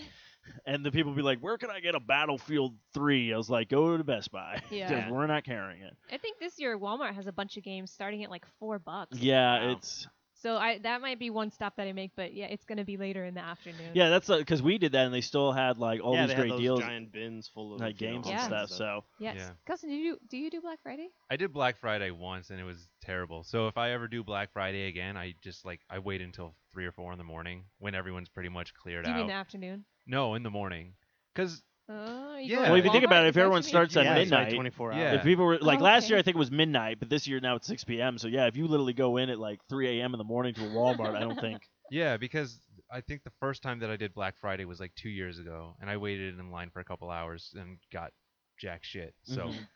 And 0.66 0.86
the 0.86 0.92
people 0.92 1.14
be 1.14 1.22
like, 1.22 1.40
"Where 1.40 1.58
can 1.58 1.70
I 1.70 1.80
get 1.80 1.96
a 1.96 2.00
Battlefield 2.00 2.76
3? 2.94 3.34
I 3.34 3.38
was 3.38 3.50
like, 3.50 3.70
"Go 3.70 3.98
to 3.98 4.04
Best 4.04 4.32
Buy, 4.32 4.60
'cause 4.60 4.72
Yeah. 4.72 5.10
we're 5.12 5.28
not 5.28 5.44
carrying 5.44 5.82
it." 5.82 5.96
I 6.12 6.18
think 6.18 6.40
this 6.40 6.60
year 6.60 6.78
Walmart 6.78 7.14
has 7.16 7.28
a 7.28 7.32
bunch 7.32 7.58
of 7.58 7.64
games 7.64 7.92
starting 7.92 8.24
at 8.24 8.30
like 8.30 8.46
four 8.60 8.80
bucks. 8.80 9.18
Yeah, 9.18 9.66
Wow. 9.66 9.72
it's 9.72 10.08
So 10.38 10.58
I 10.58 10.78
that 10.80 11.02
might 11.02 11.18
be 11.18 11.30
one 11.30 11.50
stop 11.50 11.78
that 11.78 11.88
I 11.88 11.94
make, 11.94 12.12
but 12.16 12.34
yeah, 12.34 12.46
it's 12.48 12.66
gonna 12.66 12.84
be 12.84 12.98
later 12.98 13.26
in 13.26 13.34
the 13.34 13.42
afternoon. 13.42 13.92
yeah, 13.96 14.10
that's 14.10 14.28
because 14.28 14.62
we 14.62 14.78
did 14.78 14.92
that, 14.92 15.06
and 15.06 15.14
they 15.14 15.22
still 15.22 15.52
had 15.52 15.78
like 15.78 16.02
all 16.04 16.14
yeah, 16.14 16.26
these 16.26 16.36
they 16.36 16.42
great 16.42 16.52
had 16.52 16.58
those 16.60 16.62
deals. 16.62 16.80
giant 16.82 17.12
bins 17.12 17.48
full 17.48 17.74
of 17.74 17.80
like 17.80 17.98
games 17.98 18.26
all 18.28 18.34
and 18.34 18.42
stuff. 18.42 18.64
of 18.66 18.70
So 18.70 19.04
Yes. 19.20 19.36
Yeah. 19.38 19.52
Cousin, 19.66 19.90
do 19.90 19.96
you 19.96 20.18
do 20.30 20.38
you 20.38 20.50
do 20.52 20.62
Black 20.62 20.80
Friday? 20.84 21.08
I 21.30 21.38
did 21.38 21.54
Black 21.54 21.78
Friday 21.78 22.12
once 22.12 22.50
and 22.52 22.60
it 22.60 22.64
was 22.66 22.88
terrible. 23.02 23.44
So 23.44 23.68
if 23.68 23.78
I 23.78 23.92
ever 23.92 24.08
do 24.08 24.24
Black 24.24 24.52
Friday 24.52 24.88
again, 24.88 25.16
I 25.18 25.34
just 25.42 25.66
like 25.66 25.82
I 25.90 26.00
wait 26.00 26.22
until 26.22 26.56
three 26.76 26.86
or 26.86 26.92
four 26.92 27.14
in 27.14 27.18
the 27.18 27.24
morning 27.24 27.64
when 27.80 27.96
everyone's 27.96 28.28
pretty 28.28 28.50
much 28.50 28.74
cleared 28.74 29.06
Do 29.06 29.10
you 29.10 29.16
out. 29.16 29.20
mean 29.20 29.28
the 29.28 29.34
afternoon? 29.34 29.86
No, 30.06 30.34
in 30.36 30.44
the 30.44 30.50
morning. 30.52 30.94
Cause 31.36 31.64
Oh, 31.88 32.36
you 32.38 32.50
Yeah. 32.50 32.56
go 32.56 32.62
Well, 32.64 32.76
if 32.76 32.86
you 32.86 32.92
think 32.92 33.04
Walmart? 33.04 33.06
about 33.06 33.26
it, 33.26 33.30
if 33.30 33.36
that 33.36 33.42
what 33.42 33.44
everyone 33.46 33.62
you 33.62 33.66
mean? 33.66 33.70
starts 33.70 33.96
at 33.98 34.04
yeah, 34.06 34.16
it's 34.18 34.32
like 34.32 34.40
midnight, 34.42 34.56
24 34.56 34.92
Yeah. 34.92 34.98
hours. 35.00 35.14
if 35.20 35.24
people 35.24 35.46
were 35.46 35.60
like 35.60 35.80
Oh, 35.80 35.84
last 35.84 36.04
okay. 36.06 36.10
year, 36.14 36.20
I 36.20 36.22
think 36.24 36.36
it 36.36 36.40
was 36.40 36.52
midnight, 36.52 37.00
but 37.00 37.10
this 37.10 37.28
year 37.28 37.40
now 37.40 37.56
it's 37.56 37.68
6 37.68 37.84
p.m. 37.86 38.18
So 38.18 38.28
yeah, 38.28 38.48
if 38.48 38.58
you 38.58 38.68
literally 38.68 38.94
go 38.94 39.16
in 39.18 39.30
at 39.30 39.40
like 39.40 39.60
3 39.70 40.00
a.m. 40.00 40.14
in 40.14 40.18
the 40.18 40.24
morning 40.26 40.54
to 40.56 40.62
a 40.66 40.68
Walmart, 40.70 41.16
I 41.16 41.20
don't 41.22 41.40
think. 41.40 41.62
yeah, 41.92 42.18
because 42.18 42.60
I 42.92 43.02
think 43.02 43.24
the 43.24 43.32
first 43.40 43.62
time 43.62 43.80
that 43.80 43.90
I 43.92 43.96
did 43.98 44.14
Black 44.16 44.36
Friday 44.42 44.66
was 44.66 44.80
like 44.80 44.94
two 44.96 45.10
years 45.10 45.38
ago, 45.40 45.76
and 45.80 45.90
I 45.90 45.96
waited 45.98 46.38
in 46.40 46.52
line 46.52 46.72
for 46.72 46.80
a 46.80 46.84
couple 46.84 47.10
hours 47.12 47.54
and 47.56 47.78
got 47.94 48.12
jack 48.60 48.84
shit. 48.84 49.14
So, 49.24 49.50
Mhm. 49.50 49.68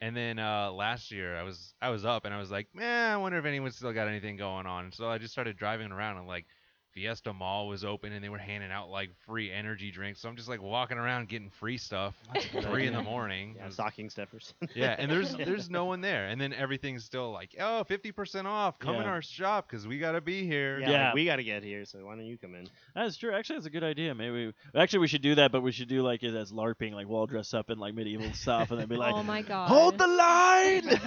And 0.00 0.16
then 0.16 0.38
uh, 0.38 0.70
last 0.72 1.10
year 1.10 1.36
I 1.36 1.42
was 1.42 1.74
I 1.80 1.90
was 1.90 2.04
up 2.04 2.24
and 2.24 2.34
I 2.34 2.38
was 2.38 2.50
like, 2.50 2.68
man, 2.74 3.12
I 3.12 3.16
wonder 3.16 3.38
if 3.38 3.44
anyone's 3.44 3.76
still 3.76 3.92
got 3.92 4.08
anything 4.08 4.36
going 4.36 4.66
on. 4.66 4.92
So 4.92 5.08
I 5.08 5.18
just 5.18 5.32
started 5.32 5.56
driving 5.56 5.92
around 5.92 6.18
and 6.18 6.26
like 6.26 6.46
Fiesta 6.92 7.32
Mall 7.32 7.68
was 7.68 7.84
open 7.84 8.12
and 8.12 8.22
they 8.24 8.28
were 8.28 8.38
handing 8.38 8.70
out 8.70 8.90
like 8.90 9.10
free 9.26 9.50
energy 9.52 9.90
drinks. 9.90 10.20
So 10.20 10.28
I'm 10.28 10.36
just 10.36 10.48
like 10.48 10.60
walking 10.62 10.98
around 10.98 11.28
getting 11.28 11.50
free 11.50 11.78
stuff. 11.78 12.14
Three 12.62 12.86
in 12.86 12.92
the 12.94 13.02
morning. 13.02 13.50
It 13.50 13.56
Yeah, 13.58 13.66
was- 13.66 13.74
stocking 13.74 14.10
stuffers. 14.10 14.54
yeah, 14.74 14.96
and 14.98 15.10
there's 15.10 15.34
there's 15.36 15.70
no 15.70 15.84
one 15.84 16.00
there, 16.00 16.26
and 16.26 16.40
then 16.40 16.52
everything's 16.52 17.04
still 17.04 17.30
like, 17.32 17.54
oh, 17.60 17.84
50% 17.88 18.44
off. 18.46 18.78
Come 18.78 18.96
in 18.96 19.02
our 19.02 19.22
shop 19.22 19.68
because 19.68 19.86
we 19.86 19.98
gotta 19.98 20.20
be 20.20 20.46
here. 20.46 20.80
yeah, 20.80 20.90
Yeah. 20.90 21.04
like, 21.06 21.14
we 21.14 21.24
got 21.24 21.36
to 21.36 21.44
get 21.44 21.62
here, 21.62 21.84
so 21.84 21.98
why 22.04 22.16
don't 22.16 22.26
you 22.26 22.36
come 22.38 22.54
in? 22.54 22.68
That's 22.94 23.16
true. 23.16 23.32
Actually, 23.32 23.56
that's 23.56 23.66
a 23.66 23.70
good 23.70 23.84
idea. 23.84 24.14
Maybe 24.14 24.52
actually 24.74 24.98
we 25.00 25.08
should 25.08 25.22
do 25.22 25.34
that, 25.36 25.52
but 25.52 25.62
we 25.62 25.72
should 25.72 25.88
do 25.88 26.02
like 26.02 26.22
it 26.22 26.34
as 26.34 26.52
LARPing, 26.52 26.92
like 26.92 27.08
we'll 27.08 27.18
all 27.20 27.26
dress 27.26 27.54
up 27.54 27.70
in 27.70 27.78
like 27.78 27.94
medieval 27.94 28.32
stuff, 28.32 28.70
and 28.70 28.80
then 28.80 28.88
be 28.88 28.96
like, 28.96 29.14
oh 29.14 29.22
my 29.22 29.42
god. 29.42 29.68
"Hold 29.68 29.98
the 29.98 30.06
line!" 30.06 30.98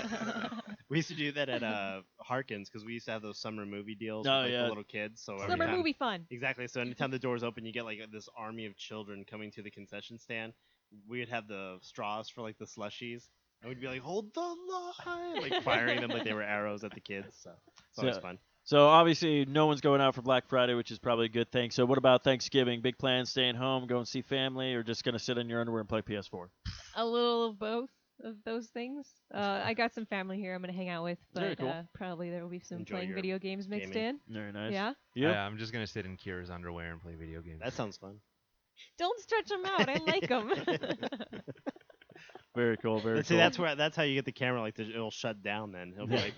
We 0.94 1.00
used 1.00 1.10
to 1.10 1.16
do 1.16 1.32
that 1.34 1.50
at 1.50 1.64
uh, 1.64 2.02
Harkins 2.20 2.70
because 2.70 2.86
we 2.86 2.94
used 2.94 3.06
to 3.08 3.12
have 3.12 3.22
those 3.22 3.39
summer 3.39 3.66
movie 3.66 3.96
deals 3.96 4.28
Oh, 4.28 4.32
with 4.38 4.44
like, 4.46 4.52
yeah. 4.52 4.62
the 4.64 4.68
little 4.70 4.84
kids. 4.84 5.22
So 5.22 5.34
every 5.36 5.48
Summer 5.50 5.66
time- 5.66 5.76
movie 5.78 5.94
fun. 5.94 6.26
Exactly. 6.30 6.68
So 6.68 6.82
anytime 6.82 7.12
the 7.18 7.20
doors 7.20 7.44
open, 7.44 7.66
you 7.66 7.74
get 7.74 7.84
like 7.86 8.00
this 8.12 8.30
army 8.38 8.66
of 8.66 8.78
children 8.78 9.26
coming 9.30 9.52
to 9.52 9.62
the 9.62 9.72
concession 9.72 10.20
stand. 10.20 10.54
We'd 11.10 11.30
have 11.30 11.48
the 11.48 11.80
straws 11.82 12.30
for 12.30 12.41
like 12.41 12.58
the 12.60 12.66
slushies, 12.66 13.24
and 13.62 13.70
we'd 13.70 13.82
be 13.82 13.88
like, 13.88 14.02
"Hold 14.02 14.34
the 14.36 14.41
line!" 14.41 15.41
like 15.41 15.64
firing 15.64 16.02
them 16.02 16.12
like 16.12 16.24
they 16.24 16.34
were 16.34 16.44
arrows 16.44 16.84
at 16.84 16.94
the 16.94 17.00
kids. 17.02 17.36
So 17.41 17.50
it's 17.89 18.00
always 18.00 18.16
So- 18.16 18.22
fun. 18.22 18.38
So 18.66 18.86
obviously, 18.88 19.44
no 19.44 19.66
one's 19.66 19.82
going 19.82 20.00
out 20.00 20.16
for 20.16 20.22
Black 20.22 20.48
Friday, 20.48 20.74
which 20.74 20.89
is 20.89 20.98
probably 20.98 21.26
a 21.26 21.30
good 21.30 21.52
thing. 21.52 21.70
So 21.70 21.84
what 21.86 21.98
about 21.98 22.24
Thanksgiving? 22.24 22.80
Big 22.80 22.98
plans? 22.98 23.30
Staying 23.30 23.56
home, 23.56 23.88
going 23.88 24.06
to 24.06 24.10
see 24.10 24.22
family, 24.22 24.74
or 24.74 24.84
just 24.84 25.04
gonna 25.04 25.20
sit 25.20 25.38
in 25.38 25.50
your 25.50 25.60
underwear 25.60 25.82
and 25.82 25.89
play 25.89 26.02
PS4? 26.02 26.48
A 26.96 27.06
little 27.06 27.48
of 27.48 27.60
both 27.60 27.89
of 28.24 28.36
those 28.45 28.68
things. 28.68 29.07
Uh, 29.34 29.61
I 29.64 29.74
got 29.74 29.93
some 29.93 30.05
family 30.05 30.38
here 30.38 30.53
I'm 30.55 30.61
gonna 30.61 30.74
hang 30.74 30.89
out 30.89 31.03
with, 31.03 31.18
Very 31.34 31.49
but 31.49 31.59
cool. 31.59 31.70
uh, 31.70 31.84
probably 31.93 32.30
there 32.30 32.41
will 32.43 32.49
be 32.49 32.59
some 32.59 32.80
Enjoy 32.80 32.95
playing 32.95 33.09
your 33.09 33.16
video 33.16 33.39
games 33.39 33.68
mixed 33.68 33.93
gaming. 33.93 34.20
Very 34.30 34.51
nice. 34.51 34.68
in. 34.68 34.74
Yeah. 34.74 34.93
You? 35.16 35.30
Yeah, 35.30 35.45
I'm 35.45 35.57
just 35.57 35.74
gonna 35.74 35.88
sit 35.88 36.05
in 36.05 36.18
Cira's 36.18 36.49
underwear 36.49 36.91
and 36.91 37.01
play 37.01 37.16
video 37.16 37.41
games. 37.41 37.61
That 37.64 37.74
sounds 37.74 37.97
fun. 37.97 38.20
Don't 38.97 39.20
stretch 39.22 39.47
them 39.47 39.66
out. 39.66 39.88
I 39.89 39.99
like 40.05 40.28
them. 40.28 40.51
Very 42.56 42.78
cool. 42.78 42.99
Very 42.99 43.18
And 43.18 43.26
see, 43.26 43.34
cool. 43.34 43.39
that's 43.39 43.58
where 43.58 43.76
that's 43.76 43.95
how 43.97 44.04
you 44.04 44.14
get 44.16 44.26
the 44.26 44.32
camera. 44.32 44.62
Like 44.62 44.76
the, 44.76 44.84
it'll 44.88 45.10
shut 45.12 45.41
down. 45.41 45.72
Then 45.72 45.91
he'll 45.95 46.06
be 46.06 46.18
like, 46.18 46.34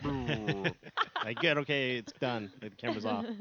like 1.26 1.40
good, 1.40 1.58
okay, 1.60 1.98
it's 1.98 2.14
done. 2.22 2.52
The 2.62 2.70
camera's 2.70 3.06
off. 3.06 3.26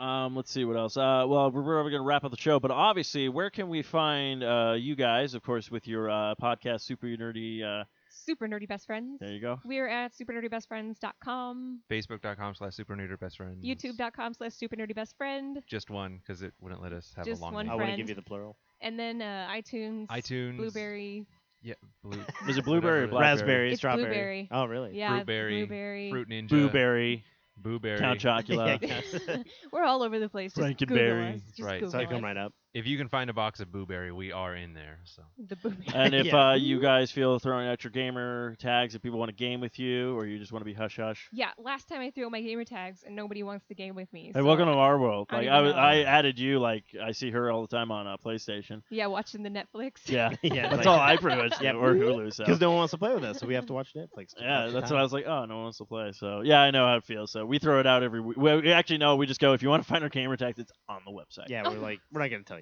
Um, 0.00 0.34
let's 0.34 0.50
see 0.50 0.64
what 0.64 0.76
else. 0.76 0.96
Uh, 0.96 1.24
well, 1.28 1.50
we're, 1.52 1.62
we're 1.62 1.82
going 1.84 1.92
to 1.92 2.00
wrap 2.02 2.24
up 2.24 2.32
the 2.32 2.36
show, 2.36 2.58
but 2.58 2.72
obviously, 2.72 3.28
where 3.28 3.50
can 3.50 3.68
we 3.68 3.82
find 3.82 4.42
uh, 4.42 4.74
you 4.76 4.96
guys? 4.96 5.34
Of 5.34 5.44
course, 5.44 5.70
with 5.70 5.86
your 5.86 6.10
uh, 6.10 6.34
podcast, 6.42 6.80
Super 6.80 7.06
Nerdy. 7.06 7.62
Uh, 7.62 7.84
Super 8.10 8.46
nerdy 8.48 8.68
best 8.68 8.86
friends. 8.86 9.18
there 9.20 9.30
you 9.32 9.40
go. 9.40 9.58
We're 9.64 9.88
at 9.88 10.12
supernerdybestfriends.com, 10.16 11.80
Facebook.com 11.90 12.54
slash 12.54 12.74
super 12.74 12.94
nerdy 12.96 13.18
best 13.18 13.36
friend. 13.36 13.62
youtube.com 13.62 14.34
slash 14.34 14.52
supernerdybestfriend, 14.52 15.64
Just 15.66 15.90
one 15.90 16.18
because 16.18 16.42
it 16.42 16.52
wouldn't 16.60 16.82
let 16.82 16.92
us 16.92 17.12
have 17.16 17.24
Just 17.24 17.40
a 17.40 17.44
long 17.44 17.54
one 17.54 17.68
I 17.68 17.70
name. 17.70 17.78
want 17.78 17.80
to 17.80 17.86
friend. 17.86 17.96
give 17.98 18.08
you 18.10 18.14
the 18.14 18.22
plural. 18.22 18.56
and 18.80 18.98
then 18.98 19.22
uh, 19.22 19.48
iTunes, 19.50 20.06
iTunes. 20.08 20.56
Blueberry. 20.56 21.26
Yeah, 21.62 21.74
blue. 22.02 22.20
Is 22.48 22.58
it 22.58 22.64
blueberry 22.64 23.00
or 23.04 23.06
whatever 23.06 23.10
blackberry? 23.10 23.32
Raspberry, 23.34 23.70
It's 23.70 23.78
strawberry. 23.80 24.04
blueberry. 24.04 24.48
Oh, 24.50 24.64
really? 24.64 24.98
Yeah, 24.98 25.20
Fruitberry, 25.20 25.58
blueberry. 25.60 26.10
Fruit 26.10 26.28
Ninja. 26.28 26.48
Blueberry, 26.48 27.24
Blueberry. 27.56 27.98
Count 27.98 28.20
Chocula. 28.20 28.78
Yeah, 28.82 29.36
We're 29.72 29.84
all 29.84 30.02
over 30.02 30.18
the 30.18 30.28
place. 30.28 30.54
Just 30.54 30.78
Google 30.78 30.96
Frankenberry. 30.96 31.34
us. 31.36 31.40
Just 31.56 31.60
right. 31.60 31.80
Google 31.80 31.92
so 31.92 31.98
I 31.98 32.04
come 32.06 32.16
us. 32.16 32.22
right 32.22 32.36
up. 32.36 32.52
If 32.74 32.86
you 32.86 32.96
can 32.96 33.08
find 33.10 33.28
a 33.28 33.34
box 33.34 33.60
of 33.60 33.70
Blueberry, 33.70 34.12
we 34.12 34.32
are 34.32 34.56
in 34.56 34.72
there. 34.72 34.98
So 35.04 35.22
The 35.46 35.56
blueberry. 35.56 35.86
and 35.94 36.14
if 36.14 36.24
Yeah. 36.32 36.50
uh, 36.50 36.54
you 36.54 36.80
guys 36.80 37.10
feel 37.10 37.38
throwing 37.38 37.68
out 37.68 37.84
your 37.84 37.90
gamer 37.90 38.54
tags, 38.58 38.94
if 38.94 39.02
people 39.02 39.18
want 39.18 39.28
to 39.28 39.34
game 39.34 39.60
with 39.60 39.78
you, 39.78 40.16
or 40.16 40.24
you 40.26 40.38
just 40.38 40.52
want 40.52 40.62
to 40.62 40.64
be 40.64 40.72
hush 40.72 40.96
hush. 40.96 41.28
Yeah, 41.32 41.50
last 41.58 41.86
time 41.86 42.00
I 42.00 42.10
threw 42.10 42.24
out 42.24 42.32
my 42.32 42.40
gamer 42.40 42.64
tags 42.64 43.02
and 43.04 43.14
nobody 43.14 43.42
wants 43.42 43.66
to 43.66 43.74
game 43.74 43.94
with 43.94 44.10
me. 44.10 44.28
Hey, 44.34 44.40
so- 44.40 44.44
welcome 44.44 44.64
to 44.66 44.72
our 44.72 44.98
world. 44.98 45.28
Like 45.30 45.44
don't 45.44 45.54
I, 45.54 45.60
was. 45.60 45.72
I 45.74 45.98
added 46.04 46.38
you. 46.38 46.60
Like 46.60 46.84
I 47.02 47.12
see 47.12 47.30
her 47.30 47.50
all 47.50 47.60
the 47.60 47.68
time 47.68 47.90
on 47.90 48.06
uh, 48.06 48.16
PlayStation. 48.16 48.80
Yeah, 48.88 49.04
watching 49.08 49.42
the 49.42 49.50
Netflix. 49.50 50.08
Yeah, 50.08 50.30
Yeah, 50.42 50.70
that's 50.70 50.78
like- 50.78 50.86
all 50.86 50.98
I 50.98 51.18
pretty 51.18 51.42
much 51.42 51.58
do, 51.58 51.64
Yeah. 51.66 51.72
or 51.74 51.94
Hulu. 51.94 52.32
So 52.32 52.44
Because 52.44 52.58
no 52.58 52.70
one 52.70 52.78
wants 52.78 52.92
to 52.92 52.98
play 52.98 53.12
with 53.12 53.24
us, 53.24 53.38
so 53.38 53.46
we 53.46 53.52
have 53.52 53.66
to 53.66 53.74
watch 53.74 53.92
Netflix. 53.94 54.28
Yeah, 54.40 54.68
that's 54.72 54.90
what 54.90 54.98
I 54.98 55.02
was 55.02 55.12
like. 55.12 55.26
Oh, 55.26 55.44
no 55.44 55.56
one 55.56 55.62
wants 55.64 55.76
to 55.76 55.84
play. 55.84 56.12
So 56.12 56.40
yeah, 56.40 56.60
I 56.62 56.70
know 56.70 56.86
how 56.86 56.96
it 56.96 57.04
feels. 57.04 57.32
So 57.32 57.44
we 57.44 57.58
throw 57.58 57.80
it 57.80 57.86
out 57.86 58.02
every 58.02 58.22
week. 58.22 58.38
Well, 58.38 58.62
we 58.62 58.72
actually 58.72 58.96
no, 58.96 59.16
we 59.16 59.26
just 59.26 59.40
go. 59.40 59.52
If 59.52 59.62
you 59.62 59.68
want 59.68 59.82
to 59.82 59.88
find 59.90 60.02
our 60.02 60.08
gamer 60.08 60.38
tags, 60.38 60.58
it's 60.58 60.72
on 60.88 61.02
the 61.04 61.12
website. 61.12 61.50
Yeah, 61.50 61.68
we're 61.68 61.76
like, 61.76 62.00
we're 62.10 62.22
not 62.22 62.30
gonna 62.30 62.44
tell 62.44 62.56
you. 62.56 62.61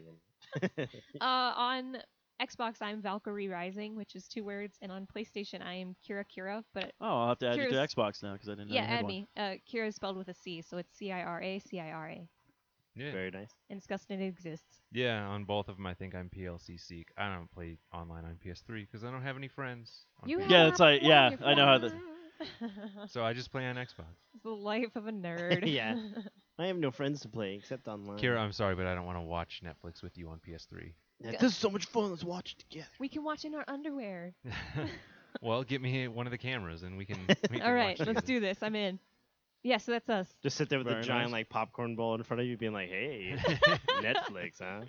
Uh, 1.21 1.53
on 1.57 1.99
Xbox, 2.43 2.77
I'm 2.81 3.01
Valkyrie 3.03 3.49
Rising, 3.49 3.95
which 3.97 4.15
is 4.17 4.27
two 4.27 4.43
words, 4.45 4.79
and 4.83 4.91
on 4.91 5.07
PlayStation, 5.15 5.63
I 5.63 5.75
am 5.75 5.95
Cira 6.09 6.25
Cira. 6.35 6.65
But 6.75 6.93
Oh, 7.01 7.07
I'll 7.23 7.29
have 7.29 7.39
to 7.41 7.49
add 7.49 7.57
you 7.57 7.69
to 7.69 7.75
Xbox 7.77 8.23
now 8.23 8.33
because 8.33 8.49
I 8.49 8.53
didn't 8.53 8.71
yeah, 8.71 8.83
you 8.83 8.97
add 8.97 9.03
one. 9.05 9.09
me. 9.13 9.29
Uh, 9.37 9.55
Cira 9.71 9.89
is 9.89 9.95
spelled 9.97 10.17
with 10.17 10.29
a 10.29 10.35
C, 10.35 10.63
so 10.63 10.79
it's 10.79 10.97
C 10.97 11.13
I 11.13 11.23
R 11.23 11.43
A 11.43 11.59
C 11.59 11.79
I 11.79 11.91
R 11.93 12.09
A, 12.09 12.29
yeah, 12.97 13.13
Very 13.13 13.31
nice. 13.31 13.51
and 13.69 13.79
disgusting 13.79 14.21
it 14.21 14.27
exists. 14.27 14.81
yeah. 14.91 15.27
On 15.27 15.45
both 15.45 15.69
of 15.69 15.77
them, 15.77 15.87
I 15.87 15.95
think 15.95 16.15
I'm 16.15 16.31
PLC 16.31 16.81
Seek. 16.81 17.09
I 17.19 17.29
don't 17.33 17.51
play 17.53 17.77
online 17.93 18.25
on 18.25 18.37
PS3 18.45 18.87
because 18.91 19.05
I 19.05 19.11
don't 19.11 19.23
have 19.23 19.37
any 19.37 19.49
friends. 19.49 20.07
You 20.27 20.39
PS3. 20.39 20.51
Yeah, 20.51 20.59
have 20.65 20.69
it's 20.69 20.81
like- 20.81 21.03
yeah, 21.03 21.31
I 21.45 21.55
know 21.55 21.67
how 21.67 21.79
the- 21.79 21.91
friends. 21.91 22.05
So 23.13 23.23
I 23.23 23.35
just 23.35 23.53
play 23.53 23.67
on 23.67 23.77
Xbox. 23.77 24.07
it's 24.35 24.43
the 24.43 24.49
life 24.51 24.97
of 24.97 25.07
a 25.07 25.13
nerd. 25.27 25.71
Yeah. 25.71 25.95
I 26.61 26.67
have 26.67 26.77
no 26.77 26.91
friends 26.91 27.21
to 27.23 27.29
play 27.29 27.55
except 27.55 27.89
online. 27.89 28.19
Cira, 28.19 28.39
I'm 28.39 28.53
sorry, 28.53 28.75
but 28.75 28.85
I 28.87 28.95
don't 28.95 29.07
want 29.07 29.17
to 29.17 29.23
watch 29.23 29.63
Netflix 29.65 30.03
with 30.03 30.19
you 30.19 30.29
on 30.29 30.41
PS3. 30.47 30.93
Yeah, 31.23 31.31
this 31.33 31.53
is 31.53 31.57
so 31.57 31.71
much 31.71 31.87
fun. 31.87 32.11
Let's 32.11 32.23
watch 32.23 32.53
it 32.53 32.59
together. 32.69 32.89
we 32.99 33.09
can 33.09 33.25
watch 33.25 33.47
in 33.47 33.55
our 33.55 33.65
underwear. 33.67 34.35
well, 35.41 35.63
get 35.65 35.81
me 35.81 36.07
one 36.09 36.27
of 36.27 36.31
the 36.31 36.39
cameras 36.39 36.83
and 36.83 36.99
we 36.99 37.07
can. 37.07 37.19
We 37.51 37.59
can 37.59 37.63
All 37.67 37.73
right, 37.73 37.99
watch 37.99 38.07
let's 38.07 38.21
together. 38.21 38.27
do 38.27 38.41
this. 38.41 38.59
I'm 38.63 38.75
in. 38.75 38.99
Yeah, 39.63 39.79
so 39.79 39.93
that's 39.93 40.09
us. 40.09 40.27
Just 40.43 40.57
sit 40.57 40.69
there 40.69 40.79
with 40.79 40.87
Very 40.87 41.01
a 41.01 41.03
giant 41.03 41.31
nice. 41.31 41.41
like 41.41 41.49
popcorn 41.49 41.97
bowl 41.97 42.15
in 42.15 42.23
front 42.23 42.41
of 42.43 42.47
you, 42.47 42.57
being 42.57 42.73
like, 42.73 42.89
"Hey, 42.89 43.37
Netflix, 44.01 44.61
huh?" 44.61 44.83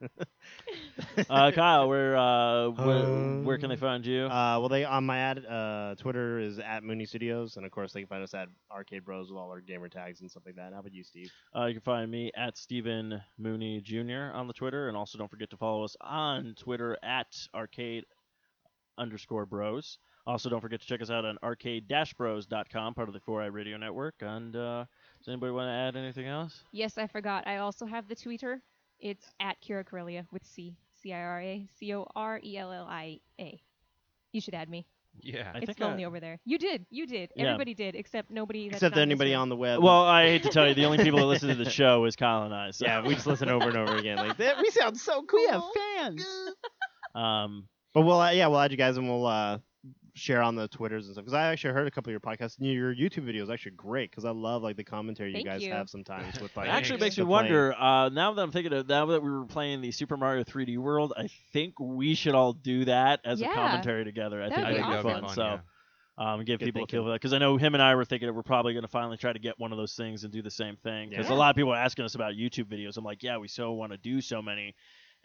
uh, 1.30 1.50
Kyle, 1.52 1.88
where, 1.88 2.16
uh, 2.16 2.68
where 2.70 3.42
where 3.42 3.58
can 3.58 3.70
they 3.70 3.76
find 3.76 4.04
you? 4.04 4.24
Uh, 4.24 4.58
well, 4.58 4.68
they 4.68 4.84
on 4.84 5.04
my 5.04 5.18
ad 5.18 5.44
uh, 5.46 5.94
Twitter 5.96 6.38
is 6.38 6.58
at 6.58 6.82
Mooney 6.84 7.06
Studios, 7.06 7.56
and 7.56 7.64
of 7.64 7.72
course 7.72 7.92
they 7.92 8.00
can 8.00 8.08
find 8.08 8.22
us 8.22 8.34
at 8.34 8.48
Arcade 8.70 9.04
Bros 9.04 9.30
with 9.30 9.38
all 9.38 9.50
our 9.50 9.60
gamer 9.60 9.88
tags 9.88 10.20
and 10.20 10.30
stuff 10.30 10.42
like 10.44 10.56
that. 10.56 10.72
How 10.72 10.80
about 10.80 10.92
you, 10.92 11.04
Steve? 11.04 11.30
Uh, 11.54 11.66
you 11.66 11.74
can 11.74 11.82
find 11.82 12.10
me 12.10 12.30
at 12.36 12.56
Stephen 12.56 13.20
Mooney 13.38 13.80
Jr. 13.80 14.32
on 14.34 14.46
the 14.46 14.52
Twitter, 14.52 14.88
and 14.88 14.96
also 14.96 15.18
don't 15.18 15.30
forget 15.30 15.50
to 15.50 15.56
follow 15.56 15.84
us 15.84 15.96
on 16.00 16.54
Twitter 16.58 16.98
at 17.02 17.36
arcade 17.54 18.04
underscore 18.98 19.46
bros. 19.46 19.98
Also, 20.26 20.50
don't 20.50 20.60
forget 20.60 20.80
to 20.80 20.86
check 20.86 21.00
us 21.00 21.10
out 21.10 21.24
on 21.24 21.38
arcade-bros.com, 21.44 22.94
part 22.94 23.08
of 23.08 23.14
the 23.14 23.20
4i 23.20 23.52
Radio 23.52 23.76
Network. 23.76 24.16
And 24.20 24.56
uh, 24.56 24.84
does 25.20 25.28
anybody 25.28 25.52
want 25.52 25.68
to 25.68 25.72
add 25.72 25.94
anything 25.94 26.26
else? 26.26 26.64
Yes, 26.72 26.98
I 26.98 27.06
forgot. 27.06 27.46
I 27.46 27.58
also 27.58 27.86
have 27.86 28.08
the 28.08 28.16
Twitter. 28.16 28.60
It's 29.00 29.26
at 29.40 29.56
Cira 29.62 29.84
Corellia 29.84 30.26
with 30.32 30.44
C 30.44 30.74
C 31.02 31.12
I 31.12 31.20
R 31.20 31.40
A 31.40 31.68
C 31.78 31.94
O 31.94 32.06
R 32.16 32.40
E 32.42 32.56
L 32.56 32.72
L 32.72 32.86
I 32.88 33.20
A. 33.40 33.60
You 34.32 34.40
should 34.40 34.54
add 34.54 34.68
me. 34.68 34.86
Yeah. 35.20 35.50
I 35.54 35.58
it's 35.58 35.66
think 35.66 35.80
I- 35.80 35.84
lonely 35.86 36.04
over 36.04 36.20
there. 36.20 36.38
You 36.44 36.58
did. 36.58 36.84
You 36.90 37.06
did. 37.06 37.30
Yeah. 37.36 37.44
Everybody 37.46 37.74
did, 37.74 37.94
except 37.94 38.30
nobody. 38.30 38.68
that's 38.68 38.76
Except 38.82 38.96
not 38.96 39.02
anybody 39.02 39.32
room. 39.32 39.40
on 39.42 39.48
the 39.48 39.56
web. 39.56 39.82
Well, 39.82 40.02
I 40.04 40.26
hate 40.26 40.42
to 40.42 40.50
tell 40.50 40.68
you, 40.68 40.74
the 40.74 40.84
only 40.84 40.98
people 41.02 41.18
that 41.20 41.24
listen 41.26 41.48
to 41.48 41.54
the 41.54 41.70
show 41.70 42.04
is 42.04 42.16
Kyle 42.16 42.42
and 42.44 42.54
I. 42.54 42.70
So. 42.70 42.84
yeah, 42.86 43.02
we 43.06 43.14
just 43.14 43.26
listen 43.26 43.48
over 43.48 43.68
and 43.68 43.76
over 43.78 43.96
again. 43.96 44.18
Like 44.18 44.36
"That- 44.38 44.58
we 44.60 44.70
sound 44.70 44.98
so 44.98 45.22
cool. 45.22 45.40
We 45.40 45.46
have 45.48 45.62
fans. 45.96 46.26
um, 47.14 47.68
But 47.94 48.02
we'll 48.02 48.20
uh, 48.20 48.30
yeah, 48.32 48.46
we'll 48.48 48.60
add 48.60 48.72
you 48.72 48.76
guys 48.76 48.96
and 48.98 49.08
we'll 49.08 49.26
uh, 49.26 49.58
share 50.16 50.40
on 50.42 50.54
the 50.56 50.66
Twitters 50.68 51.06
and 51.06 51.14
stuff. 51.14 51.24
Because 51.24 51.34
I 51.34 51.52
actually 51.52 51.74
heard 51.74 51.86
a 51.86 51.90
couple 51.90 52.10
of 52.10 52.12
your 52.12 52.20
podcasts. 52.20 52.58
and 52.58 52.66
Your 52.66 52.94
YouTube 52.94 53.30
videos 53.30 53.52
actually 53.52 53.72
great 53.72 54.10
because 54.10 54.24
I 54.24 54.30
love 54.30 54.62
like 54.62 54.76
the 54.76 54.82
commentary 54.84 55.32
Thank 55.32 55.44
you 55.44 55.50
guys 55.50 55.62
you. 55.62 55.72
have 55.72 55.88
sometimes 55.90 56.40
with 56.40 56.56
like. 56.56 56.66
It 56.68 56.70
actually 56.70 57.00
makes 57.00 57.18
me 57.18 57.24
the 57.24 57.28
wonder. 57.28 57.74
Uh, 57.74 58.08
now 58.08 58.32
that 58.32 58.42
I'm 58.42 58.50
thinking 58.50 58.72
of 58.72 58.88
now 58.88 59.06
that 59.06 59.22
we 59.22 59.30
were 59.30 59.44
playing 59.44 59.82
the 59.82 59.90
Super 59.92 60.16
Mario 60.16 60.42
3D 60.42 60.78
World, 60.78 61.12
I 61.16 61.28
think 61.52 61.78
we 61.78 62.14
should 62.14 62.34
all 62.34 62.54
do 62.54 62.86
that 62.86 63.20
as 63.24 63.40
Yeah. 63.40 63.50
a 63.52 63.54
commentary 63.54 64.04
together. 64.04 64.42
I 64.42 64.48
That 64.48 64.54
think 64.54 64.66
would 64.68 64.74
I 64.74 64.82
be 64.86 64.90
that'd 64.90 65.04
be 65.06 65.12
that 65.12 65.20
fun. 65.20 65.28
So. 65.34 65.42
fun. 65.42 65.60
Um, 66.18 66.44
give 66.46 66.58
Good 66.60 66.64
people 66.64 66.80
a 66.80 66.82
thinking. 66.84 66.96
feel 66.96 67.04
for 67.04 67.08
that 67.10 67.16
because 67.16 67.34
I 67.34 67.38
know 67.38 67.58
him 67.58 67.74
and 67.74 67.82
I 67.82 67.94
were 67.94 68.06
thinking 68.06 68.26
that 68.26 68.32
we're 68.32 68.42
probably 68.42 68.72
going 68.72 68.84
to 68.84 68.88
finally 68.88 69.18
try 69.18 69.34
to 69.34 69.38
get 69.38 69.58
one 69.60 69.70
of 69.70 69.76
those 69.76 69.92
things 69.96 70.24
and 70.24 70.32
do 70.32 70.40
the 70.40 70.50
same 70.50 70.76
thing. 70.76 71.10
Because 71.10 71.28
Yeah. 71.28 71.34
a 71.34 71.36
lot 71.36 71.50
of 71.50 71.56
people 71.56 71.72
are 71.74 71.76
asking 71.76 72.06
us 72.06 72.14
about 72.14 72.32
YouTube 72.32 72.64
videos. 72.72 72.96
I'm 72.96 73.04
like, 73.04 73.22
yeah, 73.22 73.36
we 73.36 73.48
so 73.48 73.72
want 73.72 73.92
to 73.92 73.98
do 73.98 74.22
so 74.22 74.40
many 74.40 74.74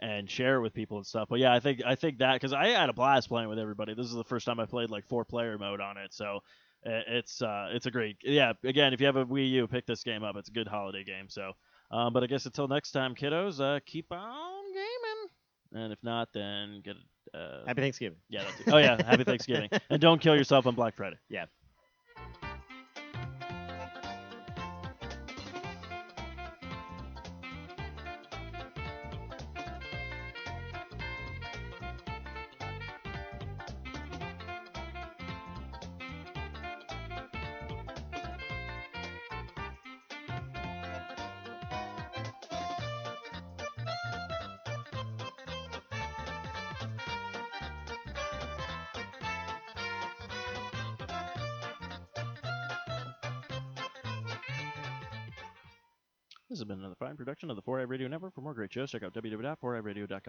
and 0.02 0.30
share 0.30 0.56
it 0.56 0.62
with 0.62 0.74
people 0.74 0.98
and 0.98 1.06
stuff. 1.06 1.28
But 1.30 1.40
yeah, 1.40 1.54
I 1.54 1.60
think 1.60 1.82
I 1.86 1.96
think 1.96 2.20
that 2.20 2.34
because 2.34 2.54
I 2.54 2.70
had 2.70 2.90
a 2.90 2.94
blast 2.94 3.30
playing 3.30 3.50
with 3.50 3.60
everybody. 3.60 3.94
This 3.94 4.08
is 4.08 4.14
the 4.14 4.24
first 4.24 4.46
time 4.46 4.60
I 4.60 4.66
played 4.66 4.90
like 4.90 5.06
four 5.08 5.24
player 5.26 5.58
mode 5.58 5.80
on 5.80 5.98
it, 5.98 6.14
so 6.14 6.40
it's 6.84 7.42
uh, 7.42 7.70
it's 7.72 7.86
a 7.86 7.92
great 7.92 8.18
yeah. 8.24 8.54
Again, 8.64 8.94
if 8.94 9.00
you 9.00 9.06
have 9.06 9.16
a 9.16 9.26
Wii 9.26 9.50
U, 9.52 9.68
pick 9.68 9.86
this 9.86 10.04
game 10.04 10.24
up. 10.24 10.36
It's 10.36 10.50
a 10.50 10.54
good 10.54 10.68
holiday 10.68 11.04
game. 11.04 11.30
So, 11.30 11.52
um, 11.92 12.14
but 12.14 12.24
I 12.24 12.28
guess 12.28 12.46
until 12.46 12.68
next 12.68 12.92
time, 12.92 13.16
kiddos, 13.16 13.62
uh, 13.62 13.80
keep 13.86 14.12
on 14.12 14.64
gaming. 14.74 15.84
And 15.84 15.94
if 15.94 16.00
not, 16.04 16.30
then 16.34 16.82
get 16.84 16.96
uh, 17.34 17.66
Happy 17.66 17.82
Thanksgiving. 17.82 18.18
yeah. 18.30 18.44
Oh 18.68 18.78
yeah, 18.78 19.02
happy 19.04 19.24
Thanksgiving, 19.24 19.70
and 19.90 20.02
don't 20.02 20.20
kill 20.20 20.36
yourself 20.36 20.66
on 20.66 20.76
Black 20.76 20.96
Friday. 20.96 21.18
Yeah. 21.30 21.46
Production 57.42 57.50
of 57.50 57.56
the 57.56 57.72
4i 57.72 57.90
Radio 57.90 58.08
Network. 58.08 58.36
For 58.36 58.42
more 58.42 58.54
great 58.54 58.72
shows, 58.72 58.92
check 58.92 59.04
out 59.04 59.14
www.4iradio.com. 59.14 60.22